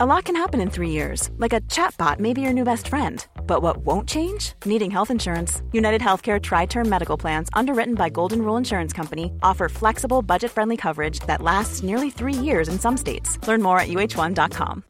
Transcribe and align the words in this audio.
A 0.00 0.06
lot 0.06 0.26
can 0.26 0.36
happen 0.36 0.60
in 0.60 0.70
three 0.70 0.90
years, 0.90 1.28
like 1.38 1.52
a 1.52 1.60
chatbot 1.62 2.20
may 2.20 2.32
be 2.32 2.40
your 2.40 2.52
new 2.52 2.62
best 2.62 2.86
friend. 2.86 3.26
But 3.48 3.62
what 3.62 3.78
won't 3.78 4.08
change? 4.08 4.52
Needing 4.64 4.92
health 4.92 5.10
insurance. 5.10 5.60
United 5.72 6.00
Healthcare 6.00 6.40
Tri 6.40 6.66
Term 6.66 6.88
Medical 6.88 7.16
Plans, 7.16 7.48
underwritten 7.52 7.96
by 7.96 8.08
Golden 8.08 8.42
Rule 8.42 8.56
Insurance 8.56 8.92
Company, 8.92 9.32
offer 9.42 9.68
flexible, 9.68 10.22
budget 10.22 10.52
friendly 10.52 10.76
coverage 10.76 11.18
that 11.26 11.42
lasts 11.42 11.82
nearly 11.82 12.10
three 12.10 12.32
years 12.32 12.68
in 12.68 12.78
some 12.78 12.96
states. 12.96 13.40
Learn 13.48 13.60
more 13.60 13.80
at 13.80 13.88
uh1.com. 13.88 14.84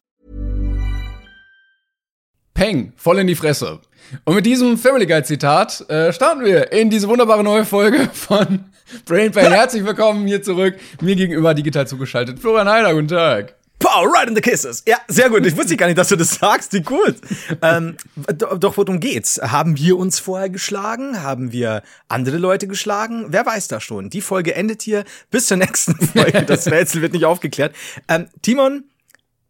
Peng, 2.53 2.93
voll 2.97 3.17
in 3.17 3.29
die 3.29 3.35
Fresse. 3.35 3.81
Und 4.27 4.35
mit 4.35 4.45
diesem 4.45 4.77
Family 4.77 5.07
Guide 5.07 5.25
Zitat 5.25 5.89
äh, 5.89 6.13
starten 6.13 6.45
wir 6.45 6.71
in 6.71 6.91
diese 6.91 7.09
wunderbare 7.09 7.43
neue 7.43 7.65
Folge 7.65 8.11
von 8.13 8.67
Brain 9.07 9.33
Pain. 9.33 9.53
Herzlich 9.53 9.87
willkommen 9.87 10.27
hier 10.27 10.43
zurück. 10.43 10.75
Mir 11.01 11.17
gegenüber 11.17 11.55
digital 11.55 11.87
zugeschaltet. 11.87 12.39
Florian 12.41 12.69
Heider, 12.69 12.93
guten 12.93 13.09
Tag. 13.09 13.58
Pow, 13.79 14.05
right 14.13 14.29
in 14.29 14.35
the 14.35 14.41
kisses. 14.41 14.83
Ja, 14.87 14.99
sehr 15.07 15.31
gut. 15.31 15.47
Ich 15.47 15.57
wusste 15.57 15.77
gar 15.77 15.87
nicht, 15.87 15.99
dass 15.99 16.09
du 16.09 16.17
das 16.17 16.35
sagst. 16.35 16.73
Wie 16.73 16.83
gut. 16.83 17.17
ähm, 17.63 17.97
doch, 18.37 18.77
worum 18.77 18.99
geht's? 18.99 19.41
Haben 19.41 19.77
wir 19.77 19.97
uns 19.97 20.19
vorher 20.19 20.51
geschlagen? 20.51 21.23
Haben 21.23 21.53
wir 21.53 21.83
andere 22.09 22.39
Leute 22.39 22.67
geschlagen? 22.67 23.27
Wer 23.29 23.47
weiß 23.47 23.69
das 23.69 23.85
schon? 23.85 24.11
Die 24.11 24.21
Folge 24.21 24.55
endet 24.55 24.83
hier. 24.83 25.05
Bis 25.31 25.47
zur 25.47 25.59
nächsten 25.59 25.95
Folge. 26.07 26.43
Das 26.43 26.67
Rätsel 26.71 27.03
wird 27.03 27.13
nicht 27.13 27.25
aufgeklärt. 27.25 27.75
Ähm, 28.09 28.27
Timon 28.43 28.85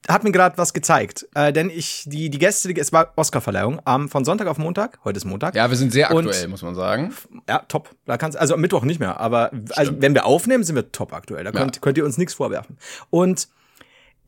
hat 0.08 0.24
mir 0.24 0.32
gerade 0.32 0.56
was 0.56 0.72
gezeigt, 0.72 1.26
äh, 1.34 1.52
denn 1.52 1.68
ich 1.68 2.04
die 2.06 2.30
die 2.30 2.38
Gäste, 2.38 2.72
es 2.74 2.92
war 2.92 3.12
Oscarverleihung 3.16 3.82
ähm, 3.86 4.08
von 4.08 4.24
Sonntag 4.24 4.46
auf 4.46 4.56
Montag. 4.56 4.98
Heute 5.04 5.18
ist 5.18 5.26
Montag. 5.26 5.54
Ja, 5.54 5.68
wir 5.68 5.76
sind 5.76 5.92
sehr 5.92 6.10
aktuell, 6.10 6.44
Und, 6.44 6.50
muss 6.50 6.62
man 6.62 6.74
sagen. 6.74 7.12
Ja, 7.46 7.58
top. 7.68 7.90
Da 8.06 8.16
kannst 8.16 8.38
also 8.38 8.54
am 8.54 8.60
Mittwoch 8.60 8.84
nicht 8.84 9.00
mehr, 9.00 9.20
aber 9.20 9.50
also, 9.76 9.92
wenn 10.00 10.14
wir 10.14 10.24
aufnehmen, 10.24 10.64
sind 10.64 10.76
wir 10.76 10.90
top 10.92 11.12
aktuell. 11.12 11.44
Da 11.44 11.52
könnt, 11.52 11.76
ja. 11.76 11.80
könnt 11.80 11.98
ihr 11.98 12.04
uns 12.06 12.16
nichts 12.16 12.34
vorwerfen. 12.34 12.78
Und 13.10 13.48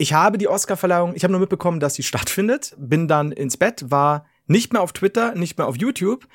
ich 0.01 0.15
habe 0.15 0.39
die 0.39 0.49
Oscarverleihung, 0.49 1.15
ich 1.15 1.25
habe 1.25 1.33
nur 1.33 1.41
mitbekommen, 1.41 1.79
dass 1.79 1.95
sie 1.95 2.03
stattfindet, 2.03 2.75
bin 2.79 3.07
dann 3.07 3.33
ins 3.33 3.59
Bett, 3.59 3.91
war 3.91 4.25
nicht 4.47 4.73
mehr 4.73 4.81
auf 4.81 4.95
Twitter, 4.95 5.35
nicht 5.35 5.59
mehr 5.59 5.67
auf 5.67 5.77
YouTube, 5.77 6.27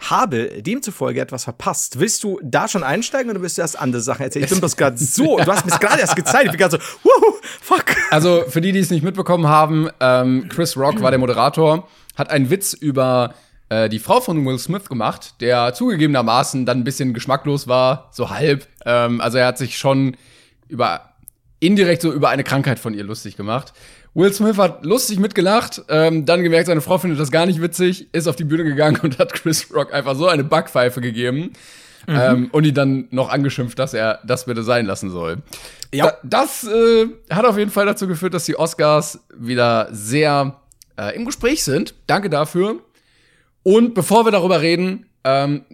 habe 0.00 0.60
demzufolge 0.60 1.20
etwas 1.20 1.44
verpasst. 1.44 2.00
Willst 2.00 2.24
du 2.24 2.40
da 2.42 2.66
schon 2.66 2.82
einsteigen 2.82 3.30
oder 3.30 3.40
willst 3.40 3.58
du 3.58 3.62
erst 3.62 3.78
andere 3.78 4.02
Sachen 4.02 4.22
erzählen? 4.22 4.44
Ich 4.44 4.50
bin 4.50 4.58
bloß 4.58 4.76
gerade 4.76 4.98
so, 4.98 5.38
du 5.38 5.46
hast 5.46 5.64
mir 5.64 5.78
gerade 5.78 6.00
erst 6.00 6.16
gezeigt, 6.16 6.46
ich 6.46 6.50
bin 6.50 6.58
gerade 6.58 6.78
so, 6.78 6.82
wuhu, 7.04 7.36
fuck. 7.60 7.84
Also 8.10 8.42
für 8.48 8.60
die, 8.60 8.72
die 8.72 8.80
es 8.80 8.90
nicht 8.90 9.04
mitbekommen 9.04 9.46
haben, 9.46 9.88
ähm, 10.00 10.48
Chris 10.48 10.76
Rock 10.76 11.00
war 11.00 11.12
der 11.12 11.20
Moderator, 11.20 11.86
hat 12.16 12.28
einen 12.28 12.50
Witz 12.50 12.72
über 12.72 13.34
äh, 13.68 13.88
die 13.88 14.00
Frau 14.00 14.20
von 14.20 14.44
Will 14.44 14.58
Smith 14.58 14.88
gemacht, 14.88 15.36
der 15.40 15.74
zugegebenermaßen 15.74 16.66
dann 16.66 16.78
ein 16.78 16.84
bisschen 16.84 17.14
geschmacklos 17.14 17.68
war, 17.68 18.08
so 18.10 18.30
halb. 18.30 18.66
Ähm, 18.84 19.20
also 19.20 19.38
er 19.38 19.46
hat 19.46 19.58
sich 19.58 19.78
schon 19.78 20.16
über 20.66 21.11
indirekt 21.62 22.02
so 22.02 22.12
über 22.12 22.28
eine 22.28 22.44
Krankheit 22.44 22.78
von 22.78 22.92
ihr 22.92 23.04
lustig 23.04 23.36
gemacht. 23.36 23.72
Will 24.14 24.32
Smith 24.32 24.58
hat 24.58 24.84
lustig 24.84 25.18
mitgelacht, 25.18 25.82
ähm, 25.88 26.26
dann 26.26 26.42
gemerkt, 26.42 26.66
seine 26.66 26.80
Frau 26.80 26.98
findet 26.98 27.18
das 27.18 27.30
gar 27.30 27.46
nicht 27.46 27.62
witzig, 27.62 28.08
ist 28.12 28.26
auf 28.26 28.36
die 28.36 28.44
Bühne 28.44 28.64
gegangen 28.64 28.98
und 29.02 29.18
hat 29.18 29.32
Chris 29.32 29.72
Rock 29.72 29.94
einfach 29.94 30.16
so 30.16 30.26
eine 30.26 30.44
Backpfeife 30.44 31.00
gegeben. 31.00 31.52
Mhm. 32.08 32.16
Ähm, 32.16 32.48
und 32.50 32.64
ihn 32.64 32.74
dann 32.74 33.06
noch 33.10 33.30
angeschimpft, 33.30 33.78
dass 33.78 33.94
er 33.94 34.18
das 34.26 34.46
bitte 34.46 34.64
sein 34.64 34.86
lassen 34.86 35.10
soll. 35.10 35.38
Ja. 35.94 36.06
Da, 36.06 36.18
das 36.24 36.64
äh, 36.64 37.06
hat 37.30 37.44
auf 37.44 37.56
jeden 37.56 37.70
Fall 37.70 37.86
dazu 37.86 38.08
geführt, 38.08 38.34
dass 38.34 38.44
die 38.44 38.58
Oscars 38.58 39.20
wieder 39.38 39.88
sehr 39.92 40.56
äh, 40.98 41.14
im 41.14 41.24
Gespräch 41.24 41.62
sind. 41.62 41.94
Danke 42.08 42.28
dafür. 42.28 42.80
Und 43.62 43.94
bevor 43.94 44.26
wir 44.26 44.32
darüber 44.32 44.60
reden, 44.60 45.06
ähm, 45.22 45.64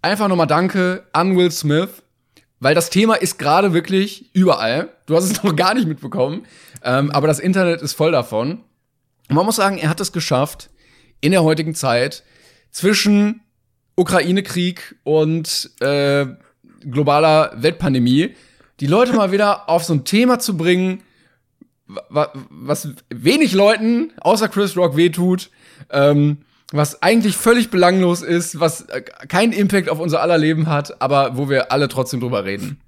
einfach 0.00 0.28
nochmal 0.28 0.46
Danke 0.46 1.02
an 1.12 1.36
Will 1.36 1.50
Smith 1.50 1.90
weil 2.60 2.74
das 2.74 2.90
Thema 2.90 3.14
ist 3.14 3.38
gerade 3.38 3.72
wirklich 3.72 4.34
überall. 4.34 4.90
Du 5.06 5.16
hast 5.16 5.24
es 5.24 5.42
noch 5.42 5.54
gar 5.56 5.74
nicht 5.74 5.86
mitbekommen, 5.86 6.46
ähm, 6.82 7.10
aber 7.10 7.26
das 7.26 7.38
Internet 7.38 7.82
ist 7.82 7.94
voll 7.94 8.12
davon. 8.12 8.62
Und 9.28 9.36
man 9.36 9.46
muss 9.46 9.56
sagen, 9.56 9.78
er 9.78 9.88
hat 9.88 10.00
es 10.00 10.12
geschafft, 10.12 10.70
in 11.20 11.32
der 11.32 11.42
heutigen 11.42 11.74
Zeit 11.74 12.22
zwischen 12.70 13.40
Ukraine-Krieg 13.96 14.96
und 15.02 15.70
äh, 15.80 16.26
globaler 16.80 17.52
Weltpandemie 17.56 18.34
die 18.80 18.86
Leute 18.86 19.14
mal 19.14 19.32
wieder 19.32 19.68
auf 19.68 19.84
so 19.84 19.94
ein 19.94 20.04
Thema 20.04 20.38
zu 20.38 20.56
bringen, 20.56 21.02
was 21.86 22.88
wenig 23.08 23.52
Leuten 23.52 24.12
außer 24.20 24.48
Chris 24.48 24.76
Rock 24.76 24.96
wehtut. 24.96 25.50
Ähm, 25.90 26.38
was 26.72 27.02
eigentlich 27.02 27.36
völlig 27.36 27.70
belanglos 27.70 28.22
ist, 28.22 28.58
was 28.58 28.82
äh, 28.82 29.02
keinen 29.02 29.52
Impact 29.52 29.88
auf 29.88 30.00
unser 30.00 30.20
aller 30.20 30.38
Leben 30.38 30.66
hat, 30.66 31.00
aber 31.00 31.36
wo 31.36 31.48
wir 31.48 31.70
alle 31.72 31.88
trotzdem 31.88 32.20
drüber 32.20 32.44
reden. 32.44 32.80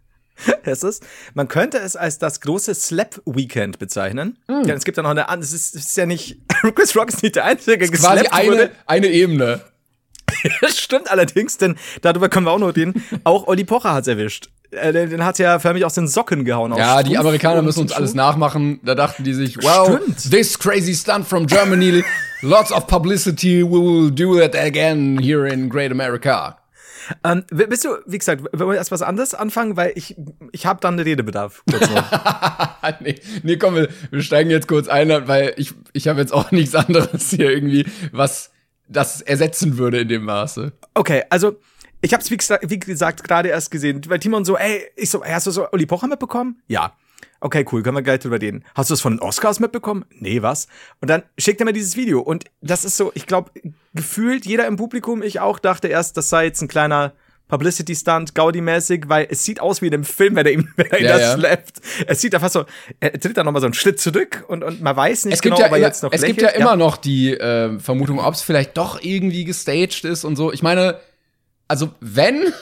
Es 0.62 0.84
ist, 0.84 1.04
man 1.34 1.48
könnte 1.48 1.78
es 1.78 1.96
als 1.96 2.18
das 2.18 2.40
große 2.40 2.72
Slap-Weekend 2.72 3.80
bezeichnen. 3.80 4.38
Mm. 4.46 4.68
Ja, 4.68 4.74
es 4.74 4.84
gibt 4.84 4.96
ja 4.96 5.02
noch 5.02 5.10
eine 5.10 5.28
andere, 5.28 5.44
es 5.44 5.52
ist, 5.52 5.74
es 5.74 5.86
ist 5.86 5.96
ja 5.96 6.06
nicht, 6.06 6.38
Chris 6.74 6.94
Rock 6.94 7.08
ist 7.08 7.22
nicht 7.24 7.34
der 7.34 7.44
Einzige, 7.44 7.78
der 7.78 7.88
quasi 7.88 8.26
eine, 8.28 8.50
wurde. 8.52 8.70
eine 8.86 9.08
Ebene. 9.08 9.62
Das 10.60 10.78
stimmt 10.78 11.10
allerdings, 11.10 11.58
denn 11.58 11.76
darüber 12.02 12.28
können 12.28 12.46
wir 12.46 12.52
auch 12.52 12.58
noch 12.58 12.76
reden. 12.76 13.02
Auch 13.24 13.46
Olli 13.48 13.64
Pocher 13.64 13.94
hat's 13.94 14.06
erwischt. 14.06 14.50
Äh, 14.70 14.92
den, 14.92 15.10
den 15.10 15.24
hat 15.24 15.38
ja 15.38 15.58
förmlich 15.58 15.84
aus 15.84 15.94
den 15.94 16.08
Socken 16.08 16.44
gehauen. 16.44 16.74
Ja, 16.76 17.02
die 17.02 17.16
Amerikaner 17.16 17.62
müssen 17.62 17.80
uns 17.80 17.92
alles 17.92 18.14
nachmachen. 18.14 18.80
Da 18.84 18.94
dachten 18.94 19.24
die 19.24 19.32
sich, 19.32 19.56
wow, 19.62 19.98
Stimmt. 19.98 20.30
this 20.30 20.58
crazy 20.58 20.94
stunt 20.94 21.26
from 21.26 21.46
Germany, 21.46 22.04
lots 22.42 22.70
of 22.70 22.86
publicity, 22.86 23.62
we 23.62 23.78
will 23.78 24.10
do 24.10 24.40
it 24.40 24.54
again 24.54 25.18
here 25.18 25.48
in 25.48 25.68
Great 25.68 25.90
America. 25.90 26.58
Ähm, 27.24 27.44
bist 27.50 27.84
du, 27.84 27.96
wie 28.06 28.18
gesagt, 28.18 28.42
wollen 28.52 28.70
wir 28.70 28.76
erst 28.76 28.90
was 28.90 29.02
anderes 29.02 29.34
anfangen, 29.34 29.76
weil 29.76 29.92
ich, 29.94 30.16
ich 30.52 30.66
habe 30.66 30.80
dann 30.80 30.98
Redebedarf. 30.98 31.62
nee, 33.00 33.14
nee, 33.42 33.56
komm, 33.56 33.76
wir, 33.76 33.88
wir 34.10 34.22
steigen 34.22 34.50
jetzt 34.50 34.68
kurz 34.68 34.88
ein, 34.88 35.08
weil 35.26 35.54
ich, 35.56 35.74
ich 35.92 36.08
habe 36.08 36.20
jetzt 36.20 36.32
auch 36.32 36.50
nichts 36.52 36.74
anderes 36.74 37.30
hier 37.30 37.50
irgendwie, 37.50 37.86
was 38.12 38.50
das 38.88 39.20
ersetzen 39.20 39.78
würde 39.78 40.00
in 40.00 40.08
dem 40.08 40.24
Maße. 40.24 40.72
Okay, 40.94 41.22
also 41.30 41.56
ich 42.00 42.12
habe 42.12 42.22
es 42.22 42.30
wie, 42.30 42.38
wie, 42.70 42.78
gesagt 42.78 43.24
gerade 43.24 43.48
erst 43.48 43.70
gesehen, 43.70 44.00
weil 44.08 44.18
Timon 44.18 44.44
so, 44.44 44.56
ey, 44.56 44.82
ich 44.96 45.10
so, 45.10 45.22
ey, 45.22 45.32
hast 45.32 45.46
du 45.46 45.50
so 45.50 45.70
Olli 45.72 45.86
Pocher 45.86 46.06
mitbekommen? 46.06 46.62
Ja. 46.66 46.92
Okay, 47.40 47.64
cool, 47.70 47.82
können 47.82 47.96
wir 47.96 48.02
gleich 48.02 48.20
drüber 48.20 48.40
reden. 48.40 48.64
Hast 48.74 48.90
du 48.90 48.94
es 48.94 49.00
von 49.00 49.14
den 49.14 49.20
Oscars 49.20 49.60
mitbekommen? 49.60 50.04
Nee, 50.10 50.42
was? 50.42 50.66
Und 51.00 51.08
dann 51.08 51.22
schickt 51.36 51.60
er 51.60 51.66
mir 51.66 51.72
dieses 51.72 51.96
Video 51.96 52.20
und 52.20 52.44
das 52.60 52.84
ist 52.84 52.96
so, 52.96 53.12
ich 53.14 53.26
glaube, 53.26 53.50
gefühlt 53.94 54.44
jeder 54.44 54.66
im 54.66 54.76
Publikum, 54.76 55.22
ich 55.22 55.38
auch, 55.38 55.58
dachte 55.58 55.88
erst, 55.88 56.16
das 56.16 56.28
sei 56.30 56.46
jetzt 56.46 56.62
ein 56.62 56.68
kleiner 56.68 57.12
Publicity-Stunt, 57.48 58.34
Gaudi-mäßig, 58.34 59.08
weil 59.08 59.26
es 59.30 59.44
sieht 59.44 59.60
aus 59.60 59.80
wie 59.80 59.86
in 59.86 59.92
dem 59.92 60.04
Film, 60.04 60.36
wenn 60.36 60.46
er 60.46 60.52
ihm, 60.52 60.68
wenn 60.76 60.90
er 60.90 61.00
ja, 61.00 61.12
das 61.12 61.20
ja. 61.20 61.38
slappt. 61.38 61.80
Es 62.06 62.20
sieht 62.20 62.34
einfach 62.34 62.50
so, 62.50 62.64
er 63.00 63.18
tritt 63.18 63.36
da 63.36 63.44
nochmal 63.44 63.60
so 63.60 63.66
einen 63.66 63.74
Schritt 63.74 64.00
zurück 64.00 64.44
und, 64.48 64.62
und 64.62 64.82
man 64.82 64.94
weiß 64.94 65.24
nicht 65.26 65.34
es 65.34 65.42
genau, 65.42 65.58
ja 65.58 65.66
ob 65.66 65.72
er 65.72 65.78
jetzt 65.78 66.02
noch 66.02 66.12
Es 66.12 66.20
lächelt. 66.20 66.38
gibt 66.38 66.52
ja 66.52 66.58
immer 66.58 66.76
noch 66.76 66.96
die 66.96 67.32
äh, 67.32 67.78
Vermutung, 67.78 68.20
ob 68.20 68.34
es 68.34 68.42
vielleicht 68.42 68.76
doch 68.76 69.02
irgendwie 69.02 69.44
gestaged 69.44 70.04
ist 70.04 70.24
und 70.24 70.36
so. 70.36 70.52
Ich 70.52 70.62
meine, 70.62 70.98
also 71.68 71.90
wenn, 72.00 72.52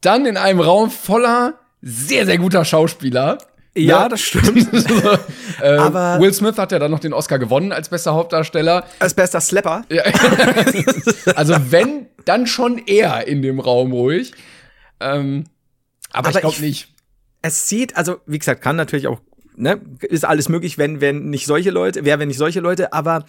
dann 0.00 0.26
in 0.26 0.36
einem 0.36 0.60
Raum 0.60 0.90
voller 0.90 1.54
sehr, 1.82 2.26
sehr 2.26 2.38
guter 2.38 2.64
Schauspieler. 2.64 3.38
Ja, 3.74 4.04
ne? 4.04 4.08
das 4.08 4.22
stimmt. 4.22 4.68
äh, 5.60 5.76
Aber 5.76 6.18
Will 6.18 6.32
Smith 6.32 6.56
hat 6.56 6.72
ja 6.72 6.78
dann 6.78 6.90
noch 6.90 6.98
den 6.98 7.12
Oscar 7.12 7.38
gewonnen 7.38 7.72
als 7.72 7.90
bester 7.90 8.14
Hauptdarsteller. 8.14 8.86
Als 8.98 9.14
bester 9.14 9.40
Slapper. 9.40 9.84
Ja. 9.90 10.02
also 11.36 11.54
wenn, 11.68 12.06
dann 12.24 12.46
schon 12.46 12.78
er 12.86 13.26
in 13.28 13.42
dem 13.42 13.60
Raum 13.60 13.92
ruhig. 13.92 14.32
Ähm, 14.98 15.44
aber, 16.10 16.28
aber 16.28 16.38
ich 16.38 16.40
glaube 16.40 16.60
nicht. 16.60 16.88
Es 17.42 17.68
sieht, 17.68 17.96
also 17.96 18.16
wie 18.26 18.38
gesagt, 18.38 18.62
kann 18.62 18.76
natürlich 18.76 19.06
auch, 19.06 19.20
ne, 19.54 19.80
ist 20.00 20.24
alles 20.24 20.48
möglich, 20.48 20.78
wenn, 20.78 21.02
wenn 21.02 21.28
nicht 21.28 21.46
solche 21.46 21.70
Leute, 21.70 22.04
wer, 22.04 22.18
wenn 22.18 22.28
nicht 22.28 22.38
solche 22.38 22.60
Leute, 22.60 22.94
aber 22.94 23.26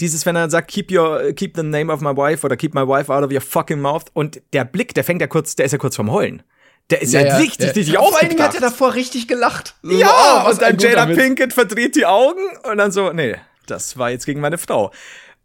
dieses, 0.00 0.26
wenn 0.26 0.36
er 0.36 0.50
sagt, 0.50 0.68
keep 0.68 0.90
your, 0.90 1.32
keep 1.32 1.56
the 1.56 1.62
name 1.62 1.92
of 1.92 2.00
my 2.00 2.16
wife 2.16 2.44
oder 2.44 2.56
keep 2.56 2.74
my 2.74 2.86
wife 2.86 3.12
out 3.12 3.24
of 3.24 3.32
your 3.32 3.40
fucking 3.40 3.80
mouth 3.80 4.04
und 4.12 4.40
der 4.52 4.64
Blick, 4.64 4.94
der 4.94 5.04
fängt 5.04 5.20
ja 5.20 5.26
kurz, 5.26 5.56
der 5.56 5.66
ist 5.66 5.72
ja 5.72 5.78
kurz 5.78 5.96
vorm 5.96 6.10
Heulen. 6.10 6.42
Der 6.90 7.02
ist 7.02 7.12
ja, 7.12 7.20
ja 7.22 7.36
richtig, 7.38 7.66
ja. 7.66 7.72
richtig 7.72 7.96
Vor 7.96 8.16
allen 8.16 8.28
Dingen 8.28 8.42
hat 8.42 8.54
er 8.54 8.60
davor 8.60 8.94
richtig 8.94 9.26
gelacht. 9.26 9.74
Ja, 9.82 10.44
oh, 10.44 10.50
und 10.50 10.62
dann 10.62 10.78
Jada 10.78 11.06
Pinkett 11.06 11.52
verdreht 11.52 11.96
die 11.96 12.06
Augen 12.06 12.42
und 12.70 12.78
dann 12.78 12.92
so, 12.92 13.12
nee, 13.12 13.36
das 13.66 13.98
war 13.98 14.10
jetzt 14.10 14.24
gegen 14.24 14.40
meine 14.40 14.58
Frau. 14.58 14.92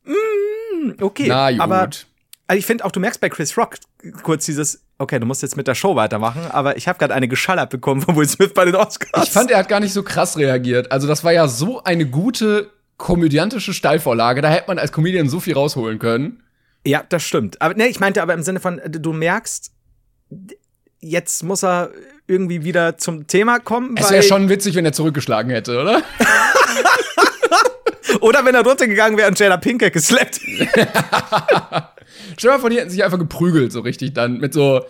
Mm, 0.03 1.01
okay, 1.01 1.25
Na, 1.27 1.49
gut. 1.49 1.59
aber 1.59 1.89
also 2.47 2.59
ich 2.59 2.65
finde 2.65 2.85
auch, 2.85 2.91
du 2.91 2.99
merkst 2.99 3.21
bei 3.21 3.29
Chris 3.29 3.57
Rock 3.57 3.77
kurz 4.23 4.45
dieses, 4.45 4.83
okay, 4.97 5.19
du 5.19 5.25
musst 5.25 5.41
jetzt 5.41 5.57
mit 5.57 5.67
der 5.67 5.73
Show 5.73 5.95
weitermachen, 5.95 6.41
aber 6.51 6.75
ich 6.77 6.87
habe 6.87 6.99
gerade 6.99 7.13
eine 7.13 7.27
geschallert 7.27 7.69
bekommen 7.69 8.01
von 8.01 8.15
Will 8.15 8.27
Smith 8.27 8.51
bei 8.53 8.65
den 8.65 8.75
Oscars. 8.75 9.23
Ich 9.23 9.31
fand, 9.31 9.51
er 9.51 9.59
hat 9.59 9.69
gar 9.69 9.79
nicht 9.79 9.93
so 9.93 10.03
krass 10.03 10.37
reagiert. 10.37 10.91
Also 10.91 11.07
das 11.07 11.23
war 11.23 11.31
ja 11.31 11.47
so 11.47 11.83
eine 11.83 12.05
gute 12.05 12.69
komödiantische 13.01 13.73
Steilvorlage. 13.73 14.41
Da 14.41 14.49
hätte 14.49 14.65
man 14.67 14.77
als 14.77 14.91
Comedian 14.91 15.27
so 15.27 15.39
viel 15.39 15.55
rausholen 15.55 15.97
können. 15.97 16.43
Ja, 16.85 17.03
das 17.09 17.23
stimmt. 17.23 17.59
Aber 17.61 17.73
ne, 17.73 17.87
ich 17.87 17.99
meinte 17.99 18.21
aber 18.21 18.35
im 18.35 18.43
Sinne 18.43 18.59
von, 18.59 18.79
du 18.87 19.11
merkst, 19.11 19.71
jetzt 20.99 21.43
muss 21.43 21.63
er 21.63 21.89
irgendwie 22.27 22.63
wieder 22.63 22.97
zum 22.97 23.25
Thema 23.25 23.59
kommen. 23.59 23.97
Es 23.97 24.11
wäre 24.11 24.21
schon 24.23 24.49
witzig, 24.49 24.75
wenn 24.75 24.85
er 24.85 24.93
zurückgeschlagen 24.93 25.51
hätte, 25.51 25.81
oder? 25.81 26.03
oder 28.21 28.45
wenn 28.45 28.53
er 28.53 28.63
runtergegangen 28.63 29.17
wäre 29.17 29.27
und 29.27 29.39
Jada 29.39 29.57
Pinkett 29.57 29.93
geslappt. 29.93 30.39
Stell 32.37 32.49
dir 32.49 32.49
mal 32.49 32.59
vor, 32.59 32.69
die 32.69 32.77
hätten 32.77 32.91
sich 32.91 33.03
einfach 33.03 33.19
geprügelt, 33.19 33.71
so 33.71 33.81
richtig 33.81 34.13
dann, 34.13 34.37
mit 34.37 34.53
so, 34.53 34.85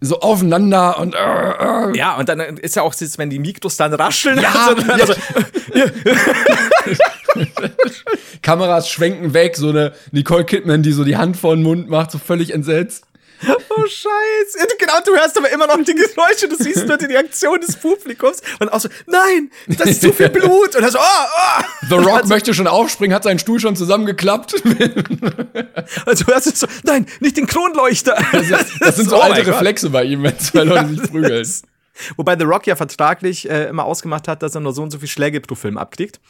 so 0.00 0.20
aufeinander 0.20 0.98
und 0.98 1.14
äh, 1.14 1.18
äh. 1.18 1.96
Ja, 1.96 2.16
und 2.16 2.28
dann 2.28 2.38
ist 2.40 2.76
ja 2.76 2.82
auch, 2.82 2.94
wenn 3.16 3.30
die 3.30 3.40
Mikros 3.40 3.76
dann 3.76 3.92
rascheln. 3.94 4.40
Ja, 4.40 4.74
also, 4.88 4.92
also, 4.92 5.14
Kameras 8.42 8.88
schwenken 8.88 9.34
weg, 9.34 9.56
so 9.56 9.68
eine 9.70 9.92
Nicole 10.10 10.44
Kidman, 10.44 10.82
die 10.82 10.92
so 10.92 11.04
die 11.04 11.16
Hand 11.16 11.36
vor 11.36 11.54
den 11.54 11.62
Mund 11.62 11.88
macht, 11.88 12.10
so 12.10 12.18
völlig 12.18 12.52
entsetzt. 12.52 13.04
oh 13.44 13.82
Scheiße. 13.86 14.58
Ja, 14.58 14.64
Genau, 14.78 14.94
du 15.04 15.12
hörst 15.16 15.36
aber 15.38 15.50
immer 15.50 15.66
noch 15.66 15.76
die 15.84 15.94
Geräusche, 15.94 16.48
du 16.48 16.56
siehst 16.56 16.86
nur 16.86 16.96
die 16.96 17.06
Reaktion 17.06 17.60
des 17.60 17.76
Publikums 17.76 18.40
und 18.60 18.68
auch 18.72 18.80
so, 18.80 18.88
nein, 19.06 19.50
das 19.68 19.88
ist 19.90 20.02
zu 20.02 20.12
viel 20.12 20.28
Blut. 20.30 20.74
Und 20.76 20.82
dann 20.82 20.90
so, 20.90 20.98
oh, 20.98 21.02
oh. 21.02 21.86
The 21.88 21.94
Rock 21.94 22.26
möchte 22.26 22.52
schon 22.54 22.66
aufspringen, 22.66 23.14
hat 23.14 23.22
seinen 23.24 23.38
Stuhl 23.38 23.58
schon 23.60 23.76
zusammengeklappt. 23.76 24.54
Also 26.06 26.26
hörst 26.26 26.46
du 26.46 26.50
so, 26.54 26.66
nein, 26.84 27.06
nicht 27.20 27.36
den 27.36 27.46
Kronleuchter. 27.46 28.16
Das, 28.32 28.42
ist, 28.50 28.72
das 28.80 28.96
sind 28.96 29.10
so 29.10 29.16
Oh 29.16 29.20
alte 29.20 29.44
Gott. 29.44 29.54
Reflexe 29.54 29.90
bei 29.90 30.04
ihm, 30.04 30.22
wenn 30.22 30.38
zwei 30.38 30.64
Leute 30.64 30.88
sich 30.88 31.02
prügeln. 31.10 31.46
Wobei 32.16 32.36
The 32.36 32.44
Rock 32.44 32.66
ja 32.66 32.76
vertraglich 32.76 33.48
äh, 33.48 33.68
immer 33.68 33.84
ausgemacht 33.84 34.28
hat, 34.28 34.42
dass 34.42 34.54
er 34.54 34.60
nur 34.60 34.72
so 34.72 34.82
und 34.82 34.90
so 34.90 34.98
viel 34.98 35.08
Schläge 35.08 35.40
pro 35.40 35.54
Film 35.54 35.76
abkriegt. 35.78 36.20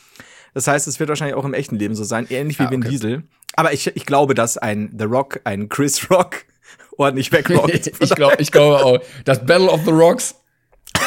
Das 0.54 0.66
heißt, 0.66 0.87
es 0.87 1.00
wird 1.00 1.08
wahrscheinlich 1.08 1.37
auch 1.37 1.44
im 1.44 1.54
echten 1.54 1.76
Leben 1.76 1.94
so 1.94 2.04
sein, 2.04 2.26
ähnlich 2.31 2.58
wie 2.58 2.64
Ah, 2.64 2.70
Vin 2.70 2.81
okay. 2.82 2.90
Diesel. 2.90 3.22
Aber 3.54 3.72
ich, 3.72 3.87
ich 3.96 4.06
glaube, 4.06 4.34
dass 4.34 4.58
ein 4.58 4.94
The 4.99 5.04
Rock, 5.04 5.40
ein 5.44 5.69
Chris 5.69 6.10
Rock 6.10 6.44
ordentlich 6.96 7.32
wegrockt. 7.32 7.90
Ich 8.00 8.14
glaube 8.14 8.37
ich 8.38 8.50
glaube 8.50 8.84
auch. 8.84 8.99
Das 9.25 9.44
Battle 9.44 9.70
of 9.70 9.81
the 9.84 9.93
Rocks. 9.93 10.34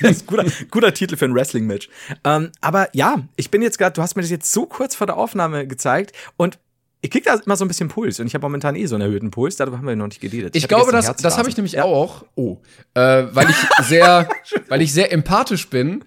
Das 0.00 0.10
ist 0.10 0.26
guter, 0.26 0.44
guter 0.70 0.92
Titel 0.92 1.16
für 1.16 1.24
ein 1.24 1.34
Wrestling-Match. 1.34 1.88
Ähm, 2.24 2.50
aber 2.60 2.88
ja, 2.94 3.20
ich 3.36 3.50
bin 3.50 3.62
jetzt 3.62 3.78
gerade, 3.78 3.92
du 3.92 4.02
hast 4.02 4.16
mir 4.16 4.22
das 4.22 4.30
jetzt 4.30 4.52
so 4.52 4.66
kurz 4.66 4.96
vor 4.96 5.06
der 5.06 5.16
Aufnahme 5.16 5.66
gezeigt 5.68 6.12
und 6.36 6.58
ich 7.00 7.10
krieg 7.10 7.24
da 7.24 7.34
immer 7.34 7.56
so 7.56 7.64
ein 7.64 7.68
bisschen 7.68 7.88
Puls 7.88 8.18
und 8.18 8.26
ich 8.26 8.34
habe 8.34 8.42
momentan 8.42 8.74
eh 8.74 8.86
so 8.86 8.96
einen 8.96 9.02
erhöhten 9.02 9.30
Puls, 9.30 9.56
darüber 9.56 9.78
haben 9.78 9.86
wir 9.86 9.94
noch 9.94 10.08
nicht 10.08 10.20
geredet. 10.20 10.56
Ich 10.56 10.64
hatte 10.64 10.74
glaube, 10.74 10.90
das, 10.90 11.14
das 11.16 11.38
habe 11.38 11.48
ich 11.48 11.56
nämlich 11.56 11.80
auch. 11.80 12.24
Oh. 12.34 12.58
Äh, 12.94 13.26
weil 13.30 13.48
ich 13.50 13.56
sehr, 13.86 14.28
weil 14.68 14.82
ich 14.82 14.92
sehr 14.92 15.12
empathisch 15.12 15.68
bin 15.70 16.04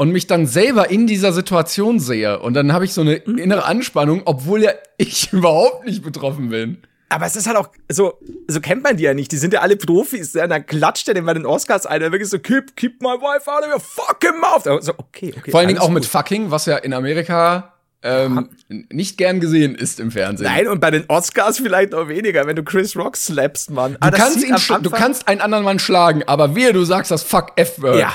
und 0.00 0.12
mich 0.12 0.26
dann 0.26 0.46
selber 0.46 0.90
in 0.90 1.06
dieser 1.06 1.30
Situation 1.30 2.00
sehe. 2.00 2.38
Und 2.38 2.54
dann 2.54 2.72
habe 2.72 2.86
ich 2.86 2.94
so 2.94 3.02
eine 3.02 3.16
innere 3.16 3.66
Anspannung, 3.66 4.22
obwohl 4.24 4.62
ja 4.62 4.70
ich 4.96 5.30
überhaupt 5.34 5.84
nicht 5.84 6.02
betroffen 6.02 6.48
bin. 6.48 6.78
Aber 7.10 7.26
es 7.26 7.36
ist 7.36 7.46
halt 7.46 7.58
auch 7.58 7.68
so, 7.90 8.14
so 8.48 8.62
kennt 8.62 8.82
man 8.82 8.96
die 8.96 9.02
ja 9.02 9.12
nicht. 9.12 9.30
Die 9.30 9.36
sind 9.36 9.52
ja 9.52 9.60
alle 9.60 9.76
Profis. 9.76 10.32
Ja, 10.32 10.44
und 10.44 10.48
dann 10.48 10.64
klatscht 10.64 11.06
er 11.08 11.12
den 11.12 11.26
bei 11.26 11.34
den 11.34 11.44
Oscars 11.44 11.84
ein, 11.84 12.00
der 12.00 12.12
wirklich 12.12 12.30
so, 12.30 12.38
keep, 12.38 12.74
keep 12.76 13.02
my 13.02 13.08
wife 13.08 13.46
out 13.52 13.62
of 13.62 13.74
your 13.74 13.78
fucking 13.78 14.40
mouth. 14.40 14.82
So, 14.82 14.94
okay, 14.96 15.34
okay. 15.36 15.50
Vor 15.50 15.60
allen 15.60 15.68
Dingen 15.68 15.80
auch 15.80 15.90
mit 15.90 16.04
gut. 16.04 16.10
fucking, 16.10 16.50
was 16.50 16.64
ja 16.64 16.78
in 16.78 16.94
Amerika 16.94 17.74
ähm, 18.02 18.48
nicht 18.68 19.18
gern 19.18 19.38
gesehen 19.38 19.74
ist 19.74 20.00
im 20.00 20.10
Fernsehen. 20.10 20.50
Nein, 20.50 20.66
und 20.66 20.80
bei 20.80 20.92
den 20.92 21.04
Oscars 21.08 21.58
vielleicht 21.58 21.92
noch 21.92 22.08
weniger, 22.08 22.46
wenn 22.46 22.56
du 22.56 22.62
Chris 22.62 22.96
Rock 22.96 23.18
slappst, 23.18 23.70
Mann. 23.70 23.98
Du 24.00 24.10
kannst, 24.12 24.42
ihn, 24.42 24.56
du 24.82 24.88
kannst 24.88 25.28
einen 25.28 25.42
anderen 25.42 25.64
Mann 25.64 25.78
schlagen, 25.78 26.22
aber 26.26 26.54
wehe, 26.54 26.72
du 26.72 26.84
sagst 26.84 27.10
das 27.10 27.22
Fuck 27.22 27.52
F-Word. 27.56 27.98
Ja. 27.98 28.14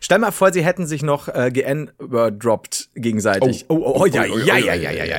Stell 0.00 0.18
mal 0.18 0.32
vor, 0.32 0.52
sie 0.52 0.64
hätten 0.64 0.86
sich 0.86 1.02
noch 1.02 1.28
äh, 1.28 1.50
gedroppt 1.52 2.88
gegenseitig. 2.94 3.66
Oh, 3.68 3.74
oh, 3.76 4.00
oh, 4.00 4.06
ja, 4.06 4.24
ja, 4.24 4.56
ja, 4.56 4.74
ja, 4.74 4.90
ja, 4.90 5.04
ja. 5.04 5.16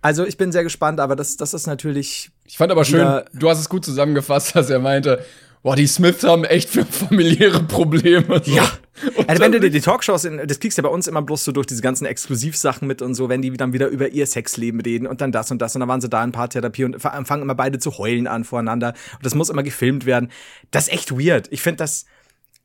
Also 0.00 0.24
ich 0.26 0.36
bin 0.36 0.52
sehr 0.52 0.62
gespannt, 0.64 1.00
aber 1.00 1.16
das, 1.16 1.36
das 1.36 1.54
ist 1.54 1.66
natürlich. 1.66 2.30
Ich 2.44 2.56
fand 2.58 2.70
aber 2.70 2.84
schön, 2.84 3.22
du 3.32 3.48
hast 3.48 3.58
es 3.58 3.68
gut 3.68 3.84
zusammengefasst, 3.84 4.54
dass 4.54 4.68
er 4.70 4.78
meinte, 4.78 5.24
boah, 5.62 5.74
die 5.76 5.86
Smiths 5.86 6.22
haben 6.24 6.44
echt 6.44 6.68
für 6.68 6.84
familiäre 6.84 7.62
Probleme. 7.62 8.40
So. 8.44 8.50
Ja. 8.54 8.70
Und 9.16 9.28
Also 9.28 9.42
wenn 9.42 9.50
du 9.50 9.58
dir 9.60 9.70
die 9.70 9.80
Talkshows, 9.80 10.24
in, 10.24 10.46
das 10.46 10.60
kriegst 10.60 10.78
du 10.78 10.82
ja 10.82 10.88
bei 10.88 10.94
uns 10.94 11.08
immer 11.08 11.22
bloß 11.22 11.42
so 11.42 11.52
durch 11.52 11.66
diese 11.66 11.82
ganzen 11.82 12.04
Exklusivsachen 12.06 12.86
mit 12.86 13.02
und 13.02 13.14
so, 13.14 13.28
wenn 13.28 13.42
die 13.42 13.50
dann 13.54 13.72
wieder 13.72 13.88
über 13.88 14.08
ihr 14.10 14.24
Sexleben 14.26 14.80
reden 14.80 15.06
und 15.08 15.20
dann 15.20 15.32
das 15.32 15.50
und 15.50 15.60
das 15.60 15.74
und 15.74 15.80
dann 15.80 15.88
waren 15.88 16.00
sie 16.00 16.08
da 16.08 16.22
in 16.22 16.30
Paartherapie 16.30 16.84
und 16.84 17.00
fa- 17.02 17.20
fangen 17.24 17.42
immer 17.42 17.56
beide 17.56 17.80
zu 17.80 17.98
heulen 17.98 18.28
an 18.28 18.44
voreinander 18.44 18.94
und 19.14 19.24
das 19.24 19.34
muss 19.34 19.48
immer 19.50 19.64
gefilmt 19.64 20.06
werden. 20.06 20.30
Das 20.70 20.84
ist 20.86 20.92
echt 20.92 21.10
weird. 21.18 21.48
Ich 21.50 21.60
finde 21.60 21.78
das, 21.78 22.04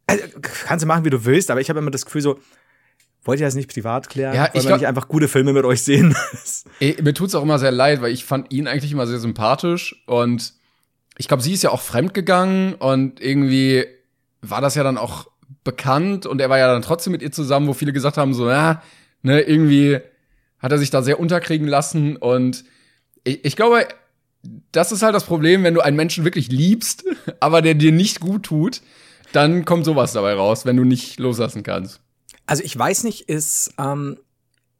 also, 0.09 0.23
kannst 0.41 0.83
du 0.83 0.87
machen, 0.87 1.05
wie 1.05 1.09
du 1.09 1.25
willst, 1.25 1.51
aber 1.51 1.61
ich 1.61 1.69
habe 1.69 1.79
immer 1.79 1.91
das 1.91 2.05
Gefühl 2.05 2.21
so, 2.21 2.39
wollt 3.23 3.39
ihr 3.39 3.45
das 3.45 3.55
nicht 3.55 3.71
privat 3.71 4.09
klären? 4.09 4.33
Ja, 4.33 4.49
ich 4.53 4.65
nicht 4.67 4.87
einfach 4.87 5.07
gute 5.07 5.27
Filme 5.27 5.53
mit 5.53 5.65
euch 5.65 5.83
sehen? 5.83 6.15
Ey, 6.79 6.97
mir 7.01 7.13
tut's 7.13 7.35
auch 7.35 7.43
immer 7.43 7.59
sehr 7.59 7.71
leid, 7.71 8.01
weil 8.01 8.11
ich 8.11 8.25
fand 8.25 8.51
ihn 8.51 8.67
eigentlich 8.67 8.91
immer 8.91 9.07
sehr 9.07 9.19
sympathisch 9.19 10.03
und 10.07 10.53
ich 11.17 11.27
glaube, 11.27 11.43
sie 11.43 11.53
ist 11.53 11.63
ja 11.63 11.71
auch 11.71 11.81
fremdgegangen 11.81 12.75
und 12.75 13.21
irgendwie 13.21 13.85
war 14.41 14.61
das 14.61 14.75
ja 14.75 14.83
dann 14.83 14.97
auch 14.97 15.27
bekannt 15.63 16.25
und 16.25 16.39
er 16.39 16.49
war 16.49 16.57
ja 16.57 16.71
dann 16.71 16.81
trotzdem 16.81 17.11
mit 17.11 17.21
ihr 17.21 17.31
zusammen, 17.31 17.67
wo 17.67 17.73
viele 17.73 17.91
gesagt 17.91 18.17
haben, 18.17 18.33
so, 18.33 18.49
ja, 18.49 18.81
ne, 19.21 19.41
irgendwie 19.41 19.99
hat 20.59 20.71
er 20.71 20.77
sich 20.77 20.89
da 20.89 21.01
sehr 21.01 21.19
unterkriegen 21.19 21.67
lassen 21.67 22.15
und 22.15 22.63
ich, 23.25 23.43
ich 23.43 23.55
glaube, 23.55 23.85
das 24.71 24.91
ist 24.91 25.03
halt 25.03 25.13
das 25.13 25.25
Problem, 25.25 25.63
wenn 25.63 25.73
du 25.73 25.81
einen 25.81 25.97
Menschen 25.97 26.23
wirklich 26.23 26.49
liebst, 26.49 27.03
aber 27.39 27.61
der 27.61 27.73
dir 27.73 27.91
nicht 27.91 28.21
gut 28.21 28.43
tut, 28.43 28.81
dann 29.31 29.65
kommt 29.65 29.85
sowas 29.85 30.13
dabei 30.13 30.33
raus, 30.33 30.65
wenn 30.65 30.77
du 30.77 30.83
nicht 30.83 31.19
loslassen 31.19 31.63
kannst. 31.63 32.01
Also 32.45 32.63
ich 32.63 32.77
weiß 32.77 33.03
nicht, 33.03 33.29
ist, 33.29 33.73
ähm, 33.77 34.17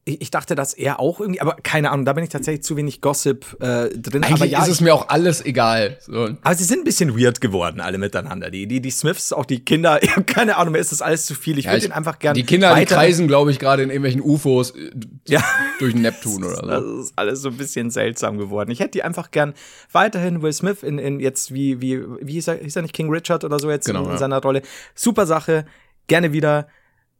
ich, 0.10 0.22
ich 0.22 0.32
dachte, 0.32 0.56
dass 0.56 0.74
er 0.74 1.00
auch 1.00 1.20
irgendwie, 1.20 1.42
aber 1.42 1.56
keine 1.64 1.92
Ahnung, 1.92 2.06
da 2.06 2.14
bin 2.14 2.24
ich 2.24 2.30
tatsächlich 2.30 2.64
zu 2.64 2.76
wenig 2.78 3.02
Gossip 3.02 3.58
äh, 3.62 3.90
drin. 3.90 4.24
Eigentlich 4.24 4.32
aber 4.34 4.46
ja, 4.46 4.62
ist 4.64 4.68
es 4.70 4.76
ich, 4.76 4.82
mir 4.82 4.94
auch 4.94 5.10
alles 5.10 5.44
egal. 5.46 5.98
So. 6.02 6.30
aber 6.42 6.56
sie 6.56 6.64
sind 6.64 6.80
ein 6.80 6.84
bisschen 6.84 7.18
weird 7.20 7.42
geworden, 7.42 7.80
alle 7.82 7.98
miteinander. 7.98 8.50
Die, 8.50 8.68
die, 8.68 8.82
die 8.82 8.92
Smiths, 8.92 9.32
auch 9.34 9.46
die 9.46 9.64
Kinder, 9.64 10.02
ich 10.04 10.16
hab 10.16 10.26
keine 10.28 10.58
Ahnung, 10.58 10.74
mir 10.74 10.80
ist 10.80 10.92
das 10.92 11.02
alles 11.02 11.26
zu 11.26 11.36
viel. 11.36 11.58
Ich 11.60 11.66
Ja, 11.66 11.72
würde 11.74 11.86
ihn 11.86 11.92
einfach 11.92 12.20
gerne. 12.20 12.34
Die 12.40 12.46
Kinder, 12.46 12.76
die 12.76 12.86
kreisen, 12.86 13.28
glaube 13.28 13.52
ich, 13.52 13.60
gerade 13.60 13.84
in 13.84 13.90
irgendwelchen 13.90 14.22
UFOs 14.22 14.72
äh, 14.72 14.90
Ja. 15.28 15.44
durch 15.80 15.94
den 15.94 16.02
Neptun 16.02 16.44
oder 16.44 16.62
Das 16.62 16.84
so. 16.84 17.00
ist 17.02 17.14
alles 17.16 17.42
so 17.42 17.50
ein 17.50 17.58
bisschen 17.58 17.90
seltsam 17.92 18.38
geworden. 18.38 18.72
Ich 18.72 18.80
hätte 18.80 18.92
die 18.92 19.04
einfach 19.04 19.32
gern 19.32 19.54
weiterhin 19.92 20.42
Will 20.42 20.54
Smith 20.54 20.84
in, 20.84 20.98
in 21.00 21.20
jetzt 21.20 21.54
wie, 21.54 21.82
wie, 21.82 22.02
wie 22.22 22.34
hieß 22.34 22.48
er, 22.48 22.56
hieß 22.56 22.76
er 22.76 22.82
nicht 22.82 22.94
King 22.94 23.10
Richard 23.10 23.44
oder 23.44 23.60
so 23.60 23.70
jetzt 23.70 23.86
Genau, 23.86 24.00
in, 24.02 24.06
in 24.06 24.12
ja. 24.14 24.18
seiner 24.18 24.42
Rolle. 24.42 24.62
Super 24.96 25.26
Sache. 25.26 25.66
Gerne 26.08 26.34
wieder. 26.34 26.68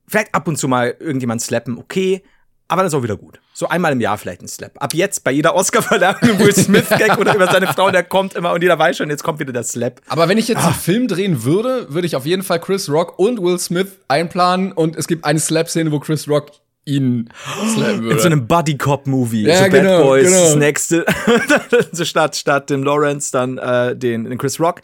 Vielleicht 0.08 0.34
ab 0.34 0.48
und 0.48 0.58
zu 0.58 0.68
mal 0.68 0.96
irgendjemand 1.00 1.40
slappen, 1.42 1.78
okay. 1.78 2.24
Aber 2.72 2.84
das 2.84 2.94
ist 2.94 2.98
auch 3.00 3.04
wieder 3.04 3.18
gut. 3.18 3.40
So 3.54 3.68
einmal 3.68 3.92
im 3.92 4.00
Jahr 4.00 4.18
vielleicht 4.20 4.42
ein 4.42 4.48
Slap. 4.48 4.74
Ab 4.82 4.94
jetzt 4.94 5.24
bei 5.24 5.32
jeder 5.32 5.56
Oscar-Verleihung 5.56 6.38
Will 6.40 6.54
Smith-Gag 6.56 7.18
oder 7.18 7.34
über 7.34 7.48
seine 7.52 7.66
Frau, 7.68 7.90
der 7.90 8.04
kommt 8.04 8.36
immer 8.36 8.54
und 8.54 8.62
jeder 8.62 8.78
weiß 8.78 8.98
schon, 8.98 9.10
jetzt 9.10 9.24
kommt 9.24 9.40
wieder 9.40 9.52
der 9.52 9.64
Slap. 9.64 10.02
Aber 10.08 10.30
wenn 10.30 10.38
ich 10.38 10.48
jetzt 10.48 10.60
Ah. 10.62 10.68
einen 10.68 10.76
Film 10.76 11.08
drehen 11.08 11.44
würde, 11.44 11.92
würde 11.92 12.06
ich 12.06 12.16
auf 12.16 12.26
jeden 12.28 12.44
Fall 12.44 12.60
Chris 12.60 12.88
Rock 12.90 13.18
und 13.18 13.42
Will 13.42 13.58
Smith 13.60 13.88
einplanen 14.08 14.72
und 14.72 14.96
es 14.96 15.08
gibt 15.08 15.26
eine 15.26 15.40
Slap-Szene, 15.40 15.92
wo 15.92 16.00
Chris 16.00 16.28
Rock 16.30 16.52
ihn 16.86 17.30
slappen 17.74 18.04
würde. 18.04 18.16
In 18.16 18.20
so 18.20 18.26
einem 18.28 18.48
Buddy-Cop-Movie. 18.48 19.48
Ja, 19.48 19.56
so 19.56 19.62
Bad 19.64 19.72
genau, 19.72 20.04
Boys, 20.04 20.26
genau. 20.28 20.44
das 20.44 20.56
nächste. 20.56 21.06
so 21.92 22.06
statt, 22.06 22.36
statt 22.36 22.70
dem 22.70 22.84
Lawrence 22.84 23.32
dann 23.32 23.58
äh, 23.58 23.96
den, 23.96 24.26
den 24.26 24.38
Chris 24.38 24.60
Rock. 24.60 24.82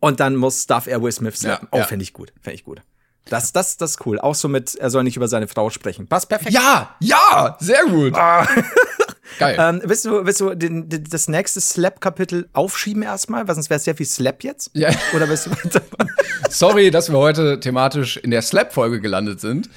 Und 0.00 0.18
dann 0.20 0.34
muss, 0.36 0.66
darf 0.66 0.86
er 0.86 1.02
Will 1.02 1.12
Smith 1.12 1.36
slappen. 1.36 1.68
Ja, 1.70 1.76
oh, 1.76 1.78
ja. 1.78 1.84
fände 1.84 2.02
ich 2.02 2.12
gut. 2.12 2.32
Fände 2.40 2.54
ich 2.54 2.64
gut. 2.64 2.80
Das, 3.28 3.52
das, 3.52 3.76
das 3.76 3.92
ist 3.92 4.06
cool. 4.06 4.18
Auch 4.18 4.34
so 4.34 4.48
mit, 4.48 4.74
er 4.74 4.90
soll 4.90 5.04
nicht 5.04 5.16
über 5.16 5.28
seine 5.28 5.46
Frau 5.46 5.70
sprechen. 5.70 6.06
Passt 6.08 6.28
perfekt. 6.28 6.52
ja, 6.52 6.94
ja, 7.00 7.56
sehr 7.60 7.84
gut. 7.84 8.14
Geil. 9.38 9.56
Ähm, 9.58 9.80
willst 9.84 10.04
du, 10.04 10.26
willst 10.26 10.40
du 10.40 10.54
den, 10.54 10.88
den, 10.88 11.04
das 11.04 11.28
nächste 11.28 11.60
Slap-Kapitel 11.60 12.48
aufschieben 12.52 13.02
erstmal? 13.02 13.46
Weil 13.46 13.54
sonst 13.54 13.70
wäre 13.70 13.78
es 13.78 13.84
sehr 13.84 13.94
viel 13.94 14.06
Slap 14.06 14.42
jetzt. 14.42 14.70
Ja. 14.74 14.90
Oder 15.14 15.28
willst 15.28 15.46
du 15.46 15.50
weitermachen? 15.52 16.10
Sorry, 16.50 16.90
dass 16.90 17.10
wir 17.10 17.18
heute 17.18 17.60
thematisch 17.60 18.16
in 18.16 18.32
der 18.32 18.42
Slap-Folge 18.42 19.00
gelandet 19.00 19.40
sind. 19.40 19.70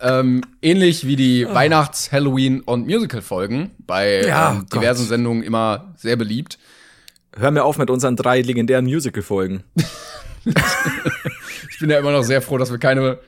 ähm, 0.00 0.42
ähnlich 0.60 1.06
wie 1.06 1.16
die 1.16 1.46
Weihnachts-, 1.48 2.12
Halloween- 2.12 2.60
und 2.60 2.86
Musical-Folgen 2.86 3.70
bei 3.86 4.24
Ja, 4.26 4.50
ähm, 4.52 4.66
Gott. 4.68 4.82
diversen 4.82 5.06
Sendungen 5.06 5.42
immer 5.42 5.94
sehr 5.96 6.16
beliebt. 6.16 6.58
Hör 7.34 7.50
mir 7.50 7.64
auf 7.64 7.78
mit 7.78 7.88
unseren 7.88 8.14
drei 8.16 8.42
legendären 8.42 8.84
Musical-Folgen. 8.84 9.64
Ich 11.70 11.78
bin 11.78 11.90
ja 11.90 11.98
immer 11.98 12.12
noch 12.12 12.22
sehr 12.22 12.42
froh, 12.42 12.58
dass 12.58 12.70
wir 12.70 12.78
keine, 12.78 13.18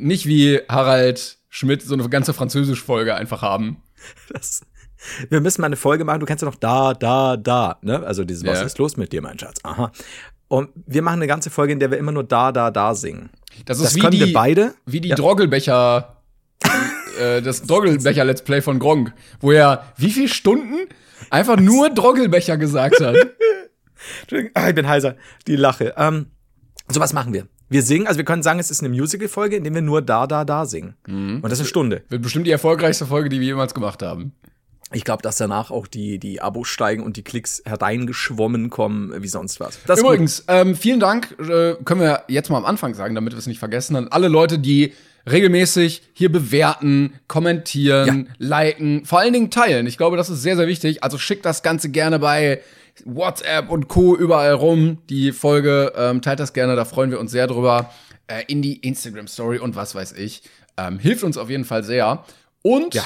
nicht 0.00 0.26
wie 0.26 0.60
Harald 0.68 1.38
Schmidt, 1.48 1.82
so 1.82 1.94
eine 1.94 2.08
ganze 2.08 2.32
Französisch-Folge 2.32 3.14
einfach 3.14 3.42
haben. 3.42 3.82
Das, 4.32 4.62
wir 5.28 5.40
müssen 5.40 5.60
mal 5.60 5.66
eine 5.66 5.76
Folge 5.76 6.04
machen. 6.04 6.20
Du 6.20 6.26
kennst 6.26 6.42
ja 6.42 6.48
noch 6.48 6.56
da, 6.56 6.92
da, 6.94 7.36
da, 7.36 7.78
ne? 7.82 8.04
Also 8.04 8.24
dieses 8.24 8.44
Was 8.46 8.58
Ja. 8.60 8.64
ist 8.66 8.78
los 8.78 8.96
mit 8.96 9.12
dir, 9.12 9.22
mein 9.22 9.38
Schatz? 9.38 9.58
Aha. 9.62 9.92
Und 10.48 10.70
wir 10.74 11.02
machen 11.02 11.16
eine 11.16 11.26
ganze 11.28 11.50
Folge, 11.50 11.72
in 11.72 11.78
der 11.78 11.90
wir 11.92 11.98
immer 11.98 12.12
nur 12.12 12.24
da, 12.24 12.50
da, 12.50 12.70
da 12.72 12.94
singen. 12.94 13.30
Das 13.66 13.78
ist 13.78 13.84
Das 13.86 13.94
wie 13.94 14.00
können 14.00 14.12
die, 14.12 14.20
wir 14.26 14.32
beide. 14.32 14.74
wie 14.86 15.00
die 15.00 15.10
Ja. 15.10 15.16
Droggelbecher, 15.16 16.16
äh, 17.20 17.42
das 17.42 17.62
Droggelbecher-Let's 17.66 18.42
Play 18.42 18.60
von 18.62 18.78
Gronk, 18.80 19.12
wo 19.40 19.52
er 19.52 19.84
wie 19.96 20.10
viel 20.10 20.26
Stunden 20.28 20.88
einfach 21.30 21.58
nur 21.58 21.90
Droggelbecher 21.90 22.56
gesagt 22.56 23.00
hat. 23.00 23.14
Entschuldigung, 24.22 24.50
ah, 24.54 24.68
ich 24.68 24.74
bin 24.74 24.88
heiser. 24.88 25.14
Die 25.46 25.56
Lache. 25.56 25.94
Ähm, 25.96 26.26
so 26.92 27.00
was 27.00 27.12
machen 27.12 27.32
wir. 27.32 27.46
Wir 27.68 27.82
singen, 27.82 28.06
also 28.06 28.18
wir 28.18 28.24
können 28.24 28.42
sagen, 28.42 28.58
es 28.58 28.70
ist 28.70 28.80
eine 28.80 28.88
Musical-Folge, 28.88 29.56
in 29.56 29.64
der 29.64 29.74
wir 29.74 29.82
nur 29.82 30.02
da, 30.02 30.26
da, 30.26 30.44
da 30.44 30.66
singen. 30.66 30.94
Mhm. 31.06 31.36
Und 31.36 31.44
das 31.44 31.54
ist 31.54 31.60
eine 31.60 31.68
Stunde. 31.68 32.02
Wird 32.08 32.22
bestimmt 32.22 32.46
die 32.46 32.50
erfolgreichste 32.50 33.06
Folge, 33.06 33.28
die 33.28 33.40
wir 33.40 33.46
jemals 33.46 33.74
gemacht 33.74 34.02
haben. 34.02 34.32
Ich 34.92 35.04
glaube, 35.04 35.22
dass 35.22 35.36
danach 35.36 35.70
auch 35.70 35.86
die, 35.86 36.18
die 36.18 36.40
Abos 36.40 36.66
steigen 36.66 37.04
und 37.04 37.16
die 37.16 37.22
Klicks 37.22 37.62
hereingeschwommen 37.64 38.70
kommen, 38.70 39.22
wie 39.22 39.28
sonst 39.28 39.60
was. 39.60 39.78
Das. 39.86 40.00
Übrigens, 40.00 40.44
ähm, 40.48 40.74
vielen 40.74 40.98
Dank, 40.98 41.36
äh, 41.38 41.76
können 41.84 42.00
wir 42.00 42.24
jetzt 42.26 42.50
mal 42.50 42.58
am 42.58 42.64
Anfang 42.64 42.94
sagen, 42.94 43.14
damit 43.14 43.32
wir 43.32 43.38
es 43.38 43.46
nicht 43.46 43.60
vergessen, 43.60 43.94
an 43.94 44.08
alle 44.08 44.26
Leute, 44.26 44.58
die 44.58 44.92
regelmäßig 45.30 46.02
hier 46.12 46.32
bewerten, 46.32 47.12
kommentieren, 47.28 48.30
liken, 48.38 49.04
vor 49.04 49.20
allen 49.20 49.32
Dingen 49.32 49.50
teilen. 49.50 49.86
Ich 49.86 49.96
glaube, 49.96 50.16
das 50.16 50.28
ist 50.28 50.42
sehr, 50.42 50.56
sehr 50.56 50.66
wichtig. 50.66 51.04
Also 51.04 51.18
schickt 51.18 51.44
das 51.44 51.62
Ganze 51.62 51.90
gerne 51.90 52.18
bei 52.18 52.60
WhatsApp 53.04 53.70
und 53.70 53.88
Co. 53.88 54.16
überall 54.16 54.52
rum. 54.52 54.98
Die 55.08 55.32
Folge 55.32 55.92
ähm, 55.96 56.22
teilt 56.22 56.40
das 56.40 56.52
gerne, 56.52 56.76
da 56.76 56.84
freuen 56.84 57.10
wir 57.10 57.20
uns 57.20 57.30
sehr 57.30 57.46
drüber. 57.46 57.90
Äh, 58.26 58.44
in 58.46 58.62
die 58.62 58.76
Instagram-Story 58.76 59.58
und 59.58 59.74
was 59.76 59.94
weiß 59.94 60.12
ich. 60.12 60.42
Ähm, 60.76 60.98
hilft 60.98 61.24
uns 61.24 61.36
auf 61.36 61.50
jeden 61.50 61.64
Fall 61.64 61.82
sehr. 61.82 62.24
Und 62.62 62.94
Ja. 62.94 63.02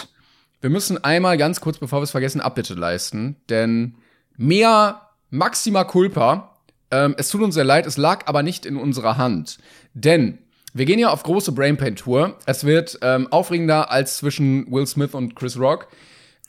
wir 0.61 0.71
müssen 0.71 1.03
einmal 1.03 1.39
ganz 1.39 1.61
kurz, 1.61 1.79
bevor 1.79 2.01
wir 2.01 2.05
es 2.05 2.11
vergessen, 2.11 2.41
Abbitte 2.41 2.75
leisten. 2.75 3.37
Denn 3.49 3.95
mehr 4.37 5.01
Maxima 5.31 5.85
Culpa. 5.85 6.57
Ähm, 6.91 7.15
es 7.19 7.31
tut 7.31 7.41
uns 7.43 7.55
sehr 7.55 7.65
leid, 7.65 7.87
es 7.87 7.97
lag 7.97 8.27
aber 8.27 8.43
nicht 8.43 8.67
in 8.67 8.77
unserer 8.77 9.17
Hand. 9.17 9.59
Denn 9.95 10.39
wir 10.75 10.85
gehen 10.85 10.99
ja 10.99 11.09
auf 11.11 11.23
große 11.23 11.53
Brainpain 11.53 11.97
Tour. 11.97 12.37
Es 12.47 12.65
wird 12.65 12.99
ähm, 13.01 13.29
aufregender 13.31 13.91
als 13.91 14.19
zwischen 14.19 14.71
Will 14.71 14.87
Smith 14.87 15.15
und 15.15 15.35
Chris 15.37 15.59
Rock. 15.59 15.89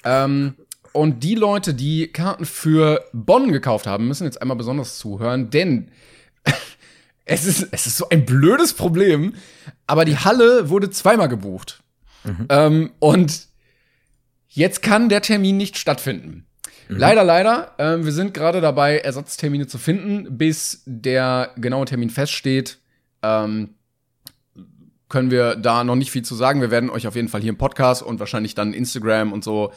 Ähm, 0.04 0.56
und 0.96 1.24
die 1.24 1.36
Leute, 1.36 1.74
die 1.74 2.08
Karten 2.08 2.46
für 2.46 3.06
Bonn 3.14 3.52
gekauft 3.52 3.86
haben, 3.88 4.08
müssen 4.08 4.24
jetzt 4.26 4.42
einmal 4.42 4.58
besonders 4.58 4.98
zuhören, 4.98 5.50
denn 5.50 5.92
es 7.26 7.46
ist, 7.46 7.68
es 7.72 7.88
ist 7.88 7.98
so 7.98 8.10
ein 8.10 8.26
blödes 8.26 8.74
Problem, 8.74 9.34
aber 9.88 10.06
die 10.06 10.18
Halle 10.18 10.70
wurde 10.70 10.90
zweimal 10.90 11.28
gebucht. 11.28 11.84
Ähm, 12.50 12.92
und 13.00 13.48
jetzt 14.48 14.82
kann 14.82 15.10
der 15.10 15.22
Termin 15.22 15.58
nicht 15.58 15.78
stattfinden. 15.78 16.48
Leider, 16.88 17.24
leider. 17.24 17.74
Ähm, 17.78 18.06
wir 18.06 18.12
sind 18.12 18.34
gerade 18.34 18.62
dabei, 18.62 19.00
Ersatztermine 19.00 19.68
zu 19.68 19.78
finden, 19.78 20.38
bis 20.38 20.84
der 20.86 21.52
genaue 21.58 21.86
Termin 21.86 22.10
feststeht. 22.10 22.80
Ähm, 23.22 23.76
können 25.10 25.32
wir 25.32 25.56
da 25.56 25.84
noch 25.84 25.96
nicht 25.96 26.12
viel 26.12 26.24
zu 26.24 26.36
sagen. 26.36 26.62
Wir 26.62 26.72
werden 26.72 26.90
euch 26.90 27.08
auf 27.08 27.16
jeden 27.16 27.28
Fall 27.28 27.42
hier 27.42 27.52
im 27.52 27.58
Podcast 27.58 28.02
und 28.02 28.20
wahrscheinlich 28.20 28.56
dann 28.56 28.74
Instagram 28.74 29.34
und 29.34 29.44
so 29.44 29.72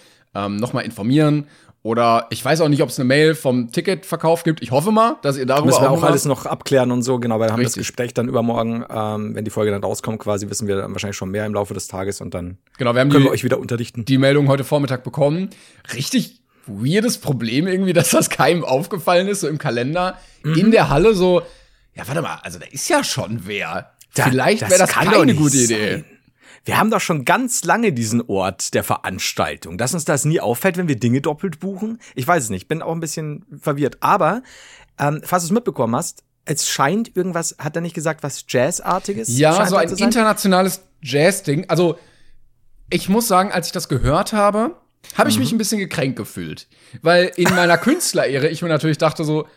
ähm, 0.47 0.57
nochmal 0.57 0.85
informieren. 0.85 1.47
Oder 1.83 2.27
ich 2.31 2.45
weiß 2.45 2.61
auch 2.61 2.69
nicht, 2.69 2.83
ob 2.83 2.89
es 2.89 2.99
eine 2.99 3.07
Mail 3.07 3.35
vom 3.37 3.71
Ticketverkauf 3.71 4.43
gibt. 4.43 4.63
Ich 4.63 4.73
hoffe 4.73 4.91
mal, 4.91 5.17
dass 5.23 5.37
ihr 5.39 5.47
darüber 5.47 5.67
Müssen 5.67 5.81
wir 5.83 5.91
auch 5.91 6.03
alles 6.03 6.25
noch 6.25 6.45
abklären 6.45 6.91
und 6.91 7.03
so, 7.03 7.19
genau, 7.21 7.39
weil 7.39 7.49
wir 7.49 7.53
haben 7.53 7.63
das 7.63 7.77
Richtig. 7.77 7.87
Gespräch 7.87 8.15
dann 8.15 8.29
übermorgen, 8.29 8.85
ähm, 8.91 9.35
wenn 9.37 9.45
die 9.45 9.51
Folge 9.51 9.71
dann 9.71 9.83
rauskommt, 9.83 10.19
quasi 10.19 10.51
wissen 10.51 10.67
wir 10.67 10.77
dann 10.77 10.93
wahrscheinlich 10.93 11.17
schon 11.17 11.31
mehr 11.31 11.47
im 11.47 11.55
Laufe 11.55 11.75
des 11.75 11.87
Tages 11.87 12.21
und 12.21 12.35
dann 12.35 12.59
Genau, 12.79 12.95
wir 12.95 13.01
haben 13.01 13.11
können 13.11 13.23
die, 13.23 13.29
wir 13.29 13.33
euch 13.33 13.45
wieder 13.45 13.59
unterrichten. 13.61 14.05
die 14.05 14.19
Meldung 14.19 14.49
heute 14.49 14.65
Vormittag 14.65 15.05
bekommen. 15.05 15.51
Richtig 15.95 16.41
weirdes 16.67 17.19
Problem 17.19 17.67
irgendwie, 17.69 17.93
dass 17.95 18.11
das 18.11 18.29
keinem 18.29 18.65
aufgefallen 18.65 19.29
ist, 19.29 19.41
so 19.41 19.49
im 19.49 19.59
Kalender. 19.59 20.19
Mhm. 20.43 20.55
In 20.55 20.71
der 20.73 20.89
Halle 20.91 21.15
so, 21.15 21.43
ja, 21.95 22.07
warte 22.07 22.23
mal, 22.23 22.41
also 22.43 22.59
da 22.59 22.67
ist 22.67 22.89
ja 22.89 23.05
schon 23.05 23.43
wer. 23.47 23.93
Da- 24.15 24.25
Vielleicht 24.25 24.63
das 24.63 24.71
wäre 24.71 24.81
das 24.81 24.91
doch 24.93 25.01
keine 25.05 25.35
gute 25.37 25.57
Idee. 25.57 26.05
Wir 26.69 26.77
haben 26.79 26.91
doch 26.91 27.01
schon 27.01 27.25
ganz 27.25 27.65
lange 27.65 27.95
diesen 27.95 28.21
Ort 28.29 28.75
der 28.75 28.85
Veranstaltung. 28.85 29.79
Dass 29.79 29.95
uns 29.95 30.05
das 30.05 30.27
nie 30.27 30.39
auffällt, 30.39 30.77
wenn 30.77 30.87
wir 30.87 31.01
Dinge 31.01 31.23
doppelt 31.23 31.61
buchen. 31.61 31.99
Ich 32.15 32.29
weiß 32.29 32.43
es 32.45 32.51
nicht, 32.51 32.69
bin 32.69 32.83
auch 32.83 32.93
ein 32.93 33.01
bisschen 33.01 33.47
verwirrt. 33.59 33.97
Aber, 34.01 34.43
ähm, 34.99 35.23
falls 35.25 35.45
du 35.45 35.47
es 35.47 35.51
mitbekommen 35.53 35.97
hast, 35.97 36.25
es 36.45 36.69
scheint 36.69 37.17
irgendwas, 37.17 37.57
hat 37.59 37.75
er 37.75 37.81
nicht 37.81 37.95
gesagt, 37.95 38.23
was 38.23 38.45
Jazzartiges? 38.47 39.29
Ja, 39.39 39.65
so 39.67 39.77
ein 39.77 39.89
internationales 39.89 40.83
Jazz-Ding. 41.01 41.65
Also, 41.71 41.99
ich 42.91 43.09
muss 43.09 43.27
sagen, 43.29 43.51
als 43.51 43.69
ich 43.69 43.73
das 43.73 43.89
gehört 43.89 44.35
habe, 44.35 44.77
habe 45.17 45.31
ich 45.31 45.37
Mhm. 45.37 45.41
mich 45.41 45.53
ein 45.53 45.59
bisschen 45.59 45.79
gekränkt 45.79 46.17
gefühlt. 46.19 46.69
Weil 47.01 47.33
in 47.37 47.49
meiner 47.55 47.79
Künstlerehre 47.79 48.47
ich 48.49 48.61
mir 48.61 48.69
natürlich 48.69 48.99
dachte 48.99 49.25
so, 49.25 49.49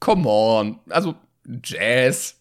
come 0.00 0.26
on, 0.26 0.78
also 0.88 1.16
Jazz. 1.62 2.35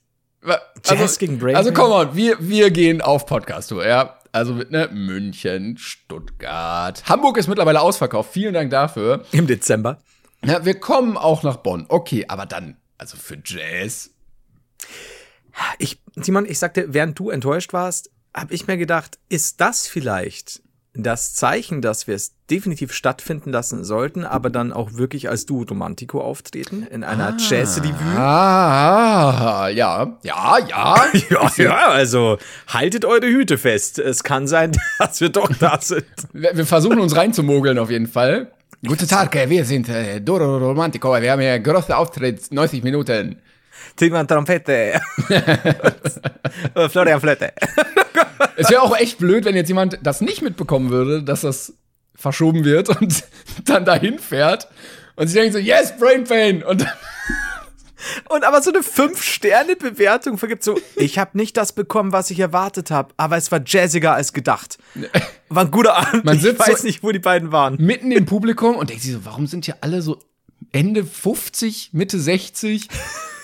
Wa- 0.45 0.61
Jazz 0.83 1.01
also, 1.01 1.19
gegen 1.19 1.39
Breaking? 1.39 1.55
Also, 1.57 1.73
come 1.73 1.93
on, 1.93 2.15
wir, 2.15 2.37
wir 2.39 2.71
gehen 2.71 3.01
auf 3.01 3.25
Podcast-Tour, 3.25 3.85
ja. 3.85 4.19
Also 4.31 4.53
mit 4.53 4.69
ne, 4.69 4.89
München, 4.91 5.77
Stuttgart. 5.77 7.03
Hamburg 7.07 7.37
ist 7.37 7.47
mittlerweile 7.47 7.79
ausverkauft. 7.81 8.33
Vielen 8.33 8.53
Dank 8.53 8.69
dafür. 8.69 9.23
Im 9.31 9.47
Dezember. 9.47 9.99
Ja, 10.43 10.65
wir 10.65 10.79
kommen 10.79 11.15
auch 11.15 11.43
nach 11.43 11.57
Bonn. 11.57 11.85
Okay, 11.87 12.25
aber 12.27 12.45
dann, 12.45 12.77
also 12.97 13.15
für 13.15 13.37
Jazz. 13.43 14.11
Ich, 15.79 16.01
Simon, 16.17 16.45
ich 16.45 16.59
sagte, 16.59 16.87
während 16.89 17.17
du 17.17 17.29
enttäuscht 17.29 17.71
warst, 17.71 18.11
habe 18.35 18.53
ich 18.53 18.67
mir 18.67 18.75
gedacht, 18.75 19.17
ist 19.29 19.61
das 19.61 19.87
vielleicht 19.87 20.61
das 21.03 21.33
Zeichen, 21.33 21.81
dass 21.81 22.07
wir 22.07 22.15
es 22.15 22.33
definitiv 22.49 22.93
stattfinden 22.93 23.51
lassen 23.51 23.83
sollten, 23.83 24.23
aber 24.23 24.49
dann 24.49 24.71
auch 24.71 24.93
wirklich 24.93 25.29
als 25.29 25.45
Duo 25.45 25.63
Romantico 25.63 26.21
auftreten 26.21 26.83
in 26.89 27.03
einer 27.03 27.35
Jazz-Revue? 27.37 28.17
Ah, 28.17 29.67
ja, 29.69 30.17
ja, 30.23 30.57
ja. 30.67 30.95
Ja, 31.29 31.51
ja, 31.57 31.87
also 31.87 32.37
haltet 32.67 33.03
eure 33.03 33.27
Hüte 33.27 33.57
fest. 33.57 33.99
Es 33.99 34.23
kann 34.23 34.47
sein, 34.47 34.71
dass 34.99 35.21
wir 35.21 35.29
doch 35.29 35.49
da 35.59 35.79
sind. 35.81 36.05
Wir, 36.33 36.65
versuchen 36.65 36.99
uns 36.99 37.15
reinzumogeln 37.15 37.79
auf 37.79 37.89
jeden 37.89 38.07
Fall. 38.07 38.51
Guten 38.85 39.07
Tag, 39.07 39.33
wir 39.49 39.65
sind 39.65 39.89
äh, 39.89 40.21
Doro 40.21 40.57
Romantico. 40.57 41.19
Wir 41.19 41.31
haben 41.31 41.41
hier 41.41 41.59
großen 41.59 41.93
Auftritt, 41.93 42.51
90 42.51 42.83
Minuten. 42.83 43.37
Timon 43.95 44.27
Trompete. 44.27 44.99
Florian 46.89 47.19
Flöte. 47.21 47.53
Es 48.57 48.69
wäre 48.69 48.81
auch 48.81 48.95
echt 48.97 49.17
blöd, 49.17 49.43
wenn 49.45 49.55
jetzt 49.55 49.67
jemand 49.67 49.99
das 50.01 50.21
nicht 50.21 50.41
mitbekommen 50.41 50.89
würde, 50.89 51.23
dass 51.23 51.41
das 51.41 51.73
verschoben 52.15 52.63
wird 52.63 52.87
und 52.89 53.23
dann 53.65 53.83
dahin 53.83 54.17
fährt 54.19 54.69
und 55.17 55.27
sie 55.27 55.35
denkt 55.35 55.53
so, 55.53 55.59
yes, 55.59 55.93
Brain 55.97 56.23
Pain. 56.23 56.63
Und 56.63 56.85
Und 58.29 58.43
aber 58.45 58.61
so 58.61 58.71
eine 58.71 58.81
Fünf-Sterne-Bewertung 58.83 60.37
vergibt 60.37 60.63
so, 60.63 60.79
ich 60.95 61.17
habe 61.19 61.37
nicht 61.37 61.57
das 61.57 61.73
bekommen, 61.73 62.11
was 62.13 62.29
ich 62.31 62.39
erwartet 62.39 62.91
habe, 62.91 63.13
aber 63.17 63.35
es 63.35 63.51
war 63.51 63.61
jazziger 63.65 64.13
als 64.13 64.31
gedacht. 64.31 64.77
War 65.49 65.65
ein 65.65 65.71
guter 65.71 65.95
Abend. 65.97 66.23
Man 66.23 66.37
ich 66.37 66.43
weiß 66.57 66.79
so- 66.81 66.87
nicht, 66.87 67.03
wo 67.03 67.11
die 67.11 67.19
beiden 67.19 67.51
waren. 67.51 67.75
mitten 67.79 68.11
im 68.11 68.25
Publikum 68.25 68.75
und 68.77 68.89
denkt 68.89 69.03
sich 69.03 69.11
so, 69.13 69.25
warum 69.25 69.47
sind 69.47 69.65
hier 69.65 69.77
alle 69.81 70.01
so 70.01 70.21
Ende 70.71 71.03
50, 71.03 71.89
Mitte 71.93 72.19
60? 72.19 72.87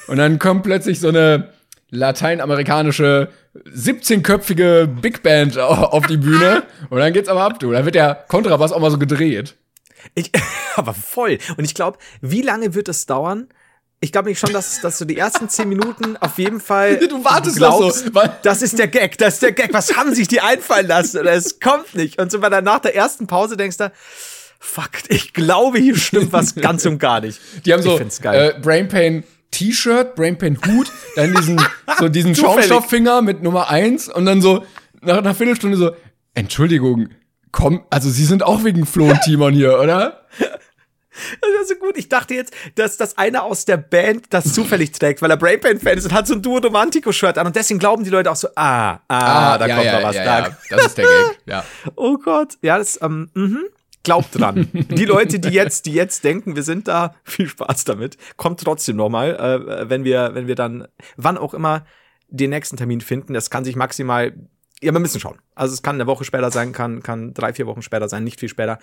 Und 0.08 0.17
dann 0.17 0.39
kommt 0.39 0.63
plötzlich 0.63 1.00
so 1.00 1.10
eine 1.10 1.50
lateinamerikanische 1.89 3.29
17-köpfige 3.67 4.88
Big 4.88 5.24
Band 5.24 5.58
au- 5.58 5.65
auf 5.86 6.05
die 6.08 6.17
Bühne 6.17 6.63
und 6.89 7.00
dann 7.00 7.13
geht's 7.13 7.29
aber 7.29 7.41
ab, 7.43 7.60
du. 7.60 7.72
Dann 7.72 7.86
wird 7.86 7.96
der 7.96 8.15
Kontrabass 8.27 8.72
auch 8.72 8.79
mal 8.79 8.91
so 8.91 8.98
gedreht. 8.98 9.55
Ich, 10.15 10.31
aber 10.75 10.93
voll. 10.93 11.38
Und 11.58 11.65
ich 11.65 11.74
glaube, 11.74 11.98
wie 12.22 12.41
lange 12.41 12.74
wird 12.74 12.89
es 12.89 13.05
dauern? 13.05 13.48
Ich 14.03 14.12
glaube 14.12 14.29
nicht 14.29 14.39
schon, 14.39 14.51
dass, 14.51 14.81
dass 14.81 14.98
du 14.98 15.05
die 15.05 15.17
ersten 15.17 15.48
zehn 15.48 15.70
Minuten 15.70 16.17
auf 16.17 16.39
jeden 16.39 16.60
Fall. 16.60 16.98
Du 17.08 17.24
wartest 17.24 17.60
noch 17.60 17.91
so, 17.91 18.10
Das 18.41 18.62
ist 18.63 18.79
der 18.79 18.88
Gag, 18.88 19.17
das 19.20 19.36
ist 19.36 19.43
der 19.43 19.51
Gag. 19.51 19.72
Was 19.74 19.96
haben 19.96 20.15
sich 20.15 20.27
die 20.27 20.41
einfallen 20.41 20.88
lassen? 20.88 21.20
Oder 21.20 21.34
es 21.34 21.60
kommt 21.60 21.93
nicht. 21.93 22.20
Und 22.20 22.31
so, 22.31 22.41
weil 22.41 22.50
dann 22.50 22.63
nach 22.63 22.79
der 22.79 22.96
ersten 22.96 23.27
Pause 23.27 23.58
denkst 23.58 23.77
du, 23.77 23.91
fuck, 24.60 24.89
ich 25.10 25.34
glaube, 25.34 25.77
hier 25.77 25.96
stimmt 25.98 26.31
was 26.34 26.55
ganz 26.55 26.86
und 26.86 26.98
gar 26.98 27.22
nicht. 27.22 27.39
Die 27.65 27.74
haben 27.74 27.81
Ich 27.81 27.86
so 27.86 28.00
äh, 28.29 28.53
Brain 28.60 28.88
Pain 28.88 29.24
T-Shirt, 29.51 30.15
Brain 30.15 30.38
Pain 30.38 30.58
Hut, 30.65 30.91
dann 31.15 31.34
diesen 31.34 31.62
so 32.00 32.10
diesen. 32.10 32.36
Schaumstofffinger 32.36 33.22
mit 33.22 33.43
Nummer 33.43 33.70
eins 33.70 34.10
und 34.10 34.25
dann 34.25 34.41
so 34.41 34.65
nach 35.01 35.17
einer 35.17 35.36
Viertelstunde 35.36 35.77
so 35.77 35.91
Entschuldigung, 36.34 37.10
komm, 37.51 37.84
also 37.89 38.10
Sie 38.10 38.25
sind 38.25 38.43
auch 38.43 38.63
wegen 38.63 38.86
Flo 38.86 39.10
und 39.10 39.22
Timon 39.22 39.53
hier, 39.53 39.79
oder? 39.79 40.22
Das 41.41 41.50
war 41.50 41.65
so 41.65 41.75
gut. 41.75 41.98
Ich 41.98 42.08
dachte 42.08 42.34
jetzt, 42.34 42.53
dass 42.75 42.96
das 42.96 43.17
einer 43.17 43.43
aus 43.43 43.65
der 43.65 43.75
Band 43.75 44.27
das 44.29 44.53
zufällig 44.53 44.93
trägt, 44.93 45.22
weil 45.22 45.29
er 45.29 45.36
Brainpain-Fan 45.38 45.98
ist 45.98 46.05
und 46.05 46.13
hat 46.13 46.25
so 46.25 46.36
ein 46.36 46.41
Duo 46.41 46.60
Romantico-Shirt 46.60 47.38
an. 47.38 47.48
Und 47.48 47.55
deswegen 47.55 47.79
glauben 47.79 48.05
die 48.05 48.10
Leute 48.10 48.31
auch 48.31 48.36
so, 48.38 48.48
ah, 48.55 49.00
ah, 49.10 49.58
da 49.58 49.67
ja, 49.67 49.75
kommt 49.75 49.86
ja, 49.88 50.00
noch 50.00 50.08
was. 50.08 50.15
ja, 50.15 50.41
da. 50.41 50.58
das 50.70 50.86
ist 50.86 50.98
der 50.98 51.05
Gag, 51.05 51.39
ja. 51.46 51.65
Oh 51.96 52.17
Gott. 52.17 52.58
Ja, 52.62 52.77
das, 52.77 52.98
ähm, 53.01 53.29
mhm. 53.34 53.65
Glaubt 54.03 54.39
dran. 54.39 54.67
Die 54.74 55.05
Leute, 55.05 55.39
die 55.39 55.50
jetzt, 55.50 55.86
die 55.86 55.93
jetzt 55.93 56.24
denken, 56.24 56.55
wir 56.55 56.63
sind 56.63 56.88
da, 56.88 57.15
viel 57.24 57.48
Spaß 57.48 57.86
damit. 57.86 58.17
Kommt 58.36 58.60
trotzdem 58.60 58.96
nochmal, 58.96 59.36
äh, 59.36 59.89
wenn 59.89 60.03
wir, 60.03 60.31
wenn 60.34 60.48
wir 60.48 60.55
dann, 60.55 60.88
wann 61.17 61.38
auch 61.38 61.53
immer, 61.53 61.86
den 62.27 62.50
nächsten 62.50 62.77
Termin 62.77 63.01
finden. 63.01 63.34
Das 63.34 63.50
kann 63.50 63.63
sich 63.63 63.75
maximal, 63.75 64.34
ja, 64.81 64.91
wir 64.91 65.00
müssen 65.00 65.20
schauen. 65.20 65.38
Also 65.53 65.74
es 65.74 65.84
kann 65.84 65.96
eine 65.96 66.08
Woche 66.08 66.24
später 66.24 66.50
sein, 66.50 66.72
kann, 66.72 67.03
kann 67.03 67.34
drei, 67.34 67.53
vier 67.53 67.67
Wochen 67.67 67.81
später 67.84 68.10
sein, 68.10 68.24
nicht 68.24 68.39
viel 68.39 68.50
später. 68.50 68.79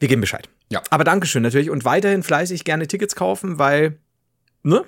Wir 0.00 0.08
geben 0.08 0.20
Bescheid. 0.20 0.48
Ja. 0.70 0.82
Aber 0.90 1.04
Dankeschön 1.04 1.42
natürlich 1.42 1.70
und 1.70 1.84
weiterhin 1.84 2.22
fleißig 2.22 2.64
gerne 2.64 2.88
Tickets 2.88 3.14
kaufen, 3.14 3.58
weil, 3.58 3.98
ne? 4.62 4.84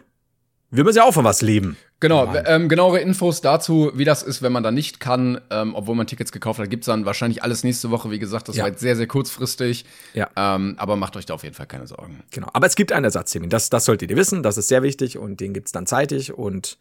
Wir 0.70 0.82
müssen 0.82 0.98
ja 0.98 1.04
auch 1.04 1.14
von 1.14 1.24
was 1.24 1.42
leben. 1.42 1.76
Genau, 1.98 2.30
ähm, 2.44 2.68
genauere 2.68 2.98
Infos 3.00 3.40
dazu, 3.40 3.90
wie 3.94 4.04
das 4.04 4.22
ist, 4.22 4.42
wenn 4.42 4.52
man 4.52 4.62
da 4.62 4.70
nicht 4.70 5.00
kann, 5.00 5.40
ähm, 5.50 5.74
obwohl 5.74 5.94
man 5.94 6.06
Tickets 6.06 6.30
gekauft 6.30 6.60
hat, 6.60 6.68
gibt's 6.68 6.86
dann 6.86 7.06
wahrscheinlich 7.06 7.42
alles 7.42 7.64
nächste 7.64 7.90
Woche. 7.90 8.10
Wie 8.10 8.18
gesagt, 8.18 8.48
das 8.48 8.56
Ja. 8.56 8.64
war 8.64 8.68
jetzt 8.70 8.80
sehr, 8.80 8.96
sehr 8.96 9.06
kurzfristig. 9.06 9.86
Ja. 10.12 10.28
Ähm, 10.36 10.74
aber 10.78 10.96
macht 10.96 11.16
euch 11.16 11.24
da 11.24 11.32
auf 11.32 11.42
jeden 11.42 11.54
Fall 11.54 11.66
keine 11.66 11.86
Sorgen. 11.86 12.22
Genau. 12.32 12.48
Aber 12.52 12.66
es 12.66 12.76
gibt 12.76 12.92
einen 12.92 13.04
Ersatztermin. 13.06 13.48
Das, 13.48 13.70
das 13.70 13.86
solltet 13.86 14.10
ihr 14.10 14.16
wissen. 14.18 14.42
Das 14.42 14.58
ist 14.58 14.68
sehr 14.68 14.82
wichtig 14.82 15.16
und 15.16 15.40
den 15.40 15.54
gibt's 15.54 15.72
dann 15.72 15.86
zeitig 15.86 16.34
und 16.34 16.76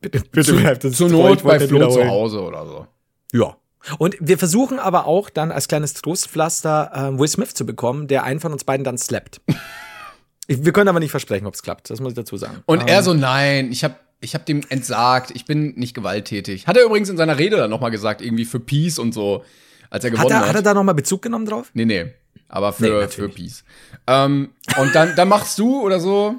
bitte, 0.00 0.22
bitte 0.30 0.52
bleibt 0.54 0.84
uns 0.84 0.96
Zur 0.96 1.08
Not 1.08 1.42
bei 1.42 1.58
Flo 1.58 1.90
zu. 1.90 2.06
Hause 2.06 2.40
oder 2.42 2.64
so. 2.64 2.86
Ja. 3.32 3.56
Und 3.98 4.14
wir 4.20 4.38
versuchen 4.38 4.78
aber 4.78 5.06
auch 5.06 5.28
dann 5.28 5.50
als 5.50 5.66
kleines 5.66 5.94
Trostpflaster 5.94 6.92
ähm, 6.94 7.18
Will 7.18 7.26
Smith 7.26 7.52
zu 7.54 7.66
bekommen, 7.66 8.06
der 8.06 8.22
einen 8.22 8.38
von 8.38 8.52
uns 8.52 8.62
beiden 8.62 8.84
dann 8.84 8.96
slappt. 8.96 9.40
wir 10.46 10.72
können 10.72 10.88
aber 10.88 11.00
nicht 11.00 11.10
versprechen, 11.10 11.46
ob 11.46 11.54
es 11.54 11.62
klappt. 11.62 11.90
Das 11.90 11.98
muss 12.00 12.10
ich 12.12 12.16
dazu 12.16 12.36
sagen. 12.36 12.62
Und 12.66 12.82
Ähm, 12.82 12.86
er 12.86 13.02
so, 13.02 13.12
nein, 13.12 13.72
ich 13.72 13.82
hab, 13.82 13.98
ich 14.22 14.34
hab 14.34 14.46
dem 14.46 14.62
entsagt, 14.68 15.32
ich 15.34 15.44
bin 15.44 15.74
nicht 15.74 15.94
gewalttätig. 15.94 16.66
Hat 16.66 16.76
er 16.76 16.84
übrigens 16.84 17.08
in 17.08 17.16
seiner 17.16 17.38
Rede 17.38 17.56
dann 17.56 17.70
nochmal 17.70 17.90
gesagt, 17.90 18.22
irgendwie 18.22 18.44
für 18.44 18.60
Peace 18.60 18.98
und 18.98 19.12
so, 19.12 19.44
als 19.90 20.04
er 20.04 20.12
hat, 20.12 20.18
gewonnen 20.18 20.32
er, 20.32 20.40
hat. 20.40 20.48
hat 20.48 20.56
er 20.56 20.62
da 20.62 20.74
nochmal 20.74 20.94
Bezug 20.94 21.22
genommen 21.22 21.46
drauf? 21.46 21.70
nee, 21.74 21.84
nee. 21.84 22.12
aber 22.48 22.72
für, 22.72 23.02
Nee, 23.02 23.08
für. 23.08 23.28
Peace. 23.28 23.64
Ähm, 24.06 24.50
und 24.78 24.94
dann, 24.94 25.14
dann 25.16 25.28
machst 25.28 25.58
du 25.58 25.80
oder 25.82 26.00
so, 26.00 26.36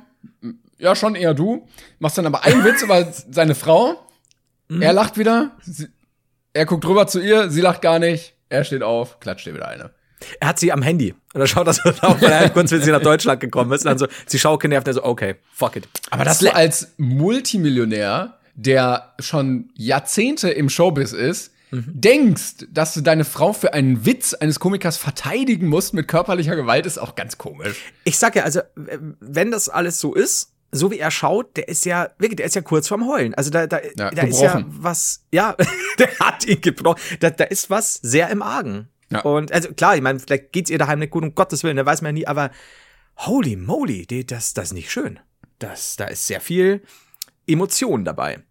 ja, 0.77 0.95
schon 0.95 1.15
eher 1.15 1.33
du, 1.33 1.67
machst 1.99 2.17
dann 2.17 2.25
aber 2.25 2.43
einen 2.43 2.63
Witz 2.63 2.81
über 2.81 3.11
seine 3.11 3.55
Frau. 3.55 4.07
Mhm. 4.69 4.81
Er 4.81 4.93
lacht 4.93 5.17
wieder, 5.17 5.51
sie, 5.61 5.87
er 6.53 6.65
guckt 6.65 6.85
rüber 6.85 7.07
zu 7.07 7.19
ihr, 7.19 7.49
sie 7.49 7.61
lacht 7.61 7.81
gar 7.81 7.99
nicht, 7.99 8.35
er 8.49 8.63
steht 8.63 8.83
auf, 8.83 9.19
klatscht 9.19 9.45
ihr 9.47 9.53
wieder 9.53 9.67
eine. 9.67 9.91
Er 10.39 10.47
hat 10.49 10.59
sie 10.59 10.71
am 10.71 10.81
Handy. 10.81 11.11
Und 11.33 11.39
dann 11.39 11.47
schaut 11.47 11.67
er 11.67 11.73
so 11.73 11.91
drauf, 11.91 12.21
weil 12.21 12.31
er 12.31 12.39
halt 12.39 12.53
kurz, 12.53 12.71
wenn 12.71 12.81
sie 12.81 12.91
nach 12.91 13.01
Deutschland 13.01 13.39
gekommen 13.39 13.71
ist. 13.71 13.81
Und 13.85 13.89
dann 13.91 13.97
so, 13.97 14.07
sie 14.25 14.39
schaut 14.39 14.59
genervt, 14.61 14.87
er 14.87 14.93
so, 14.93 15.03
okay, 15.03 15.35
fuck 15.53 15.75
it. 15.75 15.87
Aber 16.11 16.23
dass 16.25 16.39
du 16.39 16.53
als 16.53 16.93
Multimillionär, 16.97 18.37
der 18.55 19.13
schon 19.19 19.69
Jahrzehnte 19.75 20.49
im 20.49 20.69
Showbiz 20.69 21.11
ist, 21.11 21.51
Mhm. 21.71 21.85
denkst, 21.87 22.67
dass 22.71 22.93
du 22.93 23.01
deine 23.01 23.25
Frau 23.25 23.51
für 23.51 23.73
einen 23.73 24.05
Witz 24.05 24.35
eines 24.35 24.59
Komikers 24.59 24.95
verteidigen 24.97 25.65
musst 25.69 25.95
mit 25.95 26.07
körperlicher 26.07 26.55
Gewalt, 26.55 26.85
ist 26.85 26.99
auch 26.99 27.15
ganz 27.15 27.39
komisch. 27.39 27.77
Ich 28.03 28.19
sag 28.19 28.35
ja, 28.35 28.43
also, 28.43 28.59
wenn 28.75 29.49
das 29.49 29.69
alles 29.69 29.99
so 29.99 30.13
ist, 30.13 30.51
so 30.71 30.91
wie 30.91 30.99
er 30.99 31.09
schaut, 31.09 31.57
der 31.57 31.67
ist 31.69 31.85
ja, 31.85 32.09
wirklich, 32.19 32.35
der 32.37 32.45
ist 32.45 32.53
ja 32.55 32.61
kurz 32.61 32.87
vorm 32.87 33.07
Heulen. 33.07 33.33
Also 33.33 33.49
da, 33.49 33.65
da, 33.65 33.79
Ja, 33.97 34.11
da 34.11 34.21
ist 34.21 34.39
ja 34.39 34.63
was, 34.67 35.23
ja, 35.31 35.55
der 35.97 36.09
hat 36.19 36.45
ihn 36.45 36.61
gebrochen. 36.61 36.99
Da, 37.21 37.31
da 37.31 37.45
ist 37.45 37.71
was 37.71 37.95
sehr 38.03 38.29
im 38.29 38.43
Argen. 38.43 38.87
Ja. 39.13 39.21
Und 39.21 39.51
also 39.51 39.73
klar, 39.73 39.95
ich 39.95 40.01
meine, 40.01 40.19
vielleicht 40.19 40.51
geht's 40.51 40.69
ihr 40.69 40.77
daheim 40.77 40.99
nicht 40.99 41.11
gut, 41.11 41.23
um 41.23 41.35
Gottes 41.35 41.63
Willen, 41.63 41.77
da 41.77 41.85
weiß 41.85 42.01
man 42.01 42.09
ja 42.15 42.21
nie, 42.21 42.27
aber 42.27 42.51
holy 43.17 43.55
moly, 43.55 44.05
die, 44.05 44.25
das, 44.25 44.53
das 44.53 44.65
ist 44.65 44.73
nicht 44.73 44.91
schön. 44.91 45.19
Das, 45.59 45.95
da 45.95 46.05
ist 46.05 46.27
sehr 46.27 46.41
viel 46.41 46.81
Emotion 47.47 48.05
dabei. 48.05 48.43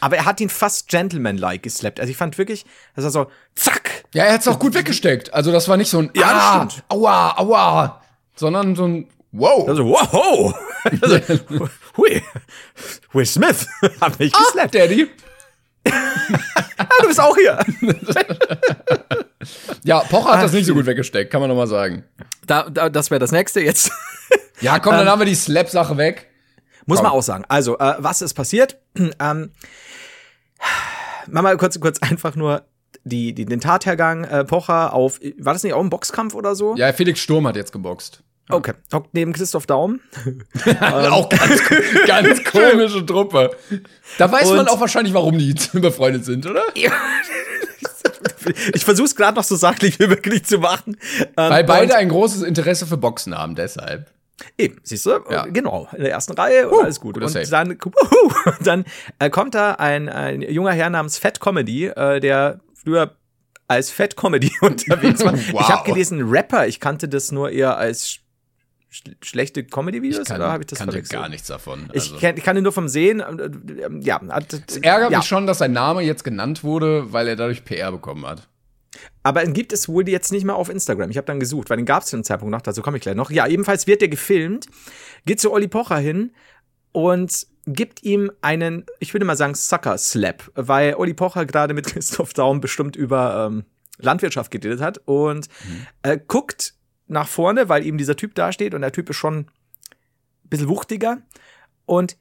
Aber 0.00 0.16
er 0.16 0.24
hat 0.26 0.40
ihn 0.40 0.48
fast 0.48 0.88
gentleman-like 0.88 1.62
geslappt. 1.62 1.98
Also 1.98 2.10
ich 2.10 2.16
fand 2.16 2.38
wirklich, 2.38 2.64
das 2.94 3.04
war 3.04 3.10
so, 3.10 3.30
zack, 3.54 4.04
Ja, 4.14 4.24
er 4.24 4.34
hat's 4.34 4.46
auch 4.46 4.58
gut 4.58 4.74
weggesteckt. 4.74 5.34
Also 5.34 5.50
das 5.50 5.68
war 5.68 5.76
nicht 5.76 5.90
so 5.90 5.98
ein 5.98 6.10
Ja, 6.14 6.28
ah, 6.30 6.68
stimmt. 6.70 6.84
aua, 6.88 7.36
aua, 7.36 8.02
sondern 8.36 8.76
so 8.76 8.86
ein 8.86 9.08
wow. 9.32 9.68
Also, 9.68 9.84
wow! 9.86 10.54
Also, 11.02 11.18
hui, 11.96 12.22
Will 13.12 13.26
Smith 13.26 13.66
hat 14.00 14.18
mich 14.20 14.32
ah, 14.34 14.38
geslappt. 14.38 14.74
Daddy. 14.74 15.08
Ah, 16.80 16.86
du 17.02 17.08
bist 17.08 17.20
auch 17.20 17.36
hier. 17.36 17.58
Ja, 19.84 20.00
Pocher 20.00 20.30
hat 20.30 20.38
Ah, 20.38 20.42
das 20.42 20.52
nicht 20.52 20.66
so 20.66 20.74
gut 20.74 20.86
weggesteckt, 20.86 21.30
kann 21.30 21.40
man 21.40 21.48
noch 21.48 21.56
mal 21.56 21.66
sagen. 21.66 22.04
Da, 22.46 22.68
da, 22.70 22.88
das 22.88 23.10
wäre 23.10 23.18
das 23.20 23.30
nächste. 23.32 23.60
Jetzt 23.60 23.90
Ja, 24.60 24.78
komm, 24.80 24.92
dann 24.94 25.08
haben 25.08 25.20
wir 25.20 25.26
die 25.26 25.34
Slap-Sache 25.36 25.96
weg. 25.96 26.26
muss 26.86 26.98
Komm. 26.98 27.04
man 27.04 27.12
auch 27.12 27.22
sagen. 27.22 27.44
Also, 27.48 27.78
äh, 27.78 27.94
was 27.98 28.22
ist 28.22 28.34
passiert? 28.34 28.78
ähm, 29.20 29.52
mach 31.28 31.42
mal 31.42 31.56
kurz, 31.56 31.78
kurz 31.78 31.98
einfach 32.00 32.34
nur 32.34 32.62
die, 33.04 33.32
die, 33.34 33.44
den 33.46 33.60
Tathergang 33.60 34.24
äh, 34.24 34.44
Pocher 34.44 34.92
auf, 34.92 35.20
war 35.38 35.52
das 35.52 35.62
nicht 35.62 35.74
auch 35.74 35.80
ein 35.82 35.90
Boxkampf 35.90 36.34
oder 36.34 36.54
so? 36.54 36.74
Ja, 36.76 36.92
Felix 36.92 37.20
Sturm 37.20 37.46
hat 37.46 37.56
jetzt 37.56 37.72
geboxt. 37.72 38.22
Okay. 38.50 38.72
Hockt 38.94 39.12
neben 39.12 39.34
Christoph 39.34 39.66
Daum. 39.66 40.00
auch 40.80 41.28
ganz, 41.28 41.60
ganz 42.06 42.42
komische 42.44 43.04
Truppe. 43.04 43.50
Da 44.16 44.32
weiß 44.32 44.48
man 44.50 44.60
Und- 44.60 44.70
auch 44.70 44.80
wahrscheinlich, 44.80 45.12
warum 45.14 45.36
die 45.38 45.54
befreundet 45.74 46.24
sind, 46.24 46.46
oder? 46.46 46.62
Ich 48.74 48.84
versuche 48.84 49.06
es 49.06 49.16
gerade 49.16 49.36
noch 49.36 49.44
so 49.44 49.56
sachlich 49.56 49.98
wie 49.98 50.06
möglich 50.06 50.44
zu 50.44 50.58
machen. 50.58 50.96
Ähm, 51.20 51.26
Weil 51.36 51.64
beide 51.64 51.96
ein 51.96 52.08
großes 52.08 52.42
Interesse 52.42 52.86
für 52.86 52.96
Boxen 52.96 53.36
haben, 53.36 53.54
deshalb. 53.54 54.10
Eben, 54.56 54.80
siehst 54.82 55.06
du? 55.06 55.10
Ja. 55.30 55.46
Genau, 55.46 55.88
in 55.92 56.02
der 56.02 56.12
ersten 56.12 56.32
Reihe 56.34 56.68
und 56.68 56.84
alles 56.84 57.00
gut. 57.00 57.16
Und 57.16 57.28
Save. 57.28 57.46
dann, 57.48 57.72
uhu, 57.72 58.32
dann 58.60 58.84
äh, 59.18 59.30
kommt 59.30 59.54
da 59.54 59.72
ein, 59.72 60.08
ein 60.08 60.42
junger 60.42 60.72
Herr 60.72 60.90
namens 60.90 61.18
Fat 61.18 61.40
Comedy, 61.40 61.86
äh, 61.86 62.20
der 62.20 62.60
früher 62.74 63.16
als 63.66 63.90
Fat 63.90 64.16
Comedy 64.16 64.52
unterwegs 64.60 65.24
war. 65.24 65.32
Wow. 65.32 65.60
Ich 65.60 65.68
habe 65.68 65.84
gelesen 65.84 66.22
Rapper, 66.22 66.66
ich 66.66 66.80
kannte 66.80 67.08
das 67.08 67.32
nur 67.32 67.50
eher 67.50 67.76
als 67.76 68.18
schlechte 68.90 69.64
Comedy-Videos, 69.64 70.22
Ich 70.22 70.28
kann, 70.28 70.40
oder 70.40 70.50
habe 70.52 70.62
ich 70.62 70.66
das 70.68 70.78
kannte 70.78 70.92
verwechselt? 70.92 71.20
gar 71.20 71.28
nichts 71.28 71.46
davon. 71.48 71.90
Ich, 71.92 72.12
Also. 72.14 72.26
ich 72.26 72.42
kann 72.42 72.56
ihn 72.56 72.62
nur 72.62 72.72
vom 72.72 72.88
Sehen. 72.88 73.20
äh, 73.20 73.44
äh, 73.82 74.00
Ja, 74.00 74.20
hat, 74.28 74.52
Es 74.66 74.76
ärgert 74.78 75.10
ja. 75.10 75.18
mich 75.18 75.26
schon, 75.26 75.46
dass 75.46 75.58
sein 75.58 75.72
Name 75.72 76.02
jetzt 76.02 76.24
genannt 76.24 76.64
wurde, 76.64 77.12
weil 77.12 77.28
er 77.28 77.36
dadurch 77.36 77.64
PR 77.64 77.92
bekommen 77.92 78.26
hat. 78.26 78.48
Aber 79.22 79.44
gibt 79.44 79.72
es 79.72 79.88
wohl 79.88 80.08
jetzt 80.08 80.32
nicht 80.32 80.44
mehr 80.44 80.56
auf 80.56 80.70
Instagram. 80.70 81.10
Ich 81.10 81.16
habe 81.18 81.26
dann 81.26 81.38
gesucht, 81.38 81.68
weil 81.70 81.76
den 81.76 81.86
gab 81.86 82.02
es 82.02 82.08
zu 82.08 82.16
dem 82.16 82.24
Zeitpunkt 82.24 82.50
noch, 82.52 82.62
dazu 82.62 82.80
komme 82.82 82.96
ich 82.96 83.02
gleich 83.02 83.14
noch. 83.14 83.30
Ja, 83.30 83.46
jedenfalls 83.46 83.86
wird 83.86 84.00
der 84.00 84.08
gefilmt, 84.08 84.66
geht 85.26 85.40
zu 85.40 85.52
Olli 85.52 85.68
Pocher 85.68 85.98
hin 85.98 86.32
und 86.92 87.46
gibt 87.66 88.02
ihm 88.02 88.32
einen, 88.40 88.86
ich 88.98 89.12
würde 89.12 89.26
mal 89.26 89.36
sagen, 89.36 89.54
Sucker-Slap, 89.54 90.50
weil 90.54 90.94
Olli 90.94 91.12
Pocher 91.12 91.44
gerade 91.44 91.74
mit 91.74 91.86
Christoph 91.92 92.32
Daum 92.32 92.60
bestimmt 92.62 92.96
über 92.96 93.46
ähm, 93.50 93.64
Landwirtschaft 93.98 94.50
geredet 94.50 94.80
hat 94.80 94.98
und 95.04 95.48
äh, 96.02 96.18
guckt 96.26 96.74
nach 97.08 97.28
vorne, 97.28 97.68
weil 97.68 97.84
ihm 97.84 97.98
dieser 97.98 98.16
Typ 98.16 98.34
dasteht 98.34 98.74
und 98.74 98.82
der 98.82 98.92
Typ 98.92 99.10
ist 99.10 99.16
schon 99.16 99.38
ein 99.38 99.46
bisschen 100.44 100.68
wuchtiger 100.68 101.18
und 101.86 102.16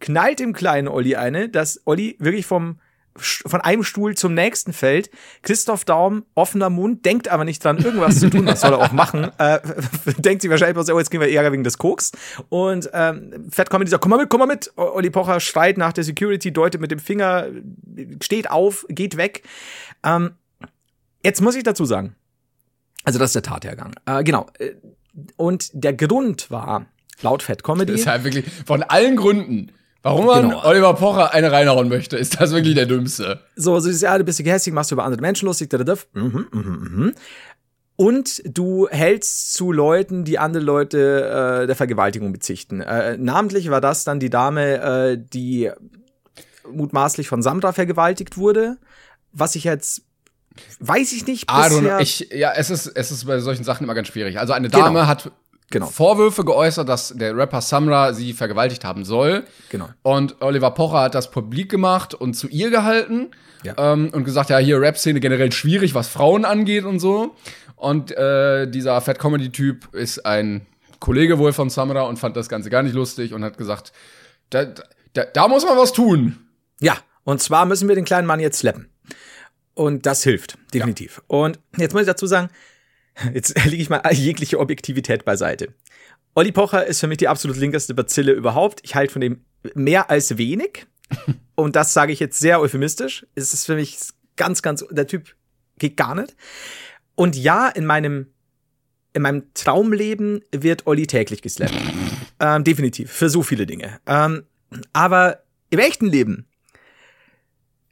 knallt 0.00 0.40
dem 0.40 0.52
kleinen 0.52 0.88
Olli 0.88 1.16
eine, 1.16 1.48
dass 1.48 1.80
Olli 1.84 2.16
wirklich 2.18 2.46
vom 2.46 2.80
von 3.18 3.60
einem 3.60 3.82
Stuhl 3.82 4.14
zum 4.14 4.34
nächsten 4.34 4.72
fällt. 4.72 5.10
Christoph 5.42 5.84
Daum, 5.84 6.24
offener 6.34 6.70
Mund, 6.70 7.04
denkt 7.04 7.28
aber 7.28 7.44
nicht 7.44 7.64
dran, 7.64 7.78
irgendwas 7.78 8.20
zu 8.20 8.30
tun, 8.30 8.46
was 8.46 8.60
soll 8.60 8.72
er 8.72 8.78
auch 8.78 8.92
machen. 8.92 9.30
Äh, 9.38 9.60
denkt 10.18 10.42
sich 10.42 10.50
wahrscheinlich 10.50 10.74
bloß, 10.74 10.88
oh, 10.90 10.98
jetzt 10.98 11.10
kriegen 11.10 11.20
wir 11.20 11.30
Ärger 11.30 11.52
wegen 11.52 11.64
des 11.64 11.78
Koks. 11.78 12.12
Und 12.48 12.88
ähm, 12.92 13.48
Fett 13.50 13.70
Comedy 13.70 13.90
sagt, 13.90 14.02
komm 14.02 14.10
mal 14.10 14.18
mit, 14.18 14.30
komm 14.30 14.40
mal 14.40 14.46
mit. 14.46 14.72
Olli 14.76 15.10
Pocher 15.10 15.40
schreit 15.40 15.76
nach 15.76 15.92
der 15.92 16.04
Security, 16.04 16.52
deutet 16.52 16.80
mit 16.80 16.90
dem 16.90 16.98
Finger, 16.98 17.48
steht 18.22 18.50
auf, 18.50 18.86
geht 18.88 19.16
weg. 19.16 19.42
Ähm, 20.04 20.32
jetzt 21.22 21.42
muss 21.42 21.54
ich 21.54 21.64
dazu 21.64 21.84
sagen, 21.84 22.14
also 23.06 23.18
das 23.18 23.30
ist 23.30 23.36
der 23.36 23.42
Tathergang. 23.42 23.92
Äh, 24.04 24.22
genau. 24.22 24.46
Äh, 24.58 24.72
Und 25.36 25.70
der 25.72 25.94
Grund 25.94 26.50
war, 26.50 26.86
laut 27.22 27.42
Fat 27.42 27.62
Comedy, 27.64 27.92
Das 27.92 28.02
ist 28.02 28.06
halt 28.06 28.24
wirklich 28.24 28.44
von 28.66 28.82
allen 28.82 29.16
Gründen, 29.16 29.72
warum 30.02 30.26
man 30.26 30.42
Genau. 30.50 30.64
Oliver 30.64 30.92
Pocher 30.94 31.32
eine 31.32 31.50
reinhauen 31.50 31.88
möchte, 31.88 32.18
ist 32.18 32.38
das 32.40 32.52
wirklich 32.52 32.74
der 32.74 32.84
dümmste. 32.86 33.40
So, 33.56 33.78
so 33.80 33.88
ist 33.88 34.02
ja, 34.02 34.18
du 34.18 34.24
bist 34.24 34.44
gehässig, 34.44 34.74
machst 34.74 34.90
du 34.90 34.94
über 34.96 35.04
andere 35.04 35.22
Menschen 35.22 35.46
lustig, 35.46 35.70
da, 35.70 35.78
da, 35.78 35.84
da. 35.84 35.96
Mhm, 36.12 36.46
mhm, 36.52 36.60
mhm. 36.62 37.14
Und 37.98 38.42
du 38.44 38.88
hältst 38.90 39.54
zu 39.54 39.72
Leuten, 39.72 40.24
die 40.24 40.38
andere 40.38 40.62
Leute 40.62 41.62
äh, 41.62 41.66
der 41.66 41.74
Vergewaltigung 41.76 42.30
bezichten. 42.30 42.82
Äh, 42.82 43.16
namentlich 43.16 43.70
war 43.70 43.80
das 43.80 44.04
dann 44.04 44.20
die 44.20 44.28
Dame, 44.28 44.82
äh, 44.82 45.18
die 45.18 45.70
mutmaßlich 46.70 47.26
von 47.28 47.40
Samra 47.42 47.72
vergewaltigt 47.72 48.36
wurde. 48.36 48.76
Was 49.32 49.54
ich 49.54 49.64
jetzt, 49.64 50.02
weiß 50.80 51.12
ich 51.12 51.26
nicht, 51.26 51.46
bisher. 51.46 52.00
Ich, 52.00 52.28
ja, 52.32 52.52
es 52.54 52.70
ist, 52.70 52.86
es 52.86 53.10
ist 53.10 53.24
bei 53.26 53.38
solchen 53.40 53.64
Sachen 53.64 53.84
immer 53.84 53.94
ganz 53.94 54.08
schwierig. 54.08 54.38
Also 54.38 54.52
eine 54.52 54.68
Genau. 54.68 54.84
Dame 54.84 55.06
hat 55.06 55.30
Genau. 55.70 55.86
Vorwürfe 55.86 56.44
geäußert, 56.44 56.88
dass 56.88 57.08
der 57.16 57.36
Rapper 57.36 57.60
Samra 57.60 58.12
sie 58.14 58.34
vergewaltigt 58.34 58.84
haben 58.84 59.04
soll. 59.04 59.42
Genau. 59.70 59.88
Und 60.02 60.40
Oliver 60.40 60.70
Pocher 60.70 61.00
hat 61.00 61.16
das 61.16 61.32
publik 61.32 61.68
gemacht 61.70 62.14
und 62.14 62.34
zu 62.34 62.46
ihr 62.46 62.70
gehalten 62.70 63.32
Ja. 63.64 63.74
ähm, 63.76 64.10
und 64.12 64.22
gesagt, 64.22 64.48
ja, 64.50 64.58
hier 64.58 64.80
Rap-Szene 64.80 65.18
generell 65.18 65.50
schwierig, 65.50 65.92
was 65.94 66.06
Frauen 66.06 66.44
angeht 66.44 66.84
und 66.84 67.00
so. 67.00 67.34
Und 67.74 68.12
äh, 68.12 68.68
dieser 68.70 69.00
Fat 69.00 69.18
Comedy-Typ 69.18 69.92
ist 69.92 70.24
ein 70.24 70.64
Kollege 71.00 71.38
wohl 71.38 71.52
von 71.52 71.68
Samra 71.68 72.02
und 72.02 72.18
fand 72.20 72.36
das 72.36 72.48
Ganze 72.48 72.70
gar 72.70 72.84
nicht 72.84 72.94
lustig 72.94 73.34
und 73.34 73.42
hat 73.42 73.58
gesagt, 73.58 73.92
da, 74.50 74.66
da, 75.14 75.24
da 75.24 75.48
muss 75.48 75.64
man 75.64 75.76
was 75.76 75.92
tun. 75.92 76.38
Ja, 76.80 76.96
und 77.24 77.42
zwar 77.42 77.66
müssen 77.66 77.88
wir 77.88 77.96
den 77.96 78.04
kleinen 78.04 78.28
Mann 78.28 78.38
jetzt 78.38 78.60
slappen. 78.60 78.88
Und 79.76 80.06
das 80.06 80.22
hilft, 80.22 80.56
definitiv. 80.72 81.22
Und 81.26 81.60
jetzt 81.76 81.92
muss 81.92 82.00
ich 82.00 82.08
dazu 82.08 82.26
sagen, 82.26 82.48
jetzt 83.34 83.54
lege 83.66 83.82
ich 83.82 83.90
mal 83.90 84.02
jegliche 84.10 84.58
Objektivität 84.58 85.26
beiseite. 85.26 85.74
Olli 86.34 86.50
Pocher 86.50 86.86
ist 86.86 87.00
für 87.00 87.06
mich 87.06 87.18
die 87.18 87.28
absolut 87.28 87.58
linkeste 87.58 87.92
Bazille 87.92 88.32
überhaupt. 88.32 88.80
Ich 88.84 88.94
halte 88.94 89.12
von 89.12 89.20
dem 89.20 89.44
mehr 89.74 90.08
als 90.08 90.38
wenig. 90.38 90.86
Und 91.56 91.76
das 91.76 91.92
sage 91.92 92.10
ich 92.10 92.20
jetzt 92.20 92.38
sehr 92.38 92.58
euphemistisch. 92.58 93.26
Es 93.34 93.52
ist 93.52 93.66
für 93.66 93.74
mich 93.74 93.98
ganz, 94.36 94.62
ganz, 94.62 94.82
der 94.90 95.06
Typ 95.06 95.36
geht 95.78 95.98
gar 95.98 96.14
nicht. 96.14 96.34
Und 97.14 97.36
ja, 97.36 97.68
in 97.68 97.84
meinem, 97.84 98.28
in 99.12 99.20
meinem 99.20 99.52
Traumleben 99.52 100.42
wird 100.52 100.86
Olli 100.86 101.06
täglich 101.06 101.42
geslappt. 101.42 101.74
ähm, 102.40 102.64
definitiv. 102.64 103.12
Für 103.12 103.28
so 103.28 103.42
viele 103.42 103.66
Dinge. 103.66 104.00
Ähm, 104.06 104.44
aber 104.94 105.42
im 105.68 105.80
echten 105.80 106.06
Leben 106.06 106.46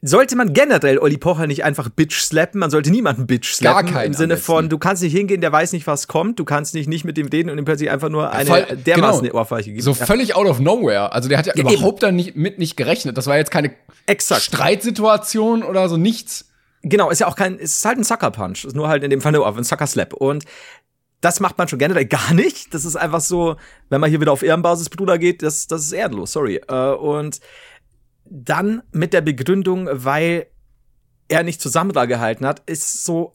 sollte 0.01 0.35
man 0.35 0.53
generell 0.53 0.99
Olli 0.99 1.17
Pocher 1.17 1.47
nicht 1.47 1.63
einfach 1.63 1.89
Bitch 1.89 2.19
slappen. 2.19 2.59
Man 2.59 2.69
sollte 2.69 2.91
niemanden 2.91 3.25
Bitch 3.25 3.53
slappen. 3.53 3.91
keinen 3.91 4.07
Im 4.07 4.13
Sinne 4.13 4.37
von, 4.37 4.69
du 4.69 4.77
kannst 4.77 5.01
nicht 5.01 5.13
hingehen, 5.13 5.41
der 5.41 5.51
weiß 5.51 5.71
nicht, 5.73 5.87
was 5.87 6.07
kommt. 6.07 6.37
Du 6.39 6.45
kannst 6.45 6.73
nicht, 6.75 6.87
nicht 6.87 7.05
mit 7.05 7.17
dem 7.17 7.27
reden 7.27 7.49
und 7.49 7.57
ihm 7.57 7.65
plötzlich 7.65 7.89
einfach 7.89 8.09
nur 8.09 8.31
eine 8.31 8.45
voll- 8.47 8.65
dermaßen 8.85 9.21
genau. 9.21 9.31
eine 9.31 9.33
Ohrfeiche 9.33 9.71
geben. 9.71 9.81
So 9.81 9.91
ja, 9.91 10.05
völlig 10.05 10.35
out 10.35 10.45
of 10.47 10.59
nowhere. 10.59 11.11
Also 11.11 11.27
der 11.29 11.39
hat 11.39 11.47
ja, 11.47 11.53
Ja, 11.55 11.61
überhaupt 11.63 12.03
da 12.03 12.11
nicht, 12.11 12.35
mit 12.35 12.59
nicht 12.59 12.77
gerechnet. 12.77 13.17
Das 13.17 13.25
war 13.27 13.37
jetzt 13.37 13.49
keine 13.51 13.73
exakt. 14.05 14.41
Streitsituation 14.43 15.63
oder 15.63 15.89
so, 15.89 15.97
nichts. 15.97 16.49
Genau, 16.83 17.09
ist 17.09 17.19
ja 17.19 17.27
auch 17.27 17.35
kein, 17.35 17.55
es 17.59 17.77
ist 17.77 17.85
halt 17.85 17.97
ein 17.97 18.03
Sucker 18.03 18.29
Punch. 18.29 18.65
Ist 18.65 18.75
nur 18.75 18.87
halt 18.87 19.03
in 19.03 19.09
dem 19.09 19.21
Fall 19.21 19.31
nur 19.31 19.47
auf 19.47 19.57
ein 19.57 19.63
Sucker 19.63 19.87
Slap. 19.87 20.13
Und 20.13 20.45
das 21.21 21.39
macht 21.39 21.57
man 21.57 21.67
schon 21.67 21.79
generell 21.79 22.05
gar 22.05 22.33
nicht. 22.33 22.73
Das 22.75 22.85
ist 22.85 22.95
einfach 22.95 23.21
so, 23.21 23.55
wenn 23.89 24.01
man 24.01 24.09
hier 24.11 24.21
wieder 24.21 24.31
auf 24.31 24.43
Ehrenbasis 24.43 24.89
Bruder 24.89 25.17
geht, 25.17 25.41
das, 25.41 25.65
das 25.65 25.81
ist 25.83 25.91
ehrenlos, 25.93 26.33
sorry. 26.33 26.61
Äh, 26.67 26.91
Und 26.91 27.39
dann 28.25 28.83
mit 28.91 29.13
der 29.13 29.21
Begründung, 29.21 29.87
weil 29.91 30.47
er 31.27 31.43
nicht 31.43 31.61
zusammen 31.61 31.91
da 31.91 32.05
gehalten 32.05 32.45
hat, 32.45 32.61
ist 32.67 33.03
so, 33.03 33.33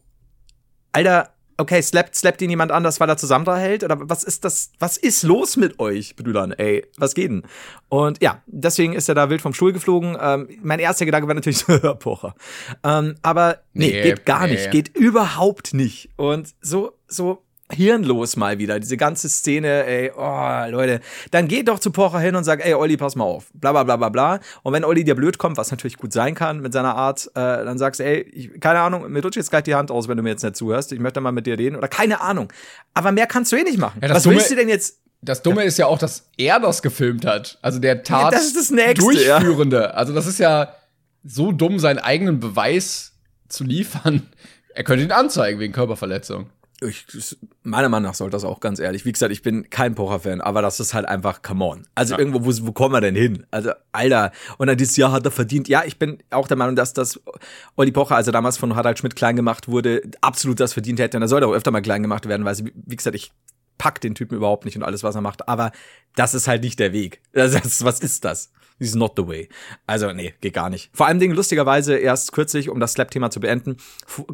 Alter, 0.92 1.30
okay, 1.60 1.82
slappt, 1.82 2.14
slappt 2.16 2.42
ihn 2.42 2.50
jemand 2.50 2.72
anders, 2.72 3.00
weil 3.00 3.08
er 3.08 3.16
zusammen 3.16 3.44
da 3.44 3.56
hält? 3.56 3.84
Oder 3.84 3.96
was 4.08 4.24
ist 4.24 4.44
das, 4.44 4.72
was 4.78 4.96
ist 4.96 5.22
los 5.22 5.56
mit 5.56 5.78
euch, 5.78 6.16
Brüdern? 6.16 6.52
Ey, 6.52 6.86
was 6.96 7.14
geht 7.14 7.30
denn? 7.30 7.42
Und 7.88 8.22
ja, 8.22 8.42
deswegen 8.46 8.94
ist 8.94 9.08
er 9.08 9.14
da 9.14 9.30
wild 9.30 9.42
vom 9.42 9.52
Stuhl 9.54 9.72
geflogen. 9.72 10.16
Ähm, 10.20 10.48
mein 10.62 10.78
erster 10.78 11.04
Gedanke 11.04 11.28
war 11.28 11.34
natürlich 11.34 11.58
so, 11.66 11.78
Pocher. 11.96 12.34
Ähm, 12.82 13.14
aber 13.22 13.58
nee, 13.72 13.90
Nee, 13.90 14.02
geht 14.02 14.26
gar 14.26 14.46
nee. 14.46 14.52
nicht, 14.54 14.70
geht 14.70 14.96
überhaupt 14.96 15.74
nicht. 15.74 16.10
Und 16.16 16.54
so, 16.60 16.92
so 17.06 17.44
hirnlos 17.70 18.36
mal 18.36 18.58
wieder, 18.58 18.78
diese 18.80 18.96
ganze 18.96 19.28
Szene, 19.28 19.84
ey, 19.86 20.12
oh, 20.16 20.70
Leute, 20.70 21.00
dann 21.30 21.48
geht 21.48 21.68
doch 21.68 21.78
zu 21.78 21.90
Pocher 21.90 22.18
hin 22.20 22.34
und 22.36 22.44
sagt, 22.44 22.64
ey, 22.64 22.74
Olli, 22.74 22.96
pass 22.96 23.16
mal 23.16 23.24
auf, 23.24 23.46
bla, 23.54 23.72
bla, 23.72 23.84
bla, 23.84 23.96
bla, 23.96 24.08
bla. 24.08 24.40
Und 24.62 24.72
wenn 24.72 24.84
Olli 24.84 25.04
dir 25.04 25.14
blöd 25.14 25.38
kommt, 25.38 25.56
was 25.56 25.70
natürlich 25.70 25.96
gut 25.96 26.12
sein 26.12 26.34
kann 26.34 26.60
mit 26.60 26.72
seiner 26.72 26.94
Art, 26.96 27.26
äh, 27.34 27.40
dann 27.40 27.78
sagst 27.78 28.00
du, 28.00 28.04
ey, 28.04 28.20
ich, 28.22 28.60
keine 28.60 28.80
Ahnung, 28.80 29.10
mir 29.10 29.22
rutscht 29.22 29.36
jetzt 29.36 29.50
gleich 29.50 29.62
die 29.64 29.74
Hand 29.74 29.90
aus, 29.90 30.08
wenn 30.08 30.16
du 30.16 30.22
mir 30.22 30.30
jetzt 30.30 30.42
nicht 30.42 30.56
zuhörst, 30.56 30.92
ich 30.92 31.00
möchte 31.00 31.20
mal 31.20 31.32
mit 31.32 31.46
dir 31.46 31.58
reden 31.58 31.76
oder 31.76 31.88
keine 31.88 32.20
Ahnung. 32.20 32.52
Aber 32.94 33.12
mehr 33.12 33.26
kannst 33.26 33.52
du 33.52 33.56
eh 33.56 33.62
nicht 33.62 33.78
machen. 33.78 33.98
Ja, 34.02 34.08
das 34.08 34.16
was 34.18 34.22
Dumme- 34.24 34.36
willst 34.36 34.50
du 34.50 34.56
denn 34.56 34.68
jetzt? 34.68 34.98
Das 35.22 35.42
Dumme 35.42 35.64
ist 35.64 35.76
ja 35.78 35.86
auch, 35.86 35.98
dass 35.98 36.30
er 36.38 36.60
das 36.60 36.80
gefilmt 36.80 37.26
hat. 37.26 37.58
Also 37.60 37.78
der 37.78 38.02
Tat 38.02 38.32
das 38.32 38.46
ist 38.46 38.56
das 38.56 38.70
Nächste, 38.70 39.12
ja. 39.22 39.38
Durchführende. 39.38 39.94
Also 39.94 40.14
das 40.14 40.26
ist 40.26 40.38
ja 40.38 40.74
so 41.22 41.52
dumm, 41.52 41.78
seinen 41.78 41.98
eigenen 41.98 42.40
Beweis 42.40 43.12
zu 43.48 43.64
liefern. 43.64 44.26
Er 44.74 44.84
könnte 44.84 45.04
ihn 45.04 45.12
anzeigen 45.12 45.60
wegen 45.60 45.74
Körperverletzung. 45.74 46.48
Ich, 46.82 47.04
meiner 47.62 47.90
Meinung 47.90 48.08
nach 48.08 48.14
sollte 48.14 48.32
das 48.32 48.44
auch 48.44 48.60
ganz 48.60 48.78
ehrlich. 48.78 49.04
Wie 49.04 49.12
gesagt, 49.12 49.32
ich 49.32 49.42
bin 49.42 49.68
kein 49.68 49.94
Pocher-Fan, 49.94 50.40
aber 50.40 50.62
das 50.62 50.80
ist 50.80 50.94
halt 50.94 51.06
einfach, 51.06 51.42
come 51.42 51.64
on. 51.64 51.86
Also 51.94 52.16
irgendwo, 52.16 52.44
wo, 52.46 52.66
wo 52.66 52.72
kommen 52.72 52.94
wir 52.94 53.02
denn 53.02 53.14
hin? 53.14 53.46
Also, 53.50 53.72
Alter. 53.92 54.32
Und 54.56 54.68
dann 54.68 54.78
dieses 54.78 54.96
Jahr 54.96 55.12
hat 55.12 55.24
er 55.26 55.30
verdient. 55.30 55.68
Ja, 55.68 55.84
ich 55.84 55.98
bin 55.98 56.22
auch 56.30 56.48
der 56.48 56.56
Meinung, 56.56 56.76
dass 56.76 56.94
das 56.94 57.20
Olli 57.76 57.92
Pocher, 57.92 58.16
also 58.16 58.30
damals 58.32 58.56
von 58.56 58.76
Harald 58.76 58.98
Schmidt 58.98 59.14
klein 59.14 59.36
gemacht 59.36 59.68
wurde, 59.68 60.02
absolut 60.22 60.58
das 60.58 60.72
verdient 60.72 61.00
hätte. 61.00 61.18
Und 61.18 61.22
er 61.22 61.28
sollte 61.28 61.46
auch 61.46 61.52
öfter 61.52 61.70
mal 61.70 61.82
klein 61.82 62.00
gemacht 62.02 62.26
werden, 62.26 62.46
weil, 62.46 62.54
sie- 62.54 62.72
wie 62.74 62.96
gesagt, 62.96 63.14
ich 63.16 63.30
pack 63.76 64.00
den 64.00 64.14
Typen 64.14 64.36
überhaupt 64.36 64.64
nicht 64.64 64.76
und 64.76 64.82
alles, 64.82 65.02
was 65.02 65.14
er 65.14 65.20
macht. 65.20 65.48
Aber 65.48 65.72
das 66.16 66.34
ist 66.34 66.48
halt 66.48 66.62
nicht 66.62 66.78
der 66.78 66.92
Weg. 66.92 67.20
Das 67.32 67.84
was 67.84 68.00
ist 68.00 68.24
das? 68.24 68.52
Is 68.80 68.94
not 68.94 69.12
the 69.16 69.28
way. 69.28 69.48
Also, 69.86 70.10
nee, 70.12 70.32
geht 70.40 70.54
gar 70.54 70.70
nicht. 70.70 70.88
Vor 70.94 71.06
allem 71.06 71.20
Dingen, 71.20 71.34
lustigerweise, 71.34 71.96
erst 71.96 72.32
kürzlich, 72.32 72.70
um 72.70 72.80
das 72.80 72.94
Slap-Thema 72.94 73.30
zu 73.30 73.38
beenden, 73.38 73.76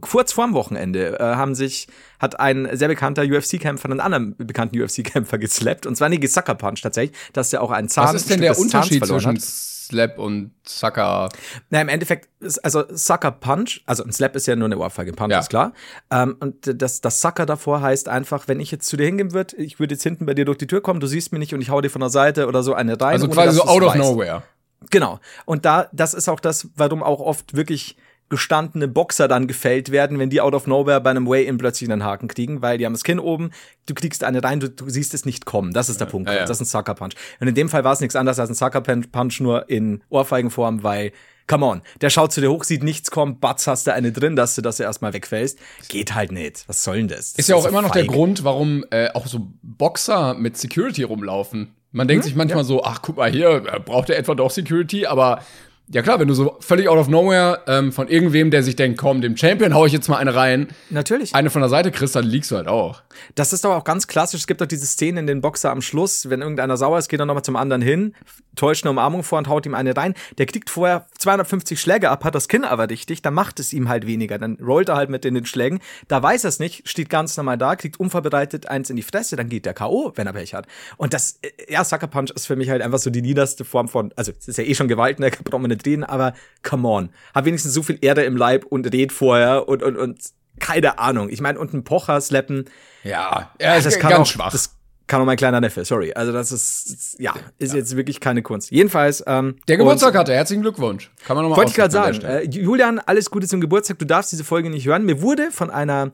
kurz 0.01 0.33
vorm 0.33 0.55
Wochenende 0.55 1.19
äh, 1.19 1.23
haben 1.23 1.57
sich, 1.57 1.89
hat 2.21 2.39
ein 2.39 2.69
sehr 2.73 2.87
bekannter 2.87 3.25
UFC-Kämpfer 3.25 3.91
einen 3.91 3.99
anderen 3.99 4.37
bekannten 4.39 4.81
UFC-Kämpfer 4.81 5.39
geslappt. 5.41 5.85
Und 5.85 5.97
zwar 5.97 6.09
Niki 6.09 6.29
Sucker 6.29 6.55
Punch 6.55 6.81
tatsächlich. 6.81 7.19
Das 7.33 7.49
ist 7.49 7.53
ja 7.53 7.61
auch 7.61 7.73
ein 7.73 7.89
Zahn. 7.89 8.15
Was 8.15 8.15
ist 8.15 8.31
denn 8.31 8.41
der 8.41 8.57
Unterschied 8.57 9.05
verloren 9.05 9.37
zwischen 9.37 9.43
hat. 9.43 9.76
Slap 9.87 10.19
und 10.19 10.53
Sucker? 10.67 11.29
Na, 11.71 11.81
im 11.81 11.89
Endeffekt, 11.89 12.29
also 12.63 12.85
Sucker 12.91 13.31
Punch, 13.31 13.83
also 13.87 14.05
ein 14.05 14.13
Slap 14.13 14.35
ist 14.37 14.47
ja 14.47 14.57
nur 14.57 14.67
eine 14.67 14.79
Ohrfeige, 14.79 15.13
Punch 15.13 15.31
Ja. 15.33 15.39
ist 15.41 15.49
klar. 15.49 15.73
Ähm, 16.11 16.37
und 16.41 16.81
das, 16.83 17.01
das 17.01 17.21
Sucker 17.21 17.47
davor 17.47 17.81
heißt 17.81 18.09
einfach, 18.09 18.49
wenn 18.49 18.61
ich 18.61 18.71
jetzt 18.71 18.87
zu 18.89 18.97
dir 18.97 19.07
hingehen 19.07 19.33
würde, 19.33 19.57
ich 19.57 19.79
würde 19.79 19.95
jetzt 19.95 20.03
hinten 20.03 20.27
bei 20.27 20.35
dir 20.35 20.45
durch 20.45 20.59
die 20.59 20.67
Tür 20.67 20.81
kommen, 20.83 21.01
du 21.01 21.07
siehst 21.07 21.33
mich 21.33 21.39
nicht 21.39 21.55
und 21.55 21.61
ich 21.61 21.71
hau 21.71 21.81
dir 21.81 21.91
von 21.91 22.01
der 22.01 22.11
Seite 22.11 22.47
oder 22.47 22.63
so 22.63 22.75
eine 22.75 23.01
rein. 23.01 23.15
Also 23.15 23.29
quasi 23.29 23.57
so 23.57 23.65
out 23.65 23.83
of 23.83 23.89
weißt. 23.95 23.99
nowhere. 23.99 24.43
Genau. 24.91 25.21
Und 25.47 25.65
da, 25.65 25.89
das 25.93 26.15
ist 26.15 26.29
auch 26.29 26.41
das, 26.41 26.69
warum 26.77 27.03
auch 27.03 27.21
oft 27.21 27.55
wirklich 27.57 27.97
gestandene 28.29 28.89
Boxer 28.89 29.29
dann 29.29 29.47
gefällt 29.47 29.93
werden, 29.93 30.19
wenn 30.19 30.31
die 30.31 30.41
out 30.41 30.55
of 30.55 30.67
nowhere 30.67 31.01
bei 31.01 31.11
einem 31.11 31.27
Way-In 31.29 31.59
plötzlich 31.59 31.91
einen 31.91 32.03
Haken 32.03 32.29
kriegen, 32.29 32.61
weil 32.61 32.79
die 32.79 32.85
haben 32.85 32.93
das 32.93 33.05
Kinn 33.05 33.21
oben, 33.21 33.51
du 33.87 33.95
kriegst 33.95 34.25
eine 34.25 34.43
rein, 34.43 34.59
du, 34.61 34.69
du 34.69 34.89
siehst 34.89 35.15
es 35.15 35.25
nicht 35.25 35.47
kommen. 35.47 35.73
Das 35.73 35.89
ist 35.89 36.01
der 36.01 36.07
Punkt. 36.07 36.29
ja, 36.29 36.37
ja. 36.37 36.41
Das 36.45 36.61
ist 36.61 36.63
ein 36.63 36.65
Sucker 36.67 36.95
Punch. 36.95 37.15
Und 37.41 37.49
in 37.49 37.55
dem 37.55 37.69
Fall 37.69 37.85
war 37.85 37.93
es 37.93 38.01
nichts 38.01 38.17
anderes 38.17 38.39
als 38.39 38.51
ein 38.51 38.55
Sucker 38.55 38.81
Punch, 38.81 39.41
nur 39.41 39.71
in 39.71 40.03
Ohrfeigenform, 40.09 40.83
weil, 40.83 41.13
come 41.47 41.67
on, 41.67 41.83
der 42.01 42.11
schaut 42.11 42.33
zu 42.33 42.41
dir 42.41 42.51
hoch, 42.51 42.65
sieht 42.65 42.83
nichts 42.83 43.13
kommen, 43.13 43.39
batz, 43.39 43.69
hast 43.69 43.87
du 43.87 43.93
eine 43.93 44.11
drin, 44.11 44.35
dass 44.35 44.57
du, 44.57 44.63
dass 44.63 44.79
du 44.79 44.83
erstmal 44.83 45.13
wegfällst. 45.13 45.59
Geht 45.89 46.15
halt 46.15 46.33
nicht. 46.33 46.65
Was 46.67 46.83
soll 46.83 46.97
denn 46.97 47.09
das? 47.09 47.33
das 47.33 47.39
Ist 47.41 47.49
ja 47.49 47.55
auch 47.55 47.63
so 47.63 47.69
immer 47.69 47.83
noch 47.83 47.93
der. 47.93 48.07
Grund, 48.07 48.43
warum 48.43 48.85
äh, 48.91 49.09
auch 49.11 49.27
so 49.27 49.49
Boxer 49.63 50.35
mit 50.35 50.57
Security 50.57 51.05
rumlaufen. 51.05 51.75
Man 51.93 52.09
denkt 52.09 52.25
sich 52.25 52.35
manchmal 52.35 52.65
so, 52.65 52.85
ach 52.85 53.01
guck 53.03 53.17
mal 53.17 53.31
hier, 53.31 53.65
äh, 53.73 53.81
braucht 53.81 54.11
er 54.11 54.19
etwa 54.19 54.35
doch 54.35 54.51
Security? 54.51 55.07
Aber 55.07 55.41
ja 55.89 56.03
klar, 56.03 56.19
wenn 56.19 56.29
du 56.29 56.35
so 56.35 56.57
völlig 56.61 56.89
out 56.89 56.99
of 56.99 57.09
nowhere 57.09 57.63
ähm, 57.67 57.93
von 57.93 58.09
irgendwem, 58.09 58.51
der 58.51 58.63
sich 58.63 58.77
denkt, 58.77 58.99
komm, 58.99 59.21
dem 59.21 59.37
Champion 59.37 59.75
hau 59.75 59.87
ich 59.87 59.93
jetzt 59.93 60.09
mal 60.09 60.17
eine 60.17 60.35
rein, 60.35 60.69
Natürlich. 60.91 61.35
eine 61.35 61.51
von 61.51 61.63
der 61.63 61.69
Seite 61.69 61.93
kriegst, 61.93 62.17
dann 62.17 62.25
liegst 62.25 62.51
du 62.51 62.57
halt 62.57 62.67
auch. 62.67 63.03
Das 63.35 63.53
ist 63.53 63.65
doch 63.65 63.71
auch 63.71 63.85
ganz 63.85 64.07
klassisch. 64.07 64.41
Es 64.41 64.47
gibt 64.47 64.61
doch 64.61 64.67
diese 64.67 64.87
Szene 64.87 65.21
in 65.21 65.27
den 65.27 65.41
Boxer 65.41 65.71
am 65.71 65.83
Schluss, 65.83 66.29
wenn 66.29 66.43
irgendeiner 66.43 66.77
sauer 66.77 66.99
ist, 66.99 67.09
geht 67.09 67.21
er 67.21 67.27
nochmal 67.27 67.45
zum 67.45 67.57
anderen 67.57 67.83
hin, 67.83 68.15
täuscht 68.57 68.85
eine 68.85 68.91
Umarmung 68.91 69.23
vor 69.23 69.39
und 69.39 69.49
haut 69.49 69.65
ihm 69.67 69.75
eine 69.75 69.97
rein. 69.97 70.15
Der 70.39 70.47
kriegt 70.47 70.71
vorher 70.71 71.07
250 71.19 71.81
Schläge 71.81 72.11
ab, 72.11 72.25
hat 72.25 72.35
das 72.35 72.49
Kinn 72.49 72.65
aber 72.65 72.91
richtig, 72.91 73.23
dann 73.23 73.35
macht 73.35 73.61
es 73.61 73.73
ihm 73.73 73.89
halt 73.89 74.07
weniger. 74.07 74.39
Dann 74.39 74.59
rollt 74.61 74.89
er 74.89 74.97
halt 74.97 75.11
mit 75.11 75.25
in 75.25 75.35
den 75.35 75.47
Schlägen. 75.47 75.81
Da 76.09 76.23
weiß 76.23 76.45
er 76.45 76.49
es 76.49 76.59
nicht, 76.59 76.89
steht 76.89 77.11
ganz 77.11 77.37
normal 77.37 77.59
da, 77.59 77.77
kriegt 77.77 78.01
unvorbereitet 78.01 78.67
eins 78.69 78.91
in 78.91 78.97
die 78.97 79.03
Fresse, 79.03 79.37
dann 79.37 79.49
geht 79.49 79.67
der 79.67 79.75
K.O., 79.75 80.13
wenn 80.17 80.27
er 80.27 80.33
Pech 80.33 80.55
hat. 80.55 80.67
Und 80.97 81.15
das, 81.15 81.39
äh, 81.43 81.73
ja, 81.73 81.85
Sucker 81.85 82.07
Punch 82.09 82.31
ist 82.33 82.47
für 82.47 82.57
mich 82.57 82.71
halt 82.71 82.83
einfach 82.83 82.99
so 82.99 83.11
die 83.11 83.23
niederste 83.23 83.65
Form 83.65 83.89
von, 83.89 84.13
also 84.17 84.33
es 84.37 84.49
ist 84.49 84.59
ja 84.59 84.65
eh 84.65 84.75
schon 84.75 84.89
Gewalt, 84.89 85.21
ne, 85.21 85.31
brauchen 85.45 85.63
wir 85.77 85.79
nicht 85.79 85.87
reden, 85.87 86.05
aber 86.05 86.35
come 86.63 86.89
on. 86.89 87.11
Hab 87.35 87.45
wenigstens 87.45 87.73
so 87.75 87.83
viel 87.83 87.99
Erde 88.01 88.25
im 88.25 88.37
Leib 88.37 88.65
und 88.65 88.93
red 88.93 89.13
vorher 89.13 89.69
und, 89.69 89.83
und, 89.83 89.97
und 89.97 90.19
keine 90.61 90.99
Ahnung. 90.99 91.29
Ich 91.29 91.41
meine, 91.41 91.59
und 91.59 91.75
ein 91.75 91.85
Pocher 91.85 92.21
slappen, 92.21 92.65
Ja, 93.05 93.53
er 93.59 93.77
ist 93.77 93.87
das 93.87 93.99
kann 93.99 94.11
ganz 94.11 94.29
auch, 94.29 94.33
schwach. 94.33 94.53
Das 94.53 94.77
kann 95.07 95.21
auch 95.21 95.27
mein 95.27 95.37
kleiner 95.37 95.61
Neffe, 95.61 95.85
sorry. 95.85 96.13
Also 96.15 96.33
das 96.33 96.51
ist, 96.51 97.17
ja, 97.21 97.35
ist 97.59 97.75
jetzt 97.75 97.97
wirklich 97.97 98.21
keine 98.21 98.43
Kunst. 98.43 98.71
Jedenfalls, 98.71 99.23
ähm, 99.27 99.57
der 99.69 99.77
Geburtstag 99.77 100.17
hatte, 100.17 100.35
herzlichen 100.35 100.63
Glückwunsch. 100.63 101.11
Kann 101.25 101.37
man 101.37 101.45
nochmal 101.45 101.59
Wollte 101.59 101.71
ich 101.71 101.77
gerade 101.77 101.93
sagen. 101.93 102.21
Äh, 102.23 102.43
Julian, 102.45 102.99
alles 102.99 103.31
Gute 103.31 103.47
zum 103.47 103.61
Geburtstag. 103.61 103.99
Du 103.99 104.05
darfst 104.05 104.33
diese 104.33 104.45
Folge 104.45 104.69
nicht 104.69 104.87
hören. 104.87 105.05
Mir 105.05 105.23
wurde 105.23 105.51
von 105.53 105.71
einer, 105.71 106.11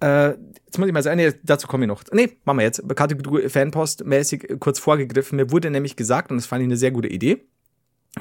äh, 0.00 0.28
jetzt 0.28 0.78
muss 0.78 0.86
ich 0.86 0.92
mal 0.92 1.02
sagen, 1.02 1.16
nee, 1.16 1.32
dazu 1.42 1.66
komme 1.66 1.84
ich 1.84 1.88
noch. 1.88 2.04
Nee, 2.12 2.36
machen 2.44 2.58
wir 2.58 2.64
jetzt. 2.64 2.82
Kategorie 2.94 3.48
Fanpost 3.48 4.04
mäßig 4.04 4.60
kurz 4.60 4.78
vorgegriffen. 4.78 5.36
Mir 5.36 5.50
wurde 5.50 5.70
nämlich 5.70 5.96
gesagt, 5.96 6.30
und 6.30 6.36
das 6.36 6.46
fand 6.46 6.62
ich 6.62 6.66
eine 6.66 6.76
sehr 6.76 6.92
gute 6.92 7.08
Idee, 7.08 7.44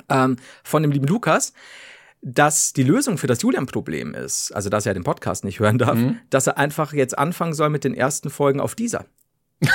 ähm, 0.10 0.38
von 0.64 0.82
dem 0.82 0.92
lieben 0.92 1.08
Lukas, 1.08 1.54
dass 2.22 2.74
die 2.74 2.84
Lösung 2.84 3.18
für 3.18 3.28
das 3.28 3.42
Julian-Problem 3.42 4.14
ist, 4.14 4.52
also 4.54 4.70
dass 4.70 4.86
er 4.86 4.94
den 4.94 5.04
Podcast 5.04 5.44
nicht 5.44 5.60
hören 5.60 5.78
darf, 5.78 5.98
dass 6.30 6.48
er 6.48 6.58
einfach 6.58 6.94
jetzt 6.94 7.18
anfangen 7.18 7.54
soll 7.54 7.70
mit 7.70 7.84
den 7.84 7.94
ersten 7.94 8.30
Folgen 8.30 8.60
auf 8.62 8.76
dieser. 8.76 9.06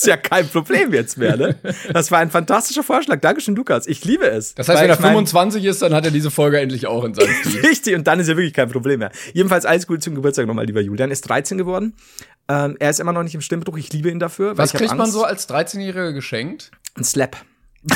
ist 0.00 0.06
ja 0.06 0.16
kein 0.16 0.48
Problem 0.48 0.92
jetzt 0.94 1.16
mehr, 1.18 1.36
ne? 1.36 1.56
Das 1.92 2.10
war 2.10 2.18
ein 2.20 2.30
fantastischer 2.30 2.82
Vorschlag. 2.82 3.20
Dankeschön, 3.20 3.54
Lukas. 3.56 3.86
Ich 3.86 4.04
liebe 4.04 4.24
es. 4.28 4.54
Das 4.54 4.68
heißt, 4.68 4.80
wenn 4.82 4.88
er 4.90 4.94
ich 4.94 5.00
mein- 5.00 5.10
25 5.12 5.64
ist, 5.64 5.82
dann 5.82 5.94
hat 5.94 6.04
er 6.04 6.10
diese 6.10 6.30
Folge 6.30 6.58
endlich 6.60 6.86
auch 6.86 7.04
in 7.04 7.14
seinem 7.14 7.28
Feed. 7.28 7.62
Richtig, 7.62 7.94
und 7.94 8.06
dann 8.06 8.18
ist 8.20 8.28
ja 8.28 8.36
wirklich 8.36 8.54
kein 8.54 8.70
Problem 8.70 9.00
mehr. 9.00 9.10
Jedenfalls 9.32 9.64
alles 9.66 9.86
Gute 9.86 10.00
zum 10.00 10.14
Geburtstag 10.14 10.46
nochmal, 10.46 10.66
lieber 10.66 10.80
Julian. 10.80 11.10
Ist 11.10 11.22
13 11.28 11.58
geworden. 11.58 11.94
Ähm, 12.48 12.76
er 12.80 12.90
ist 12.90 13.00
immer 13.00 13.12
noch 13.12 13.22
nicht 13.22 13.34
im 13.34 13.40
Stimmbruch. 13.40 13.76
Ich 13.78 13.92
liebe 13.92 14.10
ihn 14.10 14.18
dafür. 14.18 14.56
Was 14.58 14.72
kriegt 14.72 14.94
man 14.96 15.10
so 15.10 15.24
als 15.24 15.48
13-Jähriger 15.48 16.12
geschenkt? 16.12 16.70
Ein 16.96 17.04
Slap. 17.04 17.36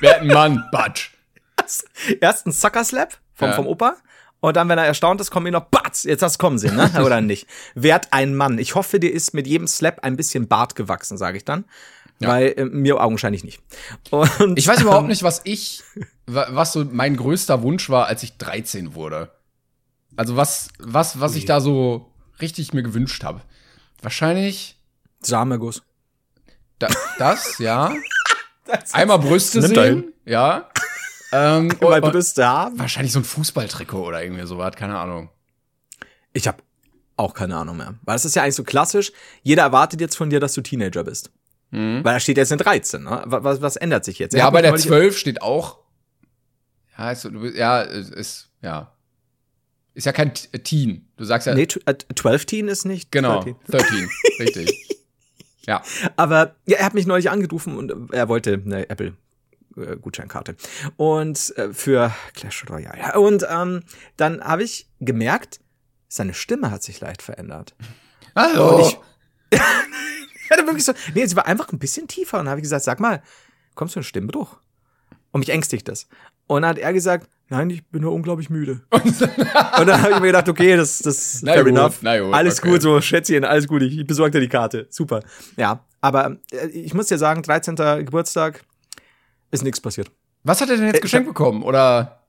Wer 0.00 0.10
hat 0.14 0.20
einen 0.20 0.32
Mann? 0.32 0.64
Batsch. 0.72 1.10
Erst 2.20 2.46
ein 2.46 2.52
Sucker-Slap 2.52 3.16
vom, 3.34 3.48
Ja. 3.48 3.54
vom 3.54 3.66
Opa. 3.66 3.96
Und 4.44 4.56
dann, 4.56 4.68
wenn 4.68 4.76
er 4.78 4.84
erstaunt 4.84 5.22
ist, 5.22 5.30
kommt 5.30 5.46
ihm 5.46 5.52
noch 5.54 5.64
Batz. 5.70 6.02
Jetzt 6.04 6.22
hast 6.22 6.34
du 6.36 6.38
kommen 6.38 6.58
sehen, 6.58 6.76
ne? 6.76 6.90
Oder 7.02 7.20
nicht? 7.22 7.46
Werd 7.74 8.08
ein 8.12 8.34
Mann. 8.34 8.58
Ich 8.58 8.74
hoffe, 8.74 9.00
dir 9.00 9.10
ist 9.10 9.32
mit 9.32 9.46
jedem 9.46 9.66
Slap 9.66 10.00
ein 10.04 10.16
bisschen 10.16 10.48
Bart 10.48 10.74
gewachsen, 10.74 11.16
sage 11.16 11.38
ich 11.38 11.46
dann. 11.46 11.64
Weil 12.20 12.52
äh, 12.58 12.64
mir 12.66 13.00
augenscheinlich 13.02 13.42
nicht. 13.42 13.60
Und, 14.10 14.58
Ich 14.58 14.68
weiß 14.68 14.82
überhaupt 14.82 15.08
nicht, 15.08 15.22
was 15.22 15.40
ich, 15.44 15.82
wa- 16.26 16.48
was 16.50 16.74
so 16.74 16.84
mein 16.84 17.16
größter 17.16 17.62
Wunsch 17.62 17.88
war, 17.88 18.04
als 18.06 18.22
ich 18.22 18.36
13 18.36 18.94
wurde. 18.94 19.30
Also 20.14 20.36
was, 20.36 20.68
was, 20.78 21.20
was 21.20 21.36
ich 21.36 21.46
da 21.46 21.60
so 21.62 22.10
richtig 22.42 22.74
mir 22.74 22.82
gewünscht 22.82 23.24
habe. 23.24 23.40
Wahrscheinlich 24.02 24.76
Sameguss. 25.20 25.82
da, 26.78 26.88
das, 27.18 27.58
ja. 27.60 27.94
Einmal 28.92 29.18
Brüste 29.20 29.62
sehen, 29.62 30.12
ja. 30.26 30.68
Ähm, 31.34 31.72
Weil 31.80 32.02
und- 32.02 32.12
Brüste 32.12 32.46
haben. 32.46 32.78
wahrscheinlich 32.78 33.12
so 33.12 33.18
ein 33.20 33.24
Fußballtrikot 33.24 34.02
oder 34.06 34.22
irgendwie 34.22 34.46
sowas, 34.46 34.74
keine 34.76 34.98
Ahnung. 34.98 35.30
Ich 36.32 36.46
habe 36.48 36.58
auch 37.16 37.34
keine 37.34 37.56
Ahnung 37.56 37.76
mehr. 37.76 37.94
Weil 38.02 38.16
es 38.16 38.24
ist 38.24 38.34
ja 38.36 38.42
eigentlich 38.42 38.54
so 38.56 38.64
klassisch. 38.64 39.12
Jeder 39.42 39.62
erwartet 39.62 40.00
jetzt 40.00 40.16
von 40.16 40.30
dir, 40.30 40.40
dass 40.40 40.54
du 40.54 40.60
Teenager 40.62 41.04
bist. 41.04 41.30
Weil 41.70 42.02
da 42.04 42.20
steht 42.20 42.36
jetzt 42.36 42.52
in 42.52 42.58
13. 42.58 43.02
Ne? 43.02 43.22
Wa- 43.26 43.42
Was, 43.42 43.60
was 43.60 43.74
ändert 43.74 44.04
sich 44.04 44.20
jetzt? 44.20 44.32
Er 44.32 44.38
Ja, 44.40 44.50
bei 44.50 44.62
der 44.62 44.70
neulich- 44.70 44.86
12 44.86 45.18
steht 45.18 45.42
auch. 45.42 45.78
Ja, 46.96 47.10
ist, 47.10 47.24
du 47.24 47.40
bist- 47.40 47.56
ja, 47.56 47.82
es 47.82 48.10
ist, 48.10 48.48
ja. 48.62 48.92
Ist 49.94 50.06
ja 50.06 50.12
kein 50.12 50.32
T- 50.34 50.56
Teen. 50.58 51.08
Du 51.16 51.24
sagst 51.24 51.48
ja, 51.48 51.54
Nee, 51.54 51.64
tw- 51.64 51.80
äh, 51.86 51.96
12 52.14 52.46
Teen 52.46 52.68
ist 52.68 52.84
nicht. 52.84 53.10
genau, 53.10 53.40
13. 53.40 53.56
13. 53.68 54.08
richtig. 54.38 54.70
Ja. 55.66 55.82
Aber 56.16 56.54
ja, 56.66 56.76
er 56.76 56.84
hat 56.84 56.92
mich 56.94 57.06
neulich 57.06 57.30
angerufen 57.30 57.76
und 57.78 58.12
er 58.12 58.28
wollte 58.28 58.60
eine 58.64 58.88
Apple. 58.90 59.14
Äh, 59.76 59.96
Gutscheinkarte 59.96 60.56
und 60.96 61.56
äh, 61.56 61.72
für 61.72 62.12
Clash 62.34 62.64
Royale 62.68 63.18
und 63.18 63.46
ähm, 63.48 63.82
dann 64.16 64.42
habe 64.42 64.62
ich 64.62 64.88
gemerkt 65.00 65.60
seine 66.08 66.34
Stimme 66.34 66.70
hat 66.70 66.82
sich 66.82 67.00
leicht 67.00 67.22
verändert 67.22 67.74
Hallo. 68.36 68.76
Und 68.76 68.98
ich, 69.50 69.60
dann 70.50 70.66
wirklich 70.66 70.84
so, 70.84 70.92
nee, 71.14 71.24
sie 71.26 71.36
war 71.36 71.46
einfach 71.46 71.72
ein 71.72 71.78
bisschen 71.78 72.08
tiefer 72.08 72.40
und 72.40 72.48
habe 72.48 72.58
ich 72.58 72.64
gesagt, 72.64 72.84
sag 72.84 73.00
mal, 73.00 73.22
kommst 73.74 73.94
du 73.94 74.00
in 74.00 74.04
Stimmbruch? 74.04 74.58
Und 75.30 75.40
mich 75.40 75.50
ängstigt 75.50 75.88
das. 75.88 76.08
Und 76.46 76.62
dann 76.62 76.70
hat 76.70 76.78
er 76.78 76.92
gesagt, 76.92 77.28
nein, 77.48 77.70
ich 77.70 77.84
bin 77.86 78.02
nur 78.02 78.12
unglaublich 78.12 78.50
müde. 78.50 78.82
und 78.90 79.86
dann 79.86 80.02
habe 80.02 80.12
ich 80.12 80.20
mir 80.20 80.26
gedacht, 80.28 80.48
okay, 80.48 80.76
das, 80.76 80.98
das 80.98 81.42
Na 81.42 81.52
fair 81.52 81.64
gut, 81.64 81.72
enough. 81.72 82.00
gut, 82.00 82.34
alles 82.34 82.58
okay. 82.60 82.70
gut, 82.70 82.82
so 82.82 83.00
Schätzchen, 83.00 83.44
alles 83.44 83.66
gut, 83.66 83.82
ich, 83.82 83.98
ich 83.98 84.06
besorge 84.06 84.32
dir 84.32 84.40
die 84.40 84.48
Karte. 84.48 84.86
Super. 84.90 85.20
Ja, 85.56 85.84
aber 86.00 86.36
äh, 86.52 86.66
ich 86.68 86.94
muss 86.94 87.06
dir 87.06 87.18
sagen, 87.18 87.42
13. 87.42 87.76
Geburtstag 87.76 88.64
ist 89.54 89.62
nichts 89.64 89.80
passiert. 89.80 90.10
Was 90.42 90.60
hat 90.60 90.68
er 90.70 90.76
denn 90.76 90.86
jetzt 90.86 90.98
Äh, 90.98 91.00
geschenkt 91.00 91.26
bekommen? 91.28 91.62
Oder 91.62 92.20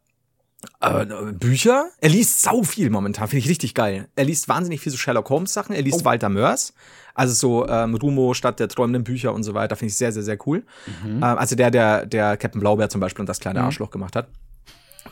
äh, 0.82 1.06
Bücher? 1.34 1.90
Er 2.00 2.10
liest 2.10 2.42
sau 2.42 2.64
viel 2.64 2.90
momentan, 2.90 3.28
finde 3.28 3.44
ich 3.44 3.50
richtig 3.50 3.74
geil. 3.74 4.08
Er 4.16 4.24
liest 4.26 4.48
wahnsinnig 4.48 4.80
viel 4.82 4.92
so 4.92 4.98
Sherlock 4.98 5.30
Holmes 5.30 5.54
Sachen. 5.54 5.76
Er 5.76 5.82
liest 5.82 6.02
Oh. 6.02 6.06
Walter 6.06 6.30
Mörs. 6.30 6.74
Also 7.14 7.34
so 7.34 7.68
ähm, 7.68 7.96
Rumo 7.96 8.34
statt 8.34 8.60
der 8.60 8.68
träumenden 8.68 9.04
Bücher 9.04 9.34
und 9.34 9.44
so 9.44 9.54
weiter. 9.54 9.76
Finde 9.76 9.90
ich 9.90 9.96
sehr, 9.98 10.12
sehr, 10.12 10.24
sehr 10.24 10.38
cool. 10.48 10.66
Mhm. 11.04 11.18
Ähm, 11.18 11.24
also 11.24 11.56
der, 11.56 11.72
der, 11.72 12.06
der 12.06 12.38
Captain 12.38 12.60
Blaubeer 12.62 12.90
zum 12.90 13.02
Beispiel 13.02 13.22
und 13.22 13.28
das 13.30 13.40
kleine 13.40 13.62
Arschloch 13.62 13.90
gemacht 13.90 14.16
hat. 14.16 14.28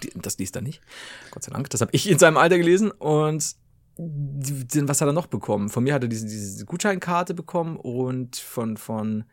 Die, 0.01 0.11
das 0.15 0.37
liest 0.37 0.55
er 0.55 0.61
nicht. 0.63 0.81
Gott 1.31 1.43
sei 1.43 1.51
Dank. 1.51 1.69
Das 1.69 1.81
habe 1.81 1.91
ich 1.93 2.09
in 2.09 2.19
seinem 2.19 2.37
Alter 2.37 2.57
gelesen. 2.57 2.91
Und 2.91 3.55
was 3.97 5.01
hat 5.01 5.07
er 5.07 5.13
noch 5.13 5.27
bekommen? 5.27 5.69
Von 5.69 5.83
mir 5.83 5.93
hat 5.93 6.01
er 6.03 6.07
diese, 6.09 6.25
diese 6.25 6.65
Gutscheinkarte 6.65 7.33
bekommen 7.33 7.77
und 7.77 8.35
von, 8.37 8.75
von 8.75 9.23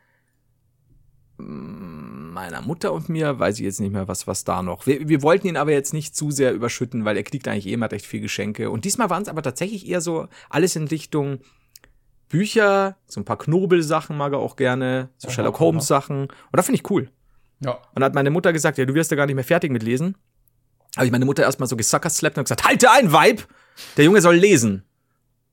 meiner 1.41 2.63
Mutter 2.63 2.93
und 2.93 3.09
mir, 3.09 3.39
weiß 3.39 3.59
ich 3.59 3.65
jetzt 3.65 3.81
nicht 3.81 3.93
mehr, 3.93 4.09
was, 4.09 4.27
was 4.27 4.45
da 4.45 4.63
noch. 4.63 4.87
Wir, 4.87 5.09
wir 5.09 5.23
wollten 5.23 5.49
ihn 5.49 5.57
aber 5.57 5.73
jetzt 5.73 5.93
nicht 5.93 6.15
zu 6.15 6.31
sehr 6.31 6.53
überschütten, 6.53 7.05
weil 7.05 7.17
er 7.17 7.23
kriegt 7.23 7.49
eigentlich 7.49 7.67
eh 7.67 7.73
immer 7.73 7.91
recht 7.91 8.07
viel 8.07 8.21
Geschenke. 8.21 8.71
Und 8.71 8.85
diesmal 8.85 9.11
waren 9.11 9.23
es 9.23 9.29
aber 9.29 9.43
tatsächlich 9.43 9.89
eher 9.89 10.01
so 10.01 10.29
alles 10.49 10.77
in 10.77 10.87
Richtung 10.89 11.41
Bücher, 12.29 12.97
so 13.07 13.21
ein 13.21 13.25
paar 13.25 13.39
Knobelsachen 13.39 14.17
mag 14.17 14.33
er 14.33 14.39
auch 14.39 14.57
gerne, 14.57 15.09
so 15.19 15.29
Aha, 15.29 15.35
Sherlock. 15.35 15.59
Holmes 15.59 15.87
Sachen. 15.87 16.23
Und 16.23 16.31
das 16.53 16.67
finde 16.67 16.81
ich 16.81 16.91
cool. 16.91 17.11
ja. 17.61 17.73
Und 17.73 17.97
dann 17.97 18.05
hat 18.05 18.15
meine 18.15 18.31
Mutter 18.31 18.53
gesagt, 18.53 18.79
ja, 18.79 18.85
du 18.85 18.95
wirst 18.95 19.11
ja 19.11 19.17
gar 19.17 19.27
nicht 19.27 19.35
mehr 19.35 19.45
fertig 19.45 19.73
mit 19.73 19.83
lesen. 19.83 20.17
Habe 20.97 21.07
ich 21.07 21.13
meine 21.13 21.25
Mutter 21.25 21.43
erstmal 21.43 21.69
so 21.69 21.77
gesuckerslappt 21.77 22.39
und 22.39 22.45
gesagt, 22.45 22.65
halte 22.65 22.91
ein, 22.91 23.13
Weib! 23.13 23.47
Der 23.97 24.05
Junge 24.05 24.21
soll 24.21 24.37
lesen. 24.37 24.85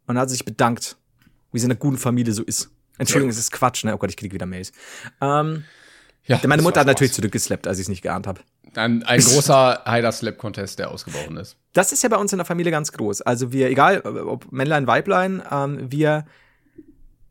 Und 0.06 0.16
dann 0.16 0.20
hat 0.20 0.30
sie 0.30 0.36
sich 0.36 0.46
bedankt, 0.46 0.98
wie 1.52 1.58
es 1.58 1.64
in 1.64 1.72
einer 1.72 1.80
guten 1.80 1.98
Familie 1.98 2.34
so 2.34 2.44
ist. 2.44 2.72
Entschuldigung, 2.98 3.30
es 3.30 3.38
ist 3.38 3.52
Quatsch, 3.52 3.84
ne? 3.84 3.94
Oh 3.94 3.98
Gott, 3.98 4.10
ich 4.10 4.18
krieg 4.18 4.34
wieder 4.34 4.46
Mails. 4.46 4.72
Ähm, 5.22 5.64
ja 6.26 6.40
meine 6.46 6.62
Mutter 6.62 6.82
hat 6.82 6.88
natürlich 6.88 7.14
zurückgeslappt, 7.14 7.68
als 7.68 7.78
ich 7.78 7.84
es 7.84 7.90
nicht 7.90 8.02
geahnt 8.02 8.28
habe. 8.28 8.42
Ein, 8.76 9.04
ein 9.04 9.20
großer 9.24 9.84
Heider-Slap-Contest, 9.86 10.80
der 10.80 10.92
ausgebrochen 10.92 11.38
ist. 11.38 11.56
Das 11.74 11.92
ist 11.92 12.04
ja 12.04 12.10
bei 12.10 12.18
uns 12.18 12.32
in 12.34 12.38
der 12.38 12.46
Familie 12.46 12.72
ganz 12.72 12.92
groß. 12.92 13.22
Also 13.22 13.52
wir, 13.52 13.70
egal 13.70 14.02
ob 14.02 14.52
Männlein, 14.52 14.88
Weiblein, 14.88 15.42
ähm, 15.50 15.92
wir 15.92 16.26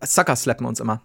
suckerslappen 0.01 0.67
uns 0.67 0.81
immer. 0.81 1.03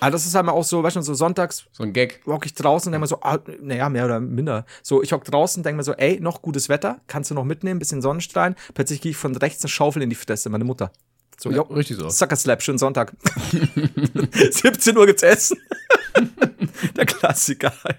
Also 0.00 0.12
das 0.12 0.26
ist 0.26 0.34
halt 0.34 0.46
mal 0.46 0.52
auch 0.52 0.64
so, 0.64 0.82
weißt 0.82 0.96
du, 0.96 1.02
so 1.02 1.14
sonntags 1.14 1.66
So 1.72 1.82
ein 1.82 1.92
Gag. 1.92 2.20
hock 2.26 2.46
ich 2.46 2.54
draußen 2.54 2.88
und 2.88 2.92
denke 2.92 3.02
mir 3.02 3.08
so, 3.08 3.20
ah, 3.20 3.38
naja, 3.60 3.88
mehr 3.88 4.04
oder 4.04 4.20
minder. 4.20 4.64
So, 4.82 5.02
ich 5.02 5.12
hock 5.12 5.24
draußen, 5.24 5.62
denke 5.62 5.78
mir 5.78 5.82
so, 5.82 5.92
ey, 5.92 6.20
noch 6.20 6.40
gutes 6.40 6.68
Wetter, 6.68 7.00
kannst 7.08 7.30
du 7.30 7.34
noch 7.34 7.44
mitnehmen, 7.44 7.80
bisschen 7.80 8.00
Sonnenstrahlen. 8.00 8.54
Plötzlich 8.74 9.00
gehe 9.00 9.10
ich 9.10 9.16
von 9.16 9.34
rechts 9.36 9.62
eine 9.62 9.68
Schaufel 9.68 10.02
in 10.02 10.10
die 10.10 10.16
Fresse, 10.16 10.50
meine 10.50 10.64
Mutter. 10.64 10.92
So, 11.40 11.50
Ja, 11.50 11.62
richtig 11.62 11.96
so. 11.98 12.08
Suckerslap, 12.08 12.62
schönen 12.62 12.78
Sonntag. 12.78 13.12
17 14.50 14.96
Uhr 14.96 15.06
gibt's 15.06 15.22
Essen. 15.22 15.58
Der 16.96 17.06
Klassiker 17.06 17.72
halt. 17.84 17.98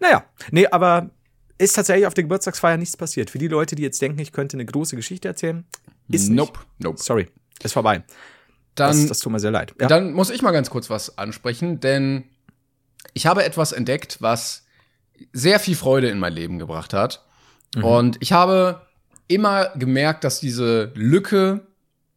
Naja, 0.00 0.24
nee, 0.50 0.66
aber 0.66 1.10
ist 1.58 1.74
tatsächlich 1.74 2.06
auf 2.06 2.14
der 2.14 2.24
Geburtstagsfeier 2.24 2.76
nichts 2.76 2.96
passiert. 2.96 3.30
Für 3.30 3.38
die 3.38 3.48
Leute, 3.48 3.74
die 3.74 3.82
jetzt 3.82 4.00
denken, 4.00 4.20
ich 4.20 4.32
könnte 4.32 4.56
eine 4.56 4.64
große 4.64 4.94
Geschichte 4.94 5.26
erzählen, 5.26 5.64
ist 6.08 6.28
nope, 6.30 6.58
nicht. 6.60 6.68
nope. 6.84 7.02
Sorry, 7.02 7.28
ist 7.62 7.72
vorbei. 7.72 8.04
Dann, 8.76 8.96
Das, 8.96 9.06
das 9.06 9.18
tut 9.18 9.32
mir 9.32 9.40
sehr 9.40 9.50
leid. 9.50 9.74
Ja. 9.80 9.88
dann 9.88 10.12
muss 10.12 10.30
ich 10.30 10.40
mal 10.42 10.52
ganz 10.52 10.70
kurz 10.70 10.88
was 10.88 11.18
ansprechen, 11.18 11.80
denn 11.80 12.24
ich 13.12 13.26
habe 13.26 13.44
etwas 13.44 13.72
entdeckt, 13.72 14.18
was 14.20 14.66
sehr 15.32 15.58
viel 15.58 15.74
Freude 15.74 16.08
in 16.10 16.20
mein 16.20 16.32
Leben 16.32 16.60
gebracht 16.60 16.92
hat. 16.94 17.24
Mhm. 17.74 17.84
Und 17.84 18.16
ich 18.20 18.32
habe 18.32 18.86
immer 19.26 19.70
gemerkt, 19.76 20.22
dass 20.22 20.38
diese 20.38 20.92
Lücke 20.94 21.66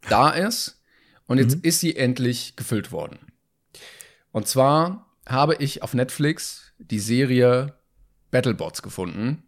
da 0.09 0.29
ist. 0.29 0.81
Und 1.27 1.37
jetzt 1.37 1.57
Mhm. 1.57 1.61
ist 1.63 1.79
sie 1.79 1.95
endlich 1.95 2.55
gefüllt 2.55 2.91
worden. 2.91 3.19
Und 4.31 4.47
zwar 4.47 5.07
habe 5.27 5.55
ich 5.55 5.83
auf 5.83 5.93
Netflix 5.93 6.73
die 6.77 6.99
Serie 6.99 7.73
Battlebots 8.31 8.81
gefunden. 8.81 9.43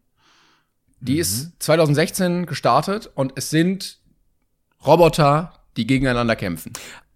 Die 0.99 1.15
Mhm. 1.15 1.19
ist 1.19 1.51
2016 1.63 2.45
gestartet 2.45 3.09
und 3.15 3.33
es 3.35 3.49
sind 3.49 3.99
Roboter, 4.85 5.53
die 5.77 5.87
gegeneinander 5.87 6.35
kämpfen. 6.35 6.73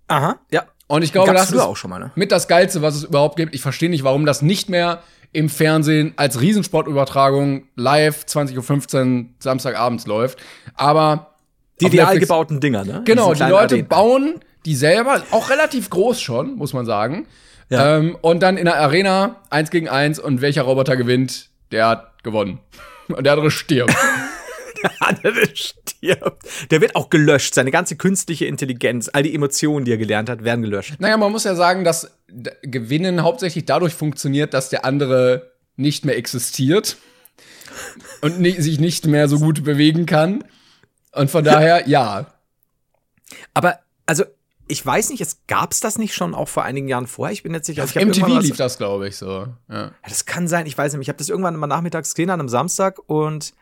Aha, 0.07 0.39
ja. 0.51 0.65
Und 0.87 1.03
ich 1.03 1.11
glaube, 1.11 1.27
Gab's 1.33 1.41
das 1.47 1.51
ist 1.51 1.59
auch 1.59 1.75
schon 1.75 1.89
mal, 1.89 1.99
ne? 1.99 2.11
mit 2.15 2.31
das 2.31 2.47
Geilste, 2.47 2.81
was 2.81 2.95
es 2.95 3.03
überhaupt 3.03 3.35
gibt. 3.35 3.53
Ich 3.53 3.61
verstehe 3.61 3.89
nicht, 3.89 4.03
warum 4.05 4.25
das 4.25 4.41
nicht 4.41 4.69
mehr 4.69 5.03
im 5.33 5.49
Fernsehen 5.49 6.13
als 6.15 6.39
Riesensportübertragung 6.39 7.67
live 7.75 8.23
20.15 8.25 9.19
Uhr 9.19 9.29
Samstagabends 9.39 10.07
läuft. 10.07 10.39
Aber 10.75 11.36
Die 11.81 11.85
real 11.87 12.19
gebauten 12.19 12.59
Dinger, 12.59 12.83
ne? 12.85 13.01
Genau, 13.05 13.33
die 13.33 13.43
Leute 13.43 13.75
Arenen. 13.75 13.87
bauen 13.87 14.39
die 14.65 14.75
selber, 14.75 15.23
auch 15.31 15.49
relativ 15.49 15.89
groß 15.89 16.19
schon, 16.19 16.55
muss 16.55 16.73
man 16.73 16.85
sagen. 16.85 17.25
Ja. 17.69 17.97
Ähm, 17.97 18.17
und 18.21 18.41
dann 18.41 18.57
in 18.57 18.65
der 18.65 18.77
Arena 18.77 19.37
eins 19.49 19.69
gegen 19.69 19.87
eins 19.87 20.19
und 20.19 20.41
welcher 20.41 20.63
Roboter 20.63 20.97
gewinnt, 20.97 21.49
der 21.71 21.87
hat 21.87 22.23
gewonnen. 22.23 22.59
Und 23.07 23.23
der 23.23 23.33
andere 23.33 23.51
stirbt. 23.51 23.95
andere 24.99 25.47
stirbt. 25.55 26.43
Der 26.71 26.81
wird 26.81 26.97
auch 26.97 27.09
gelöscht. 27.09 27.55
Seine 27.55 27.71
ganze 27.71 27.95
künstliche 27.95 28.45
Intelligenz, 28.45 29.09
all 29.11 29.23
die 29.23 29.33
Emotionen, 29.33 29.85
die 29.85 29.93
er 29.93 29.97
gelernt 29.97 30.29
hat, 30.29 30.43
werden 30.43 30.61
gelöscht. 30.61 30.95
naja, 30.99 31.15
man 31.15 31.31
muss 31.31 31.45
ja 31.45 31.55
sagen, 31.55 31.85
dass 31.85 32.11
Gewinnen 32.63 33.23
hauptsächlich 33.23 33.63
dadurch 33.63 33.93
funktioniert, 33.93 34.53
dass 34.53 34.67
der 34.67 34.83
andere 34.83 35.53
nicht 35.77 36.03
mehr 36.03 36.17
existiert 36.17 36.97
und 38.19 38.43
sich 38.43 38.79
nicht 38.81 39.07
mehr 39.07 39.29
so 39.29 39.39
gut 39.39 39.63
bewegen 39.63 40.05
kann. 40.05 40.43
Und 41.17 41.29
von 41.31 41.43
daher, 41.43 41.87
ja. 41.87 42.27
Aber, 43.53 43.79
also, 44.05 44.23
ich 44.69 44.85
weiß 44.85 45.09
nicht, 45.11 45.21
es 45.21 45.39
gab's 45.47 45.79
das 45.79 45.97
nicht 45.97 46.13
schon 46.13 46.35
auch 46.35 46.47
vor 46.49 46.63
einigen 46.63 46.87
Jahren 46.87 47.07
vorher? 47.07 47.31
Ich 47.33 47.43
bin 47.43 47.53
jetzt. 47.53 47.69
Also 47.69 47.81
Auf 47.83 47.95
ich 47.95 48.05
MTV 48.05 48.29
was- 48.35 48.43
lief 48.43 48.57
das, 48.57 48.77
glaube 48.77 49.07
ich, 49.07 49.15
so. 49.17 49.47
Ja. 49.69 49.75
Ja, 49.85 49.91
das 50.03 50.25
kann 50.25 50.47
sein, 50.47 50.65
ich 50.65 50.77
weiß 50.77 50.93
nicht. 50.93 51.01
Ich 51.03 51.09
habe 51.09 51.17
das 51.17 51.29
irgendwann 51.29 51.55
mal 51.55 51.67
nachmittags 51.67 52.13
gesehen 52.13 52.29
an 52.29 52.39
einem 52.39 52.49
Samstag 52.49 52.99
und 53.07 53.53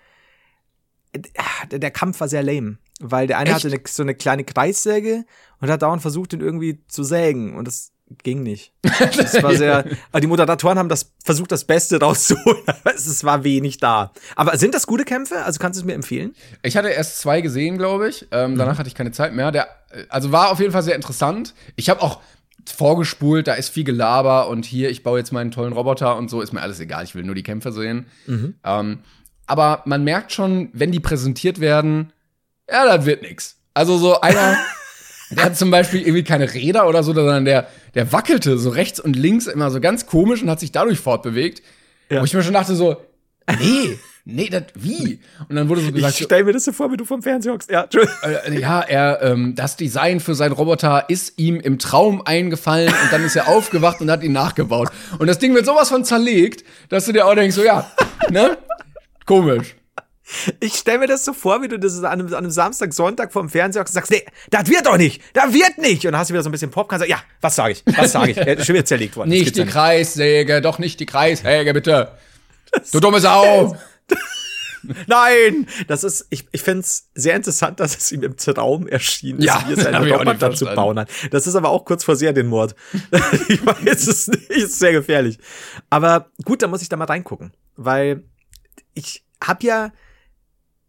der, 1.16 1.80
der 1.80 1.92
Kampf 1.92 2.20
war 2.20 2.28
sehr 2.28 2.44
lame. 2.44 2.78
Weil 3.00 3.28
der 3.28 3.38
eine 3.38 3.50
Echt? 3.52 3.64
hatte 3.64 3.68
eine, 3.76 3.82
so 3.88 4.04
eine 4.04 4.16
kleine 4.16 4.44
Kreissäge 4.46 5.26
und 5.60 5.70
hat 5.70 5.82
dauernd 5.82 6.02
versucht, 6.02 6.34
ihn 6.34 6.42
irgendwie 6.42 6.82
zu 6.88 7.04
sägen. 7.04 7.56
Und 7.56 7.68
das 7.68 7.92
ging 8.24 8.44
nicht. 8.44 8.74
Das 9.18 9.42
war 9.42 9.56
sehr. 9.56 9.86
aber 10.12 10.22
die 10.22 10.28
Moderatoren 10.28 10.78
haben 10.78 10.90
das 10.90 11.14
versucht, 11.24 11.52
das 11.52 11.66
Beste 11.66 12.00
rauszuholen, 12.00 12.64
aber 12.66 12.96
es, 12.96 13.06
es 13.06 13.24
war 13.24 13.44
wenig 13.44 13.78
da. 13.78 14.12
Aber 14.36 14.58
sind 14.58 14.74
das 14.74 14.88
gute 14.88 15.06
Kämpfe? 15.06 15.44
Also 15.44 15.60
kannst 15.60 15.78
du 15.78 15.82
es 15.82 15.86
mir 15.86 15.94
empfehlen? 15.94 16.36
Ich 16.64 16.78
hatte 16.78 16.90
erst 16.90 17.20
zwei 17.20 17.42
gesehen, 17.42 17.78
glaube 17.78 18.10
ich. 18.10 18.28
Ähm, 18.32 18.58
danach 18.58 18.78
hatte 18.78 18.88
ich 18.88 18.96
keine 18.96 19.12
Zeit 19.12 19.34
mehr. 19.34 19.52
Der, 19.52 19.68
also 20.10 20.32
war 20.32 20.52
auf 20.52 20.60
jeden 20.60 20.72
Fall 20.72 20.84
sehr 20.84 20.96
interessant. 20.96 21.54
Ich 21.76 21.90
habe 21.90 22.02
auch 22.02 22.22
vorgespult, 22.68 23.48
da 23.48 23.54
ist 23.54 23.70
viel 23.70 23.84
Gelaber 23.84 24.50
und 24.50 24.66
hier, 24.66 24.90
ich 24.90 25.04
baue 25.04 25.20
jetzt 25.20 25.32
meinen 25.32 25.52
tollen 25.52 25.74
Roboter 25.74 26.16
und 26.18 26.30
so, 26.30 26.42
ist 26.42 26.54
mir 26.54 26.62
alles 26.62 26.80
egal. 26.80 27.04
Ich 27.04 27.16
will 27.16 27.24
nur 27.24 27.36
die 27.36 27.44
Kämpfe 27.44 27.72
sehen. 27.72 28.08
Ähm, 28.64 29.00
aber 29.48 29.84
man 29.86 30.04
merkt 30.04 30.32
schon, 30.32 30.70
wenn 30.74 30.92
die 30.92 31.00
präsentiert 31.00 31.60
werden, 31.60 32.12
ja, 32.70 32.86
das 32.86 33.06
wird 33.06 33.22
nix. 33.22 33.58
Also 33.74 33.98
so 33.98 34.20
einer, 34.22 34.58
der 35.32 35.46
hat 35.46 35.58
zum 35.58 35.72
Beispiel 35.72 36.02
irgendwie 36.02 36.24
keine 36.24 36.54
Räder 36.54 36.88
oder 36.88 37.04
so, 37.04 37.14
sondern 37.14 37.46
der, 37.46 37.68
der 37.94 38.12
wackelte 38.12 38.58
so 38.58 38.70
rechts 38.70 39.00
und 39.00 39.16
links 39.16 39.48
immer 39.48 39.72
so 39.72 39.80
ganz 39.80 40.06
komisch 40.06 40.42
und 40.42 40.50
hat 40.50 40.60
sich 40.60 40.72
dadurch 40.72 41.00
fortbewegt. 41.00 41.62
Ja. 42.10 42.22
Wo 42.22 42.26
ich 42.26 42.34
mir 42.34 42.44
schon 42.44 42.54
dachte 42.54 42.76
so, 42.76 42.98
nee, 43.60 43.98
nee, 44.26 44.50
das 44.50 44.64
wie? 44.76 45.20
Und 45.50 45.56
dann 45.56 45.70
wurde 45.70 45.82
so 45.82 45.92
gesagt, 45.92 46.20
Ich 46.20 46.26
stell 46.26 46.44
mir 46.44 46.54
das 46.54 46.66
so 46.66 46.72
vor, 46.72 46.92
wie 46.92 46.98
du 46.98 47.06
vom 47.06 47.22
Fernseher 47.22 47.54
hockst. 47.54 47.72
Ja, 47.72 47.88
äh, 48.24 48.60
ja, 48.60 48.82
er, 48.82 49.22
ähm, 49.24 49.56
das 49.56 49.76
Design 49.76 50.20
für 50.20 50.36
seinen 50.36 50.52
Roboter 50.52 51.06
ist 51.10 51.40
ihm 51.40 51.60
im 51.60 51.80
Traum 51.80 52.22
eingefallen 52.26 52.90
und 52.90 53.12
dann 53.12 53.24
ist 53.24 53.36
er 53.36 53.48
aufgewacht 53.48 54.02
und 54.02 54.12
hat 54.12 54.24
ihn 54.24 54.34
nachgebaut. 54.34 54.90
Und 55.18 55.28
das 55.28 55.40
Ding 55.40 55.56
wird 55.56 55.66
sowas 55.66 55.90
von 55.90 56.04
zerlegt, 56.04 56.64
dass 56.90 57.06
du 57.06 57.14
dir 57.14 57.26
auch 57.26 57.36
denkst, 57.36 57.56
so 57.56 57.64
ja, 57.64 57.90
ne? 58.30 58.58
Komisch. 59.26 59.76
Ich 60.60 60.74
stell 60.76 60.98
mir 60.98 61.08
das 61.08 61.24
so 61.24 61.34
vor, 61.34 61.62
wie 61.62 61.68
du 61.68 61.78
das 61.78 61.98
an 62.00 62.06
einem, 62.06 62.28
an 62.28 62.34
einem 62.34 62.50
Samstag, 62.52 62.94
Sonntag 62.94 63.32
vorm 63.32 63.48
Fernseher 63.50 63.82
und 63.82 63.88
sagst, 63.90 64.10
nee, 64.12 64.24
das 64.50 64.68
wird 64.70 64.86
doch 64.88 64.98
nicht, 64.98 65.22
das 65.34 65.54
wird 65.54 65.78
nicht. 65.78 66.04
Und 66.06 66.14
dann 66.14 66.20
hast 66.20 66.30
du 66.30 66.34
wieder 66.34 66.42
so 66.44 66.50
ein 66.50 66.52
bisschen 66.52 66.72
Popcorn 66.72 67.02
und 67.02 67.08
sagst, 67.08 67.12
ja, 67.12 67.24
was 67.42 67.56
sage 67.56 67.74
ich, 67.74 67.84
was 67.98 68.12
sage 68.12 68.32
ich? 68.32 68.38
Er 68.38 68.48
ist 68.58 68.66
schon 68.66 68.74
wieder 68.76 68.86
zerlegt 68.86 69.16
worden. 69.18 69.30
Das 69.30 69.40
Nicht 69.40 69.56
die 69.56 69.60
ja 69.60 69.66
nicht. 69.66 69.74
Kreissäge, 69.74 70.62
doch 70.62 70.80
nicht 70.80 71.00
die 71.00 71.06
Kreissäge, 71.06 71.74
bitte. 71.74 72.12
Du 72.92 73.00
dumme 73.00 73.20
Sau. 73.22 73.78
Nein, 75.08 75.68
das 75.88 76.04
ist, 76.04 76.28
ich, 76.30 76.46
ich 76.52 76.62
finde 76.62 76.82
es 76.82 77.10
sehr 77.16 77.36
interessant, 77.36 77.80
dass 77.80 77.98
es 77.98 78.12
ihm 78.12 78.22
im 78.22 78.38
Traum 78.38 78.88
erschienen 78.88 79.40
ist, 79.40 79.46
Ja, 79.46 79.64
wie 79.68 79.74
er 79.80 79.96
auch 80.00 80.04
nicht 80.04 80.14
Roboter 80.14 80.34
zu 80.34 80.66
verstanden. 80.66 80.76
bauen 80.76 81.00
hat. 81.00 81.10
Das 81.32 81.48
ist 81.48 81.56
aber 81.56 81.70
auch 81.70 81.86
kurz 81.86 82.04
vor 82.04 82.16
Serienmord. 82.16 82.76
ich 83.48 83.66
weiß 83.66 84.08
es 84.08 84.28
nicht, 84.28 84.50
ist 84.52 84.78
sehr 84.80 84.92
gefährlich. 84.92 85.40
Aber 85.90 86.30
gut, 86.44 86.62
dann 86.62 86.70
muss 86.70 86.84
ich 86.84 86.90
da 86.90 86.98
mal 86.98 87.06
reingucken, 87.06 87.52
weil 87.76 88.24
ich 88.94 89.24
hab 89.44 89.64
ja, 89.64 89.92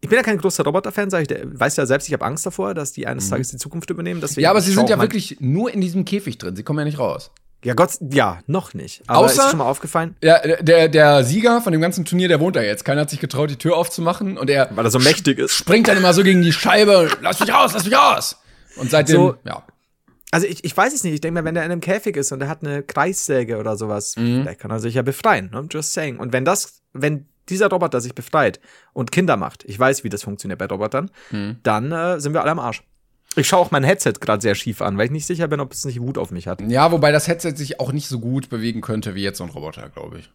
ich 0.07 0.09
bin 0.09 0.17
ja 0.17 0.23
kein 0.23 0.37
großer 0.37 0.63
Roboter-Fan, 0.63 1.09
sag 1.09 1.21
ich, 1.21 1.27
der 1.27 1.59
weiß 1.59 1.75
ja 1.75 1.85
selbst, 1.85 2.07
ich 2.07 2.13
habe 2.13 2.23
Angst 2.25 2.45
davor, 2.45 2.73
dass 2.73 2.93
die 2.93 3.05
eines 3.07 3.29
Tages 3.29 3.49
die 3.49 3.57
Zukunft 3.57 3.89
übernehmen. 3.89 4.21
Deswegen 4.21 4.39
Mhm. 4.39 4.43
Ja, 4.43 4.49
aber 4.51 4.61
sie 4.61 4.71
sind 4.71 4.89
ja 4.89 4.99
wirklich 4.99 5.37
nur 5.39 5.71
in 5.73 5.81
diesem 5.81 6.05
Käfig 6.05 6.37
drin. 6.37 6.55
Sie 6.55 6.63
kommen 6.63 6.79
ja 6.79 6.85
nicht 6.85 6.99
raus. 6.99 7.31
Ja, 7.65 7.73
Gott, 7.73 7.91
ja, 8.11 8.39
noch 8.47 8.73
nicht. 8.73 9.01
Aber 9.07 9.25
Außer- 9.27 9.43
ist 9.45 9.49
schon 9.49 9.57
mal 9.57 9.65
aufgefallen? 9.65 10.15
Ja, 10.21 10.39
der, 10.61 10.87
der 10.89 11.23
Sieger 11.23 11.59
von 11.61 11.71
dem 11.71 11.81
ganzen 11.81 12.05
Turnier, 12.05 12.27
der 12.27 12.39
wohnt 12.39 12.55
da 12.55 12.61
jetzt. 12.61 12.85
Keiner 12.85 13.01
hat 13.01 13.09
sich 13.09 13.19
getraut, 13.19 13.49
die 13.49 13.55
Tür 13.57 13.75
aufzumachen 13.75 14.37
und 14.37 14.49
er 14.49 14.69
Weil 14.75 14.85
er 14.85 14.91
so 14.91 14.99
mächtig 14.99 15.39
ist. 15.39 15.53
springt 15.53 15.87
dann 15.87 15.97
immer 15.97 16.13
so 16.13 16.23
gegen 16.23 16.41
die 16.43 16.53
Scheibe 16.53 17.09
lass 17.21 17.39
mich 17.39 17.51
raus, 17.53 17.71
lass 17.73 17.83
mich 17.85 17.95
raus. 17.97 18.37
Und 18.77 18.91
seitdem, 18.91 19.15
So- 19.17 19.35
ja. 19.43 19.63
Also 20.29 20.45
ich, 20.45 20.63
ich 20.65 20.75
weiß 20.77 20.93
es 20.93 21.03
nicht. 21.03 21.13
Ich 21.13 21.21
denke 21.21 21.39
mir, 21.41 21.45
wenn 21.45 21.55
der 21.55 21.65
in 21.65 21.71
einem 21.71 21.81
Käfig 21.81 22.15
ist 22.17 22.31
und 22.31 22.41
er 22.41 22.47
hat 22.49 22.61
eine 22.63 22.83
Kreissäge 22.83 23.57
oder 23.57 23.75
sowas, 23.77 24.13
vielleicht 24.15 24.59
kann 24.59 24.69
er 24.71 24.79
sich 24.79 24.93
ja 24.93 25.01
befreien. 25.01 25.49
Ne? 25.51 25.65
Just 25.71 25.93
saying. 25.93 26.17
Und 26.19 26.33
wenn 26.33 26.45
das, 26.45 26.81
wenn 26.93 27.25
dieser 27.49 27.67
Roboter 27.69 28.01
sich 28.01 28.13
befreit 28.15 28.59
und 28.93 29.11
Kinder 29.11 29.37
macht, 29.37 29.63
ich 29.65 29.77
weiß, 29.79 30.03
wie 30.03 30.09
das 30.09 30.23
funktioniert 30.23 30.59
bei 30.59 30.65
Robotern, 30.65 31.09
dann 31.63 31.91
äh, 31.91 32.19
sind 32.19 32.33
wir 32.33 32.41
alle 32.41 32.51
am 32.51 32.59
Arsch. 32.59 32.83
Ich 33.35 33.47
schaue 33.47 33.59
auch 33.59 33.71
mein 33.71 33.83
Headset 33.83 34.13
gerade 34.19 34.41
sehr 34.41 34.55
schief 34.55 34.81
an, 34.81 34.97
weil 34.97 35.05
ich 35.05 35.11
nicht 35.11 35.27
sicher 35.27 35.47
bin, 35.47 35.59
ob 35.59 35.71
es 35.71 35.85
nicht 35.85 36.01
Wut 36.01 36.17
auf 36.17 36.31
mich 36.31 36.47
hat. 36.47 36.61
Ja, 36.61 36.91
wobei 36.91 37.11
das 37.11 37.27
Headset 37.27 37.53
sich 37.55 37.79
auch 37.79 37.91
nicht 37.91 38.07
so 38.07 38.19
gut 38.19 38.49
bewegen 38.49 38.81
könnte 38.81 39.13
wie 39.15 39.21
jetzt 39.21 39.37
so 39.37 39.43
ein 39.43 39.49
Roboter, 39.51 39.89
glaube 39.89 40.19
ich. 40.19 40.31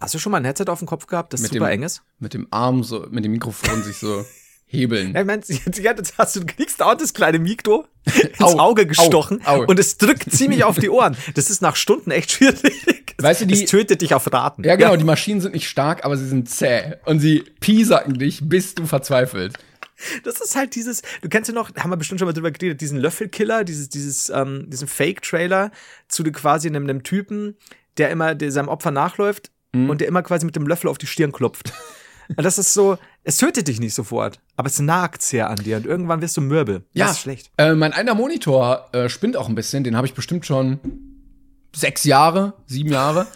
Hast 0.00 0.14
du 0.14 0.18
schon 0.18 0.32
mal 0.32 0.38
ein 0.38 0.44
Headset 0.44 0.64
auf 0.68 0.78
dem 0.78 0.86
Kopf 0.88 1.06
gehabt, 1.06 1.32
das 1.32 1.40
Mit 1.42 1.52
super 1.52 1.66
dem- 1.66 1.72
eng 1.72 1.82
ist? 1.82 2.02
Mit 2.18 2.32
dem 2.34 2.46
Arm 2.50 2.82
so, 2.82 3.06
mit 3.10 3.24
dem 3.24 3.32
Mikrofon 3.32 3.82
sich 3.82 3.96
so 3.98 4.24
hebeln. 4.66 5.14
Ja, 5.14 5.20
ich 5.20 5.26
meine, 5.26 5.42
jetzt 5.46 6.18
hast 6.18 6.36
du, 6.36 6.44
kriegst 6.44 6.80
dauernd 6.80 7.00
das 7.00 7.14
kleine 7.14 7.38
Mikro 7.38 7.86
ins 8.04 8.40
Au, 8.40 8.58
Auge 8.58 8.86
gestochen 8.86 9.40
au, 9.44 9.62
au. 9.62 9.66
und 9.66 9.78
es 9.78 9.96
drückt 9.96 10.30
ziemlich 10.30 10.64
auf 10.64 10.78
die 10.78 10.90
Ohren. 10.90 11.16
Das 11.34 11.50
ist 11.50 11.62
nach 11.62 11.76
Stunden 11.76 12.10
echt 12.10 12.32
schwierig. 12.32 13.14
Weißt 13.18 13.40
du, 13.42 13.46
die- 13.46 13.62
es 13.62 13.70
tötet 13.70 14.02
dich 14.02 14.12
auf 14.14 14.30
Raten. 14.32 14.64
Ja, 14.64 14.76
genau, 14.76 14.96
die 14.96 15.04
Maschinen 15.04 15.40
sind 15.40 15.54
nicht 15.54 15.68
stark, 15.68 16.04
aber 16.04 16.16
sie 16.16 16.26
sind 16.28 16.50
zäh. 16.50 16.94
Und 17.04 17.20
sie 17.20 17.44
piesacken 17.60 18.18
dich, 18.18 18.40
bis 18.42 18.74
du 18.74 18.86
verzweifelst. 18.86 19.56
Das 20.24 20.40
ist 20.42 20.54
halt 20.56 20.74
dieses, 20.74 21.00
du 21.22 21.28
kennst 21.30 21.48
ja 21.48 21.54
noch, 21.54 21.74
haben 21.76 21.88
wir 21.90 21.96
bestimmt 21.96 22.18
schon 22.20 22.26
mal 22.26 22.34
drüber 22.34 22.50
geredet, 22.50 22.82
diesen 22.82 22.98
Löffelkiller, 22.98 23.64
dieses, 23.64 23.88
dieses, 23.88 24.28
ähm, 24.28 24.66
diesen 24.68 24.88
Fake-Trailer 24.88 25.70
zu 26.08 26.22
quasi 26.24 26.68
einem, 26.68 26.82
einem 26.84 27.02
Typen, 27.02 27.56
der 27.96 28.10
immer 28.10 28.34
der 28.34 28.52
seinem 28.52 28.68
Opfer 28.68 28.90
nachläuft 28.90 29.50
Mhm. 29.72 29.90
und 29.90 30.00
der 30.00 30.08
immer 30.08 30.22
quasi 30.22 30.44
mit 30.46 30.54
dem 30.54 30.66
Löffel 30.66 30.88
auf 30.88 30.98
die 30.98 31.06
Stirn 31.08 31.32
klopft. 31.32 31.72
Und 32.36 32.44
das 32.44 32.58
ist 32.58 32.72
so, 32.74 32.98
es 33.28 33.38
tötet 33.38 33.66
dich 33.66 33.80
nicht 33.80 33.92
sofort, 33.92 34.38
aber 34.56 34.68
es 34.68 34.78
nagt 34.78 35.20
sehr 35.20 35.50
an 35.50 35.56
dir 35.56 35.78
und 35.78 35.84
irgendwann 35.84 36.22
wirst 36.22 36.36
du 36.36 36.40
mürbe. 36.40 36.84
Das 36.94 37.12
ist 37.12 37.18
schlecht. 37.18 37.50
Äh, 37.58 37.74
mein 37.74 37.92
einer 37.92 38.14
Monitor 38.14 38.88
äh, 38.92 39.08
spinnt 39.08 39.36
auch 39.36 39.48
ein 39.48 39.56
bisschen. 39.56 39.82
Den 39.82 39.96
habe 39.96 40.06
ich 40.06 40.14
bestimmt 40.14 40.46
schon 40.46 40.78
sechs 41.74 42.04
Jahre, 42.04 42.52
sieben 42.66 42.92
Jahre. 42.92 43.26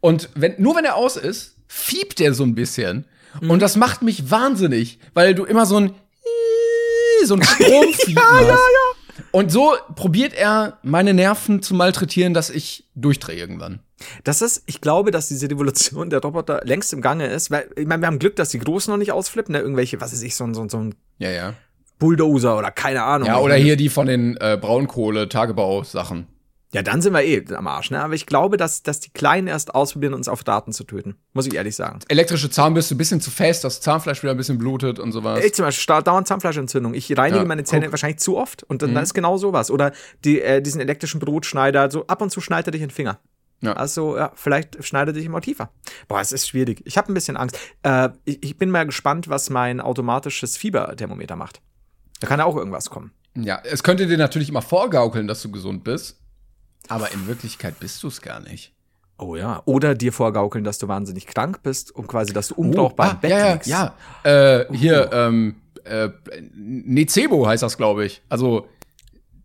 Und 0.00 0.30
wenn, 0.34 0.54
nur 0.56 0.74
wenn 0.74 0.86
er 0.86 0.96
aus 0.96 1.18
ist, 1.18 1.56
fiebt 1.68 2.18
er 2.22 2.32
so 2.32 2.44
ein 2.44 2.54
bisschen. 2.54 3.04
Mhm. 3.42 3.50
Und 3.50 3.60
das 3.60 3.76
macht 3.76 4.00
mich 4.00 4.30
wahnsinnig, 4.30 5.00
weil 5.12 5.34
du 5.34 5.44
immer 5.44 5.66
so 5.66 5.76
ein 5.80 5.94
so 7.24 7.34
ein 7.34 7.42
Stromfiepen 7.44 8.22
hast. 8.22 8.58
Und 9.36 9.52
so 9.52 9.74
probiert 9.96 10.32
er, 10.32 10.78
meine 10.82 11.12
Nerven 11.12 11.60
zu 11.60 11.74
malträtieren, 11.74 12.32
dass 12.32 12.48
ich 12.48 12.88
durchdrehe 12.94 13.36
irgendwann. 13.36 13.80
Das 14.24 14.40
ist, 14.40 14.62
ich 14.64 14.80
glaube, 14.80 15.10
dass 15.10 15.28
diese 15.28 15.50
Revolution 15.50 16.08
der 16.08 16.22
Roboter 16.22 16.62
längst 16.64 16.94
im 16.94 17.02
Gange 17.02 17.26
ist, 17.26 17.50
weil, 17.50 17.68
ich 17.76 17.86
meine, 17.86 18.00
wir 18.00 18.06
haben 18.06 18.18
Glück, 18.18 18.36
dass 18.36 18.48
die 18.48 18.58
Großen 18.58 18.90
noch 18.90 18.96
nicht 18.96 19.12
ausflippen, 19.12 19.52
ne? 19.52 19.58
irgendwelche, 19.58 20.00
was 20.00 20.12
weiß 20.12 20.22
ich, 20.22 20.34
so 20.36 20.44
ein, 20.44 20.54
so 20.54 20.62
ein, 20.62 20.70
so 20.70 20.78
ein 20.78 20.94
Ja, 21.18 21.28
ja. 21.28 21.52
Bulldozer 21.98 22.56
oder 22.56 22.70
keine 22.70 23.02
Ahnung. 23.02 23.28
Ja, 23.28 23.38
oder 23.40 23.56
hier 23.56 23.76
die 23.76 23.90
von 23.90 24.06
den 24.06 24.38
äh, 24.38 24.56
Braunkohle-Tagebausachen. 24.58 26.26
Ja, 26.74 26.82
dann 26.82 27.00
sind 27.00 27.12
wir 27.12 27.22
eh 27.22 27.44
am 27.54 27.66
Arsch, 27.68 27.90
ne? 27.90 28.02
Aber 28.02 28.14
ich 28.14 28.26
glaube, 28.26 28.56
dass, 28.56 28.82
dass 28.82 28.98
die 29.00 29.10
Kleinen 29.10 29.46
erst 29.46 29.74
ausprobieren, 29.74 30.14
uns 30.14 30.28
auf 30.28 30.42
Daten 30.42 30.72
zu 30.72 30.84
töten. 30.84 31.16
Muss 31.32 31.46
ich 31.46 31.54
ehrlich 31.54 31.76
sagen. 31.76 32.00
Elektrische 32.08 32.50
Zahnbürste, 32.50 32.96
bisschen 32.96 33.20
zu 33.20 33.30
fest, 33.30 33.62
das 33.64 33.80
Zahnfleisch 33.80 34.22
wieder 34.22 34.32
ein 34.32 34.36
bisschen 34.36 34.58
blutet 34.58 34.98
und 34.98 35.12
sowas. 35.12 35.44
Ich 35.44 35.54
zum 35.54 35.64
Beispiel 35.64 36.02
dauernd 36.02 36.26
Zahnfleischentzündung. 36.26 36.94
Ich 36.94 37.16
reinige 37.16 37.38
Ja, 37.38 37.44
meine 37.44 37.64
Zähne 37.64 37.86
guck. 37.86 37.92
wahrscheinlich 37.92 38.18
zu 38.18 38.36
oft 38.36 38.64
und 38.64 38.82
dann, 38.82 38.94
dann 38.94 39.04
ist 39.04 39.14
genau 39.14 39.36
sowas. 39.38 39.70
Oder 39.70 39.92
die, 40.24 40.40
äh, 40.40 40.60
diesen 40.60 40.80
elektrischen 40.80 41.20
Brotschneider, 41.20 41.90
so 41.90 42.06
ab 42.08 42.20
und 42.20 42.30
zu 42.30 42.40
schneidet 42.40 42.68
er 42.68 42.72
dich 42.72 42.82
in 42.82 42.88
den 42.88 42.94
Finger. 42.94 43.20
Ja. 43.62 43.72
Also, 43.72 44.16
ja, 44.18 44.32
vielleicht 44.34 44.84
schneidet 44.84 45.14
er 45.14 45.18
dich 45.18 45.26
immer 45.26 45.40
tiefer. 45.40 45.70
Boah, 46.08 46.20
es 46.20 46.32
ist 46.32 46.48
schwierig. 46.48 46.82
Ich 46.84 46.98
habe 46.98 47.10
ein 47.10 47.14
bisschen 47.14 47.36
Angst. 47.36 47.58
Äh, 47.84 48.10
ich, 48.24 48.42
ich 48.42 48.58
bin 48.58 48.70
mal 48.70 48.84
gespannt, 48.84 49.28
was 49.28 49.50
mein 49.50 49.80
automatisches 49.80 50.56
Fieberthermometer 50.56 51.36
macht. 51.36 51.62
Da 52.20 52.26
kann 52.26 52.38
ja 52.40 52.44
auch 52.44 52.56
irgendwas 52.56 52.90
kommen. 52.90 53.12
Ja, 53.34 53.60
es 53.64 53.82
könnte 53.82 54.06
dir 54.06 54.18
natürlich 54.18 54.48
immer 54.48 54.62
vorgaukeln, 54.62 55.26
dass 55.26 55.42
du 55.42 55.50
gesund 55.50 55.84
bist. 55.84 56.20
Aber 56.88 57.12
in 57.12 57.26
Wirklichkeit 57.26 57.78
bist 57.80 58.02
du 58.02 58.08
es 58.08 58.20
gar 58.20 58.40
nicht. 58.40 58.72
Oh 59.18 59.36
ja. 59.36 59.62
Oder 59.64 59.94
dir 59.94 60.12
vorgaukeln, 60.12 60.64
dass 60.64 60.78
du 60.78 60.88
wahnsinnig 60.88 61.26
krank 61.26 61.62
bist 61.62 61.90
und 61.90 62.06
quasi, 62.06 62.32
dass 62.32 62.48
du 62.48 62.54
unbrauchbar 62.54 63.10
im 63.10 63.16
ah, 63.16 63.18
Bett 63.20 63.30
ja, 63.30 63.38
ja, 63.38 63.52
liegst. 63.52 63.68
ja. 63.68 63.94
Äh, 64.24 64.66
hier, 64.76 65.10
ähm, 65.12 65.56
äh, 65.84 66.10
Nocebo 66.54 67.46
heißt 67.46 67.62
das, 67.62 67.76
glaube 67.76 68.04
ich. 68.04 68.22
Also 68.28 68.66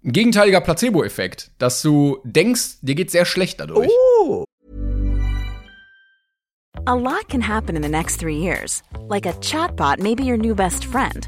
ein 0.04 0.12
gegenteiliger 0.12 0.62
Placebo-Effekt, 0.62 1.52
dass 1.60 1.82
du 1.82 2.20
denkst, 2.24 2.80
dir 2.82 2.96
geht 2.96 3.12
sehr 3.12 3.26
schlecht 3.26 3.60
dadurch. 3.60 3.90
Oh. 4.24 4.44
A 6.86 6.96
lot 6.96 7.30
can 7.30 7.48
happen 7.48 7.76
in 7.76 7.84
the 7.84 7.90
next 7.90 8.20
three 8.20 8.38
years. 8.38 8.82
Like 9.08 9.28
a 9.28 9.34
chatbot 9.34 10.00
may 10.00 10.16
be 10.16 10.24
your 10.24 10.38
new 10.38 10.56
best 10.56 10.86
friend. 10.86 11.28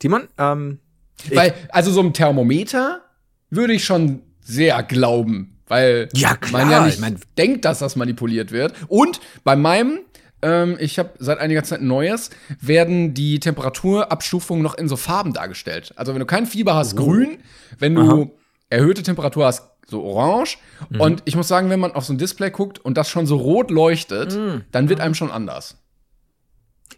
Timon, 0.00 0.26
ähm, 0.38 0.80
Weil, 1.32 1.54
also 1.68 1.92
so 1.92 2.00
ein 2.00 2.12
Thermometer 2.12 3.02
würde 3.50 3.72
ich 3.74 3.84
schon 3.84 4.22
sehr 4.40 4.82
glauben, 4.82 5.58
weil 5.68 6.08
Ja, 6.14 6.36
man 6.50 6.70
ja 6.70 6.84
nicht 6.84 6.94
ich 6.94 7.00
mein- 7.00 7.20
denkt, 7.38 7.64
dass 7.66 7.78
das 7.78 7.94
manipuliert 7.94 8.50
wird. 8.52 8.72
Und 8.88 9.20
bei 9.44 9.54
meinem, 9.54 10.00
ähm, 10.42 10.76
ich 10.80 10.98
habe 10.98 11.10
seit 11.18 11.38
einiger 11.38 11.62
Zeit 11.62 11.80
ein 11.82 11.86
neues, 11.86 12.30
werden 12.60 13.12
die 13.14 13.38
Temperaturabstufungen 13.38 14.62
noch 14.62 14.74
in 14.78 14.88
so 14.88 14.96
Farben 14.96 15.32
dargestellt. 15.34 15.92
Also 15.96 16.12
wenn 16.14 16.20
du 16.20 16.26
kein 16.26 16.46
Fieber 16.46 16.74
hast, 16.74 16.96
grün, 16.96 17.38
wenn 17.78 17.94
du 17.94 18.32
erhöhte 18.70 19.02
Temperatur 19.02 19.46
hast, 19.46 19.68
so 19.86 20.02
orange. 20.02 20.56
Mhm. 20.88 21.00
Und 21.00 21.22
ich 21.26 21.36
muss 21.36 21.48
sagen, 21.48 21.68
wenn 21.68 21.80
man 21.80 21.92
auf 21.92 22.04
so 22.06 22.12
ein 22.14 22.18
Display 22.18 22.50
guckt 22.50 22.78
und 22.78 22.96
das 22.96 23.10
schon 23.10 23.26
so 23.26 23.36
rot 23.36 23.70
leuchtet, 23.70 24.34
Mhm. 24.36 24.64
dann 24.72 24.88
wird 24.88 25.00
einem 25.00 25.14
schon 25.14 25.30
anders. 25.30 25.76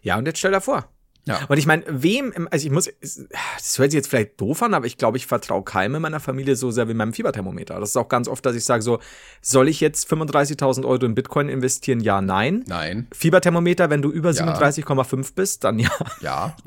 ja, 0.01 0.17
und 0.17 0.25
jetzt 0.25 0.39
stell 0.39 0.51
dir 0.51 0.61
vor. 0.61 0.85
Ja. 1.25 1.45
Und 1.47 1.57
ich 1.57 1.65
meine, 1.65 1.83
wem, 1.87 2.33
also 2.51 2.65
ich 2.65 2.71
muss, 2.71 2.89
das 2.99 3.77
hört 3.77 3.91
sich 3.91 3.97
jetzt 3.97 4.09
vielleicht 4.09 4.39
doof 4.41 4.61
an, 4.61 4.73
aber 4.73 4.85
ich 4.85 4.97
glaube, 4.97 5.17
ich 5.17 5.25
vertraue 5.25 5.63
keinem 5.63 5.95
in 5.95 6.01
meiner 6.01 6.19
Familie 6.19 6.55
so 6.55 6.69
sehr 6.71 6.89
wie 6.89 6.93
meinem 6.93 7.13
Fieberthermometer. 7.13 7.79
Das 7.79 7.89
ist 7.89 7.97
auch 7.97 8.09
ganz 8.09 8.27
oft, 8.27 8.45
dass 8.45 8.55
ich 8.55 8.65
sage 8.65 8.83
so, 8.83 8.99
soll 9.41 9.69
ich 9.69 9.79
jetzt 9.79 10.11
35.000 10.11 10.85
Euro 10.85 11.05
in 11.05 11.15
Bitcoin 11.15 11.47
investieren? 11.47 12.01
Ja, 12.01 12.21
nein. 12.21 12.63
Nein. 12.67 13.07
Fieberthermometer, 13.13 13.89
wenn 13.89 14.01
du 14.01 14.11
über 14.11 14.31
37,5 14.31 15.33
bist, 15.35 15.63
dann 15.63 15.79
ja. 15.79 15.91
Ja. 16.21 16.55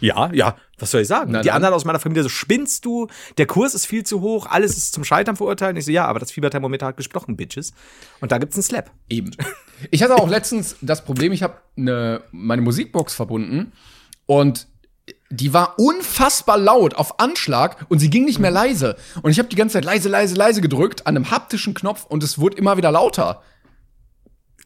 Ja, 0.00 0.30
ja, 0.32 0.56
was 0.78 0.90
soll 0.90 1.02
ich 1.02 1.08
sagen? 1.08 1.32
Na 1.32 1.42
die 1.42 1.50
anderen 1.50 1.74
aus 1.74 1.84
meiner 1.84 1.98
Familie 1.98 2.22
so, 2.22 2.28
spinnst 2.28 2.84
du? 2.84 3.08
Der 3.38 3.46
Kurs 3.46 3.74
ist 3.74 3.86
viel 3.86 4.04
zu 4.04 4.20
hoch, 4.20 4.46
alles 4.46 4.76
ist 4.76 4.92
zum 4.92 5.04
Scheitern 5.04 5.36
verurteilt. 5.36 5.76
Ich 5.76 5.84
so, 5.84 5.90
ja, 5.90 6.06
aber 6.06 6.18
das 6.18 6.30
Fieberthermometer 6.30 6.86
hat 6.86 6.96
gesprochen, 6.96 7.36
Bitches. 7.36 7.72
Und 8.20 8.32
da 8.32 8.38
gibt's 8.38 8.56
einen 8.56 8.62
Slap. 8.62 8.90
Eben. 9.08 9.32
Ich 9.90 10.02
hatte 10.02 10.16
auch 10.16 10.28
letztens 10.28 10.76
das 10.80 11.04
Problem, 11.04 11.32
ich 11.32 11.42
habe 11.42 11.54
ne, 11.76 12.22
meine 12.32 12.62
Musikbox 12.62 13.09
verbunden 13.14 13.72
und 14.26 14.66
die 15.30 15.52
war 15.52 15.78
unfassbar 15.78 16.58
laut 16.58 16.94
auf 16.94 17.20
Anschlag 17.20 17.84
und 17.88 17.98
sie 17.98 18.10
ging 18.10 18.24
nicht 18.24 18.38
mehr 18.38 18.50
leise. 18.50 18.96
Und 19.22 19.30
ich 19.30 19.38
habe 19.38 19.48
die 19.48 19.56
ganze 19.56 19.74
Zeit 19.74 19.84
leise, 19.84 20.08
leise, 20.08 20.34
leise 20.34 20.60
gedrückt 20.60 21.06
an 21.06 21.16
einem 21.16 21.30
haptischen 21.30 21.74
Knopf 21.74 22.04
und 22.04 22.22
es 22.22 22.38
wurde 22.38 22.56
immer 22.56 22.76
wieder 22.76 22.90
lauter. 22.92 23.42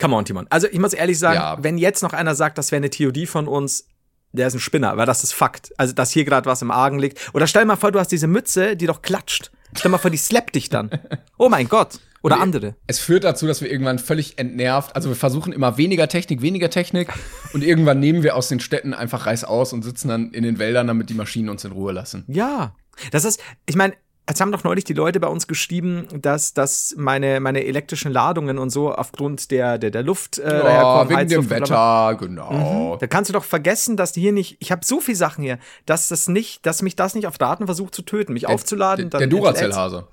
Come 0.01 0.17
on, 0.17 0.25
Timon. 0.25 0.47
Also 0.51 0.67
ich 0.67 0.79
muss 0.79 0.93
ehrlich 0.93 1.19
sagen, 1.19 1.37
Ja. 1.37 1.57
wenn 1.63 1.79
jetzt 1.79 2.03
noch 2.03 2.13
einer 2.13 2.35
sagt, 2.35 2.59
das 2.59 2.73
wäre 2.73 2.79
eine 2.79 2.91
TOD 2.91 3.27
von 3.29 3.47
uns, 3.47 3.87
der 4.33 4.49
ist 4.49 4.55
ein 4.55 4.61
Spinner, 4.61 4.97
weil 4.97 5.07
das 5.07 5.23
ist 5.23 5.33
Fakt. 5.33 5.73
Also, 5.79 5.93
dass 5.95 6.11
hier 6.11 6.25
gerade 6.25 6.47
was 6.51 6.61
im 6.61 6.73
Argen 6.73 6.99
liegt. 6.99 7.33
Oder 7.35 7.47
stell 7.47 7.65
mal 7.67 7.77
vor, 7.77 7.93
du 7.93 8.01
hast 8.01 8.09
diese 8.11 8.27
Mütze, 8.27 8.77
die 8.77 8.87
doch 8.87 9.01
klatscht. 9.01 9.53
Stell 9.77 9.91
mal 9.93 9.99
vor, 9.99 10.11
die 10.11 10.17
slappt 10.17 10.55
dich 10.57 10.69
dann. 10.69 10.91
Oh 11.39 11.49
mein 11.49 11.69
Gott. 11.69 12.01
Oder 12.25 12.41
andere. 12.41 12.75
Es 12.87 12.99
führt 12.99 13.23
dazu, 13.23 13.47
dass 13.47 13.61
wir 13.61 13.71
irgendwann 13.71 13.98
völlig 13.98 14.38
entnervt, 14.38 14.96
also 14.96 15.11
wir 15.11 15.17
versuchen 15.17 15.53
immer 15.53 15.77
weniger 15.77 16.09
Technik, 16.09 16.40
weniger 16.40 16.71
Technik 16.71 17.13
und 17.53 17.63
irgendwann 17.63 18.01
nehmen 18.01 18.23
wir 18.23 18.35
aus 18.35 18.48
den 18.48 18.61
Städten 18.61 18.94
einfach 18.94 19.27
Reiß 19.27 19.44
aus 19.44 19.75
und 19.75 19.83
sitzen 19.83 20.09
dann 20.09 20.33
in 20.33 20.42
den 20.42 20.59
Wäldern, 20.59 20.87
damit 20.87 21.11
die 21.11 21.15
Maschinen 21.15 21.51
uns 21.51 21.65
in 21.65 21.73
Ruhe 21.73 21.92
lassen. 21.92 22.25
Ja. 22.27 22.75
Das 23.11 23.25
ist, 23.25 23.42
ich 23.67 23.77
meine, 23.77 23.94
es 24.27 24.40
haben 24.40 24.53
doch 24.53 24.65
neulich 24.65 24.85
die 24.85 24.94
Leute 24.94 25.21
bei 25.21 25.29
uns 25.29 25.46
geschrieben, 25.46 26.07
dass, 26.23 26.55
dass 26.55 26.94
meine, 26.96 27.40
meine 27.40 27.65
elektrischen 27.65 28.11
Ladungen 28.11 28.57
und 28.57 28.71
so 28.71 28.90
aufgrund 28.94 29.51
der, 29.51 29.77
der, 29.77 29.90
der 29.90 30.03
Luft 30.03 30.38
äh, 30.38 30.44
Ja, 30.44 30.63
daherkommen, 30.63 31.09
wegen 31.11 31.29
dem 31.29 31.42
Heizluft 31.42 31.48
bla. 31.67 32.09
Wetter, 32.09 32.27
genau. 32.27 32.96
Da 32.98 33.07
kannst 33.07 33.29
du 33.29 33.35
doch 33.35 33.44
vergessen, 33.44 33.98
dass 33.98 34.13
die 34.13 34.23
hier 34.23 34.33
nicht, 34.33 34.57
ich 34.61 34.73
habe 34.73 34.83
so 34.83 35.01
viel 35.01 35.15
Sachen 35.15 35.44
hier, 35.44 35.59
dass 35.85 36.09
das 36.09 36.27
nicht, 36.29 36.65
dass 36.65 36.81
mich 36.81 36.96
das 36.96 37.15
nicht 37.15 37.27
auf 37.27 37.37
Daten 37.37 37.67
versucht 37.67 37.94
zu 37.94 38.01
töten, 38.01 38.33
mich 38.33 38.48
aufzuladen. 38.48 39.11
Der, 39.11 39.21
der 39.21 39.29
Duracell-Hase. 39.29 40.07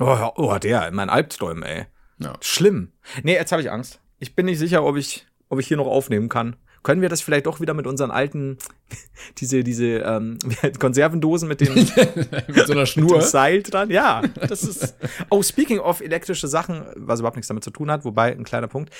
Oh, 0.00 0.30
oh 0.36 0.58
der, 0.58 0.90
mein 0.92 1.10
Albträumen, 1.10 1.62
ey. 1.62 1.84
Ja. 2.18 2.32
Schlimm. 2.40 2.92
Nee, 3.22 3.34
jetzt 3.34 3.52
habe 3.52 3.62
ich 3.62 3.70
Angst. 3.70 4.00
Ich 4.18 4.34
bin 4.34 4.46
nicht 4.46 4.58
sicher, 4.58 4.82
ob 4.84 4.96
ich, 4.96 5.26
ob 5.48 5.60
ich 5.60 5.68
hier 5.68 5.76
noch 5.76 5.86
aufnehmen 5.86 6.28
kann. 6.28 6.56
Können 6.82 7.02
wir 7.02 7.10
das 7.10 7.20
vielleicht 7.20 7.44
doch 7.44 7.60
wieder 7.60 7.74
mit 7.74 7.86
unseren 7.86 8.10
alten, 8.10 8.56
diese, 9.38 9.62
diese 9.62 9.98
ähm, 9.98 10.38
Konservendosen 10.78 11.48
mit 11.48 11.60
dem, 11.60 11.74
Mit 11.74 12.66
so 12.66 12.72
einer 12.72 12.80
mit 12.80 12.88
Schnur. 12.88 13.18
dem 13.18 13.20
Seil 13.20 13.62
dran? 13.62 13.90
Ja, 13.90 14.22
das 14.48 14.62
ist. 14.62 14.94
Oh, 15.28 15.42
speaking 15.42 15.78
of 15.78 16.00
elektrische 16.00 16.48
Sachen, 16.48 16.86
was 16.96 17.20
überhaupt 17.20 17.36
nichts 17.36 17.48
damit 17.48 17.64
zu 17.64 17.70
tun 17.70 17.90
hat, 17.90 18.04
wobei 18.06 18.32
ein 18.32 18.44
kleiner 18.44 18.68
Punkt. 18.68 18.94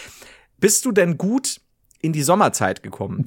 Bist 0.58 0.84
du 0.84 0.92
denn 0.92 1.16
gut 1.16 1.62
in 2.02 2.12
die 2.12 2.22
Sommerzeit 2.22 2.82
gekommen? 2.82 3.24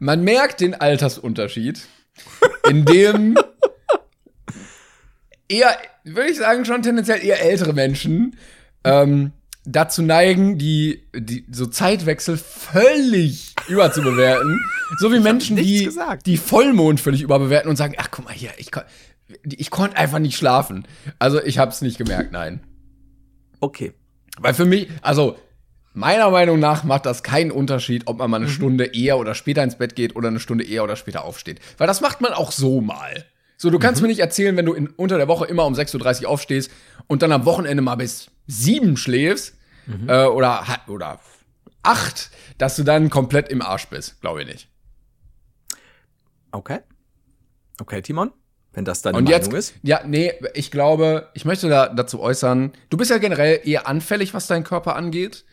Man 0.00 0.24
merkt 0.24 0.60
den 0.60 0.74
Altersunterschied, 0.74 1.86
in 2.68 2.84
dem 2.84 3.36
eher, 5.50 5.76
würde 6.04 6.30
ich 6.30 6.38
sagen, 6.38 6.64
schon 6.64 6.82
tendenziell 6.82 7.24
eher 7.24 7.42
ältere 7.42 7.72
Menschen 7.72 8.36
ähm, 8.84 9.32
dazu 9.64 10.02
neigen, 10.02 10.58
die, 10.58 11.02
die 11.14 11.44
so 11.50 11.66
Zeitwechsel 11.66 12.38
völlig 12.38 13.54
überzubewerten. 13.68 14.64
so 14.98 15.12
wie 15.12 15.20
Menschen, 15.20 15.56
nichts 15.56 15.70
die 15.70 15.84
gesagt. 15.84 16.26
die 16.26 16.36
Vollmond 16.36 17.00
völlig 17.00 17.22
überbewerten 17.22 17.68
und 17.68 17.76
sagen, 17.76 17.94
ach 17.98 18.10
guck 18.10 18.24
mal 18.24 18.34
hier, 18.34 18.50
ich, 18.56 18.70
kon 18.70 18.84
ich 19.44 19.70
konnte 19.70 19.96
einfach 19.96 20.18
nicht 20.18 20.36
schlafen. 20.36 20.86
Also 21.18 21.42
ich 21.42 21.58
habe 21.58 21.70
es 21.70 21.82
nicht 21.82 21.98
gemerkt, 21.98 22.32
nein. 22.32 22.60
Okay. 23.60 23.92
Weil 24.38 24.54
für 24.54 24.64
mich, 24.64 24.88
also 25.02 25.36
meiner 25.92 26.30
Meinung 26.30 26.58
nach 26.58 26.82
macht 26.82 27.06
das 27.06 27.22
keinen 27.22 27.50
Unterschied, 27.50 28.06
ob 28.06 28.18
man 28.18 28.30
mal 28.30 28.38
eine 28.38 28.48
Stunde 28.48 28.86
eher 28.86 29.18
oder 29.18 29.34
später 29.34 29.62
ins 29.62 29.76
Bett 29.76 29.94
geht 29.94 30.16
oder 30.16 30.28
eine 30.28 30.40
Stunde 30.40 30.64
eher 30.64 30.82
oder 30.82 30.96
später 30.96 31.24
aufsteht. 31.24 31.60
Weil 31.78 31.86
das 31.86 32.00
macht 32.00 32.20
man 32.20 32.32
auch 32.32 32.50
so 32.50 32.80
mal. 32.80 33.24
So, 33.60 33.68
du 33.68 33.78
kannst 33.78 34.00
mir 34.00 34.08
nicht 34.08 34.20
erzählen, 34.20 34.56
wenn 34.56 34.64
du 34.64 34.72
in, 34.72 34.86
unter 34.86 35.18
der 35.18 35.28
Woche 35.28 35.44
immer 35.44 35.66
um 35.66 35.74
6.30 35.74 36.22
Uhr 36.22 36.30
aufstehst 36.30 36.70
und 37.08 37.20
dann 37.20 37.30
am 37.30 37.44
Wochenende 37.44 37.82
mal 37.82 37.96
bis 37.96 38.30
sieben 38.46 38.96
schläfst 38.96 39.54
äh, 40.08 40.24
oder, 40.24 40.64
oder 40.88 41.20
acht, 41.82 42.30
dass 42.56 42.76
du 42.76 42.84
dann 42.84 43.10
komplett 43.10 43.50
im 43.50 43.60
Arsch 43.60 43.88
bist. 43.88 44.18
Glaube 44.22 44.40
ich 44.40 44.48
nicht. 44.48 44.68
Okay. 46.52 46.78
Okay, 47.78 48.00
Timon, 48.00 48.32
wenn 48.72 48.86
das 48.86 49.02
deine 49.02 49.18
Und 49.18 49.24
Meinung 49.24 49.38
jetzt, 49.38 49.52
ist. 49.52 49.74
ja, 49.82 50.00
nee, 50.06 50.32
ich 50.54 50.70
glaube, 50.70 51.28
ich 51.34 51.44
möchte 51.44 51.68
da 51.68 51.90
dazu 51.90 52.18
äußern, 52.18 52.72
du 52.88 52.96
bist 52.96 53.10
ja 53.10 53.18
generell 53.18 53.60
eher 53.62 53.86
anfällig, 53.86 54.32
was 54.32 54.46
deinen 54.46 54.64
Körper 54.64 54.96
angeht. 54.96 55.44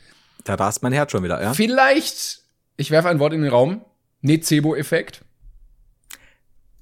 Da 0.45 0.55
rast 0.55 0.81
mein 0.81 0.93
Herz 0.93 1.11
schon 1.11 1.25
wieder, 1.25 1.41
ja? 1.41 1.53
Vielleicht, 1.53 2.43
ich 2.77 2.89
werfe 2.89 3.09
ein 3.09 3.19
Wort 3.19 3.33
in 3.33 3.41
den 3.41 3.51
Raum, 3.51 3.81
Nocebo-Effekt. 4.21 5.25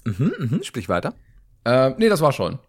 Mhm, 0.05 0.61
sprich 0.63 0.87
weiter. 0.89 1.13
Äh, 1.65 1.91
nee, 1.97 2.09
das 2.09 2.21
war 2.21 2.31
schon. 2.31 2.59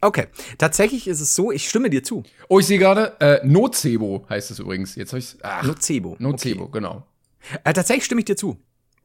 Okay. 0.00 0.26
Tatsächlich 0.58 1.08
ist 1.08 1.20
es 1.20 1.34
so, 1.34 1.52
ich 1.52 1.68
stimme 1.68 1.90
dir 1.90 2.02
zu. 2.02 2.22
Oh, 2.48 2.58
ich 2.58 2.66
sehe 2.66 2.78
gerade, 2.78 3.14
äh, 3.20 3.46
Nocebo 3.46 4.26
heißt 4.28 4.50
es 4.50 4.58
übrigens. 4.58 4.94
Jetzt 4.94 5.12
habe 5.12 5.18
ich 5.20 5.36
Ach, 5.42 5.62
Nocebo. 5.62 6.16
Nocebo, 6.18 6.64
Okay. 6.64 6.72
genau. 6.72 7.06
Äh, 7.64 7.72
tatsächlich 7.72 8.04
stimme 8.04 8.20
ich 8.20 8.24
dir 8.26 8.36
zu. 8.36 8.58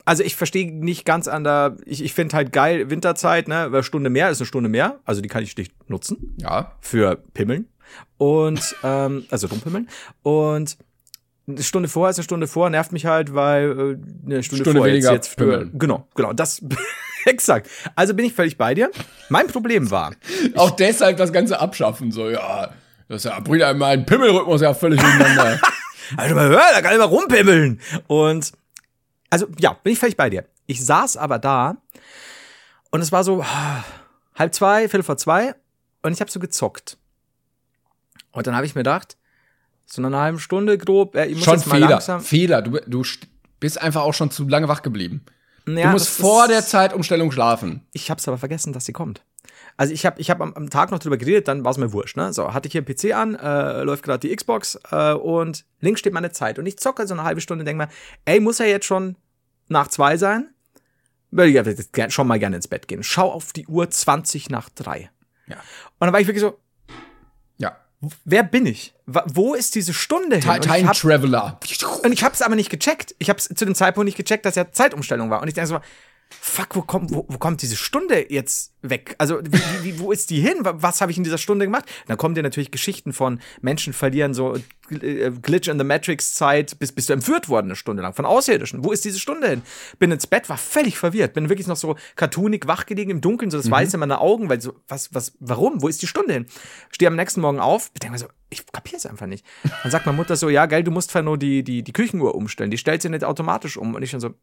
Also 0.04 0.24
ich 0.24 0.36
verstehe 0.36 0.72
nicht 0.74 1.06
ganz 1.06 1.28
an 1.28 1.44
der, 1.44 1.78
ich, 1.86 2.04
ich 2.04 2.14
finde 2.14 2.36
halt 2.36 2.52
geil, 2.52 2.90
Winterzeit, 2.90 3.48
ne, 3.48 3.72
weil 3.72 3.84
Stunde 3.84 4.10
mehr 4.10 4.32
ist 4.32 4.40
eine 4.42 4.48
Stunde 4.48 4.68
mehr, 4.68 5.00
also 5.06 5.22
die 5.22 5.28
kann 5.30 5.44
ich 5.44 5.56
nicht 5.56 5.74
nutzen 5.90 6.34
Ja. 6.38 6.76
für 6.82 7.18
Pimmeln 7.36 7.68
und, 8.18 8.76
ähm, 8.84 9.26
also 9.30 9.46
rumpimmeln 9.46 9.90
und 10.24 10.76
eine 11.48 11.62
Stunde 11.62 11.88
vor 11.88 12.10
ist 12.10 12.18
eine 12.18 12.24
Stunde 12.24 12.48
vor, 12.48 12.70
nervt 12.72 12.92
mich 12.94 13.06
halt, 13.06 13.36
weil 13.36 13.70
äh, 13.70 13.74
eine 14.26 14.42
Stunde, 14.42 14.64
Stunde 14.64 14.80
vor 14.80 14.88
weniger 14.88 15.14
jetzt, 15.14 15.28
jetzt 15.28 15.40
für, 15.40 15.46
pimmeln. 15.60 15.72
genau, 15.78 16.08
genau, 16.16 16.34
das, 16.34 16.64
exakt. 17.26 17.70
Also 17.96 18.14
bin 18.14 18.26
ich 18.26 18.34
völlig 18.34 18.58
bei 18.58 18.74
dir. 18.74 18.92
Mein 19.30 19.48
Problem 19.48 19.90
war, 19.92 20.14
Auch 20.56 20.72
deshalb 20.72 21.18
das 21.18 21.32
Ganze 21.34 21.60
abschaffen, 21.60 22.12
so, 22.12 22.30
ja. 22.30 22.74
Das 23.08 23.24
ja, 23.26 23.40
bringt 23.42 23.64
einem 23.64 23.80
meinen 23.80 24.06
Pimmelrhythmus 24.06 24.62
ja 24.62 24.74
völlig 24.74 25.00
durcheinander. 25.02 25.60
Also 26.18 26.36
mal 26.36 26.48
hör, 26.50 26.62
da 26.74 26.82
kann 26.82 26.94
ich 26.94 26.98
mal 26.98 27.06
rumpimmeln. 27.06 27.82
Und 28.08 28.52
also 29.30 29.48
ja, 29.60 29.74
bin 29.74 29.94
ich 29.94 30.00
völlig 30.00 30.16
bei 30.16 30.30
dir. 30.30 30.46
Ich 30.66 30.86
saß 30.86 31.18
aber 31.18 31.38
da 31.40 31.76
und 32.90 33.02
es 33.02 33.12
war 33.12 33.24
so 33.26 33.42
ah, 33.42 33.84
halb 34.36 34.54
zwei, 34.56 34.88
viertel 34.88 35.04
vor 35.04 35.18
zwei 35.18 35.56
und 36.04 36.14
ich 36.14 36.22
habe 36.22 36.32
so 36.32 36.40
gezockt. 36.40 36.98
Und 38.32 38.48
dann 38.48 38.56
habe 38.56 38.66
ich 38.66 38.76
mir 38.76 38.80
gedacht, 38.80 39.18
so 39.86 40.02
nach 40.02 40.08
einer 40.08 40.22
halben 40.22 40.40
Stunde 40.40 40.78
grob, 40.78 41.16
äh, 41.16 41.26
ich 41.26 41.36
muss 41.36 41.44
schon 41.44 41.56
jetzt 41.56 41.68
mal 41.68 41.76
Fehler. 41.76 41.90
langsam. 41.90 42.22
Fehler. 42.22 42.62
Du, 42.62 42.80
du 42.88 43.02
st- 43.02 43.28
bist 43.60 43.82
einfach 43.82 44.04
auch 44.04 44.14
schon 44.14 44.32
zu 44.32 44.48
lange 44.48 44.70
wach 44.70 44.82
geblieben. 44.84 45.26
Ja, 45.68 45.88
du 45.88 45.90
musst 45.90 46.10
vor 46.10 46.48
der 46.48 46.66
Zeitumstellung 46.66 47.32
schlafen. 47.32 47.86
Ich 47.94 48.10
hab's 48.10 48.28
aber 48.28 48.38
vergessen, 48.38 48.74
dass 48.74 48.86
sie 48.86 48.94
kommt. 48.94 49.24
Also 49.78 49.94
ich 49.94 50.06
habe 50.06 50.20
ich 50.20 50.30
hab 50.30 50.42
am, 50.42 50.54
am 50.54 50.70
Tag 50.70 50.92
noch 50.92 51.00
drüber 51.00 51.18
geredet, 51.18 51.48
dann 51.48 51.64
war 51.64 51.72
es 51.72 51.78
mir 51.78 51.94
wurscht. 51.94 52.18
Ne? 52.18 52.34
So, 52.34 52.54
hatte 52.54 52.68
ich 52.68 52.74
hier 52.74 52.84
einen 52.86 52.96
PC 52.96 53.16
an, 53.16 53.36
äh, 53.36 53.84
läuft 53.84 54.04
gerade 54.04 54.28
die 54.28 54.36
Xbox 54.36 54.80
äh, 54.92 55.14
und 55.14 55.66
links 55.80 56.00
steht 56.00 56.14
meine 56.14 56.32
Zeit. 56.32 56.60
Und 56.60 56.66
ich 56.66 56.78
zocke 56.78 57.08
so 57.08 57.14
eine 57.14 57.24
halbe 57.24 57.42
Stunde 57.42 57.62
und 57.62 57.66
denke 57.66 57.86
mir, 57.86 57.90
ey, 58.26 58.40
muss 58.40 58.60
er 58.60 58.68
jetzt 58.68 58.86
schon 58.86 59.16
nach 59.68 59.88
zwei 59.88 60.18
sein? 60.18 60.50
Würde 61.32 61.50
ich 61.50 62.14
schon 62.14 62.28
mal 62.28 62.40
gerne 62.40 62.58
ins 62.58 62.68
Bett 62.68 62.88
gehen. 62.88 63.04
Schau 63.04 63.32
auf 63.32 63.54
die 63.54 63.66
Uhr 63.68 63.90
20 63.90 64.50
nach 64.50 64.70
drei. 64.70 65.10
Ja. 65.48 65.56
Und 65.56 66.08
dann 66.08 66.14
war 66.14 66.20
ich 66.20 66.28
wirklich 66.28 66.42
so. 66.42 66.60
Wer 68.26 68.44
bin 68.44 68.66
ich? 68.66 68.94
Wo 69.06 69.54
ist 69.54 69.76
diese 69.76 69.94
Stunde 69.94 70.38
hin? 70.38 70.50
Und 70.50 70.62
Time 70.64 70.88
hab- 70.88 70.96
Traveler. 70.98 71.60
und 72.04 72.12
ich 72.12 72.24
habe 72.24 72.34
es 72.34 72.42
aber 72.42 72.56
nicht 72.56 72.70
gecheckt. 72.70 73.16
Ich 73.20 73.30
habe 73.30 73.38
es 73.40 73.48
zu 73.48 73.66
dem 73.66 73.76
Zeitpunkt 73.76 74.06
nicht 74.06 74.18
gecheckt, 74.18 74.46
dass 74.46 74.56
ja 74.56 74.72
Zeitumstellung 74.72 75.30
war. 75.30 75.42
Und 75.42 75.48
ich 75.48 75.54
denke 75.54 75.68
so, 75.68 75.80
fuck, 76.40 76.76
wo 76.76 76.82
kommt, 76.82 77.12
wo, 77.14 77.26
wo 77.28 77.38
kommt 77.38 77.62
diese 77.62 77.76
Stunde 77.76 78.32
jetzt 78.32 78.74
weg? 78.82 79.16
Also, 79.18 79.40
wie, 79.44 79.84
wie, 79.84 80.00
wo 80.00 80.12
ist 80.12 80.30
die 80.30 80.40
hin? 80.40 80.56
Wa- 80.66 80.76
Was 80.78 81.02
habe 81.02 81.12
ich 81.12 81.18
in 81.18 81.24
dieser 81.24 81.38
Stunde 81.38 81.66
gemacht? 81.66 81.86
Dann 82.08 82.18
kommen 82.18 82.36
dir 82.36 82.44
natürlich 82.44 82.72
Geschichten 82.72 83.14
von 83.14 83.40
Menschen 83.62 83.94
verlieren 83.94 84.34
so 84.34 84.56
äh, 84.90 85.32
Glitch 85.42 85.68
in 85.68 85.78
the 85.78 85.84
Matrix 85.86 86.34
Zeit, 86.34 86.78
bis 86.80 86.92
bist 86.92 87.10
du 87.10 87.14
entführt 87.14 87.50
worden 87.50 87.68
eine 87.68 87.76
Stunde 87.76 88.02
lang 88.02 88.14
von 88.14 88.26
Außerirdischen. 88.26 88.84
Wo 88.84 88.92
ist 88.92 89.06
diese 89.06 89.20
Stunde 89.20 89.50
hin? 89.50 89.62
Bin 90.00 90.12
ins 90.12 90.28
Bett, 90.28 90.50
war 90.50 90.58
völlig 90.58 90.98
verwirrt, 90.98 91.34
bin 91.34 91.50
wirklich 91.50 91.68
noch 91.68 91.76
so 91.78 91.96
cartoonig 92.16 92.68
wach 92.68 92.86
gelegen 92.86 93.12
im 93.12 93.22
Dunkeln, 93.22 93.52
so 93.52 93.58
das 93.58 93.70
Weiße 93.70 93.96
in 93.96 94.00
meinen 94.00 94.12
Augen, 94.14 94.50
weil 94.50 94.62
so, 94.62 94.74
was, 94.88 95.14
was, 95.14 95.34
warum? 95.40 95.82
Wo 95.82 95.88
ist 95.88 96.02
die 96.02 96.08
Stunde 96.08 96.34
hin? 96.34 96.46
Stehe 96.92 97.08
am 97.10 97.16
nächsten 97.16 97.42
Morgen 97.42 97.60
auf, 97.60 97.92
denke 98.02 98.14
mir 98.14 98.20
so, 98.20 98.28
ich 98.50 98.66
kapiere 98.72 98.98
es 98.98 99.06
einfach 99.06 99.28
nicht. 99.28 99.46
Dann 99.84 99.92
sagt 99.92 100.06
meine 100.06 100.18
Mutter 100.18 100.36
so, 100.36 100.50
ja, 100.50 100.66
geil, 100.66 100.84
du 100.84 100.92
musst 100.92 101.14
nur 101.16 101.38
die, 101.38 101.64
die, 101.64 101.84
die 101.84 101.94
Küchenuhr 101.94 102.36
umstellen, 102.36 102.72
die 102.72 102.78
stellt 102.78 103.02
sie 103.02 103.10
nicht 103.10 103.24
automatisch 103.24 103.78
um. 103.78 103.96
Und 103.96 104.02
ich 104.04 104.10
schon 104.10 104.20
so, 104.20 104.34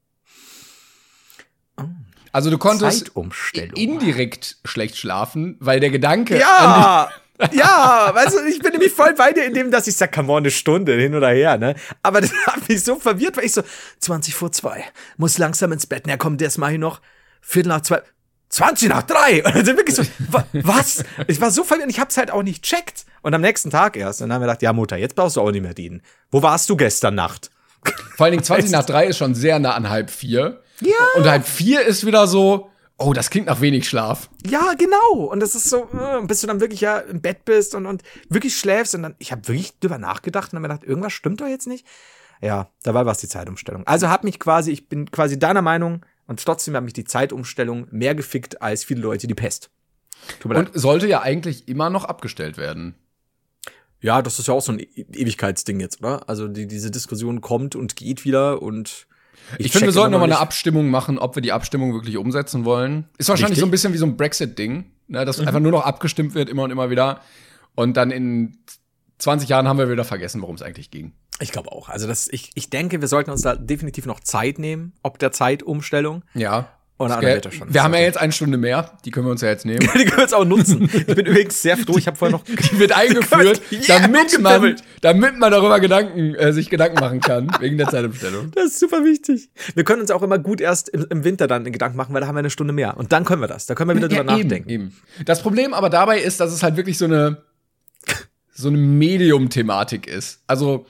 Also 2.32 2.50
du 2.50 2.58
konntest 2.58 3.06
Zeitumstellung. 3.06 3.76
indirekt 3.76 4.56
schlecht 4.64 4.96
schlafen, 4.96 5.56
weil 5.60 5.80
der 5.80 5.90
Gedanke 5.90 6.34
an 6.34 6.40
Ja, 6.40 7.10
ja, 7.52 8.10
weißt 8.12 8.34
du, 8.38 8.44
ich 8.46 8.58
bin 8.58 8.72
nämlich 8.72 8.92
voll 8.92 9.14
bei 9.14 9.32
dir 9.32 9.44
in 9.44 9.54
dem, 9.54 9.70
dass 9.70 9.86
ich 9.86 9.96
sag, 9.96 10.12
come 10.12 10.32
on, 10.32 10.38
eine 10.38 10.50
Stunde 10.50 10.94
hin 10.94 11.14
oder 11.14 11.28
her, 11.30 11.56
ne? 11.56 11.74
Aber 12.02 12.20
das 12.22 12.32
hat 12.46 12.68
mich 12.68 12.82
so 12.82 12.96
verwirrt, 12.96 13.36
weil 13.36 13.44
ich 13.44 13.52
so, 13.52 13.62
20 14.00 14.34
vor 14.34 14.50
zwei, 14.52 14.84
muss 15.16 15.38
langsam 15.38 15.70
ins 15.72 15.86
Bett. 15.86 16.04
Na 16.06 16.16
komm, 16.16 16.36
das 16.36 16.58
mach 16.58 16.70
ich 16.70 16.78
noch. 16.78 17.00
Viertel 17.40 17.68
nach 17.68 17.82
zwei, 17.82 18.02
20 18.48 18.88
nach 18.88 19.02
drei. 19.04 19.44
Und 19.44 19.54
dann 19.54 19.64
sind 19.64 19.76
wirklich 19.76 19.94
so, 19.96 20.02
wa- 20.30 20.46
was? 20.52 21.04
Ich 21.28 21.40
war 21.40 21.50
so 21.52 21.62
verwirrt 21.64 21.86
und 21.86 21.90
ich 21.90 22.00
hab's 22.00 22.16
halt 22.16 22.30
auch 22.32 22.42
nicht 22.42 22.64
checkt. 22.64 23.04
Und 23.22 23.34
am 23.34 23.40
nächsten 23.40 23.70
Tag 23.70 23.96
erst, 23.96 24.20
und 24.20 24.28
dann 24.28 24.34
haben 24.34 24.42
wir 24.42 24.46
gedacht, 24.48 24.62
ja 24.62 24.72
Mutter, 24.72 24.96
jetzt 24.96 25.14
brauchst 25.14 25.36
du 25.36 25.40
auch 25.40 25.50
nicht 25.52 25.62
mehr 25.62 25.74
dienen. 25.74 26.02
Wo 26.30 26.42
warst 26.42 26.68
du 26.70 26.76
gestern 26.76 27.14
Nacht? 27.14 27.50
Vor 28.16 28.24
allen 28.24 28.32
Dingen 28.32 28.42
20 28.44 28.70
nach 28.72 28.84
3 28.84 29.06
ist 29.06 29.18
schon 29.18 29.34
sehr 29.36 29.58
nah 29.60 29.74
an 29.74 29.88
halb 29.88 30.10
vier. 30.10 30.60
Ja. 30.80 30.94
Und 31.16 31.26
halb 31.26 31.46
vier 31.46 31.82
ist 31.82 32.06
wieder 32.06 32.26
so, 32.26 32.70
oh, 32.96 33.12
das 33.12 33.30
klingt 33.30 33.46
nach 33.46 33.60
wenig 33.60 33.88
Schlaf. 33.88 34.28
Ja, 34.46 34.74
genau. 34.74 35.24
Und 35.24 35.40
das 35.40 35.54
ist 35.54 35.68
so, 35.70 35.88
äh, 35.92 36.24
bis 36.26 36.40
du 36.40 36.46
dann 36.46 36.60
wirklich 36.60 36.80
ja 36.80 36.98
im 36.98 37.20
Bett 37.20 37.44
bist 37.44 37.74
und, 37.74 37.86
und 37.86 38.02
wirklich 38.28 38.56
schläfst. 38.56 38.94
Und 38.94 39.02
dann, 39.02 39.14
ich 39.18 39.32
habe 39.32 39.46
wirklich 39.48 39.78
drüber 39.78 39.98
nachgedacht 39.98 40.52
und 40.52 40.56
habe 40.58 40.68
mir 40.68 40.74
gedacht, 40.74 40.88
irgendwas 40.88 41.12
stimmt 41.12 41.40
doch 41.40 41.46
jetzt 41.46 41.66
nicht. 41.66 41.86
Ja, 42.40 42.70
dabei 42.82 43.04
war 43.04 43.12
es 43.12 43.18
die 43.18 43.28
Zeitumstellung. 43.28 43.86
Also 43.86 44.08
hat 44.08 44.22
mich 44.24 44.38
quasi, 44.38 44.70
ich 44.70 44.88
bin 44.88 45.10
quasi 45.10 45.38
deiner 45.38 45.62
Meinung 45.62 46.04
und 46.26 46.44
trotzdem 46.44 46.76
hat 46.76 46.84
mich 46.84 46.92
die 46.92 47.04
Zeitumstellung 47.04 47.88
mehr 47.90 48.14
gefickt 48.14 48.62
als 48.62 48.84
viele 48.84 49.00
Leute 49.00 49.26
die 49.26 49.34
Pest. 49.34 49.70
Mir 50.44 50.54
leid. 50.54 50.68
Und 50.74 50.80
sollte 50.80 51.08
ja 51.08 51.22
eigentlich 51.22 51.66
immer 51.68 51.90
noch 51.90 52.04
abgestellt 52.04 52.56
werden. 52.56 52.94
Ja, 54.00 54.22
das 54.22 54.38
ist 54.38 54.46
ja 54.46 54.54
auch 54.54 54.62
so 54.62 54.72
ein 54.72 54.78
E- 54.78 54.86
Ewigkeitsding 54.94 55.80
jetzt, 55.80 56.00
oder? 56.00 56.28
Also 56.28 56.46
die, 56.46 56.68
diese 56.68 56.90
Diskussion 56.92 57.40
kommt 57.40 57.74
und 57.74 57.96
geht 57.96 58.24
wieder 58.24 58.62
und 58.62 59.08
Ich, 59.58 59.72
finde, 59.72 59.86
wir 59.86 59.92
sollten 59.92 60.12
nochmal 60.12 60.30
eine 60.30 60.40
Abstimmung 60.40 60.90
machen, 60.90 61.18
ob 61.18 61.34
wir 61.34 61.42
die 61.42 61.52
Abstimmung 61.52 61.94
wirklich 61.94 62.16
umsetzen 62.16 62.64
wollen. 62.64 63.08
Ist 63.16 63.28
wahrscheinlich 63.28 63.52
Richtig. 63.52 63.60
so 63.60 63.66
ein 63.66 63.70
bisschen 63.70 63.92
wie 63.94 63.98
so 63.98 64.06
ein 64.06 64.16
Brexit-Ding, 64.16 64.84
ne, 65.08 65.24
dass 65.24 65.40
einfach 65.40 65.60
nur 65.60 65.72
noch 65.72 65.84
abgestimmt 65.84 66.34
wird, 66.34 66.48
immer 66.48 66.64
und 66.64 66.70
immer 66.70 66.90
wieder. 66.90 67.20
Und 67.74 67.96
dann 67.96 68.10
in 68.10 68.58
20 69.18 69.48
Jahren 69.48 69.68
haben 69.68 69.78
wir 69.78 69.90
wieder 69.90 70.04
vergessen, 70.04 70.42
worum 70.42 70.56
es 70.56 70.62
eigentlich 70.62 70.90
ging. 70.90 71.12
Ich 71.40 71.52
glaube 71.52 71.70
auch. 71.72 71.88
Also 71.88 72.06
das, 72.06 72.28
ich, 72.28 72.50
ich 72.54 72.70
denke, 72.70 73.00
wir 73.00 73.08
sollten 73.08 73.30
uns 73.30 73.42
da 73.42 73.54
definitiv 73.54 74.06
noch 74.06 74.20
Zeit 74.20 74.58
nehmen, 74.58 74.92
ob 75.02 75.18
der 75.18 75.32
Zeitumstellung. 75.32 76.24
Ja. 76.34 76.68
Oder 76.98 77.18
Okay. 77.18 77.34
Meter 77.36 77.52
schon. 77.52 77.72
Wir 77.72 77.84
haben 77.84 77.94
ja 77.94 78.00
jetzt 78.00 78.18
eine 78.18 78.32
Stunde 78.32 78.58
mehr, 78.58 78.98
die 79.04 79.12
können 79.12 79.26
wir 79.26 79.30
uns 79.30 79.40
ja 79.40 79.48
jetzt 79.48 79.64
nehmen. 79.64 79.78
Die 79.94 80.04
können 80.04 80.16
wir 80.16 80.22
jetzt 80.22 80.34
auch 80.34 80.44
nutzen. 80.44 80.90
Ich 80.98 81.06
bin 81.06 81.26
übrigens 81.26 81.62
sehr 81.62 81.76
froh, 81.76 81.96
ich 81.96 82.08
habe 82.08 82.16
vorher 82.16 82.36
noch 82.36 82.44
Die 82.72 82.78
wird 82.78 82.90
eingeführt, 82.92 83.62
Ja, 83.70 84.00
damit, 84.00 84.40
man, 84.40 84.76
damit 85.00 85.38
man 85.38 85.52
darüber 85.52 85.78
Gedanken, 85.78 86.34
äh, 86.34 86.52
sich 86.52 86.68
Gedanken 86.68 86.98
machen 86.98 87.20
kann, 87.20 87.50
wegen 87.60 87.78
der 87.78 87.88
Zeitumstellung. 87.88 88.50
Das 88.52 88.64
ist 88.66 88.80
super 88.80 89.04
wichtig. 89.04 89.48
Wir 89.76 89.84
können 89.84 90.00
uns 90.00 90.10
auch 90.10 90.22
immer 90.22 90.38
gut 90.40 90.60
erst 90.60 90.88
im, 90.88 91.06
im 91.08 91.22
Winter 91.22 91.46
dann 91.46 91.64
Gedanken 91.64 91.96
machen, 91.96 92.12
weil 92.14 92.20
da 92.20 92.26
haben 92.26 92.34
wir 92.34 92.40
eine 92.40 92.50
Stunde 92.50 92.72
mehr. 92.72 92.96
Und 92.96 93.12
dann 93.12 93.24
können 93.24 93.40
wir 93.40 93.48
das. 93.48 93.66
Da 93.66 93.76
können 93.76 93.90
wir 93.90 93.96
wieder 93.96 94.08
drüber 94.08 94.32
eben, 94.32 94.42
nachdenken. 94.48 94.68
Eben. 94.68 94.96
Das 95.24 95.40
Problem 95.42 95.74
aber 95.74 95.90
dabei 95.90 96.20
ist, 96.20 96.40
dass 96.40 96.52
es 96.52 96.64
halt 96.64 96.76
wirklich 96.76 96.98
so 96.98 97.04
eine, 97.04 97.42
so 98.52 98.68
eine 98.68 98.78
Medium-Thematik 98.78 100.08
ist. 100.08 100.42
Also, 100.48 100.86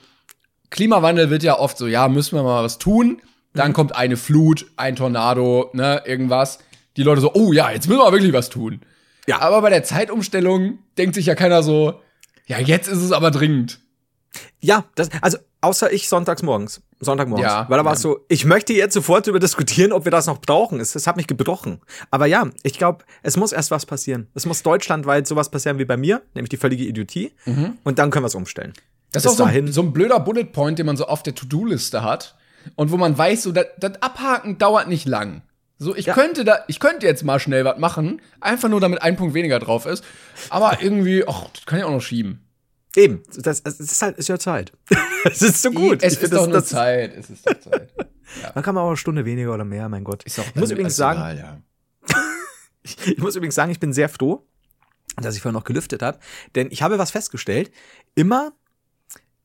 Klimawandel 0.71 1.29
wird 1.29 1.43
ja 1.43 1.57
oft 1.59 1.77
so, 1.77 1.85
ja, 1.85 2.07
müssen 2.07 2.35
wir 2.35 2.43
mal 2.43 2.63
was 2.63 2.79
tun. 2.79 3.21
Dann 3.59 3.73
kommt 3.73 3.95
eine 3.95 4.17
Flut, 4.17 4.65
ein 4.77 4.95
Tornado, 4.95 5.69
ne, 5.73 6.01
irgendwas. 6.05 6.59
Die 6.97 7.03
Leute 7.03 7.21
so, 7.21 7.33
oh 7.33 7.53
ja, 7.53 7.71
jetzt 7.71 7.87
müssen 7.87 7.99
wir 8.01 8.11
wirklich 8.11 8.33
was 8.33 8.49
tun. 8.49 8.81
Ja. 9.27 9.41
Aber 9.41 9.61
bei 9.61 9.69
der 9.69 9.83
Zeitumstellung 9.83 10.79
denkt 10.97 11.15
sich 11.15 11.27
ja 11.27 11.35
keiner 11.35 11.61
so, 11.63 11.99
ja, 12.47 12.59
jetzt 12.59 12.87
ist 12.87 12.99
es 13.01 13.11
aber 13.11 13.31
dringend. 13.31 13.79
Ja, 14.59 14.85
das, 14.95 15.09
also 15.21 15.37
außer 15.61 15.91
ich 15.91 16.09
sonntags 16.09 16.43
morgens. 16.43 16.81
Sonntagmorgens. 17.01 17.47
Ja, 17.47 17.65
weil 17.69 17.77
da 17.77 17.85
war 17.85 17.93
ja. 17.93 17.95
es 17.95 18.01
so, 18.01 18.25
ich 18.27 18.43
möchte 18.43 18.73
jetzt 18.73 18.93
sofort 18.93 19.25
darüber 19.25 19.39
diskutieren, 19.39 19.93
ob 19.93 20.03
wir 20.03 20.11
das 20.11 20.27
noch 20.27 20.41
brauchen. 20.41 20.79
Es, 20.81 20.95
es 20.95 21.07
hat 21.07 21.15
mich 21.15 21.27
gebrochen. 21.27 21.79
Aber 22.11 22.25
ja, 22.25 22.49
ich 22.63 22.73
glaube, 22.77 23.05
es 23.23 23.37
muss 23.37 23.53
erst 23.53 23.71
was 23.71 23.85
passieren. 23.85 24.27
Es 24.33 24.45
muss 24.45 24.63
deutschlandweit 24.63 25.25
sowas 25.25 25.49
passieren 25.49 25.79
wie 25.79 25.85
bei 25.85 25.95
mir, 25.95 26.21
nämlich 26.33 26.49
die 26.49 26.57
völlige 26.57 26.83
Idiotie. 26.83 27.31
Und 27.85 27.99
dann 27.99 28.11
können 28.11 28.23
wir 28.23 28.27
es 28.27 28.35
umstellen. 28.35 28.73
Das 29.11 29.23
Bis 29.23 29.31
ist 29.31 29.35
auch 29.35 29.45
so 29.45 29.45
dahin- 29.45 29.67
ein, 29.67 29.71
so 29.71 29.81
ein 29.81 29.93
blöder 29.93 30.19
Bullet 30.19 30.45
Point, 30.45 30.77
den 30.77 30.85
man 30.85 30.97
so 30.97 31.05
auf 31.07 31.23
der 31.23 31.33
To-Do-Liste 31.35 32.03
hat. 32.03 32.35
Und 32.75 32.91
wo 32.91 32.97
man 32.97 33.17
weiß, 33.17 33.43
so, 33.43 33.51
das 33.51 33.67
das 33.77 34.01
Abhaken 34.01 34.57
dauert 34.57 34.87
nicht 34.87 35.07
lang. 35.07 35.41
So, 35.77 35.95
ich 35.95 36.07
Ja. 36.07 36.13
könnte 36.13 36.43
da, 36.43 36.63
ich 36.67 36.79
könnte 36.79 37.05
jetzt 37.05 37.23
mal 37.23 37.39
schnell 37.39 37.63
was 37.65 37.77
machen, 37.79 38.21
einfach 38.41 38.67
nur 38.69 38.81
damit 38.81 39.01
ein 39.01 39.15
Punkt 39.15 39.33
weniger 39.33 39.59
drauf 39.59 39.85
ist. 39.85 40.03
Aber 40.49 40.81
irgendwie, 40.81 41.25
ach, 41.27 41.45
das 41.53 41.65
kann 41.65 41.79
ich 41.79 41.85
auch 41.85 41.91
noch 41.91 42.01
schieben. 42.01 42.45
Eben, 42.95 43.23
das, 43.37 43.61
es 43.61 43.79
ist 43.79 44.01
halt, 44.01 44.17
ist 44.17 44.27
ja 44.29 44.39
Zeit. 44.39 44.73
Es 45.25 45.41
ist 45.41 45.61
so 45.61 45.71
gut. 45.71 46.01
Es 46.01 46.13
Ich 46.13 46.21
ist 46.23 46.31
doch 46.33 46.37
das- 46.39 46.47
nur 46.47 46.53
das- 46.57 46.67
Zeit. 46.69 47.15
Es 47.15 47.29
ist 47.29 47.45
doch 47.47 47.59
Zeit. 47.71 47.89
Dann 48.53 48.63
kann 48.63 48.73
man 48.75 48.83
auch 48.83 48.87
eine 48.89 48.97
Stunde 48.97 49.25
weniger 49.25 49.53
oder 49.53 49.65
mehr, 49.65 49.87
mein 49.89 50.03
Gott. 50.03 50.23
Ist 50.23 50.37
doch 50.37 50.45
ich 50.47 50.55
muss 50.55 50.71
übrigens 50.71 50.95
sagen, 50.95 51.19
egal, 51.19 51.37
ja. 51.37 51.61
Ich 52.83 53.17
muss 53.17 53.35
übrigens 53.35 53.55
sagen, 53.55 53.71
ich 53.71 53.79
bin 53.79 53.93
sehr 53.93 54.09
froh, 54.09 54.45
dass 55.17 55.35
ich 55.35 55.41
vorhin 55.41 55.55
noch 55.55 55.63
gelüftet 55.65 56.01
habe, 56.01 56.19
denn 56.55 56.69
ich 56.71 56.81
habe 56.81 56.97
was 56.97 57.11
festgestellt. 57.11 57.71
Immer, 58.15 58.53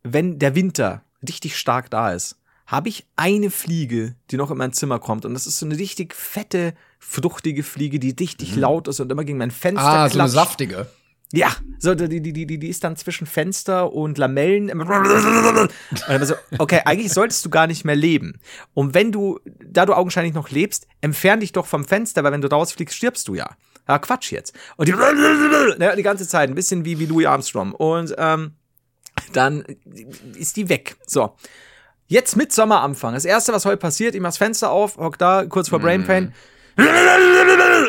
wenn 0.02 0.38
der 0.38 0.54
Winter 0.54 1.02
richtig 1.26 1.56
stark 1.58 1.90
da 1.90 2.12
ist, 2.12 2.36
habe 2.66 2.88
ich 2.88 3.06
eine 3.16 3.50
Fliege, 3.50 4.14
die 4.30 4.36
noch 4.36 4.50
in 4.50 4.56
mein 4.58 4.72
Zimmer 4.72 4.98
kommt. 4.98 5.24
Und 5.24 5.34
das 5.34 5.46
ist 5.46 5.58
so 5.58 5.66
eine 5.66 5.78
richtig 5.78 6.14
fette, 6.14 6.74
fruchtige 6.98 7.62
Fliege, 7.62 7.98
die 7.98 8.14
richtig 8.18 8.56
laut 8.56 8.88
ist 8.88 9.00
und 9.00 9.12
immer 9.12 9.24
gegen 9.24 9.38
mein 9.38 9.50
Fenster 9.50 9.82
Mhm. 9.82 9.88
Ah, 9.88 10.08
so 10.08 10.18
eine 10.18 10.28
klatscht. 10.30 10.34
saftige. 10.34 10.86
Ja, 11.32 11.48
so 11.80 11.94
die, 11.96 12.08
die, 12.20 12.32
die, 12.32 12.46
die, 12.46 12.58
die 12.58 12.68
ist 12.68 12.84
dann 12.84 12.96
zwischen 12.96 13.26
Fenster 13.26 13.92
und 13.92 14.18
Lamellen. 14.18 14.68
immer- 14.68 14.86
Und 15.68 15.72
dann 16.08 16.24
so, 16.26 16.34
okay, 16.58 16.80
eigentlich 16.84 17.12
solltest 17.12 17.44
du 17.44 17.50
gar 17.50 17.66
nicht 17.66 17.84
mehr 17.84 17.96
leben. 17.96 18.38
Und 18.72 18.94
wenn 18.94 19.10
du, 19.10 19.40
da 19.66 19.84
du 19.84 19.94
augenscheinlich 19.94 20.32
noch 20.34 20.50
lebst, 20.50 20.86
entfern 21.00 21.40
dich 21.40 21.50
doch 21.52 21.66
vom 21.66 21.84
Fenster, 21.84 22.22
weil 22.22 22.32
wenn 22.32 22.40
du 22.40 22.48
rausfliegst, 22.48 22.96
stirbst 22.96 23.26
du 23.28 23.34
ja. 23.34 23.50
Ja, 23.88 23.98
Quatsch 23.98 24.30
jetzt. 24.32 24.54
Und 24.76 24.88
die, 24.88 24.92
ja, 24.92 25.96
die 25.96 26.02
ganze 26.02 26.26
Zeit, 26.28 26.48
ein 26.48 26.54
bisschen 26.54 26.84
wie, 26.84 26.98
wie 27.00 27.06
Louis 27.06 27.26
Armstrong. 27.26 27.72
Und 27.72 28.14
ähm, 28.16 28.52
dann 29.32 29.64
ist 30.36 30.56
die 30.56 30.68
weg. 30.68 30.96
So. 31.06 31.34
Jetzt 32.14 32.36
mit 32.36 32.52
Sommeranfang. 32.52 33.12
Das 33.14 33.24
erste, 33.24 33.52
was 33.52 33.64
heute 33.66 33.78
passiert, 33.78 34.14
ich 34.14 34.20
mach 34.20 34.28
das 34.28 34.38
Fenster 34.38 34.70
auf, 34.70 34.98
hock 34.98 35.18
da, 35.18 35.44
kurz 35.46 35.68
vor 35.68 35.80
Brain 35.80 36.04
Pain. 36.04 36.32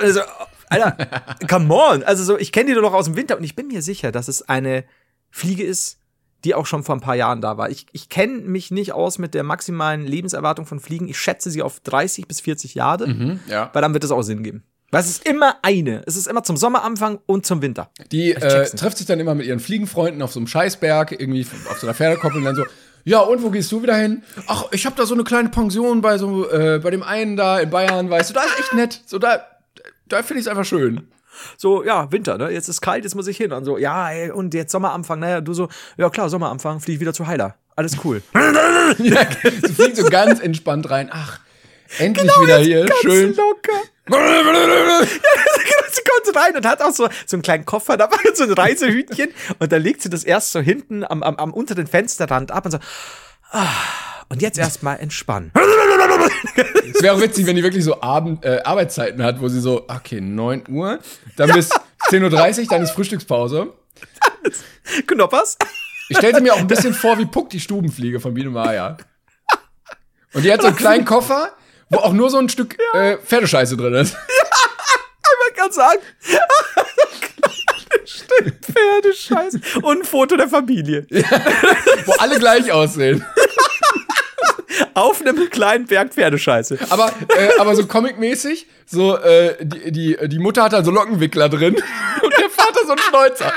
Also, 0.01 0.21
Alter, 0.67 0.97
come 1.47 1.71
on. 1.71 2.01
Also 2.01 2.23
so, 2.23 2.35
ich 2.39 2.51
kenne 2.51 2.69
die 2.69 2.73
nur 2.73 2.81
noch 2.81 2.93
aus 2.93 3.05
dem 3.05 3.15
Winter 3.15 3.37
und 3.37 3.43
ich 3.43 3.55
bin 3.55 3.67
mir 3.67 3.83
sicher, 3.83 4.11
dass 4.11 4.27
es 4.27 4.41
eine 4.49 4.83
Fliege 5.29 5.63
ist, 5.63 5.99
die 6.43 6.55
auch 6.55 6.65
schon 6.65 6.83
vor 6.83 6.95
ein 6.95 7.01
paar 7.01 7.15
Jahren 7.15 7.39
da 7.39 7.57
war. 7.59 7.69
Ich, 7.69 7.85
ich 7.91 8.09
kenne 8.09 8.39
mich 8.39 8.71
nicht 8.71 8.93
aus 8.93 9.19
mit 9.19 9.35
der 9.35 9.43
maximalen 9.43 10.07
Lebenserwartung 10.07 10.65
von 10.65 10.79
Fliegen. 10.79 11.07
Ich 11.07 11.19
schätze 11.19 11.51
sie 11.51 11.61
auf 11.61 11.79
30 11.81 12.27
bis 12.27 12.41
40 12.41 12.73
Jahre, 12.73 13.07
Mhm, 13.07 13.41
ja. 13.47 13.69
weil 13.73 13.81
dann 13.83 13.93
wird 13.93 14.03
es 14.03 14.09
auch 14.09 14.23
Sinn 14.23 14.41
geben. 14.41 14.63
Weil 14.89 15.01
es 15.01 15.09
ist 15.09 15.27
immer 15.27 15.57
eine. 15.61 16.03
Es 16.07 16.15
ist 16.15 16.27
immer 16.27 16.43
zum 16.43 16.57
Sommeranfang 16.57 17.19
und 17.25 17.45
zum 17.45 17.61
Winter. 17.61 17.91
Die 18.11 18.31
äh, 18.31 18.65
trifft 18.69 18.97
sich 18.97 19.05
dann 19.05 19.19
immer 19.19 19.35
mit 19.35 19.45
ihren 19.45 19.59
Fliegenfreunden 19.59 20.21
auf 20.21 20.31
so 20.31 20.39
einem 20.39 20.47
Scheißberg, 20.47 21.11
irgendwie 21.11 21.45
auf 21.69 21.79
so 21.79 21.85
einer 21.85 21.93
Pferdekoppel 21.93 22.37
und 22.39 22.45
dann 22.45 22.55
so, 22.55 22.63
ja, 23.05 23.19
und 23.19 23.43
wo 23.43 23.51
gehst 23.51 23.71
du 23.71 23.83
wieder 23.83 23.95
hin? 23.95 24.23
Ach, 24.47 24.65
ich 24.71 24.85
habe 24.87 24.95
da 24.95 25.05
so 25.05 25.13
eine 25.13 25.23
kleine 25.23 25.49
Pension 25.49 26.01
bei 26.01 26.17
so, 26.17 26.49
äh, 26.49 26.79
bei 26.83 26.89
dem 26.89 27.03
einen 27.03 27.37
da 27.37 27.59
in 27.59 27.69
Bayern, 27.69 28.09
weißt 28.09 28.31
du, 28.31 28.33
da 28.33 28.41
ist 28.41 28.59
echt 28.59 28.73
nett. 28.73 29.01
So, 29.05 29.19
da, 29.19 29.45
da 30.07 30.23
finde 30.23 30.39
ich 30.39 30.45
es 30.45 30.47
einfach 30.47 30.65
schön. 30.65 31.07
So, 31.55 31.83
ja, 31.83 32.11
Winter, 32.11 32.37
ne? 32.39 32.49
Jetzt 32.49 32.67
ist 32.67 32.81
kalt, 32.81 33.03
jetzt 33.03 33.13
muss 33.15 33.27
ich 33.27 33.37
hin. 33.37 33.51
Und 33.51 33.63
so, 33.63 33.77
ja, 33.77 34.09
ey, 34.09 34.31
und 34.31 34.53
jetzt 34.55 34.71
Sommeranfang, 34.71 35.19
naja, 35.19 35.41
du 35.41 35.53
so, 35.53 35.69
ja 35.97 36.09
klar, 36.09 36.29
Sommeranfang, 36.29 36.79
flieg 36.79 36.95
ich 36.95 37.01
wieder 37.01 37.13
zu 37.13 37.27
Heiler. 37.27 37.55
Alles 37.75 37.97
cool. 38.03 38.21
Ja, 38.99 39.27
sie 39.41 39.73
fliegt 39.73 39.97
so 39.97 40.05
ganz 40.05 40.39
entspannt 40.39 40.89
rein. 40.91 41.09
Ach, 41.11 41.39
endlich 41.97 42.31
wieder 42.39 42.59
hier, 42.59 42.85
schön. 43.01 43.35
locker. 43.35 43.81
Sie 44.07 46.01
kommt 46.03 46.35
rein 46.35 46.55
und 46.55 46.65
hat 46.65 46.81
auch 46.81 46.91
so, 46.91 47.09
so 47.25 47.35
einen 47.35 47.41
kleinen 47.41 47.65
Koffer 47.65 47.97
dabei, 47.97 48.17
so 48.33 48.43
ein 48.43 48.53
Reisehütchen. 48.53 49.29
Und 49.59 49.71
dann 49.71 49.81
legt 49.81 50.01
sie 50.01 50.09
das 50.09 50.23
erst 50.23 50.51
so 50.51 50.59
hinten 50.59 51.03
am, 51.03 51.23
am, 51.23 51.35
am 51.37 51.53
unteren 51.53 51.87
Fensterrand 51.87 52.51
ab 52.51 52.65
und 52.65 52.71
so, 52.71 52.79
ah, 53.51 53.67
und 54.29 54.41
jetzt 54.41 54.57
erstmal 54.57 54.99
entspannen. 54.99 55.51
Es 56.93 57.01
wäre 57.01 57.15
auch 57.15 57.21
witzig, 57.21 57.45
wenn 57.45 57.55
die 57.55 57.63
wirklich 57.63 57.83
so 57.83 58.01
Abend, 58.01 58.45
äh, 58.45 58.61
Arbeitszeiten 58.63 59.23
hat, 59.23 59.41
wo 59.41 59.47
sie 59.47 59.59
so, 59.59 59.85
okay, 59.87 60.21
9 60.21 60.63
Uhr, 60.69 60.99
dann 61.35 61.51
bis 61.51 61.71
10.30 62.09 62.61
Uhr, 62.61 62.67
dann 62.69 62.81
ist 62.83 62.91
Frühstückspause. 62.91 63.73
Knoppers? 65.07 65.57
Ich 66.09 66.17
stelle 66.17 66.35
sie 66.35 66.41
mir 66.41 66.53
auch 66.53 66.59
ein 66.59 66.67
bisschen 66.67 66.93
vor 66.93 67.17
wie 67.17 67.25
Puck, 67.25 67.49
die 67.49 67.59
Stubenfliege 67.59 68.19
von 68.19 68.33
Biene 68.33 68.49
Maya. 68.49 68.97
Und 70.33 70.43
die 70.43 70.51
hat 70.51 70.61
so 70.61 70.67
einen 70.67 70.75
kleinen 70.75 71.05
Koffer, 71.05 71.51
wo 71.89 71.99
auch 71.99 72.13
nur 72.13 72.29
so 72.29 72.37
ein 72.37 72.49
Stück 72.49 72.77
äh, 72.93 73.17
Pferdescheiße 73.17 73.77
drin 73.77 73.93
ist. 73.93 74.13
Man 75.47 75.55
kann 75.55 75.71
sagen. 75.71 75.99
Stück 78.05 78.53
Pferdescheiße. 78.63 79.59
Und 79.81 79.99
ein 80.01 80.03
Foto 80.05 80.35
der 80.37 80.47
Familie. 80.47 81.05
Wo 82.05 82.11
alle 82.13 82.39
gleich 82.39 82.71
aussehen. 82.71 83.25
Auf 84.93 85.21
einem 85.21 85.49
kleinen 85.49 85.85
Berg 85.85 86.13
Pferdescheiße. 86.13 86.77
Aber, 86.89 87.11
äh, 87.37 87.49
aber 87.59 87.75
so 87.75 87.85
comicmäßig, 87.85 88.67
so, 88.85 89.17
äh, 89.17 89.55
die, 89.61 89.91
die, 89.91 90.17
die 90.29 90.39
Mutter 90.39 90.63
hat 90.63 90.73
da 90.73 90.83
so 90.83 90.91
Lockenwickler 90.91 91.49
drin 91.49 91.75
und 92.21 92.33
der 92.37 92.49
Vater 92.49 92.79
so 92.85 92.91
ein 92.93 92.97
Schnäuzer. 92.99 93.53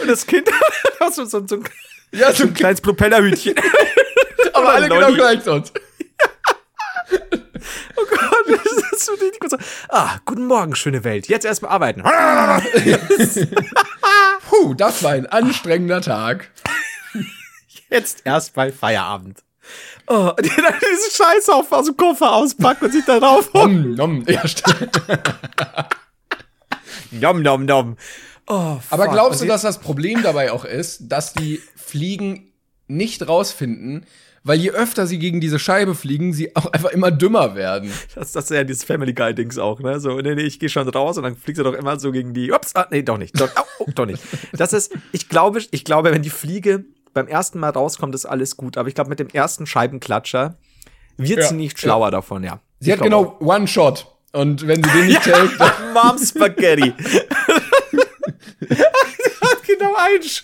Und 0.00 0.08
das 0.10 0.26
Kind 0.26 0.48
hat 1.00 1.14
so, 1.14 1.24
so, 1.24 1.46
so, 1.46 1.56
ein- 1.56 1.64
Ja, 2.12 2.32
so 2.32 2.44
ein 2.44 2.54
kleines 2.54 2.80
Propellerhütchen. 2.80 3.54
aber 4.52 4.68
alle 4.74 4.88
genau 4.88 5.12
gleich 5.12 5.42
sonst. 5.42 5.72
Oh 7.96 8.02
Gott, 8.10 8.44
das 8.48 8.72
ist 8.92 9.06
so 9.06 9.12
richtig 9.12 9.40
gut. 9.40 9.52
Ah, 9.88 10.18
guten 10.26 10.46
Morgen, 10.46 10.74
schöne 10.74 11.02
Welt. 11.02 11.28
Jetzt 11.28 11.46
erstmal 11.46 11.70
arbeiten. 11.70 12.02
Puh, 14.50 14.74
das 14.74 15.02
war 15.02 15.12
ein 15.12 15.24
anstrengender 15.26 16.02
Tag. 16.02 16.50
Jetzt 17.88 18.20
erstmal 18.24 18.70
Feierabend. 18.70 19.42
Oh, 20.08 20.32
und 20.36 20.58
dann 20.58 20.74
diesen 20.74 21.10
Scheiß 21.16 21.48
auf 21.48 21.72
aus 21.72 21.86
dem 21.86 21.96
Koffer 21.96 22.34
auspacken 22.34 22.84
und 22.86 22.92
sich 22.92 23.04
da 23.06 23.18
drauf 23.18 23.50
Nom, 23.54 23.94
nom. 23.94 24.24
Ja. 24.28 24.42
Nom, 27.10 27.42
nom, 27.42 27.64
nom. 27.64 27.96
Oh, 28.46 28.76
Aber 28.90 29.08
glaubst 29.08 29.40
du, 29.40 29.46
dass 29.46 29.62
das 29.62 29.78
Problem 29.78 30.22
dabei 30.22 30.52
auch 30.52 30.66
ist, 30.66 31.08
dass 31.08 31.32
die 31.32 31.62
Fliegen 31.76 32.52
nicht 32.88 33.26
rausfinden, 33.26 34.04
weil 34.44 34.60
je 34.60 34.70
öfter 34.70 35.06
sie 35.06 35.18
gegen 35.18 35.40
diese 35.40 35.58
Scheibe 35.58 35.94
fliegen, 35.94 36.32
sie 36.32 36.54
auch 36.54 36.66
einfach 36.72 36.90
immer 36.90 37.10
dümmer 37.10 37.54
werden? 37.54 37.90
Das, 38.14 38.32
das 38.32 38.44
ist 38.44 38.50
ja 38.50 38.62
dieses 38.62 38.84
Family 38.84 39.14
Guy 39.14 39.34
Dings 39.34 39.58
auch, 39.58 39.80
ne? 39.80 39.98
So, 39.98 40.20
nee, 40.20 40.34
nee, 40.34 40.42
ich 40.42 40.60
gehe 40.60 40.68
schon 40.68 40.88
raus 40.88 41.16
und 41.16 41.24
dann 41.24 41.34
fliegt 41.36 41.58
er 41.58 41.64
doch 41.64 41.72
immer 41.72 41.98
so 41.98 42.12
gegen 42.12 42.34
die. 42.34 42.52
Ups, 42.52 42.76
ah, 42.76 42.86
nee, 42.90 43.02
doch 43.02 43.18
nicht. 43.18 43.40
Doch, 43.40 43.50
oh, 43.78 43.86
doch 43.94 44.06
nicht. 44.06 44.22
Das 44.52 44.72
ist, 44.72 44.92
ich 45.12 45.28
glaube, 45.28 45.60
ich 45.70 45.84
glaube, 45.84 46.12
wenn 46.12 46.22
die 46.22 46.30
Fliege 46.30 46.84
beim 47.14 47.26
ersten 47.26 47.58
Mal 47.58 47.70
rauskommt, 47.70 48.14
ist 48.14 48.26
alles 48.26 48.56
gut. 48.56 48.76
Aber 48.76 48.88
ich 48.88 48.94
glaube, 48.94 49.10
mit 49.10 49.18
dem 49.18 49.28
ersten 49.28 49.66
Scheibenklatscher 49.66 50.58
wird 51.16 51.40
Ja, 51.40 51.46
sie 51.46 51.54
nicht 51.54 51.78
schlauer 51.78 52.10
davon, 52.10 52.44
ja. 52.44 52.60
Sie 52.80 52.90
Ich 52.90 52.96
hat 52.96 53.02
genau 53.02 53.38
One 53.40 53.66
Shot. 53.66 54.06
Und 54.32 54.66
wenn 54.66 54.82
sie 54.82 54.90
den 54.90 55.06
nicht 55.06 55.24
hält, 55.24 55.52
dann 55.58 55.70
auch. 55.70 55.94
Mom 56.04 56.18
Spaghetti. 56.18 56.92
hat 59.40 59.62
genau. 59.66 59.94
Sch 60.22 60.42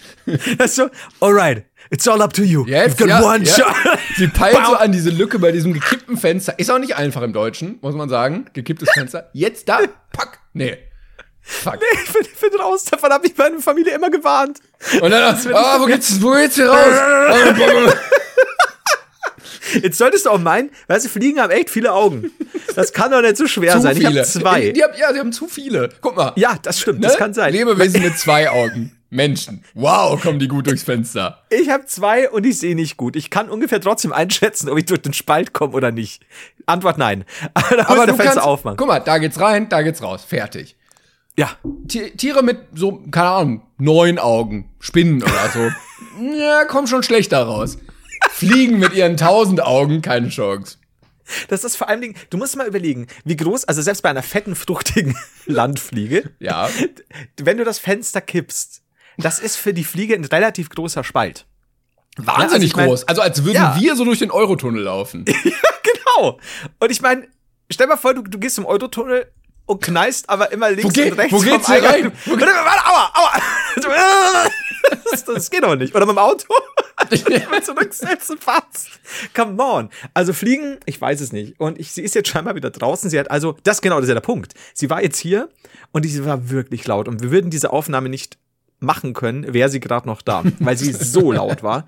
das 0.58 0.70
ist 0.70 0.76
so, 0.76 0.88
alright, 1.20 1.64
it's 1.90 2.06
all 2.08 2.20
up 2.22 2.32
to 2.34 2.42
you. 2.42 2.64
Jetzt, 2.66 2.98
You've 3.00 3.08
got 3.08 3.08
ja, 3.08 3.22
one 3.22 3.44
ja. 3.44 3.54
shot. 3.54 3.74
sie 4.16 4.28
peilt 4.28 4.58
so 4.66 4.74
an 4.74 4.92
diese 4.92 5.10
Lücke 5.10 5.38
bei 5.38 5.52
diesem 5.52 5.72
gekippten 5.72 6.16
Fenster. 6.16 6.58
Ist 6.58 6.70
auch 6.70 6.78
nicht 6.78 6.96
einfach 6.96 7.22
im 7.22 7.32
Deutschen, 7.32 7.78
muss 7.82 7.94
man 7.94 8.08
sagen. 8.08 8.46
Gekipptes 8.52 8.90
Fenster. 8.92 9.28
Jetzt 9.32 9.68
da, 9.68 9.80
pack. 10.12 10.38
Nee. 10.52 10.78
Fuck. 11.42 11.78
Ich 12.04 12.12
bin, 12.12 12.22
ich 12.22 12.50
bin 12.50 12.60
raus, 12.60 12.84
davon 12.84 13.10
habe 13.10 13.26
ich 13.26 13.36
meine 13.36 13.58
Familie 13.60 13.94
immer 13.94 14.10
gewarnt. 14.10 14.58
Und 15.00 15.10
dann, 15.10 15.36
ah, 15.52 15.80
wo 15.80 15.86
geht's, 15.86 16.20
wo 16.22 16.32
geht's 16.32 16.54
hier 16.54 16.68
raus? 16.70 17.94
Jetzt 19.82 19.98
solltest 19.98 20.26
du 20.26 20.30
auch 20.30 20.38
meinen, 20.38 20.70
weißt 20.88 21.04
du, 21.06 21.08
Fliegen 21.08 21.40
haben 21.40 21.50
echt 21.50 21.70
viele 21.70 21.92
Augen. 21.92 22.30
Das 22.74 22.92
kann 22.92 23.10
doch 23.10 23.22
nicht 23.22 23.36
so 23.36 23.46
schwer 23.46 23.72
Zu 23.72 23.80
sein. 23.82 23.96
Ich 23.96 24.06
viele. 24.06 24.20
habe 24.20 24.28
zwei. 24.28 24.60
Die, 24.62 24.72
die 24.74 24.82
haben, 24.82 24.94
ja, 24.98 25.12
die 25.12 25.18
haben 25.18 25.32
zu 25.32 25.46
viele. 25.48 25.90
Guck 26.00 26.16
mal. 26.16 26.32
Ja, 26.36 26.56
das 26.62 26.80
stimmt, 26.80 27.00
Ne? 27.00 27.06
das 27.06 27.16
kann 27.16 27.34
sein. 27.34 27.52
Lebewesen 27.52 28.02
mit 28.02 28.18
zwei 28.18 28.50
Augen. 28.50 28.96
Menschen. 29.10 29.64
Wow, 29.74 30.20
kommen 30.22 30.38
die 30.38 30.48
gut 30.48 30.66
durchs 30.66 30.82
Fenster. 30.84 31.42
Ich 31.50 31.68
habe 31.68 31.84
zwei 31.86 32.30
und 32.30 32.46
ich 32.46 32.58
sehe 32.58 32.74
nicht 32.74 32.96
gut. 32.96 33.16
Ich 33.16 33.28
kann 33.30 33.50
ungefähr 33.50 33.80
trotzdem 33.80 34.12
einschätzen, 34.12 34.68
ob 34.68 34.78
ich 34.78 34.86
durch 34.86 35.02
den 35.02 35.12
Spalt 35.12 35.52
komme 35.52 35.74
oder 35.74 35.90
nicht. 35.90 36.22
Antwort 36.66 36.96
nein. 36.98 37.24
Aber, 37.54 37.88
Aber 37.90 38.06
du 38.06 38.14
Fenster 38.14 38.24
kannst, 38.24 38.38
aufmachen. 38.40 38.76
guck 38.76 38.86
mal, 38.88 39.00
da 39.00 39.18
geht's 39.18 39.40
rein, 39.40 39.68
da 39.68 39.82
geht's 39.82 40.02
raus. 40.02 40.24
Fertig. 40.24 40.76
Ja. 41.36 41.50
Ti- 41.88 42.10
Tiere 42.16 42.42
mit 42.42 42.58
so, 42.74 43.02
keine 43.10 43.28
Ahnung, 43.28 43.62
neun 43.78 44.18
Augen, 44.18 44.70
Spinnen 44.78 45.22
oder 45.22 45.48
so. 45.52 45.70
ja, 46.38 46.64
kommen 46.66 46.86
schon 46.86 47.02
schlechter 47.02 47.42
raus. 47.42 47.78
Fliegen 48.30 48.78
mit 48.78 48.92
ihren 48.94 49.16
tausend 49.16 49.62
Augen, 49.62 50.02
keine 50.02 50.28
Chance. 50.28 50.76
Das 51.48 51.62
ist 51.64 51.76
vor 51.76 51.88
allen 51.88 52.00
Dingen, 52.00 52.16
du 52.30 52.38
musst 52.38 52.56
mal 52.56 52.66
überlegen, 52.66 53.06
wie 53.24 53.36
groß, 53.36 53.64
also 53.66 53.80
selbst 53.82 54.02
bei 54.02 54.10
einer 54.10 54.22
fetten, 54.22 54.56
fruchtigen 54.56 55.16
Landfliege, 55.46 56.30
Ja. 56.40 56.68
wenn 57.40 57.56
du 57.56 57.64
das 57.64 57.78
Fenster 57.78 58.20
kippst, 58.20 58.82
das 59.24 59.38
ist 59.38 59.56
für 59.56 59.72
die 59.74 59.84
Fliege 59.84 60.14
ein 60.14 60.24
relativ 60.24 60.70
großer 60.70 61.04
Spalt. 61.04 61.46
Wahnsinnig 62.16 62.52
also 62.52 62.66
ich 62.66 62.76
mein- 62.76 62.88
groß. 62.88 63.08
Also 63.08 63.22
als 63.22 63.44
würden 63.44 63.54
Ja. 63.56 63.76
wir 63.78 63.96
so 63.96 64.04
durch 64.04 64.18
den 64.18 64.30
Eurotunnel 64.30 64.82
laufen. 64.82 65.24
Genau. 66.14 66.38
Und 66.80 66.90
ich 66.90 67.00
meine, 67.00 67.26
stell 67.70 67.86
mal 67.86 67.96
vor, 67.96 68.12
du, 68.14 68.22
du 68.22 68.38
gehst 68.38 68.58
im 68.58 68.66
Eurotunnel 68.66 69.30
und 69.66 69.80
knallst 69.82 70.28
aber 70.28 70.52
immer 70.52 70.70
links 70.70 70.92
geht- 70.92 71.12
und 71.12 71.18
rechts 71.18 71.32
wo 71.32 71.38
geht's 71.38 71.66
hier 71.66 71.76
Eingang. 71.76 71.90
rein? 71.92 72.12
Wo 72.26 72.32
warte, 72.32 72.86
aua, 72.86 73.10
aua. 73.14 74.50
Das, 75.10 75.24
das 75.24 75.50
geht 75.50 75.62
doch 75.62 75.76
nicht. 75.76 75.94
Oder 75.94 76.06
mit 76.06 76.14
dem 76.16 76.18
Auto. 76.18 76.46
zurücksetzen 77.62 78.38
fast. 78.38 78.88
Come 79.34 79.62
on. 79.62 79.90
Also 80.14 80.32
fliegen, 80.32 80.78
ich 80.86 81.00
weiß 81.00 81.20
es 81.20 81.32
nicht. 81.32 81.58
Und 81.58 81.78
ich, 81.78 81.92
sie 81.92 82.02
ist 82.02 82.14
jetzt 82.14 82.28
scheinbar 82.28 82.54
wieder 82.54 82.70
draußen. 82.70 83.10
Sie 83.10 83.18
hat 83.18 83.30
also, 83.30 83.56
das 83.62 83.80
genau, 83.80 83.96
das 83.96 84.04
ist 84.04 84.08
ja 84.08 84.14
der 84.14 84.20
Punkt. 84.20 84.54
Sie 84.74 84.90
war 84.90 85.02
jetzt 85.02 85.18
hier 85.18 85.48
und 85.92 86.04
sie 86.06 86.24
war 86.24 86.50
wirklich 86.50 86.86
laut. 86.86 87.08
Und 87.08 87.22
wir 87.22 87.30
würden 87.30 87.50
diese 87.50 87.72
Aufnahme 87.72 88.08
nicht 88.08 88.38
machen 88.80 89.12
können, 89.12 89.52
wäre 89.52 89.68
sie 89.68 89.80
gerade 89.80 90.06
noch 90.06 90.22
da, 90.22 90.42
weil 90.58 90.76
sie 90.76 90.92
so 90.92 91.32
laut 91.32 91.62
war. 91.62 91.86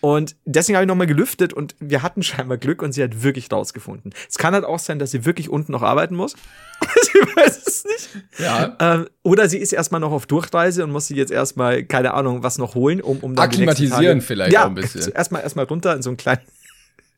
Und 0.00 0.34
deswegen 0.44 0.76
habe 0.76 0.84
ich 0.84 0.88
nochmal 0.88 1.06
gelüftet 1.06 1.52
und 1.52 1.76
wir 1.78 2.02
hatten 2.02 2.24
scheinbar 2.24 2.58
Glück 2.58 2.82
und 2.82 2.92
sie 2.92 3.04
hat 3.04 3.22
wirklich 3.22 3.50
rausgefunden. 3.52 4.12
Es 4.28 4.36
kann 4.36 4.52
halt 4.52 4.64
auch 4.64 4.80
sein, 4.80 4.98
dass 4.98 5.12
sie 5.12 5.24
wirklich 5.24 5.48
unten 5.48 5.70
noch 5.70 5.82
arbeiten 5.82 6.16
muss. 6.16 6.34
ich 7.02 7.36
weiß 7.36 7.66
es 7.66 7.84
nicht. 7.84 8.24
Ja. 8.38 8.76
Ähm, 8.80 9.08
oder 9.22 9.48
sie 9.48 9.58
ist 9.58 9.72
erstmal 9.72 10.00
noch 10.00 10.10
auf 10.10 10.26
Durchreise 10.26 10.82
und 10.82 10.90
muss 10.90 11.06
sich 11.06 11.16
jetzt 11.16 11.30
erstmal, 11.30 11.84
keine 11.84 12.14
Ahnung, 12.14 12.42
was 12.42 12.58
noch 12.58 12.74
holen, 12.74 13.00
um, 13.00 13.18
um 13.18 13.36
dann 13.36 13.48
die 13.48 13.54
Akklimatisieren 13.54 14.18
Tage- 14.18 14.20
vielleicht 14.22 14.52
ja, 14.52 14.62
auch 14.64 14.66
ein 14.66 14.74
bisschen. 14.74 15.12
Erstmal 15.12 15.42
erstmal 15.42 15.66
runter 15.66 15.94
in 15.94 16.02
so 16.02 16.10
ein 16.10 16.16
klein, 16.16 16.38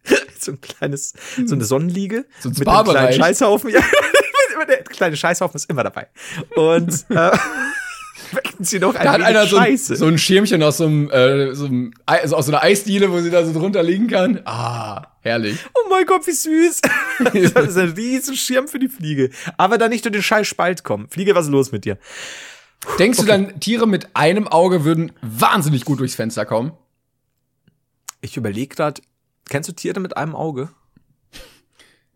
so 0.39 0.53
ein 0.53 0.61
kleines, 0.61 1.14
so 1.47 1.55
eine 1.55 1.64
Sonnenliege. 1.64 2.27
So 2.41 2.51
ein 2.51 2.55
mit 2.59 2.68
einem 2.68 2.85
kleinen. 2.85 3.12
Scheißhaufen. 3.14 3.70
Ja, 3.70 3.81
der 4.68 4.83
kleine 4.85 5.16
Scheißhaufen 5.16 5.57
ist 5.57 5.70
immer 5.70 5.85
dabei. 5.85 6.09
Und 6.57 7.07
äh, 7.11 7.31
wecken 8.35 8.64
sie 8.64 8.78
noch 8.78 8.95
ein 8.95 9.05
Da 9.05 9.12
hat 9.12 9.22
einer 9.22 9.47
so 9.47 9.57
ein, 9.57 9.76
so 9.76 10.07
ein 10.07 10.18
Schirmchen 10.18 10.62
aus 10.62 10.78
so 10.78 10.87
einem, 10.87 11.11
äh, 11.11 11.55
so 11.55 11.66
einem 11.66 11.93
Ei- 12.07 12.20
also 12.22 12.37
aus 12.37 12.47
so 12.47 12.53
einer 12.53 12.62
Eisdiele, 12.62 13.11
wo 13.12 13.20
sie 13.20 13.30
da 13.30 13.45
so 13.45 13.53
drunter 13.53 13.82
liegen 13.82 14.07
kann. 14.09 14.41
Ah, 14.45 15.07
herrlich. 15.20 15.59
Oh 15.74 15.89
mein 15.91 16.05
Gott, 16.07 16.26
wie 16.26 16.32
süß. 16.32 16.80
Das 17.55 17.66
ist 17.68 17.76
ein 17.78 17.91
riesen 17.91 18.37
Schirm 18.37 18.68
für 18.68 18.78
die 18.78 18.89
Fliege. 18.89 19.30
Aber 19.57 19.78
da 19.78 19.89
nicht 19.89 20.05
durch 20.05 20.12
den 20.12 20.22
scheiß 20.22 20.47
Spalt 20.47 20.85
kommen. 20.85 21.09
Fliege, 21.09 21.35
was 21.35 21.47
ist 21.47 21.53
los 21.53 21.72
mit 21.72 21.85
dir? 21.85 21.99
Denkst 22.99 23.18
du 23.18 23.24
dann, 23.24 23.61
Tiere 23.61 23.87
mit 23.87 24.14
einem 24.14 24.47
Auge 24.49 24.85
würden 24.85 25.12
wahnsinnig 25.22 25.85
gut 25.85 26.01
durchs 26.01 26.14
Fenster 26.16 26.45
kommen? 26.45 26.72
Ich 28.20 28.37
überlege 28.37 28.74
gerade, 28.74 29.01
kennst 29.49 29.68
du 29.68 29.72
Tiere 29.72 30.01
mit 30.01 30.16
einem 30.16 30.35
Auge? 30.35 30.68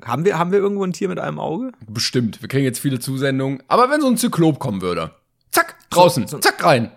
Haben 0.04 0.24
wir, 0.24 0.38
haben 0.38 0.52
wir 0.52 0.58
irgendwo 0.60 0.84
ein 0.84 0.92
Tier 0.92 1.08
mit 1.08 1.18
einem 1.18 1.38
Auge? 1.40 1.72
Bestimmt. 1.88 2.40
Wir 2.40 2.48
kriegen 2.48 2.64
jetzt 2.64 2.78
viele 2.78 3.00
Zusendungen. 3.00 3.62
Aber 3.66 3.90
wenn 3.90 4.00
so 4.00 4.06
ein 4.06 4.16
Zyklop 4.16 4.58
kommen 4.60 4.80
würde. 4.80 5.10
Zack, 5.58 5.74
draußen. 5.90 6.26
so- 6.28 6.38
zack, 6.38 6.62
rein. 6.64 6.90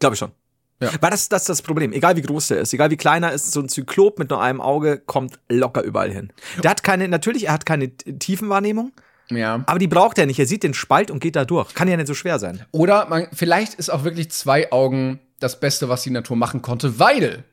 Glaube 0.00 0.14
ich 0.14 0.18
schon. 0.18 0.32
Ja. 0.80 0.90
Weil 1.00 1.10
das, 1.12 1.28
das 1.28 1.42
ist 1.42 1.48
das 1.48 1.62
Problem. 1.62 1.92
Egal 1.92 2.16
wie 2.16 2.22
groß 2.22 2.48
der 2.48 2.58
ist, 2.58 2.72
egal 2.74 2.90
wie 2.90 2.96
kleiner 2.96 3.30
ist, 3.32 3.52
so 3.52 3.60
ein 3.60 3.68
Zyklop 3.68 4.18
mit 4.18 4.30
nur 4.30 4.42
einem 4.42 4.60
Auge 4.60 4.98
kommt 4.98 5.38
locker 5.48 5.82
überall 5.82 6.10
hin. 6.10 6.32
Der 6.62 6.70
hat 6.72 6.82
keine, 6.82 7.06
natürlich, 7.06 7.46
er 7.46 7.52
hat 7.52 7.64
keine 7.66 7.90
Tiefenwahrnehmung, 7.96 8.90
Ja. 9.30 9.62
aber 9.66 9.78
die 9.78 9.86
braucht 9.86 10.18
er 10.18 10.26
nicht. 10.26 10.40
Er 10.40 10.46
sieht 10.46 10.64
den 10.64 10.74
Spalt 10.74 11.12
und 11.12 11.20
geht 11.20 11.36
da 11.36 11.44
durch. 11.44 11.72
Kann 11.74 11.86
ja 11.86 11.96
nicht 11.96 12.08
so 12.08 12.14
schwer 12.14 12.40
sein. 12.40 12.64
Oder 12.72 13.06
man, 13.08 13.28
vielleicht 13.32 13.74
ist 13.74 13.90
auch 13.90 14.02
wirklich 14.02 14.32
zwei 14.32 14.72
Augen 14.72 15.20
das 15.38 15.60
Beste, 15.60 15.88
was 15.88 16.02
die 16.02 16.10
Natur 16.10 16.36
machen 16.36 16.62
konnte, 16.62 16.98
weil 16.98 17.44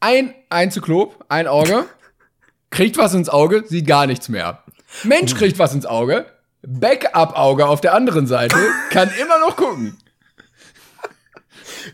ein, 0.00 0.34
ein 0.50 0.70
Zyklop, 0.70 1.24
ein 1.28 1.46
Auge, 1.46 1.84
kriegt 2.70 2.98
was 2.98 3.14
ins 3.14 3.28
Auge, 3.28 3.62
sieht 3.66 3.86
gar 3.86 4.06
nichts 4.06 4.28
mehr. 4.28 4.64
Mensch 5.04 5.34
kriegt 5.34 5.58
was 5.58 5.74
ins 5.74 5.86
Auge, 5.86 6.26
Backup-Auge 6.66 7.66
auf 7.66 7.80
der 7.80 7.94
anderen 7.94 8.26
Seite, 8.26 8.56
kann 8.90 9.10
immer 9.20 9.38
noch 9.38 9.56
gucken. 9.56 9.96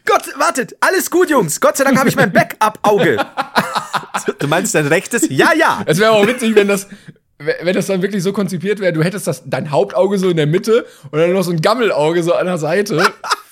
Gott, 0.04 0.22
wartet, 0.38 0.76
alles 0.80 1.10
gut, 1.10 1.30
Jungs. 1.30 1.60
Gott 1.60 1.76
sei 1.76 1.84
Dank 1.84 1.98
habe 1.98 2.08
ich 2.08 2.16
mein 2.16 2.32
Backup-Auge. 2.32 3.18
du 4.38 4.48
meinst 4.48 4.74
dein 4.74 4.86
rechtes? 4.86 5.26
Ja, 5.28 5.52
ja. 5.52 5.82
Es 5.86 5.98
wäre 5.98 6.12
auch 6.12 6.26
witzig, 6.26 6.54
wenn 6.54 6.68
das, 6.68 6.86
wenn 7.38 7.74
das 7.74 7.86
dann 7.86 8.02
wirklich 8.02 8.22
so 8.22 8.32
konzipiert 8.32 8.80
wäre, 8.80 8.92
du 8.92 9.02
hättest 9.02 9.26
das, 9.26 9.42
dein 9.46 9.70
Hauptauge 9.70 10.18
so 10.18 10.28
in 10.28 10.36
der 10.36 10.46
Mitte 10.46 10.86
und 11.10 11.18
dann 11.18 11.32
noch 11.32 11.42
so 11.42 11.50
ein 11.50 11.60
Gammelauge 11.60 12.22
so 12.22 12.34
an 12.34 12.46
der 12.46 12.58
Seite 12.58 13.02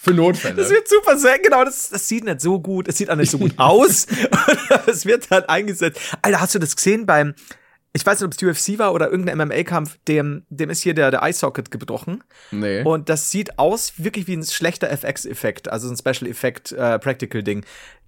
für 0.01 0.15
Notfälle. 0.15 0.57
Das 0.57 0.71
wird 0.71 0.89
super 0.89 1.17
sehr, 1.19 1.39
genau, 1.39 1.65
das, 1.65 1.91
das 1.91 2.07
sieht 2.07 2.25
nicht 2.25 2.41
so 2.41 2.61
gut, 2.61 2.87
es 2.89 2.99
sieht 2.99 3.11
auch 3.11 3.17
nicht 3.17 3.31
so 3.31 3.39
gut 3.39 3.55
aus. 3.57 4.07
es 4.87 5.07
wird 5.07 5.31
halt 5.31 5.49
eingesetzt. 5.49 6.01
Alter, 6.23 6.41
hast 6.41 6.55
du 6.55 6.59
das 6.59 6.77
gesehen 6.77 7.07
beim, 7.07 7.35
ich 7.93 8.05
weiß 8.05 8.21
nicht, 8.21 8.27
ob 8.27 8.53
es 8.53 8.63
UFC 8.63 8.79
war 8.79 8.93
oder 8.93 9.11
irgendein 9.11 9.39
MMA-Kampf, 9.49 9.99
dem, 10.07 10.45
dem 10.51 10.71
ist 10.71 10.83
hier 10.83 10.95
der, 10.95 11.11
der 11.11 11.23
Eye-Socket 11.23 11.71
gebrochen. 11.71 12.23
nee. 12.51 12.83
Und 12.83 13.09
das 13.09 13.31
sieht 13.31 13.59
aus 13.59 13.95
wirklich 13.97 14.27
wie 14.27 14.37
ein 14.37 14.45
schlechter 14.45 14.91
FX-Effekt, 14.91 15.71
also 15.71 15.89
ein 15.89 15.97
Special-Effekt, 15.97 16.73
äh. 16.73 16.99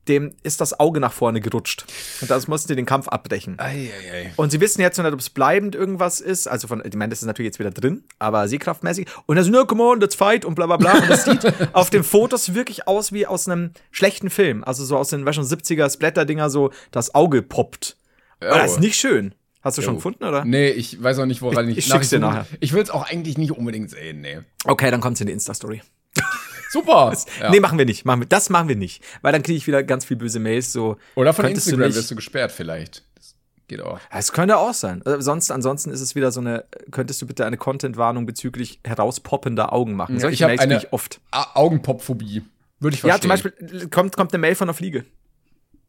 Dem 0.09 0.33
ist 0.43 0.61
das 0.63 0.81
Auge 0.81 0.99
nach 0.99 1.13
vorne 1.13 1.41
gerutscht. 1.41 1.85
Und 2.21 2.31
das 2.31 2.49
mussten 2.49 2.69
die 2.69 2.75
den 2.75 2.87
Kampf 2.87 3.07
abbrechen. 3.09 3.59
Eieiei. 3.59 4.33
Und 4.37 4.51
sie 4.51 4.59
wissen 4.59 4.81
jetzt 4.81 4.97
noch 4.97 5.05
nicht, 5.05 5.13
ob 5.13 5.21
es 5.21 5.29
bleibend 5.29 5.75
irgendwas 5.75 6.21
ist. 6.21 6.49
Also 6.49 6.69
von, 6.69 6.83
ich 6.85 6.95
meine, 6.95 7.11
das 7.11 7.21
ist 7.21 7.27
natürlich 7.27 7.49
jetzt 7.49 7.59
wieder 7.59 7.71
drin, 7.71 8.05
aber 8.19 8.49
sehkraftmäßig. 8.49 9.07
Und 9.27 9.37
er 9.37 9.45
so, 9.45 9.51
no, 9.51 9.67
come 9.67 9.83
on, 9.83 10.01
let's 10.01 10.15
fight 10.15 10.47
und 10.47 10.55
bla 10.55 10.67
bla 10.67 10.79
bla. 10.79 10.95
Und 10.95 11.11
das 11.11 11.27
sieht 11.27 11.41
auf 11.75 11.91
den 11.91 12.03
Fotos 12.03 12.55
wirklich 12.55 12.89
aus 12.89 13.13
wie 13.13 13.27
aus 13.27 13.47
einem 13.47 13.73
schlechten 13.91 14.31
Film. 14.31 14.65
Also 14.65 14.85
so 14.87 14.97
aus 14.97 15.11
den 15.11 15.25
weißt 15.25 15.39
du, 15.39 15.43
70er 15.43 15.93
Splatter-Dinger, 15.93 16.49
so 16.49 16.73
das 16.91 17.15
Auge 17.15 17.43
poppt. 17.43 17.99
Und 18.41 18.49
das 18.49 18.73
ist 18.73 18.81
nicht 18.81 18.99
schön. 18.99 19.35
Hast 19.63 19.77
du 19.79 19.83
schon 19.83 19.97
gefunden, 19.97 20.25
oder? 20.25 20.45
Nee, 20.45 20.69
ich 20.71 21.03
weiß 21.03 21.19
auch 21.19 21.27
nicht, 21.27 21.43
woran 21.43 21.69
ich, 21.69 21.79
Ich- 21.79 21.87
ich 21.87 21.93
schick's 21.93 22.09
dir 22.11 22.19
nachher. 22.19 22.47
Ich 22.61 22.73
will 22.73 22.83
es 22.83 22.91
auch 22.91 23.07
eigentlich 23.09 23.37
nicht 23.37 23.53
unbedingt 23.53 23.91
sehen, 23.91 24.21
nee. 24.23 24.39
Okay, 24.65 24.91
dann 24.91 25.01
kommt's 25.01 25.21
in 25.21 25.27
die 25.27 25.33
Insta-Story. 25.35 25.83
Super. 26.71 27.13
Ja. 27.41 27.51
Nee, 27.51 27.61
machen 27.61 27.79
wir 27.79 27.85
nicht. 27.85 28.05
Machen 28.05 28.21
wir, 28.21 28.27
das 28.27 28.49
machen 28.49 28.69
wir 28.69 28.77
nicht. 28.77 29.03
Weil 29.23 29.33
dann 29.33 29.43
kriege 29.43 29.57
ich 29.57 29.67
wieder 29.67 29.83
ganz 29.83 30.05
viel 30.05 30.17
böse 30.17 30.39
Mails. 30.39 30.73
So, 30.73 30.97
Oder 31.15 31.33
von 31.35 31.45
könntest 31.45 31.67
du 31.67 31.71
Instagram 31.73 31.89
nicht- 31.89 31.97
wirst 31.97 32.11
du 32.11 32.15
gesperrt 32.17 32.53
vielleicht. 32.53 33.03
Das 33.17 33.35
geht 33.69 33.81
auch. 33.83 33.99
Es 34.11 34.33
könnte 34.33 34.57
auch 34.57 34.73
sein. 34.73 35.03
Äh, 35.05 35.21
sonst, 35.21 35.51
ansonsten 35.51 35.91
ist 35.91 36.01
es 36.01 36.15
wieder 36.15 36.31
so 36.33 36.41
eine, 36.41 36.65
könntest 36.91 37.21
du 37.21 37.27
bitte 37.27 37.45
eine 37.45 37.57
Content-Warnung 37.57 38.25
bezüglich 38.25 38.81
herauspoppender 38.85 39.73
Augen 39.73 39.95
machen? 39.95 40.15
Ja, 40.15 40.21
Solche 40.23 40.35
ich 40.35 40.43
habe 40.45 40.59
eine 40.61 40.79
ich 40.79 40.93
oft. 40.93 41.21
Augenpopphobie. 41.33 42.43
Würde 42.79 42.95
ich 42.97 43.03
Ja, 43.03 43.19
verstehen. 43.19 43.21
zum 43.23 43.29
Beispiel 43.53 43.89
kommt, 43.91 44.17
kommt 44.17 44.33
eine 44.33 44.41
Mail 44.41 44.55
von 44.55 44.69
einer 44.69 44.75
Fliege. 44.75 45.05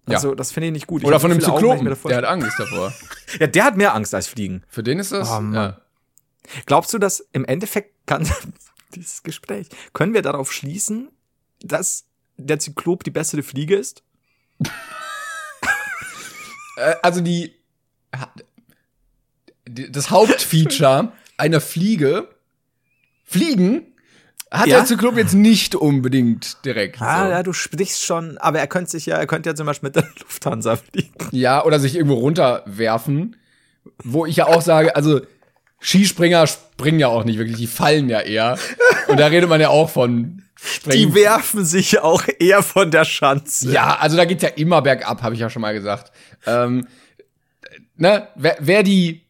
Ja. 0.07 0.15
Also, 0.15 0.35
das 0.35 0.51
finde 0.51 0.67
ich 0.67 0.73
nicht 0.73 0.87
gut. 0.87 1.01
Ich 1.01 1.07
Oder 1.07 1.19
von 1.19 1.31
mir 1.31 1.39
Zyklopen. 1.39 1.85
Der 2.05 2.17
hat 2.17 2.25
Angst 2.25 2.59
davor. 2.59 2.93
ja, 3.39 3.47
der 3.47 3.63
hat 3.63 3.77
mehr 3.77 3.93
Angst 3.93 4.15
als 4.15 4.27
Fliegen. 4.27 4.63
Für 4.67 4.83
den 4.83 4.99
ist 4.99 5.11
das. 5.11 5.29
Oh, 5.29 5.41
ja. 5.53 5.79
Glaubst 6.65 6.93
du, 6.93 6.97
dass 6.97 7.19
im 7.33 7.45
Endeffekt 7.45 8.07
kann 8.07 8.27
dieses 8.95 9.23
Gespräch, 9.23 9.67
können 9.93 10.13
wir 10.13 10.21
darauf 10.21 10.51
schließen, 10.51 11.09
dass 11.59 12.05
der 12.37 12.59
Zyklop 12.59 13.03
die 13.03 13.11
bessere 13.11 13.43
Fliege 13.43 13.75
ist? 13.75 14.03
Äh, 16.77 16.95
also 17.01 17.19
die 17.19 17.53
das 19.65 20.09
Hauptfeature 20.09 21.11
einer 21.37 21.61
Fliege, 21.61 22.29
Fliegen, 23.23 23.90
hat 24.51 24.67
Ja? 24.67 24.77
der 24.77 24.85
Zyklop 24.85 25.17
jetzt 25.17 25.33
nicht 25.33 25.75
unbedingt 25.75 26.63
direkt. 26.65 27.01
Ah, 27.01 27.25
so. 27.25 27.31
ja, 27.31 27.43
du 27.43 27.53
sprichst 27.53 28.03
schon, 28.03 28.37
aber 28.37 28.59
er 28.59 28.67
könnte 28.67 28.91
sich 28.91 29.05
ja, 29.05 29.15
er 29.17 29.25
könnte 29.27 29.49
ja 29.49 29.55
zum 29.55 29.65
Beispiel 29.65 29.87
mit 29.87 29.95
der 29.95 30.03
Lufthansa 30.19 30.75
fliegen. 30.75 31.13
Ja, 31.31 31.63
oder 31.63 31.79
sich 31.79 31.95
irgendwo 31.95 32.15
runterwerfen. 32.15 33.35
Wo 34.03 34.25
ich 34.25 34.35
ja 34.35 34.45
auch 34.47 34.61
sage, 34.61 34.95
also 34.95 35.21
Skispringer 35.79 36.45
springen 36.45 36.99
ja 36.99 37.07
auch 37.07 37.23
nicht 37.23 37.39
wirklich, 37.39 37.57
die 37.57 37.65
fallen 37.67 38.09
ja 38.09 38.19
eher. 38.19 38.57
Und 39.07 39.19
da 39.19 39.27
redet 39.27 39.49
man 39.49 39.59
ja 39.59 39.69
auch 39.69 39.89
von 39.89 40.43
Springen. 40.55 41.09
Die 41.09 41.15
werfen 41.15 41.65
sich 41.65 41.99
auch 41.99 42.23
eher 42.39 42.61
von 42.61 42.91
der 42.91 43.05
Schanze. 43.05 43.71
ja, 43.71 43.95
also 43.99 44.15
da 44.17 44.25
geht's 44.25 44.43
ja 44.43 44.49
immer 44.49 44.83
bergab, 44.83 45.23
habe 45.23 45.33
ich 45.33 45.41
ja 45.41 45.49
schon 45.49 45.63
mal 45.63 45.73
gesagt. 45.73 46.11
Ähm, 46.45 46.85
ne, 47.97 48.27
wer, 48.35 48.57
wer 48.59 48.83
die 48.83 49.21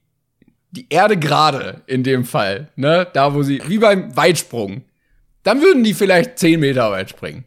die 0.71 0.87
Erde 0.89 1.17
gerade 1.17 1.81
in 1.85 2.03
dem 2.03 2.23
Fall, 2.25 2.69
ne, 2.75 3.07
da 3.13 3.33
wo 3.33 3.43
sie, 3.43 3.61
wie 3.67 3.77
beim 3.77 4.15
Weitsprung, 4.15 4.83
dann 5.43 5.61
würden 5.61 5.83
die 5.83 5.93
vielleicht 5.93 6.39
10 6.39 6.59
Meter 6.59 6.91
weit 6.91 7.09
springen. 7.09 7.45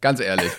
Ganz 0.00 0.20
ehrlich. 0.20 0.52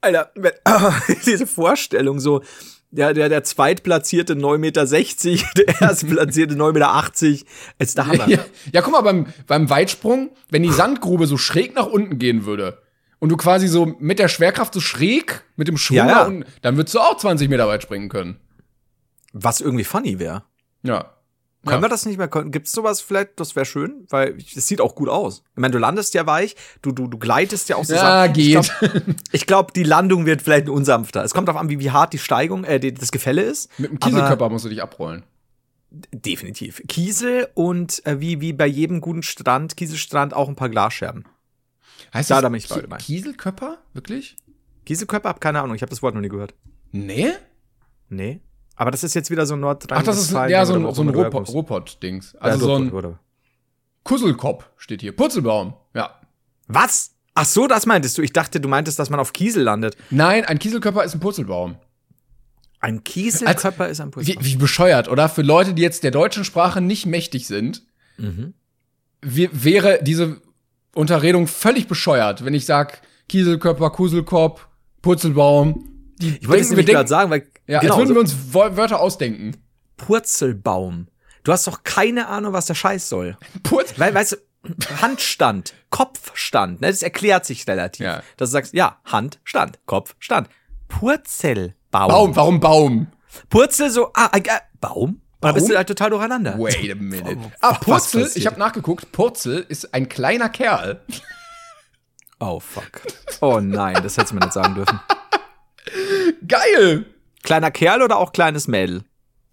Alter, 0.00 0.30
wenn, 0.34 0.52
diese 1.26 1.46
Vorstellung 1.46 2.20
so, 2.20 2.42
der, 2.90 3.12
der, 3.12 3.28
der 3.28 3.42
zweitplatzierte 3.42 4.34
9,60 4.34 4.58
Meter, 4.58 5.46
der 5.56 5.80
erstplatzierte 5.80 6.54
9,80 6.54 6.72
Meter, 6.72 7.44
ist 7.78 7.98
der 7.98 8.06
Hammer. 8.06 8.28
Ja, 8.28 8.38
ja, 8.72 8.82
guck 8.82 8.92
mal, 8.92 9.00
beim, 9.00 9.26
beim 9.46 9.68
Weitsprung, 9.68 10.30
wenn 10.50 10.62
die 10.62 10.70
Sandgrube 10.70 11.26
so 11.26 11.36
schräg 11.36 11.74
nach 11.74 11.86
unten 11.86 12.18
gehen 12.18 12.44
würde 12.44 12.82
und 13.18 13.30
du 13.30 13.36
quasi 13.36 13.66
so 13.68 13.86
mit 13.98 14.18
der 14.18 14.28
Schwerkraft 14.28 14.74
so 14.74 14.80
schräg 14.80 15.42
mit 15.56 15.66
dem 15.66 15.76
Schwung 15.76 15.96
Ja, 15.96 16.08
ja. 16.08 16.24
unten, 16.24 16.44
dann 16.62 16.76
würdest 16.76 16.94
du 16.94 17.00
auch 17.00 17.16
20 17.16 17.48
Meter 17.48 17.66
weit 17.66 17.82
springen 17.82 18.08
können. 18.08 18.36
Was 19.32 19.60
irgendwie 19.60 19.84
funny 19.84 20.18
wäre. 20.18 20.44
Ja. 20.82 21.13
Können 21.64 21.78
Ja. 21.78 21.82
wir 21.82 21.88
das 21.88 22.04
nicht 22.06 22.18
mehr? 22.18 22.28
Gibt 22.28 22.66
es 22.66 22.72
sowas 22.72 23.00
vielleicht? 23.00 23.38
Das 23.40 23.56
wäre 23.56 23.64
schön, 23.66 24.06
weil 24.10 24.36
es 24.38 24.66
sieht 24.66 24.80
auch 24.80 24.94
gut 24.94 25.08
aus. 25.08 25.42
Ich 25.54 25.60
meine, 25.60 25.72
du 25.72 25.78
landest 25.78 26.14
ja 26.14 26.26
weich, 26.26 26.56
du, 26.82 26.92
du, 26.92 27.06
du 27.06 27.18
gleitest 27.18 27.68
ja 27.68 27.76
auch 27.76 27.84
so 27.84 27.94
Ja, 27.94 28.26
geht. 28.26 28.70
Ich 29.32 29.46
glaube, 29.46 29.46
glaub, 29.46 29.74
die 29.74 29.82
Landung 29.84 30.26
wird 30.26 30.42
vielleicht 30.42 30.68
unsanfter. 30.68 31.22
Es 31.24 31.32
kommt 31.34 31.48
darauf 31.48 31.60
an, 31.60 31.68
wie, 31.70 31.78
wie 31.80 31.90
hart 31.90 32.12
die 32.12 32.18
Steigung, 32.18 32.64
äh, 32.64 32.78
die, 32.80 32.92
das 32.92 33.10
Gefälle 33.12 33.42
ist. 33.42 33.70
Mit 33.78 33.90
dem 33.90 33.98
Kieselkörper 34.00 34.48
musst 34.50 34.64
du 34.64 34.68
dich 34.68 34.82
abrollen. 34.82 35.22
Definitiv. 36.12 36.82
Kiesel 36.88 37.48
und 37.54 38.04
äh, 38.04 38.20
wie, 38.20 38.40
wie 38.40 38.52
bei 38.52 38.66
jedem 38.66 39.00
guten 39.00 39.22
Strand, 39.22 39.76
Kieselstrand, 39.76 40.34
auch 40.34 40.48
ein 40.48 40.56
paar 40.56 40.68
Glasscherben. 40.68 41.24
Heißt 42.12 42.30
Da, 42.30 42.36
das 42.36 42.42
da 42.42 42.48
bin 42.48 42.58
ich 42.58 42.68
Ki- 42.68 42.86
bei. 42.88 42.96
Kieselkörper? 42.96 43.78
Wirklich? 43.92 44.36
Kieselkörper, 44.86 45.28
hab 45.28 45.40
keine 45.40 45.60
Ahnung, 45.62 45.76
ich 45.76 45.82
habe 45.82 45.90
das 45.90 46.02
Wort 46.02 46.14
noch 46.14 46.20
nie 46.20 46.28
gehört. 46.28 46.54
Nee? 46.90 47.30
Nee. 48.08 48.40
Aber 48.76 48.90
das 48.90 49.04
ist 49.04 49.14
jetzt 49.14 49.30
wieder 49.30 49.46
so 49.46 49.54
ein 49.54 49.60
Nordrhein. 49.60 49.98
Ach, 49.98 50.02
das 50.02 50.18
ist 50.18 50.32
ja 50.32 50.64
so 50.66 50.74
ein, 50.74 50.94
so 50.94 51.02
ein 51.02 51.08
Ruhrpott-Dings. 51.10 52.34
Also 52.36 52.66
so 52.66 52.74
ein 52.76 53.16
Kusselkopf 54.02 54.68
steht 54.76 55.00
hier. 55.00 55.14
Purzelbaum. 55.16 55.74
Ja. 55.94 56.20
Was? 56.66 57.12
Ach 57.34 57.44
so, 57.46 57.66
das 57.66 57.86
meintest 57.86 58.18
du. 58.18 58.22
Ich 58.22 58.32
dachte, 58.32 58.60
du 58.60 58.68
meintest, 58.68 58.98
dass 58.98 59.10
man 59.10 59.18
auf 59.20 59.32
Kiesel 59.32 59.62
landet. 59.62 59.96
Nein, 60.10 60.44
ein 60.44 60.58
Kieselkörper 60.58 61.04
ist 61.04 61.14
ein 61.14 61.20
Purzelbaum. 61.20 61.76
Ein 62.80 63.02
Kieselkörper 63.02 63.88
ist 63.88 64.00
ein 64.00 64.12
Wie, 64.14 64.36
wie 64.40 64.56
bescheuert, 64.56 65.08
oder? 65.08 65.28
Für 65.28 65.40
Leute, 65.42 65.72
die 65.72 65.80
jetzt 65.82 66.04
der 66.04 66.10
deutschen 66.10 66.44
Sprache 66.44 66.80
nicht 66.80 67.06
mächtig 67.06 67.46
sind, 67.46 67.82
Mhm. 68.16 68.54
wie, 69.22 69.48
wäre 69.52 69.98
diese 70.02 70.40
Unterredung 70.94 71.48
völlig 71.48 71.88
bescheuert, 71.88 72.44
wenn 72.44 72.54
ich 72.54 72.66
sag 72.66 73.00
Kieselkörper, 73.28 73.90
Kuselkopf, 73.90 74.68
Purzelbaum. 75.02 75.88
Die 76.18 76.38
Ich 76.40 76.48
wollte 76.48 76.62
es 76.62 76.70
nämlich 76.70 76.86
gerade 76.86 77.08
sagen, 77.08 77.30
weil 77.30 77.46
ja, 77.66 77.80
genau, 77.80 77.94
als 77.94 78.00
würden 78.02 78.14
wir 78.14 78.20
uns 78.20 78.36
Wörter 78.52 79.00
ausdenken. 79.00 79.56
Purzelbaum. 79.96 81.08
Du 81.44 81.52
hast 81.52 81.66
doch 81.66 81.82
keine 81.84 82.28
Ahnung, 82.28 82.52
was 82.52 82.66
der 82.66 82.74
Scheiß 82.74 83.08
soll. 83.08 83.36
Purz 83.62 83.94
Weil, 83.98 84.14
weißt 84.14 84.32
du, 84.32 84.36
Handstand, 85.02 85.74
Kopfstand, 85.90 86.80
ne, 86.80 86.88
das 86.88 87.02
erklärt 87.02 87.44
sich 87.44 87.66
relativ. 87.68 88.06
Ja. 88.06 88.22
Dass 88.36 88.48
du 88.48 88.52
sagst, 88.52 88.72
ja, 88.72 88.98
Handstand, 89.04 89.78
Kopfstand. 89.86 90.48
Purzelbaum. 90.88 91.74
Baum, 91.90 92.36
warum 92.36 92.60
Baum? 92.60 93.06
Purzel 93.50 93.90
so, 93.90 94.10
ah, 94.14 94.30
äh, 94.32 94.42
Baum? 94.80 95.20
Da 95.40 95.52
bist 95.52 95.68
du 95.68 95.76
halt 95.76 95.88
total 95.88 96.08
durcheinander. 96.08 96.58
Wait 96.58 96.90
a 96.90 96.94
minute. 96.94 97.52
Ah, 97.60 97.74
Purzel, 97.74 98.30
ich 98.34 98.46
habe 98.46 98.58
nachgeguckt, 98.58 99.12
Purzel 99.12 99.66
ist 99.68 99.92
ein 99.92 100.08
kleiner 100.08 100.48
Kerl. 100.48 101.02
Oh, 102.40 102.60
fuck. 102.60 103.02
Oh 103.42 103.60
nein, 103.60 104.02
das 104.02 104.16
hättest 104.16 104.32
du 104.32 104.36
mir 104.36 104.40
nicht 104.40 104.54
sagen 104.54 104.74
dürfen. 104.74 104.98
Geil! 106.46 107.06
Kleiner 107.42 107.70
Kerl 107.70 108.02
oder 108.02 108.16
auch 108.18 108.32
kleines 108.32 108.68
Mädel? 108.68 109.04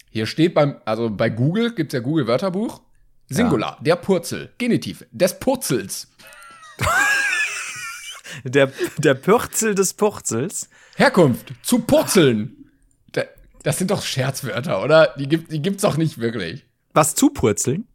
Hier 0.10 0.26
steht 0.26 0.54
beim, 0.54 0.76
also 0.86 1.10
bei 1.10 1.30
Google 1.30 1.74
gibt's 1.74 1.94
ja 1.94 2.00
Google 2.00 2.28
Wörterbuch. 2.28 2.82
Singular, 3.30 3.78
der 3.82 3.96
Purzel, 3.96 4.52
Genitiv, 4.58 5.06
des 5.12 5.40
Purzels. 5.40 6.08
Der, 8.44 8.72
der 8.98 9.14
Pürzel 9.14 9.76
des 9.76 9.94
Purzels. 9.94 10.70
Herkunft, 10.96 11.54
zu 11.64 11.80
purzeln. 11.80 12.70
Da- 13.12 13.24
Das 13.64 13.78
sind 13.78 13.92
doch 13.92 14.04
Scherzwörter, 14.04 14.82
oder? 14.84 15.14
Die, 15.18 15.28
gibt, 15.28 15.52
die 15.52 15.62
gibt's 15.62 15.82
doch 15.84 15.98
nicht 15.98 16.18
wirklich. 16.20 16.66
Was 16.94 17.16
zu 17.16 17.30
purzeln? 17.30 17.88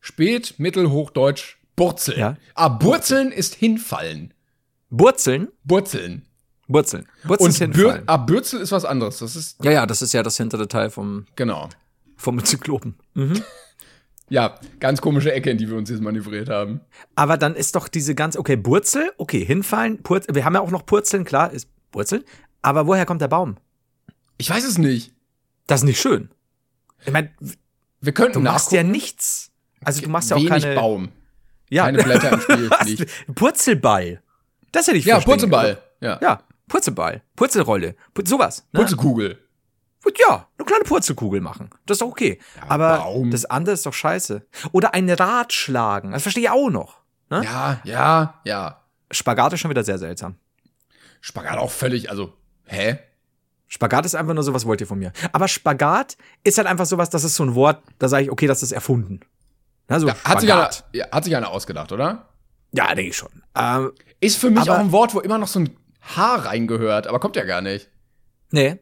Spät, 0.00 0.54
Mittelhochdeutsch, 0.58 1.56
Burzeln. 1.74 2.18
Ja. 2.18 2.36
Ah, 2.54 2.68
Burzeln 2.68 3.32
ist 3.32 3.54
hinfallen. 3.54 4.32
Burzeln? 4.88 5.48
Burzeln. 5.64 6.26
Burzeln. 6.68 7.06
Burzeln 7.24 7.50
ist 7.50 7.60
Und 7.60 7.72
Bür 7.72 8.02
ah, 8.06 8.16
Bürzel 8.16 8.60
ist 8.60 8.72
was 8.72 8.84
anderes. 8.84 9.18
Das 9.18 9.36
ist, 9.36 9.62
Ja, 9.64 9.70
ja, 9.70 9.86
das 9.86 10.02
ist 10.02 10.12
ja 10.12 10.22
das 10.22 10.36
hintere 10.36 10.68
Teil 10.68 10.90
vom, 10.90 11.26
genau. 11.36 11.68
vom 12.16 12.44
Zyklopen. 12.44 12.96
Ja, 14.28 14.58
ganz 14.80 15.00
komische 15.00 15.32
Ecke, 15.32 15.50
in 15.50 15.58
die 15.58 15.68
wir 15.68 15.76
uns 15.76 15.88
jetzt 15.88 16.02
manövriert 16.02 16.48
haben. 16.48 16.80
Aber 17.14 17.36
dann 17.36 17.54
ist 17.54 17.76
doch 17.76 17.86
diese 17.86 18.14
ganze, 18.14 18.40
okay, 18.40 18.56
Burzel, 18.56 19.12
okay, 19.18 19.44
hinfallen, 19.44 20.02
Purzel, 20.02 20.34
wir 20.34 20.44
haben 20.44 20.54
ja 20.54 20.60
auch 20.60 20.70
noch 20.70 20.84
Purzeln, 20.84 21.24
klar, 21.24 21.52
ist 21.52 21.68
Burzeln. 21.92 22.24
Aber 22.62 22.88
woher 22.88 23.06
kommt 23.06 23.20
der 23.20 23.28
Baum? 23.28 23.56
Ich 24.38 24.50
weiß 24.50 24.64
es 24.64 24.78
nicht. 24.78 25.12
Das 25.68 25.80
ist 25.80 25.84
nicht 25.84 26.00
schön. 26.00 26.30
Ich 27.04 27.12
meine, 27.12 27.30
Wir 28.00 28.12
könnten 28.12 28.34
du 28.34 28.40
machst 28.40 28.72
ja 28.72 28.82
nichts. 28.82 29.52
Also 29.84 30.02
du 30.02 30.08
machst 30.08 30.30
ja 30.30 30.36
auch 30.36 30.40
Wenig 30.40 30.62
keine, 30.62 30.74
Baum. 30.74 31.08
ja, 31.70 31.84
Keine 31.84 32.02
Blätter 32.02 32.32
im 32.32 32.40
Spiel. 32.40 33.06
Purzelball. 33.34 34.22
Das 34.72 34.88
hätte 34.88 34.98
ich 34.98 35.04
Ja, 35.04 35.20
Purzelball. 35.20 35.78
Ja. 36.00 36.18
Ja, 36.20 36.40
Purzelball, 36.68 37.22
Purzelrolle, 37.36 37.94
Pur 38.14 38.26
sowas. 38.26 38.66
Ne? 38.72 38.80
Purzelkugel. 38.80 39.38
Ja, 40.18 40.46
eine 40.56 40.64
kleine 40.64 40.84
Purzelkugel 40.84 41.40
machen. 41.40 41.70
Das 41.84 41.96
ist 41.96 42.02
doch 42.02 42.08
okay. 42.08 42.38
Aber 42.68 42.98
Baum. 42.98 43.30
das 43.32 43.44
andere 43.44 43.74
ist 43.74 43.84
doch 43.86 43.92
scheiße. 43.92 44.46
Oder 44.70 44.94
ein 44.94 45.10
Rad 45.10 45.52
schlagen. 45.52 46.12
Das 46.12 46.22
verstehe 46.22 46.44
ich 46.44 46.50
auch 46.50 46.70
noch. 46.70 46.98
Ne? 47.28 47.42
Ja, 47.44 47.80
ja, 47.82 48.40
ja. 48.44 48.80
Spagat 49.10 49.52
ist 49.54 49.60
schon 49.60 49.70
wieder 49.70 49.82
sehr 49.82 49.98
seltsam. 49.98 50.36
Spagat 51.20 51.58
auch 51.58 51.70
völlig, 51.72 52.08
also, 52.08 52.34
hä? 52.66 52.98
Spagat 53.66 54.06
ist 54.06 54.14
einfach 54.14 54.34
nur 54.34 54.44
so, 54.44 54.54
was 54.54 54.64
wollt 54.64 54.80
ihr 54.80 54.86
von 54.86 54.98
mir? 54.98 55.12
Aber 55.32 55.48
Spagat 55.48 56.16
ist 56.44 56.58
halt 56.58 56.68
einfach 56.68 56.86
sowas, 56.86 57.10
das 57.10 57.24
ist 57.24 57.34
so 57.34 57.42
ein 57.44 57.56
Wort, 57.56 57.82
da 57.98 58.06
sage 58.08 58.24
ich, 58.24 58.30
okay, 58.30 58.46
das 58.46 58.62
ist 58.62 58.70
erfunden. 58.70 59.20
Na, 59.88 59.98
so 59.98 60.06
Ja, 60.06 60.14
hat, 60.24 60.40
sich 60.40 60.52
einer, 60.52 60.70
ja, 60.92 61.10
hat 61.10 61.24
sich 61.24 61.34
einer 61.34 61.50
ausgedacht, 61.50 61.90
oder? 61.90 62.28
Ja, 62.72 62.94
denke 62.94 63.10
ich 63.10 63.16
schon. 63.16 63.42
Ähm, 63.56 63.92
Ist 64.20 64.38
für 64.38 64.50
mich 64.50 64.70
auch 64.70 64.78
ein 64.78 64.92
Wort, 64.92 65.14
wo 65.14 65.20
immer 65.20 65.38
noch 65.38 65.48
so 65.48 65.60
ein 65.60 65.76
H 66.14 66.36
reingehört, 66.36 67.06
aber 67.06 67.18
kommt 67.20 67.36
ja 67.36 67.44
gar 67.44 67.60
nicht. 67.62 67.88
nee, 68.50 68.78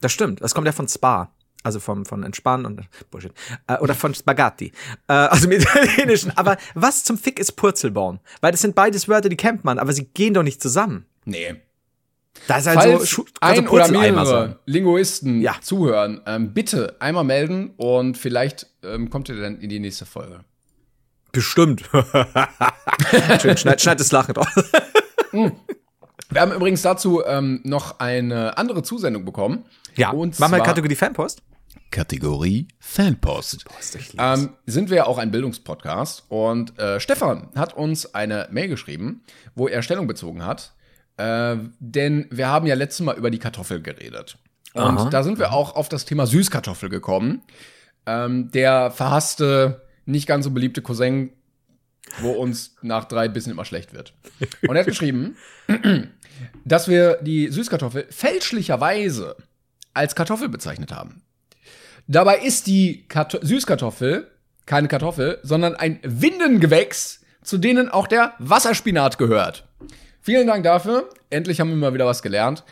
das 0.00 0.12
stimmt. 0.12 0.42
Das 0.42 0.54
kommt 0.54 0.66
ja 0.66 0.72
von 0.72 0.86
Spa. 0.88 1.30
Also 1.62 1.80
vom, 1.80 2.04
von 2.04 2.22
Entspannen 2.24 2.66
und 2.66 2.82
Bullshit. 3.10 3.32
Äh, 3.66 3.78
oder 3.78 3.94
von 3.94 4.14
Spaghetti. 4.14 4.70
Äh, 5.08 5.12
also 5.14 5.46
im 5.46 5.52
Italienischen. 5.60 6.30
Aber 6.36 6.58
was 6.74 7.04
zum 7.04 7.16
Fick 7.16 7.38
ist 7.38 7.52
Purzelbaum? 7.52 8.20
Weil 8.42 8.52
das 8.52 8.60
sind 8.60 8.74
beides 8.74 9.08
Wörter, 9.08 9.30
die 9.30 9.36
kennt 9.38 9.64
man, 9.64 9.78
aber 9.78 9.94
sie 9.94 10.04
gehen 10.04 10.34
doch 10.34 10.42
nicht 10.42 10.60
zusammen. 10.60 11.06
Nee. 11.24 11.54
Da 12.48 12.58
ist 12.58 12.66
halt 12.66 12.80
Falls 12.80 13.10
so 13.10 13.24
also 13.40 13.62
ein 13.62 13.68
oder 13.68 13.88
mehrere. 13.88 14.60
Linguisten 14.66 15.40
Ja. 15.40 15.54
zuhören, 15.62 16.20
ähm, 16.26 16.52
bitte 16.52 16.96
einmal 17.00 17.24
melden 17.24 17.70
und 17.78 18.18
vielleicht 18.18 18.66
ähm, 18.82 19.08
kommt 19.08 19.30
ihr 19.30 19.36
dann 19.40 19.58
in 19.58 19.70
die 19.70 19.80
nächste 19.80 20.04
Folge. 20.04 20.40
Bestimmt. 21.32 21.82
Schön, 23.40 23.56
schneid, 23.56 23.80
schneid 23.80 24.00
das 24.00 24.12
Lachen 24.12 24.34
drauf. 24.34 24.48
Wir 26.30 26.40
haben 26.40 26.52
übrigens 26.52 26.82
dazu 26.82 27.22
ähm, 27.24 27.60
noch 27.64 28.00
eine 28.00 28.56
andere 28.58 28.82
Zusendung 28.82 29.24
bekommen. 29.24 29.64
Ja, 29.96 30.10
und 30.10 30.38
machen 30.40 30.52
wir 30.52 30.58
zwar- 30.58 30.66
Kategorie 30.66 30.94
Fanpost? 30.96 31.42
Kategorie 31.90 32.66
Fanpost. 32.80 33.64
Ähm, 34.18 34.50
sind 34.66 34.90
wir 34.90 34.96
ja 34.96 35.06
auch 35.06 35.18
ein 35.18 35.30
Bildungspodcast 35.30 36.24
und 36.28 36.76
äh, 36.78 36.98
Stefan 36.98 37.50
hat 37.54 37.76
uns 37.76 38.14
eine 38.14 38.48
Mail 38.50 38.66
geschrieben, 38.68 39.22
wo 39.54 39.68
er 39.68 39.80
Stellung 39.82 40.08
bezogen 40.08 40.44
hat, 40.44 40.74
äh, 41.18 41.56
denn 41.78 42.26
wir 42.30 42.48
haben 42.48 42.66
ja 42.66 42.74
letztes 42.74 43.06
Mal 43.06 43.16
über 43.16 43.30
die 43.30 43.38
Kartoffel 43.38 43.80
geredet. 43.80 44.38
Und 44.72 44.82
Aha. 44.82 45.08
da 45.08 45.22
sind 45.22 45.38
wir 45.38 45.52
auch 45.52 45.76
auf 45.76 45.88
das 45.88 46.04
Thema 46.04 46.26
Süßkartoffel 46.26 46.88
gekommen. 46.88 47.42
Ähm, 48.06 48.50
der 48.50 48.90
verhasste, 48.90 49.82
nicht 50.04 50.26
ganz 50.26 50.44
so 50.46 50.50
beliebte 50.50 50.82
Cousin, 50.82 51.30
wo 52.20 52.32
uns 52.32 52.76
nach 52.82 53.04
drei 53.04 53.28
Bissen 53.28 53.50
immer 53.50 53.64
schlecht 53.64 53.92
wird. 53.92 54.14
Und 54.62 54.76
er 54.76 54.80
hat 54.80 54.86
geschrieben, 54.86 55.36
dass 56.64 56.88
wir 56.88 57.18
die 57.22 57.48
Süßkartoffel 57.48 58.06
fälschlicherweise 58.10 59.36
als 59.94 60.14
Kartoffel 60.14 60.48
bezeichnet 60.48 60.92
haben. 60.92 61.22
Dabei 62.06 62.38
ist 62.38 62.66
die 62.66 63.06
Karto 63.08 63.38
Süßkartoffel 63.40 64.30
keine 64.66 64.88
Kartoffel, 64.88 65.38
sondern 65.42 65.74
ein 65.74 66.00
Windengewächs, 66.02 67.20
zu 67.42 67.58
denen 67.58 67.88
auch 67.88 68.06
der 68.06 68.34
Wasserspinat 68.38 69.18
gehört. 69.18 69.68
Vielen 70.20 70.46
Dank 70.46 70.64
dafür. 70.64 71.10
Endlich 71.28 71.60
haben 71.60 71.68
wir 71.68 71.76
mal 71.76 71.94
wieder 71.94 72.06
was 72.06 72.22
gelernt. 72.22 72.64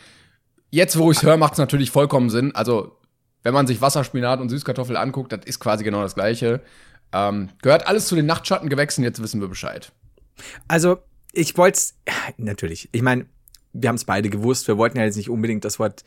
Jetzt, 0.71 0.97
wo 0.97 1.11
ich 1.11 1.17
es 1.17 1.23
höre, 1.23 1.37
macht 1.37 1.53
es 1.53 1.59
natürlich 1.59 1.91
vollkommen 1.91 2.31
Sinn. 2.31 2.55
Also, 2.55 2.97
wenn 3.43 3.53
man 3.53 3.67
sich 3.67 3.81
Wasserspinat 3.81 4.39
und 4.39 4.49
Süßkartoffel 4.49 4.97
anguckt, 4.97 5.31
das 5.31 5.41
ist 5.45 5.59
quasi 5.59 5.83
genau 5.83 6.01
das 6.01 6.15
Gleiche. 6.15 6.61
Ähm, 7.13 7.49
gehört 7.61 7.87
alles 7.87 8.07
zu 8.07 8.15
den 8.15 8.25
Nachtschattengewächsen, 8.25 9.03
jetzt 9.03 9.21
wissen 9.21 9.39
wir 9.41 9.47
Bescheid. 9.47 9.91
Also, 10.67 10.97
ich 11.31 11.55
wollte 11.57 11.79
natürlich. 12.37 12.89
Ich 12.91 13.01
meine, 13.01 13.25
wir 13.73 13.89
haben 13.89 13.95
es 13.95 14.05
beide 14.05 14.29
gewusst. 14.29 14.67
Wir 14.67 14.77
wollten 14.77 14.97
ja 14.97 15.03
jetzt 15.05 15.17
nicht 15.17 15.29
unbedingt 15.29 15.65
das 15.65 15.79
Wort 15.79 16.03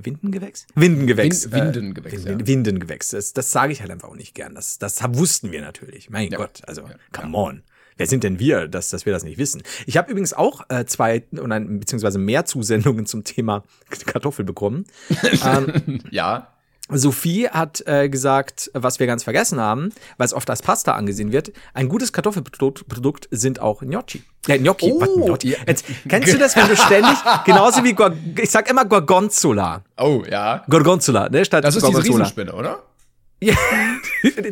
Windengewächs? 0.00 0.66
Windengewächs. 0.74 1.50
Wind- 1.50 1.74
Windengewächs, 1.74 2.24
Äh, 2.24 2.28
Wind- 2.28 2.40
ja. 2.42 2.46
Windengewächs. 2.46 3.08
Das, 3.08 3.32
das 3.32 3.50
sage 3.50 3.72
ich 3.72 3.80
halt 3.80 3.90
einfach 3.90 4.08
auch 4.08 4.14
nicht 4.16 4.34
gern. 4.34 4.54
Das, 4.54 4.78
das 4.78 5.00
wussten 5.14 5.50
wir 5.50 5.60
natürlich. 5.60 6.08
Mein 6.10 6.30
Ja. 6.30 6.38
Gott, 6.38 6.62
also, 6.66 6.82
Ja. 6.82 6.94
come 7.12 7.36
on. 7.36 7.62
Wer 7.96 8.06
sind 8.06 8.24
denn 8.24 8.38
wir, 8.38 8.68
dass, 8.68 8.88
dass 8.88 9.04
wir 9.06 9.12
das 9.12 9.22
nicht 9.24 9.38
wissen? 9.38 9.62
Ich 9.86 9.96
habe 9.96 10.10
übrigens 10.10 10.32
auch 10.32 10.62
äh, 10.70 10.86
zwei 10.86 11.24
oder 11.32 11.60
beziehungsweise 11.60 12.18
mehr 12.18 12.44
Zusendungen 12.46 13.04
zum 13.06 13.22
Thema 13.24 13.64
Kartoffel 14.06 14.44
bekommen. 14.44 14.86
ähm, 15.44 16.00
Ja. 16.10 16.51
Sophie 16.92 17.48
hat 17.48 17.82
äh, 17.86 18.08
gesagt, 18.08 18.70
was 18.74 18.98
wir 18.98 19.06
ganz 19.06 19.24
vergessen 19.24 19.60
haben, 19.60 19.92
weil 20.16 20.26
es 20.26 20.34
oft 20.34 20.48
als 20.50 20.62
Pasta 20.62 20.92
angesehen 20.92 21.32
wird, 21.32 21.52
ein 21.74 21.88
gutes 21.88 22.12
Kartoffelprodukt 22.12 22.88
Produkt 22.88 23.28
sind 23.30 23.60
auch 23.60 23.80
Gnocchi. 23.80 24.22
Ja, 24.46 24.56
Gnocchi. 24.56 24.92
Oh, 24.92 25.00
was, 25.00 25.08
Gnocchi? 25.08 25.56
Jetzt, 25.66 25.84
kennst 26.08 26.32
du 26.32 26.38
das, 26.38 26.56
wenn 26.56 26.68
du 26.68 26.76
ständig, 26.76 27.16
genauso 27.44 27.84
wie, 27.84 27.92
Gor 27.92 28.12
ich 28.40 28.50
sag 28.50 28.70
immer 28.70 28.84
Gorgonzola. 28.84 29.82
Oh, 29.98 30.22
ja. 30.28 30.64
Gorgonzola, 30.68 31.28
ne, 31.28 31.44
statt 31.44 31.64
Das 31.64 31.76
ist 31.76 31.82
diese 31.82 31.92
Gorgonzola. 31.92 32.24
Riesenspinne, 32.24 32.52
oder? 32.52 32.82
Ja. 33.40 33.54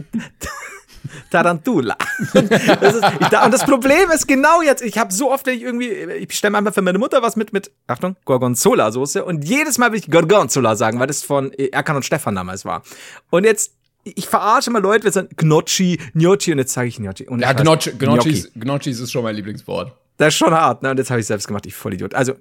Tarantula. 1.31 1.97
Das 2.33 2.95
ist, 2.95 3.05
da, 3.31 3.45
und 3.45 3.53
das 3.53 3.65
Problem 3.65 4.11
ist 4.15 4.27
genau 4.27 4.63
jetzt, 4.63 4.83
ich 4.83 4.99
habe 4.99 5.13
so 5.13 5.33
oft, 5.33 5.47
wenn 5.47 5.57
ich 5.57 5.63
irgendwie, 5.63 5.89
ich 5.89 6.29
bestelle 6.29 6.57
einfach 6.57 6.75
für 6.75 6.83
meine 6.83 6.99
Mutter 6.99 7.23
was 7.23 7.37
mit, 7.37 7.53
mit, 7.53 7.71
Achtung, 7.87 8.17
Gorgonzola-Soße 8.25 9.25
und 9.25 9.45
jedes 9.45 9.79
Mal 9.79 9.93
will 9.93 9.99
ich 9.99 10.11
Gorgonzola 10.11 10.77
sagen, 10.77 10.99
weil 11.01 11.07
das 11.07 11.23
von 11.23 11.53
Erkan 11.53 11.97
und 11.97 12.05
Stefan 12.05 12.35
damals 12.35 12.65
war. 12.65 12.83
Und 13.31 13.45
jetzt, 13.45 13.73
ich 14.05 14.29
verarsche 14.29 14.71
mal 14.71 14.81
Leute, 14.81 15.05
wir 15.05 15.13
sagen 15.13 15.29
Gnocchi, 15.37 15.99
Gnocchi 16.15 16.53
und 16.53 16.59
jetzt 16.59 16.73
sage 16.73 16.89
ich 16.89 16.97
Gnocchi. 16.97 17.27
Und 17.27 17.41
Ja, 17.41 17.53
Gnocchi, 17.53 17.93
Gnocchi. 17.93 18.47
Gnocchis 18.55 19.01
ist 19.01 19.11
schon 19.11 19.23
mein 19.23 19.37
Lieblingswort. 19.37 19.93
Das 20.17 20.29
ist 20.29 20.37
schon 20.37 20.53
hart, 20.53 20.83
ne? 20.83 20.91
Und 20.91 20.99
jetzt 20.99 21.11
habe 21.11 21.21
ich 21.21 21.27
selbst 21.27 21.47
gemacht, 21.47 21.67
ich 21.67 21.75
Vollidiot. 21.75 22.15
Also, 22.15 22.35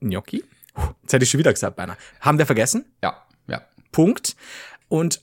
Gnocchi? 0.00 0.44
Puh, 0.74 0.82
Jetzt 1.02 1.12
hätte 1.12 1.24
ich 1.24 1.30
schon 1.30 1.38
wieder 1.38 1.52
gesagt, 1.52 1.76
beinahe. 1.76 1.96
Haben 2.20 2.38
wir 2.38 2.46
vergessen? 2.46 2.84
Ja, 3.02 3.22
ja. 3.46 3.62
Punkt. 3.92 4.36
Und 4.88 5.22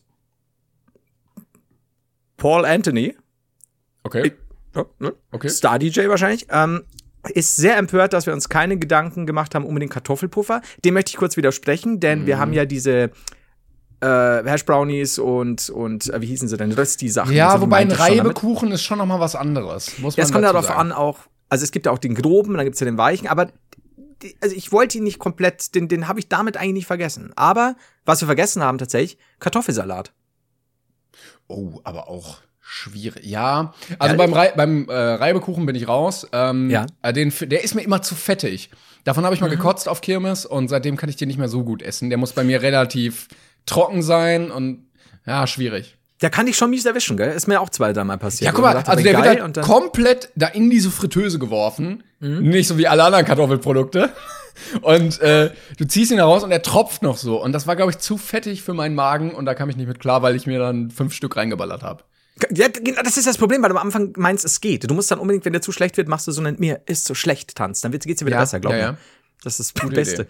Paul 2.38 2.66
Anthony, 2.66 3.16
Okay. 4.04 4.34
ne? 5.00 5.14
Okay. 5.32 5.50
Star-DJ 5.50 6.08
wahrscheinlich, 6.10 6.48
ähm, 6.50 6.84
ist 7.34 7.56
sehr 7.56 7.78
empört, 7.78 8.14
dass 8.14 8.28
wir 8.28 8.34
uns 8.34 8.50
keine 8.50 8.78
Gedanken 8.78 9.26
gemacht 9.26 9.56
haben 9.56 9.66
um 9.66 9.80
den 9.80 9.90
Kartoffelpuffer. 9.90 10.62
Dem 10.84 10.94
möchte 10.94 11.10
ich 11.10 11.18
kurz 11.18 11.38
widersprechen, 11.38 12.00
denn 12.00 12.22
Mhm. 12.22 12.26
wir 12.28 12.38
haben 12.38 12.54
ja 12.54 12.66
diese 12.66 13.10
äh, 14.02 14.44
Hash 14.44 14.66
Brownies 14.66 15.18
und, 15.18 15.70
und 15.70 16.14
äh, 16.14 16.22
wie 16.22 16.28
hießen 16.28 16.48
sie 16.48 16.58
denn? 16.58 16.72
Rösti-Sachen. 16.74 17.34
Ja, 17.34 17.60
wobei 17.62 17.78
ein 17.78 17.90
damit. 17.90 18.00
Reibekuchen 18.02 18.72
ist 18.72 18.84
schon 18.84 18.98
noch 19.00 19.06
mal 19.08 19.20
was 19.20 19.36
anderes. 19.36 19.98
Muss 20.00 20.16
Ja, 20.18 20.22
man 20.24 20.26
es 20.28 20.32
kommt 20.34 20.44
darauf 20.46 20.66
sagen. 20.66 20.80
an 20.80 20.92
auch, 20.92 21.20
also 21.50 21.64
es 21.64 21.72
gibt 21.72 21.86
ja 21.88 21.92
auch 21.92 21.98
den 21.98 22.14
groben, 22.14 22.54
dann 22.54 22.66
gibt's 22.66 22.80
ja 22.82 22.86
den 22.86 22.98
weichen, 22.98 23.28
aber 23.28 23.48
die, 24.22 24.36
also 24.42 24.56
ich 24.56 24.72
wollte 24.72 24.98
ihn 25.00 25.04
nicht 25.06 25.18
komplett, 25.18 25.74
den, 25.74 25.88
den 25.88 26.08
habe 26.08 26.20
ich 26.20 26.28
damit 26.30 26.58
eigentlich 26.58 26.74
nicht 26.74 26.86
vergessen. 26.88 27.32
Aber 27.36 27.76
was 28.06 28.22
wir 28.22 28.28
vergessen 28.28 28.62
haben 28.62 28.78
tatsächlich, 28.78 29.18
Kartoffelsalat. 29.40 30.14
Oh, 31.48 31.80
aber 31.84 32.08
auch 32.10 32.38
schwierig. 32.62 33.24
Ja, 33.26 33.74
also 34.00 34.14
Ja, 34.14 34.18
beim, 34.18 34.34
Rei 34.34 34.52
beim 34.56 34.90
äh, 34.90 34.94
Reibekuchen 34.94 35.66
bin 35.66 35.76
ich 35.76 35.88
raus. 35.88 36.28
Ähm, 36.32 36.70
Ja. 36.70 36.86
äh, 37.04 37.14
Den, 37.14 37.32
der 37.42 37.64
ist 37.64 37.76
mir 37.76 37.84
immer 37.84 38.02
zu 38.02 38.16
fettig. 38.16 38.70
Davon 39.04 39.24
habe 39.24 39.36
ich 39.36 39.42
Mhm. 39.42 39.48
mal 39.48 39.56
gekotzt 39.56 39.88
auf 39.88 40.02
Kirmes 40.02 40.46
und 40.48 40.68
seitdem 40.68 40.98
kann 40.98 41.10
ich 41.10 41.16
den 41.16 41.28
nicht 41.28 41.38
mehr 41.38 41.48
so 41.50 41.64
gut 41.64 41.82
essen. 41.84 42.10
Der 42.10 42.18
muss 42.18 42.34
bei 42.34 42.44
mir 42.44 42.62
relativ 42.64 43.28
trocken 43.68 44.02
sein 44.02 44.50
und 44.50 44.88
ja, 45.28 45.46
schwierig. 45.46 45.96
Der 46.22 46.30
kann 46.30 46.46
dich 46.46 46.56
schon 46.56 46.70
mies 46.70 46.86
erwischen, 46.86 47.18
gell? 47.18 47.32
Ist 47.32 47.48
mir 47.48 47.60
auch 47.62 47.70
zwei, 47.70 47.92
dreimal 47.94 48.18
passiert. 48.18 48.46
Ja, 48.48 48.52
guck 48.52 48.64
mal, 48.64 48.74
dachte 48.74 48.90
also 48.90 49.04
der 49.04 49.18
wird 49.18 49.42
halt 49.42 49.62
komplett 49.62 50.30
da 50.36 50.48
in 50.48 50.70
diese 50.70 50.90
Fritteuse 50.90 51.38
geworfen. 51.40 52.04
Mhm. 52.20 52.40
Nicht 52.50 52.68
so 52.68 52.78
wie 52.78 52.88
alle 52.88 53.04
anderen 53.04 53.26
Kartoffelprodukte. 53.26 54.12
Und 54.82 55.20
äh, 55.22 55.52
du 55.78 55.86
ziehst 55.86 56.12
ihn 56.12 56.18
heraus 56.18 56.44
und 56.44 56.52
er 56.52 56.62
tropft 56.62 57.02
noch 57.02 57.18
so. 57.18 57.42
Und 57.42 57.52
das 57.52 57.68
war, 57.68 57.76
glaube 57.76 57.92
ich, 57.92 57.98
zu 57.98 58.18
fettig 58.18 58.64
für 58.64 58.74
meinen 58.74 58.96
Magen 58.96 59.34
und 59.34 59.46
da 59.46 59.54
kam 59.54 59.70
ich 59.70 59.76
nicht 59.78 59.88
mit 59.88 60.00
klar, 60.00 60.22
weil 60.22 60.36
ich 60.36 60.48
mir 60.48 60.60
dann 60.60 60.92
fünf 60.92 61.14
Stück 61.14 61.36
reingeballert 61.36 61.84
habe. 61.84 62.04
Ja, 62.54 62.68
genau, 62.68 63.02
das 63.02 63.16
ist 63.18 63.28
das 63.28 63.38
Problem, 63.38 63.62
weil 63.64 63.70
du 63.70 63.78
am 63.78 63.82
Anfang 63.86 64.14
meinst, 64.18 64.44
es 64.44 64.60
geht. 64.60 64.90
Du 64.90 64.94
musst 64.94 65.10
dann 65.10 65.20
unbedingt, 65.20 65.46
wenn 65.46 65.54
der 65.54 65.62
zu 65.62 65.72
schlecht 65.72 65.96
wird, 65.96 66.10
machst 66.10 66.28
du 66.28 66.32
so 66.32 66.42
einen 66.42 66.60
mir 66.60 66.82
ist 66.86 67.06
so 67.06 67.16
schlecht 67.16 67.56
Tanz. 67.56 67.80
Dann 67.82 67.92
geht's 67.92 68.06
dir 68.06 68.26
wieder 68.26 68.36
Ja, 68.36 68.42
besser, 68.42 68.60
glaub 68.60 68.74
ja, 68.74 68.78
mir. 68.78 68.84
ja. 68.84 68.98
Das 69.44 69.60
ist 69.60 69.80
das 69.80 69.90
Beste. 69.90 70.28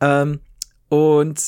Ähm, 0.00 0.40
und 0.88 1.42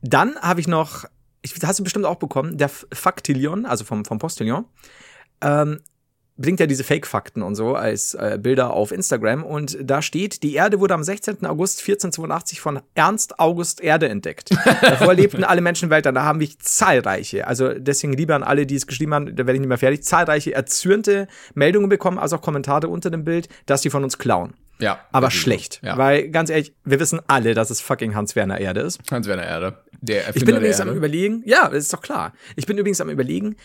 dann 0.00 0.36
habe 0.40 0.60
ich 0.60 0.68
noch, 0.68 1.04
ich, 1.42 1.52
das 1.54 1.68
hast 1.68 1.78
du 1.80 1.84
bestimmt 1.84 2.06
auch 2.06 2.16
bekommen, 2.16 2.56
der 2.56 2.68
Faktillion, 2.68 3.66
also 3.66 3.84
vom, 3.84 4.04
vom 4.04 4.18
Postillon, 4.18 4.64
ähm, 5.42 5.80
bringt 6.36 6.60
ja 6.60 6.66
diese 6.66 6.84
Fake-Fakten 6.84 7.42
und 7.42 7.54
so 7.54 7.74
als 7.74 8.14
äh, 8.14 8.38
Bilder 8.40 8.72
auf 8.72 8.92
Instagram 8.92 9.44
und 9.44 9.78
da 9.82 10.02
steht, 10.02 10.42
die 10.42 10.54
Erde 10.54 10.80
wurde 10.80 10.94
am 10.94 11.02
16. 11.02 11.46
August 11.46 11.80
1482 11.80 12.60
von 12.60 12.80
Ernst 12.94 13.38
August 13.38 13.80
Erde 13.80 14.08
entdeckt. 14.08 14.50
Davor 14.82 15.14
lebten 15.14 15.44
alle 15.44 15.60
Menschen 15.60 15.90
weltweit, 15.90 16.16
da 16.16 16.22
haben 16.22 16.40
wir 16.40 16.48
zahlreiche, 16.58 17.46
also 17.46 17.72
deswegen 17.74 18.12
lieber 18.12 18.34
an 18.34 18.42
alle, 18.42 18.66
die 18.66 18.76
es 18.76 18.86
geschrieben 18.86 19.14
haben, 19.14 19.26
da 19.26 19.38
werde 19.38 19.54
ich 19.54 19.60
nicht 19.60 19.68
mehr 19.68 19.78
fertig, 19.78 20.02
zahlreiche 20.02 20.54
erzürnte 20.54 21.26
Meldungen 21.54 21.88
bekommen, 21.88 22.18
also 22.18 22.36
auch 22.36 22.42
Kommentare 22.42 22.88
unter 22.88 23.10
dem 23.10 23.24
Bild, 23.24 23.48
dass 23.66 23.80
die 23.80 23.90
von 23.90 24.04
uns 24.04 24.18
klauen. 24.18 24.54
Ja. 24.78 25.00
Aber 25.12 25.30
schlecht. 25.30 25.80
Ja. 25.82 25.96
Weil, 25.96 26.28
ganz 26.28 26.50
ehrlich, 26.50 26.74
wir 26.84 27.00
wissen 27.00 27.20
alle, 27.26 27.54
dass 27.54 27.70
es 27.70 27.80
fucking 27.80 28.14
Hans-Werner 28.14 28.60
Erde 28.60 28.80
ist. 28.80 29.00
Hans-Werner 29.10 29.44
Erde. 29.44 29.78
Der 30.00 30.26
Erfinder 30.26 30.38
Ich 30.38 30.44
bin 30.44 30.56
übrigens 30.56 30.80
am 30.80 30.94
überlegen, 30.94 31.42
ja, 31.46 31.68
das 31.68 31.84
ist 31.84 31.92
doch 31.92 32.02
klar. 32.02 32.34
Ich 32.56 32.66
bin 32.66 32.76
übrigens 32.76 33.00
am 33.00 33.08
überlegen, 33.08 33.56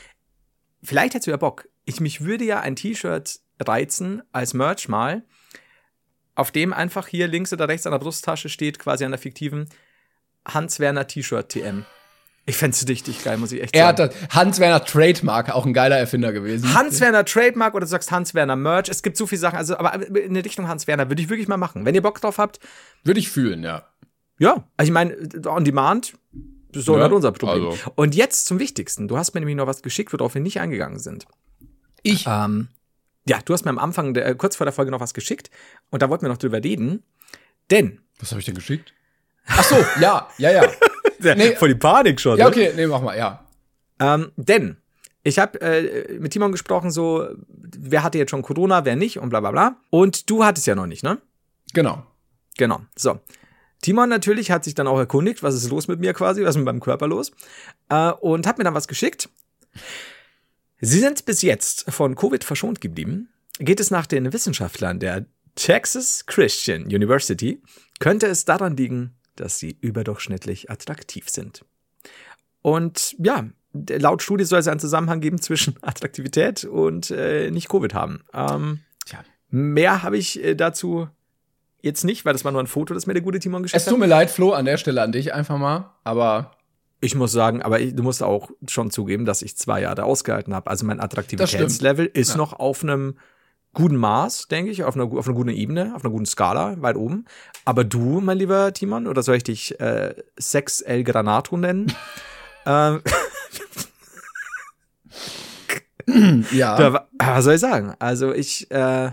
vielleicht 0.84 1.14
hättest 1.14 1.28
du 1.28 1.32
ja 1.32 1.38
Bock. 1.38 1.68
Ich 1.86 2.00
mich 2.00 2.22
würde 2.22 2.46
ja 2.46 2.60
ein 2.60 2.76
T-Shirt 2.76 3.40
reizen 3.60 4.24
als 4.32 4.54
Merch 4.54 4.88
mal, 4.88 5.24
auf 6.36 6.52
dem 6.52 6.74
einfach 6.74 7.08
hier 7.08 7.28
links 7.28 7.54
oder 7.54 7.68
rechts 7.68 7.86
an 7.86 7.92
der 7.92 8.00
Brusttasche 8.00 8.50
steht, 8.50 8.80
quasi 8.80 9.06
an 9.06 9.12
der 9.12 9.20
fiktiven 9.20 9.68
Hans-Werner 10.46 11.08
T-Shirt 11.08 11.50
TM. 11.50 11.86
Ich 12.46 12.58
fänd's 12.58 12.88
richtig 12.88 13.24
geil, 13.24 13.38
muss 13.38 13.52
ich 13.52 13.62
echt 13.62 13.76
Er 13.76 13.88
hat 13.88 13.98
sagen. 13.98 14.14
das 14.20 14.36
Hans-Werner 14.36 14.84
Trademark, 14.84 15.52
auch 15.52 15.66
ein 15.66 15.74
geiler 15.74 15.98
Erfinder 15.98 16.34
gewesen. 16.34 16.74
Hans-Werner 16.74 17.24
Trademark 17.24 17.76
oder 17.76 17.86
du 17.86 17.90
sagst 17.90 18.12
Hans-Werner 18.12 18.56
Merch. 18.56 18.90
Es 18.90 19.04
gibt 19.04 19.16
so 19.16 19.28
viele 19.28 19.40
Sachen, 19.40 19.58
also, 19.58 19.78
aber 19.78 19.94
in 20.18 20.34
der 20.34 20.44
Richtung 20.44 20.68
Hans-Werner 20.68 21.10
würde 21.10 21.22
ich 21.22 21.30
wirklich 21.30 21.48
mal 21.48 21.58
machen. 21.58 21.86
Wenn 21.86 21.94
ihr 21.94 22.02
Bock 22.02 22.20
drauf 22.20 22.40
habt, 22.40 22.60
Würde 23.04 23.20
ich 23.20 23.30
fühlen, 23.30 23.64
ja. 23.64 23.88
Ja, 24.40 24.68
also 24.76 24.90
ich 24.90 24.94
meine, 24.94 25.16
on 25.46 25.64
demand, 25.64 26.14
doch 26.72 26.98
Ja, 26.98 27.04
nicht 27.08 27.16
unser 27.16 27.32
Problem. 27.32 27.70
also. 27.70 27.92
Und 27.96 28.16
jetzt 28.16 28.46
zum 28.46 28.60
Wichtigsten. 28.60 29.08
Du 29.08 29.18
hast 29.18 29.34
mir 29.34 29.42
nämlich 29.42 29.56
noch 29.58 29.68
was 29.68 29.82
geschickt, 29.82 30.12
worauf 30.14 30.34
wir 30.34 30.42
nicht 30.42 30.60
eingegangen 30.60 31.00
sind. 31.00 31.26
Ich. 32.04 32.26
Ähm, 32.28 32.68
ja, 33.28 33.40
du 33.44 33.54
hast 33.54 33.66
mir 33.66 33.70
am 33.72 33.78
Anfang, 33.80 34.14
der, 34.14 34.26
äh, 34.26 34.36
kurz 34.36 34.56
vor 34.56 34.66
der 34.66 34.74
Folge 34.74 34.92
noch 34.92 35.00
was 35.00 35.14
geschickt 35.14 35.52
und 35.92 36.02
da 36.02 36.10
wollten 36.10 36.24
wir 36.26 36.30
noch 36.30 36.38
drüber 36.38 36.64
reden. 36.64 37.04
Denn, 37.70 38.00
Was 38.20 38.32
habe 38.32 38.40
ich 38.40 38.46
denn 38.46 38.56
geschickt? 38.56 38.94
Ach 39.46 39.64
so, 39.64 39.76
ja, 40.02 40.28
ja, 40.38 40.52
ja. 40.52 40.64
Nee. 41.36 41.56
voll 41.56 41.70
die 41.70 41.76
Panik 41.76 42.20
schon. 42.20 42.40
Ja, 42.40 42.46
ne? 42.46 42.50
okay, 42.52 42.72
nee, 42.76 42.88
mach 42.88 43.00
mal, 43.02 43.16
ja. 43.16 43.46
Ähm, 44.00 44.32
denn, 44.38 44.78
ich 45.22 45.38
habe 45.38 45.62
äh, 45.62 46.18
mit 46.18 46.34
Timon 46.34 46.52
gesprochen, 46.52 46.90
so, 46.90 47.28
wer 47.48 48.02
hatte 48.02 48.18
jetzt 48.18 48.32
schon 48.32 48.42
Corona, 48.42 48.86
wer 48.86 48.96
nicht 48.96 49.20
und 49.20 49.30
bla 49.30 49.40
bla 49.40 49.52
bla. 49.52 49.76
Und 49.92 50.32
du 50.32 50.44
hattest 50.44 50.66
ja 50.66 50.74
noch 50.74 50.88
nicht, 50.88 51.04
ne? 51.04 51.20
Genau. 51.74 52.04
Genau. 52.58 52.82
So. 52.98 53.20
Timon 53.82 54.10
natürlich 54.10 54.52
hat 54.52 54.64
sich 54.64 54.76
dann 54.76 54.88
auch 54.88 55.00
erkundigt, 55.00 55.44
was 55.44 55.56
ist 55.56 55.70
los 55.70 55.88
mit 55.88 56.00
mir 56.00 56.14
quasi, 56.14 56.44
was 56.44 56.52
ist 56.52 56.58
mit 56.58 56.66
meinem 56.66 56.80
Körper 56.80 57.08
los, 57.08 57.32
äh, 57.90 58.12
und 58.12 58.48
hat 58.48 58.58
mir 58.58 58.64
dann 58.64 58.76
was 58.76 58.88
geschickt. 58.88 59.30
Sie 60.80 61.00
sind 61.00 61.26
bis 61.26 61.42
jetzt 61.42 61.92
von 61.92 62.16
Covid 62.16 62.44
verschont 62.44 62.82
geblieben. 62.82 63.30
Geht 63.60 63.80
es 63.80 63.92
nach 63.92 64.08
den 64.08 64.34
Wissenschaftlern 64.34 65.00
der 65.00 65.26
Texas 65.56 66.26
Christian 66.26 66.86
University, 66.86 67.62
könnte 68.00 68.28
es 68.28 68.46
daran 68.46 68.78
liegen, 68.78 69.16
dass 69.36 69.60
sie 69.60 69.78
überdurchschnittlich 69.82 70.70
attraktiv 70.70 71.30
sind. 71.30 71.66
Und 72.62 73.16
ja, 73.20 73.50
laut 73.74 74.22
Studie 74.22 74.46
soll 74.46 74.60
es 74.60 74.68
einen 74.68 74.80
Zusammenhang 74.80 75.22
geben 75.22 75.42
zwischen 75.42 75.76
Attraktivität 75.82 76.64
und 76.64 77.12
äh, 77.12 77.52
nicht 77.52 77.70
Covid 77.70 77.94
haben. 77.94 78.24
Ähm, 78.34 78.80
Tja. 79.06 79.24
Mehr 79.50 80.04
habe 80.04 80.18
ich 80.18 80.44
äh, 80.44 80.56
dazu 80.56 81.10
jetzt 81.82 82.04
nicht, 82.04 82.26
weil 82.26 82.34
das 82.34 82.44
war 82.46 82.52
nur 82.52 82.62
ein 82.62 82.68
Foto, 82.68 82.94
das 82.94 83.08
mir 83.08 83.14
der 83.14 83.22
gute 83.24 83.40
Timon 83.40 83.64
geschickt 83.64 83.78
Es 83.78 83.86
tut 83.86 83.94
hat. 83.94 84.00
mir 84.00 84.06
leid, 84.08 84.30
Flo, 84.32 84.52
an 84.52 84.66
der 84.66 84.78
Stelle 84.78 85.02
an 85.02 85.12
dich 85.12 85.34
einfach 85.34 85.58
mal. 85.58 85.92
Aber 86.04 86.52
Ich 87.02 87.16
muss 87.16 87.32
sagen, 87.32 87.62
aber 87.62 87.80
ich, 87.80 87.96
du 87.96 88.04
musst 88.04 88.22
auch 88.24 88.52
schon 88.68 88.92
zugeben, 88.92 89.26
dass 89.26 89.42
ich 89.42 89.58
zwei 89.58 89.82
Jahre 89.82 90.04
ausgehalten 90.04 90.54
habe. 90.54 90.70
Also 90.70 90.86
mein 90.86 91.00
Attraktivitätslevel 91.00 92.06
ist 92.06 92.32
Ja. 92.32 92.38
noch 92.38 92.54
auf 92.54 92.84
einem 92.84 93.18
guten 93.74 93.96
Maß, 93.96 94.48
denke 94.50 94.70
ich, 94.70 94.84
auf 94.84 94.96
einer, 94.96 95.06
auf 95.06 95.26
einer 95.28 95.36
guten 95.36 95.50
Ebene, 95.50 95.94
auf 95.96 96.04
einer 96.04 96.12
guten 96.12 96.26
Skala, 96.26 96.76
weit 96.82 96.98
oben. 96.98 97.26
Aber 97.66 97.84
du, 97.84 98.20
mein 98.22 98.38
lieber 98.38 98.74
Timon, 98.74 99.08
oder 99.08 99.24
soll 99.24 99.38
ich 99.38 99.44
dich 99.44 99.80
äh, 99.80 100.14
Sex 100.38 100.82
El 100.82 101.04
Granato 101.04 101.56
nennen? 101.58 101.92
ähm, 102.66 103.02
ja. 106.52 106.76
da, 106.78 106.94
wa- 106.94 107.08
was 107.18 107.44
soll 107.46 107.54
ich 107.56 107.62
sagen? 107.62 107.94
Also 108.00 108.34
ich, 108.34 108.70
äh, 108.72 109.12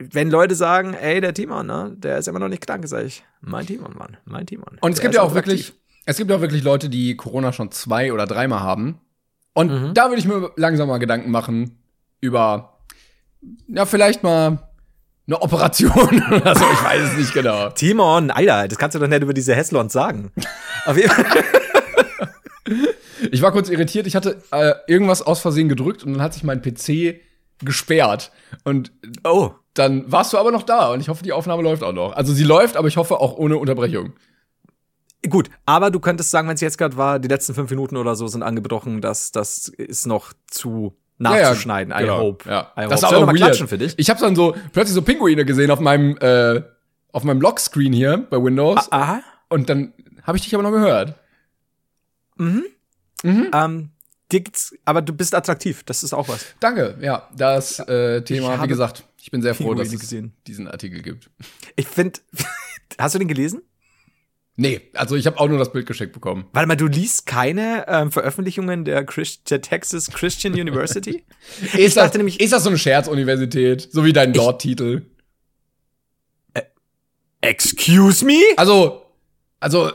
wenn 0.00 0.30
Leute 0.30 0.54
sagen, 0.54 0.94
ey, 0.94 1.20
der 1.20 1.34
Timon, 1.34 1.66
ne, 1.66 1.94
der 1.96 2.18
ist 2.18 2.26
immer 2.28 2.38
noch 2.38 2.48
nicht 2.48 2.66
krank, 2.66 2.86
sag 2.88 3.04
ich, 3.04 3.22
mein 3.42 3.66
Timon, 3.66 3.94
Mann, 3.96 4.16
mein 4.24 4.46
Timon. 4.46 4.78
Und 4.80 4.92
es 4.92 5.00
gibt 5.00 5.14
ja 5.14 5.22
auch 5.22 5.34
wirklich, 5.34 5.74
es 6.06 6.16
gibt 6.16 6.30
ja 6.30 6.36
auch 6.36 6.40
wirklich 6.40 6.62
Leute, 6.62 6.88
die 6.88 7.16
Corona 7.16 7.52
schon 7.52 7.70
zwei 7.70 8.12
oder 8.12 8.26
dreimal 8.26 8.60
haben. 8.60 8.98
Und 9.52 9.70
Mhm. 9.70 9.94
da 9.94 10.08
würde 10.08 10.18
ich 10.20 10.26
mir 10.26 10.50
langsam 10.56 10.88
mal 10.88 10.98
Gedanken 10.98 11.30
machen 11.30 11.78
über, 12.20 12.78
ja, 13.68 13.84
vielleicht 13.84 14.22
mal 14.22 14.58
eine 15.26 15.42
Operation 15.42 16.22
oder 16.32 16.54
so. 16.56 16.64
Ich 16.72 16.84
weiß 16.84 17.02
es 17.12 17.16
nicht 17.18 17.34
genau. 17.34 17.70
Timon, 17.70 18.30
Alter, 18.30 18.68
das 18.68 18.78
kannst 18.78 18.94
du 18.94 18.98
doch 18.98 19.06
nicht 19.08 19.22
über 19.22 19.34
diese 19.34 19.54
Heslons 19.54 19.92
sagen. 19.92 20.32
Auf 20.86 20.96
jeden 20.96 21.10
Fall. 21.10 21.24
Ich 23.32 23.42
war 23.42 23.52
kurz 23.52 23.68
irritiert. 23.68 24.06
Ich 24.06 24.16
hatte 24.16 24.40
äh, 24.50 24.72
irgendwas 24.86 25.20
aus 25.22 25.40
Versehen 25.40 25.68
gedrückt 25.68 26.04
und 26.04 26.14
dann 26.14 26.22
hat 26.22 26.32
sich 26.34 26.42
mein 26.42 26.62
PC 26.62 27.20
gesperrt. 27.62 28.32
Und 28.64 28.92
Oh. 29.24 29.52
dann 29.74 30.10
warst 30.10 30.32
du 30.32 30.38
aber 30.38 30.50
noch 30.52 30.62
da 30.64 30.92
und 30.92 31.00
ich 31.00 31.08
hoffe, 31.08 31.22
die 31.22 31.32
Aufnahme 31.32 31.62
läuft 31.62 31.82
auch 31.82 31.92
noch. 31.92 32.12
Also 32.14 32.32
sie 32.32 32.44
läuft, 32.44 32.76
aber 32.76 32.88
ich 32.88 32.96
hoffe 32.96 33.18
auch 33.18 33.36
ohne 33.36 33.56
Unterbrechung. 33.56 34.12
Gut, 35.28 35.50
aber 35.66 35.90
du 35.90 36.00
könntest 36.00 36.30
sagen, 36.30 36.48
wenn 36.48 36.54
es 36.54 36.60
jetzt 36.62 36.78
gerade 36.78 36.96
war, 36.96 37.18
die 37.18 37.28
letzten 37.28 37.54
fünf 37.54 37.68
Minuten 37.70 37.96
oder 37.98 38.16
so 38.16 38.26
sind 38.26 38.42
angebrochen, 38.42 39.00
dass 39.02 39.32
das 39.32 39.68
ist 39.68 40.06
noch 40.06 40.32
zu 40.50 40.96
nachzuschneiden. 41.18 41.92
I 41.94 41.98
genau. 42.00 42.18
hope. 42.20 42.48
Ja. 42.48 42.72
I 42.76 42.88
Das 42.88 43.02
ist 43.02 43.06
hope. 43.06 43.14
Ich 43.14 43.16
auch 43.16 43.20
noch 43.20 43.26
mal 43.26 43.34
klatschen 43.34 43.68
für 43.68 43.76
dich. 43.76 43.94
Ich 43.98 44.08
habe 44.08 44.18
dann 44.20 44.34
so 44.34 44.54
plötzlich 44.72 44.94
so 44.94 45.02
Pinguine 45.02 45.44
gesehen 45.44 45.70
auf 45.70 45.78
meinem 45.80 46.16
äh, 46.18 46.62
auf 47.12 47.24
meinem 47.24 47.40
Lockscreen 47.42 47.92
hier 47.92 48.26
bei 48.30 48.42
Windows 48.42 48.90
Aha. 48.90 49.20
und 49.50 49.68
dann 49.68 49.92
habe 50.22 50.38
ich 50.38 50.44
dich 50.44 50.54
aber 50.54 50.62
noch 50.62 50.70
gehört. 50.70 51.14
Ähm, 52.38 53.90
dir 54.32 54.40
gibt's, 54.40 54.74
aber 54.84 55.02
du 55.02 55.12
bist 55.12 55.34
attraktiv. 55.34 55.82
Das 55.84 56.02
ist 56.02 56.12
auch 56.12 56.28
was. 56.28 56.44
Danke. 56.60 56.96
Ja, 57.00 57.28
das 57.36 57.78
äh, 57.80 58.22
Thema, 58.22 58.62
wie 58.62 58.68
gesagt, 58.68 59.04
ich 59.20 59.30
bin 59.30 59.42
sehr 59.42 59.54
froh, 59.54 59.74
dass 59.74 59.92
es 59.92 60.00
gesehen. 60.00 60.32
diesen 60.46 60.66
Artikel 60.68 61.02
gibt. 61.02 61.30
Ich 61.76 61.86
finde, 61.86 62.20
hast 62.98 63.14
du 63.14 63.18
den 63.18 63.28
gelesen? 63.28 63.62
Nee, 64.56 64.82
also 64.92 65.16
ich 65.16 65.26
habe 65.26 65.38
auch 65.40 65.48
nur 65.48 65.58
das 65.58 65.72
Bild 65.72 65.86
geschickt 65.86 66.12
bekommen. 66.12 66.44
Warte 66.52 66.68
mal, 66.68 66.76
du 66.76 66.86
liest 66.86 67.24
keine 67.24 67.86
ähm, 67.88 68.12
Veröffentlichungen 68.12 68.84
der, 68.84 69.04
Christ 69.04 69.50
der 69.50 69.62
Texas 69.62 70.10
Christian 70.10 70.52
University? 70.52 71.24
Ist, 71.76 71.96
dachte 71.96 72.08
das, 72.10 72.16
nämlich- 72.18 72.40
ist 72.40 72.52
das 72.52 72.64
so 72.64 72.68
eine 72.68 72.76
Scherzuniversität, 72.78 73.88
so 73.90 74.04
wie 74.04 74.12
dein 74.12 74.32
Dort-Titel? 74.34 75.06
Excuse 77.40 78.24
me? 78.24 78.38
Also, 78.56 79.06
also, 79.60 79.90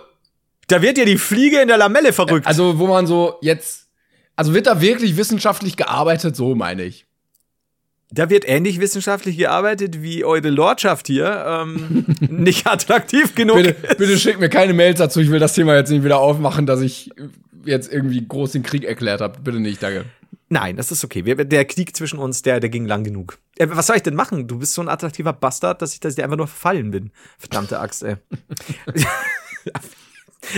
Da 0.68 0.82
wird 0.82 0.98
ja 0.98 1.06
die 1.06 1.18
Fliege 1.20 1.62
in 1.62 1.68
der 1.68 1.78
Lamelle 1.78 2.12
verrückt. 2.12 2.48
also, 2.48 2.80
wo 2.80 2.88
man 2.88 3.06
so 3.06 3.38
jetzt, 3.42 3.85
also 4.36 4.54
wird 4.54 4.68
da 4.68 4.82
wirklich 4.82 5.18
wissenschaftlich 5.18 5.78
gearbeitet, 5.78 6.36
so 6.36 6.56
meine 6.56 6.84
ich. 6.84 7.06
Da 8.12 8.30
wird 8.30 8.48
ähnlich 8.48 8.80
wissenschaftlich 8.80 9.38
gearbeitet, 9.38 10.02
wie 10.02 10.24
eure 10.24 10.50
Lordschaft 10.50 11.08
hier 11.08 11.44
ähm, 11.48 12.06
nicht 12.20 12.68
attraktiv 12.68 13.34
genug 13.34 13.58
Bitte, 13.58 13.96
bitte 13.98 14.18
schick 14.20 14.40
mir 14.40 14.50
keine 14.50 14.74
Mails 14.74 15.00
dazu, 15.00 15.20
ich 15.20 15.32
will 15.32 15.40
das 15.40 15.54
Thema 15.54 15.76
jetzt 15.76 15.90
nicht 15.90 16.04
wieder 16.04 16.20
aufmachen, 16.20 16.66
dass 16.66 16.82
ich 16.82 17.10
jetzt 17.66 17.92
irgendwie 17.92 18.26
groß 18.26 18.52
den 18.52 18.64
Krieg 18.64 18.84
erklärt 18.84 19.22
habe. 19.22 19.40
Bitte 19.40 19.60
nicht, 19.60 19.82
danke. 19.82 20.06
Nein, 20.50 20.78
das 20.78 20.92
ist 20.92 21.04
okay. 21.04 21.26
Wir, 21.26 21.36
der 21.36 21.66
Krieg 21.66 21.96
zwischen 21.96 22.20
uns, 22.20 22.44
der, 22.44 22.60
der 22.60 22.70
ging 22.70 22.86
lang 22.86 23.04
genug. 23.04 23.40
Äh, 23.58 23.68
was 23.72 23.88
soll 23.88 23.96
ich 23.96 24.04
denn 24.04 24.16
machen? 24.16 24.48
Du 24.48 24.60
bist 24.60 24.76
so 24.76 24.82
ein 24.82 24.90
attraktiver 24.90 25.34
Bastard, 25.34 25.82
dass 25.82 25.94
ich, 25.94 26.00
dass 26.00 26.12
ich 26.12 26.16
dir 26.18 26.24
einfach 26.24 26.38
nur 26.38 26.48
verfallen 26.48 26.92
bin. 26.92 27.12
Verdammte 27.40 27.80
Axt, 27.80 28.04
ey. 28.04 28.18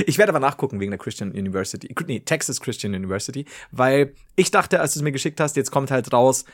Ich 0.05 0.17
werde 0.17 0.31
aber 0.31 0.39
nachgucken 0.39 0.79
wegen 0.79 0.91
der 0.91 0.97
Christian 0.99 1.31
University. 1.31 1.93
Nee, 2.07 2.19
Texas 2.21 2.61
Christian 2.61 2.93
University. 2.93 3.45
Weil 3.71 4.13
ich 4.35 4.51
dachte, 4.51 4.79
als 4.79 4.93
du 4.93 4.99
es 4.99 5.03
mir 5.03 5.11
geschickt 5.11 5.39
hast, 5.39 5.55
jetzt 5.55 5.71
kommt 5.71 5.91
halt 5.91 6.11
raus, 6.13 6.45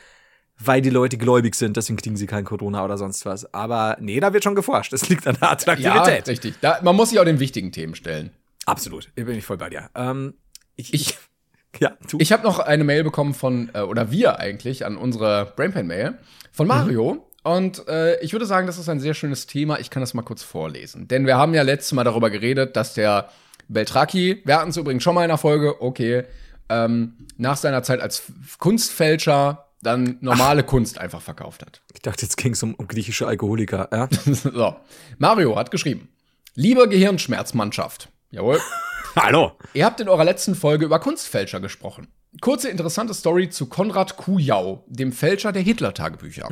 weil 0.58 0.80
die 0.82 0.90
Leute 0.90 1.18
gläubig 1.18 1.54
sind, 1.56 1.76
deswegen 1.76 1.96
kriegen 1.96 2.16
sie 2.16 2.26
kein 2.26 2.44
Corona 2.44 2.84
oder 2.84 2.96
sonst 2.96 3.26
was. 3.26 3.52
Aber 3.52 3.96
nee, 4.00 4.20
da 4.20 4.32
wird 4.32 4.44
schon 4.44 4.54
geforscht. 4.54 4.92
Das 4.92 5.08
liegt 5.08 5.26
an 5.26 5.34
der 5.34 5.48
Ja, 5.48 5.52
Attraktivität. 5.52 6.28
richtig. 6.28 6.54
Da, 6.60 6.78
man 6.82 6.94
muss 6.94 7.10
sich 7.10 7.18
auch 7.18 7.24
den 7.24 7.40
wichtigen 7.40 7.72
Themen 7.72 7.94
stellen. 7.94 8.30
Absolut. 8.66 9.10
Hier 9.16 9.24
bin 9.24 9.36
ich 9.36 9.44
voll 9.44 9.56
bei 9.58 9.68
dir. 9.70 9.90
Ähm, 9.94 10.34
ich, 10.76 10.94
Ich- 10.94 11.18
ja, 11.80 11.96
du. 12.08 12.18
Ich 12.20 12.32
habe 12.32 12.44
noch 12.44 12.60
eine 12.60 12.84
Mail 12.84 13.02
bekommen 13.04 13.34
von, 13.34 13.70
äh, 13.74 13.80
oder 13.80 14.10
wir 14.12 14.38
eigentlich, 14.38 14.86
an 14.86 14.96
unsere 14.96 15.52
Brainpan-Mail 15.56 16.18
von 16.52 16.68
Mario. 16.68 17.28
Und 17.44 17.86
äh, 17.88 18.18
ich 18.20 18.32
würde 18.32 18.46
sagen, 18.46 18.66
das 18.66 18.78
ist 18.78 18.88
ein 18.88 19.00
sehr 19.00 19.14
schönes 19.14 19.46
Thema. 19.46 19.78
Ich 19.78 19.90
kann 19.90 20.00
das 20.00 20.14
mal 20.14 20.22
kurz 20.22 20.42
vorlesen. 20.42 21.08
Denn 21.08 21.26
wir 21.26 21.36
haben 21.36 21.54
ja 21.54 21.62
letztes 21.62 21.92
Mal 21.92 22.02
darüber 22.02 22.30
geredet, 22.30 22.74
dass 22.74 22.94
der 22.94 23.28
Beltraki, 23.68 24.42
wir 24.44 24.56
hatten 24.56 24.70
es 24.70 24.78
übrigens 24.78 25.02
schon 25.02 25.14
mal 25.14 25.24
in 25.24 25.28
der 25.28 25.38
Folge, 25.38 25.80
okay, 25.82 26.24
ähm, 26.70 27.14
nach 27.36 27.58
seiner 27.58 27.82
Zeit 27.82 28.00
als 28.00 28.22
Kunstfälscher 28.58 29.66
dann 29.82 30.16
normale 30.22 30.64
Kunst 30.64 30.98
einfach 30.98 31.20
verkauft 31.20 31.60
hat. 31.60 31.82
ich 31.92 32.00
dachte, 32.00 32.22
jetzt 32.22 32.38
ging 32.38 32.54
es 32.54 32.62
um, 32.62 32.74
um 32.74 32.88
griechische 32.88 33.26
Alkoholiker. 33.26 33.88
Ja? 33.92 34.08
so. 34.32 34.76
Mario 35.18 35.56
hat 35.56 35.70
geschrieben. 35.70 36.08
Liebe 36.54 36.88
Gehirnschmerzmannschaft. 36.88 38.08
Jawohl. 38.30 38.58
Hallo. 39.16 39.52
Ihr 39.74 39.84
habt 39.84 40.00
in 40.00 40.08
eurer 40.08 40.24
letzten 40.24 40.54
Folge 40.54 40.86
über 40.86 40.98
Kunstfälscher 40.98 41.60
gesprochen. 41.60 42.08
Kurze 42.40 42.70
interessante 42.70 43.12
Story 43.12 43.50
zu 43.50 43.66
Konrad 43.66 44.16
Kujau, 44.16 44.84
dem 44.88 45.12
Fälscher 45.12 45.52
der 45.52 45.62
Hitler-Tagebücher. 45.62 46.48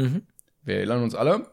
Wir 0.64 0.76
erinnern 0.76 1.02
uns 1.02 1.14
alle. 1.14 1.46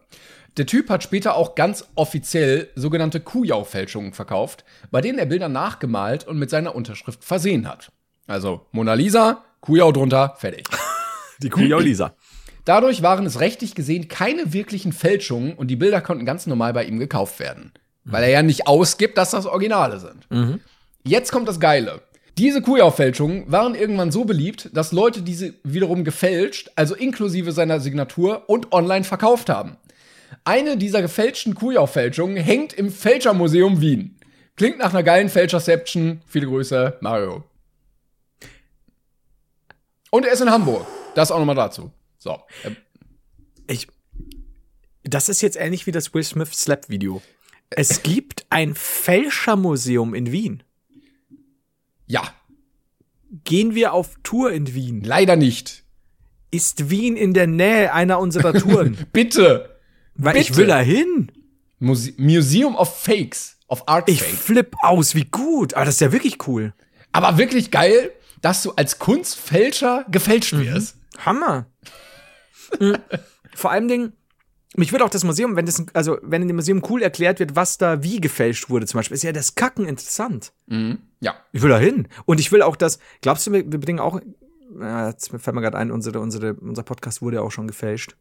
Der 0.58 0.66
Typ 0.66 0.90
hat 0.90 1.04
später 1.04 1.36
auch 1.36 1.56
ganz 1.56 1.86
offiziell 1.96 2.70
sogenannte 2.76 3.20
Kujau-Fälschungen 3.20 4.14
verkauft, 4.14 4.66
bei 4.92 5.02
denen 5.02 5.20
er 5.20 5.26
Bilder 5.26 5.50
nachgemalt 5.50 6.28
und 6.28 6.38
mit 6.38 6.50
seiner 6.50 6.76
Unterschrift 6.76 7.24
versehen 7.24 7.68
hat. 7.68 7.92
Also 8.28 8.66
Mona 8.72 8.94
Lisa, 8.94 9.44
Kujau 9.62 9.92
drunter, 9.92 10.36
fertig. 10.38 10.68
Die 11.42 11.50
Kuh 11.50 11.62
Lisa. 11.62 12.14
Dadurch 12.66 13.02
waren 13.02 13.26
es 13.26 13.40
rechtlich 13.40 13.74
gesehen 13.74 14.10
keine 14.10 14.54
wirklichen 14.54 14.92
Fälschungen 14.92 15.54
und 15.54 15.70
die 15.70 15.78
Bilder 15.78 16.02
konnten 16.02 16.26
ganz 16.26 16.46
normal 16.46 16.74
bei 16.74 16.84
ihm 16.84 17.00
gekauft 17.00 17.40
werden. 17.40 17.72
Weil 18.04 18.24
er 18.24 18.30
ja 18.30 18.44
nicht 18.44 18.68
ausgibt, 18.68 19.18
dass 19.18 19.32
das 19.32 19.46
Originale 19.46 20.00
sind. 20.00 20.28
Jetzt 21.04 21.32
kommt 21.32 21.48
das 21.48 21.60
Geile. 21.60 22.02
Diese 22.40 22.62
Kujau-Fälschungen 22.62 23.52
waren 23.52 23.76
irgendwann 23.76 24.14
so 24.14 24.24
beliebt, 24.24 24.70
dass 24.72 24.94
Leute 24.94 25.24
diese 25.24 25.56
wiederum 25.64 26.06
gefälscht, 26.06 26.72
also 26.78 26.96
inklusive 26.96 27.52
seiner 27.52 27.82
Signatur 27.82 28.48
und 28.48 28.72
online 28.72 29.04
verkauft 29.04 29.50
haben. 29.50 29.76
Eine 30.46 30.78
dieser 30.78 31.02
gefälschten 31.02 31.54
Kujau-Fälschungen 31.54 32.38
hängt 32.38 32.72
im 32.72 32.92
Fälschermuseum 32.92 33.82
Wien. 33.82 34.18
Klingt 34.56 34.78
nach 34.78 34.92
einer 34.92 35.04
geilen 35.04 35.28
Fälscherception. 35.28 36.22
Viele 36.28 36.48
Grüße, 36.48 37.00
Mario. 37.02 37.44
Und 40.10 40.26
er 40.26 40.32
ist 40.32 40.40
in 40.40 40.50
Hamburg. 40.50 40.88
Das 41.16 41.32
auch 41.32 41.40
nochmal 41.40 41.56
dazu. 41.56 41.92
So. 42.20 42.40
äh, 42.64 42.72
Ich. 43.68 43.90
Das 45.04 45.28
ist 45.28 45.42
jetzt 45.42 45.58
ähnlich 45.58 45.88
wie 45.88 45.92
das 45.92 46.14
Will 46.14 46.24
Smith 46.24 46.54
Slap 46.54 46.88
Video. 46.88 47.22
Es 47.70 48.02
gibt 48.02 48.46
ein 48.50 48.76
Fälschermuseum 48.76 50.14
in 50.14 50.32
Wien. 50.32 50.64
Ja, 52.10 52.24
Gehen 53.44 53.76
wir 53.76 53.94
auf 53.94 54.16
Tour 54.24 54.52
in 54.52 54.74
Wien? 54.74 55.02
leider 55.04 55.36
nicht. 55.36 55.84
Ist 56.50 56.90
Wien 56.90 57.16
in 57.16 57.36
der 57.36 57.46
Nähe 57.46 57.94
einer 57.94 58.20
unserer 58.20 58.54
Touren? 58.54 58.98
Bitte. 59.14 59.78
Weil 60.16 60.38
ich 60.38 60.48
Bitte. 60.48 60.58
will 60.62 60.68
da 60.68 60.80
hin. 60.80 61.32
Muse 61.78 62.14
Museum 62.18 62.76
of 62.76 63.04
Fakes. 63.04 63.58
Of 63.68 63.88
Art 63.88 64.10
Ich 64.10 64.24
Fakes. 64.24 64.40
flipp 64.42 64.76
aus, 64.82 65.14
wie 65.14 65.26
gut. 65.26 65.76
Aber 65.76 65.86
das 65.86 65.96
ist 65.96 66.02
ja 66.02 66.12
wirklich 66.12 66.48
cool. 66.48 66.74
Aber 67.12 67.38
wirklich 67.38 67.70
geil, 67.70 68.12
dass 68.42 68.64
du 68.64 68.72
als 68.72 68.98
Kunstfälscher 68.98 70.06
gefälscht 70.10 70.54
wirst. 70.54 70.98
Hammer. 71.20 71.68
Mhm. 72.80 72.98
Vor 73.54 73.70
allem 73.72 73.88
Dingen, 73.88 74.14
mich 74.76 74.92
würde 74.92 75.04
auch 75.04 75.10
das 75.10 75.24
Museum, 75.24 75.56
wenn 75.56 75.66
das, 75.66 75.84
also 75.94 76.18
wenn 76.22 76.44
in 76.44 76.48
dem 76.48 76.58
Museum 76.58 76.84
cool 76.90 77.02
erklärt 77.02 77.40
wird, 77.40 77.56
was 77.56 77.78
da 77.78 78.04
wie 78.04 78.22
gefälscht 78.22 78.70
wurde, 78.70 78.86
zum 78.86 79.00
Beispiel, 79.00 79.16
ist 79.16 79.24
ja 79.24 79.32
das 79.32 79.56
Kacken 79.56 79.86
interessant. 79.86 80.54
Ja. 81.20 81.36
Ich 81.52 81.62
will 81.62 81.70
da 81.70 81.80
hin. 81.80 82.08
Und 82.26 82.40
ich 82.40 82.52
will 82.52 82.62
auch 82.62 82.76
das, 82.76 83.00
glaubst 83.22 83.48
du, 83.48 83.52
wir 83.52 83.72
wir 83.72 83.80
bringen 83.80 84.00
auch, 84.00 84.20
äh, 84.80 85.08
jetzt 85.08 85.30
fällt 85.30 85.56
mir 85.56 85.62
gerade 85.62 85.78
ein, 85.78 85.92
unsere, 85.92 86.20
unsere, 86.20 86.54
unser 86.54 86.84
Podcast 86.84 87.22
wurde 87.22 87.38
ja 87.38 87.42
auch 87.42 87.52
schon 87.52 87.68
gefälscht. 87.68 88.16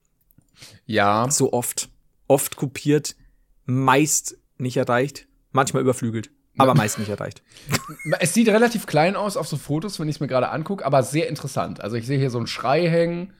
Ja. 0.86 1.30
So 1.30 1.53
oft. 1.53 1.90
Oft 2.26 2.57
kopiert, 2.57 3.16
meist 3.64 4.38
nicht 4.59 4.76
erreicht, 4.76 5.28
manchmal 5.53 5.82
überflügelt, 5.82 6.30
aber 6.59 6.74
meist 6.74 6.99
nicht 6.99 7.09
erreicht. 7.09 7.42
Es 8.20 8.34
sieht 8.34 8.49
relativ 8.49 8.86
klein 8.86 9.16
aus 9.16 9.36
auf 9.36 9.49
so 9.49 9.57
Fotos, 9.57 9.99
wenn 9.99 10.09
ich 10.09 10.16
es 10.16 10.20
mir 10.20 10.26
gerade 10.26 10.51
angucke, 10.51 10.84
aber 10.84 11.03
sehr 11.03 11.28
interessant. 11.28 11.80
Also 11.80 11.96
ich 11.96 12.07
sehe 12.07 12.18
hier 12.18 12.30
so 12.30 12.38
einen 12.38 12.46
Schrei 12.46 12.88
hängen. 12.88 13.32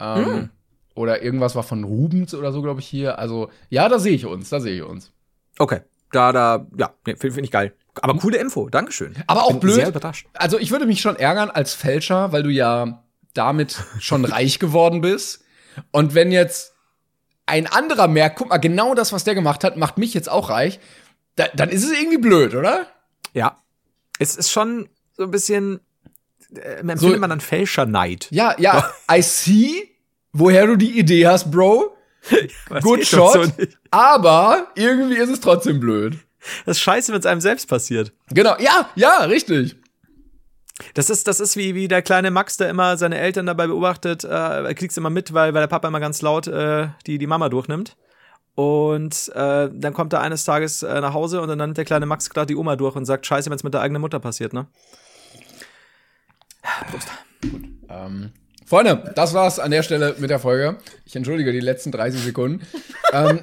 Ähm, 0.00 0.50
Oder 0.96 1.22
irgendwas 1.22 1.54
war 1.54 1.62
von 1.62 1.84
Rubens 1.84 2.34
oder 2.34 2.50
so, 2.52 2.62
glaube 2.62 2.80
ich, 2.80 2.86
hier. 2.88 3.18
Also, 3.18 3.50
ja, 3.70 3.88
da 3.88 3.98
sehe 4.00 4.14
ich 4.14 4.26
uns, 4.26 4.48
da 4.48 4.58
sehe 4.60 4.76
ich 4.76 4.82
uns. 4.82 5.12
Okay. 5.58 5.82
Da, 6.10 6.32
da, 6.32 6.66
ja, 6.78 6.94
nee, 7.06 7.16
finde 7.16 7.34
find 7.34 7.44
ich 7.46 7.50
geil. 7.50 7.74
Aber 8.00 8.16
coole 8.18 8.38
Info, 8.38 8.68
Dankeschön. 8.68 9.14
Aber 9.26 9.44
auch 9.44 9.50
Bin 9.50 9.60
blöd. 9.60 9.74
Sehr 9.76 9.88
überrascht. 9.88 10.26
Also 10.34 10.58
ich 10.58 10.70
würde 10.70 10.86
mich 10.86 11.00
schon 11.00 11.16
ärgern 11.16 11.50
als 11.50 11.74
Fälscher, 11.74 12.32
weil 12.32 12.42
du 12.42 12.50
ja 12.50 13.04
damit 13.34 13.82
schon 14.00 14.24
reich 14.24 14.58
geworden 14.58 15.00
bist. 15.00 15.44
Und 15.92 16.14
wenn 16.14 16.32
jetzt 16.32 16.74
ein 17.44 17.66
anderer 17.66 18.08
merkt, 18.08 18.38
guck 18.38 18.48
mal, 18.48 18.58
genau 18.58 18.94
das, 18.94 19.12
was 19.12 19.24
der 19.24 19.34
gemacht 19.34 19.64
hat, 19.64 19.76
macht 19.76 19.98
mich 19.98 20.14
jetzt 20.14 20.28
auch 20.30 20.48
reich, 20.50 20.80
da, 21.36 21.46
dann 21.54 21.68
ist 21.68 21.84
es 21.84 21.92
irgendwie 21.98 22.18
blöd, 22.18 22.54
oder? 22.54 22.86
Ja. 23.34 23.58
Es 24.18 24.36
ist 24.36 24.50
schon 24.50 24.88
so 25.12 25.24
ein 25.24 25.30
bisschen, 25.30 25.80
äh, 26.54 26.60
empfindet 26.80 27.00
So- 27.00 27.18
man 27.18 27.30
dann 27.30 27.40
Fälscherneid. 27.40 28.28
Ja, 28.30 28.54
ja, 28.58 28.90
I 29.12 29.20
see, 29.22 29.90
woher 30.38 30.66
du 30.66 30.76
die 30.76 30.98
Idee 30.98 31.26
hast, 31.26 31.50
Bro. 31.50 31.96
Good 32.82 33.06
shot. 33.06 33.44
so 33.44 33.64
aber 33.90 34.68
irgendwie 34.74 35.16
ist 35.16 35.30
es 35.30 35.40
trotzdem 35.40 35.80
blöd. 35.80 36.18
Das 36.64 36.76
ist 36.76 36.82
scheiße, 36.82 37.12
wenn 37.12 37.20
es 37.20 37.26
einem 37.26 37.40
selbst 37.40 37.68
passiert. 37.68 38.12
Genau, 38.30 38.56
ja, 38.58 38.90
ja, 38.94 39.24
richtig. 39.24 39.76
Das 40.94 41.08
ist, 41.08 41.26
das 41.26 41.40
ist 41.40 41.56
wie, 41.56 41.74
wie 41.74 41.88
der 41.88 42.02
kleine 42.02 42.30
Max, 42.30 42.56
der 42.56 42.68
immer 42.68 42.96
seine 42.96 43.18
Eltern 43.18 43.46
dabei 43.46 43.66
beobachtet. 43.66 44.24
Äh, 44.24 44.28
er 44.28 44.74
kriegt's 44.74 44.96
immer 44.96 45.10
mit, 45.10 45.32
weil, 45.32 45.54
weil 45.54 45.62
der 45.62 45.68
Papa 45.68 45.88
immer 45.88 46.00
ganz 46.00 46.20
laut 46.20 46.46
äh, 46.46 46.88
die, 47.06 47.18
die 47.18 47.26
Mama 47.26 47.48
durchnimmt. 47.48 47.96
Und 48.54 49.30
äh, 49.34 49.70
dann 49.72 49.92
kommt 49.92 50.12
er 50.12 50.20
eines 50.20 50.44
Tages 50.44 50.82
äh, 50.82 51.00
nach 51.00 51.14
Hause 51.14 51.40
und 51.40 51.48
dann 51.48 51.58
nimmt 51.58 51.76
der 51.76 51.84
kleine 51.84 52.06
Max 52.06 52.30
gerade 52.30 52.46
die 52.46 52.56
Oma 52.56 52.76
durch 52.76 52.96
und 52.96 53.04
sagt, 53.04 53.26
scheiße, 53.26 53.50
wenn 53.50 53.56
es 53.56 53.64
mit 53.64 53.74
der 53.74 53.82
eigenen 53.82 54.00
Mutter 54.00 54.18
passiert, 54.18 54.52
ne? 54.52 54.66
Ähm, 57.88 58.32
Freunde, 58.66 59.12
das 59.14 59.32
war's 59.32 59.60
an 59.60 59.70
der 59.70 59.84
Stelle 59.84 60.16
mit 60.18 60.28
der 60.28 60.40
Folge. 60.40 60.76
Ich 61.04 61.14
entschuldige 61.14 61.52
die 61.52 61.60
letzten 61.60 61.92
30 61.92 62.20
Sekunden. 62.20 62.66
ähm, 63.12 63.40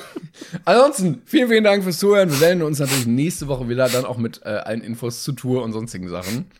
ansonsten, 0.64 1.22
vielen, 1.24 1.48
vielen 1.48 1.62
Dank 1.62 1.84
fürs 1.84 1.98
Zuhören. 1.98 2.30
Wir 2.32 2.38
melden 2.38 2.62
uns 2.62 2.80
natürlich 2.80 3.06
nächste 3.06 3.46
Woche 3.46 3.68
wieder, 3.68 3.88
dann 3.88 4.04
auch 4.04 4.18
mit 4.18 4.40
äh, 4.44 4.48
allen 4.48 4.80
Infos 4.80 5.22
zur 5.22 5.36
Tour 5.36 5.62
und 5.62 5.72
sonstigen 5.72 6.08
Sachen. 6.08 6.50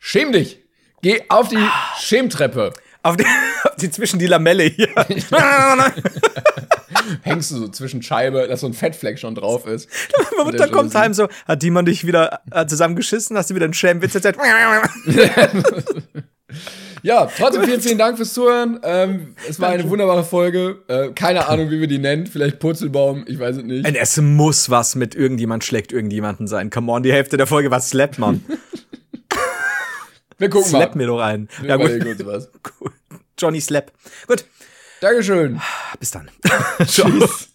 Schäm 0.00 0.32
dich! 0.32 0.58
Geh 1.00 1.22
auf 1.28 1.48
die 1.48 1.64
Schämtreppe. 2.00 2.72
Auf 3.04 3.16
die, 3.16 3.24
auf 3.62 3.76
die 3.76 3.92
zwischen 3.92 4.18
die 4.18 4.26
Lamelle 4.26 4.64
hier. 4.64 4.88
Hängst 7.22 7.52
du 7.52 7.58
so 7.58 7.68
zwischen 7.68 8.02
Scheibe, 8.02 8.48
dass 8.48 8.60
so 8.60 8.66
ein 8.66 8.74
Fettfleck 8.74 9.20
schon 9.20 9.36
drauf 9.36 9.68
ist. 9.68 9.88
Meine 10.36 10.50
Mutter 10.50 10.66
kommt 10.68 10.92
heim 10.96 11.14
so, 11.14 11.28
hat 11.46 11.62
die 11.62 11.70
man 11.70 11.84
dich 11.84 12.04
wieder 12.04 12.40
äh, 12.50 12.66
zusammengeschissen? 12.66 13.36
Hast 13.36 13.50
du 13.50 13.54
wieder 13.54 13.66
einen 13.66 13.74
Schämwitz 13.74 14.16
erzählt? 14.16 14.36
Ja, 17.02 17.26
trotzdem 17.26 17.64
vielen, 17.64 17.80
vielen 17.80 17.98
Dank 17.98 18.16
fürs 18.16 18.34
Zuhören. 18.34 18.80
Ähm, 18.82 19.34
es 19.48 19.60
war 19.60 19.68
eine 19.70 19.88
wunderbare 19.88 20.24
Folge. 20.24 20.82
Äh, 20.88 21.10
keine 21.10 21.46
Ahnung, 21.48 21.70
wie 21.70 21.80
wir 21.80 21.86
die 21.86 21.98
nennen. 21.98 22.26
Vielleicht 22.26 22.58
Purzelbaum, 22.58 23.24
ich 23.26 23.38
weiß 23.38 23.56
es 23.58 23.62
nicht. 23.64 23.86
Und 23.86 23.94
es 23.94 24.16
muss 24.20 24.68
was 24.70 24.94
mit 24.94 25.14
irgendjemand 25.14 25.64
schlägt 25.64 25.92
irgendjemanden 25.92 26.46
sein. 26.46 26.70
Come 26.70 26.90
on, 26.92 27.02
die 27.02 27.12
Hälfte 27.12 27.36
der 27.36 27.46
Folge 27.46 27.70
war 27.70 27.80
Slap, 27.80 28.18
Mann. 28.18 28.44
Wir 30.38 30.48
gucken 30.50 30.68
Slap 30.68 30.90
mal. 30.94 30.98
mir 30.98 31.06
doch 31.08 31.20
ein. 31.20 31.48
Wir 31.60 31.70
Ja, 31.70 31.76
gut. 31.76 31.90
uns 31.90 32.26
was. 32.26 32.50
Cool. 32.80 32.90
Johnny 33.38 33.60
Slap. 33.60 33.92
Gut, 34.26 34.44
Dankeschön. 35.00 35.60
bis 36.00 36.10
dann. 36.10 36.30
Tschüss. 36.86 37.48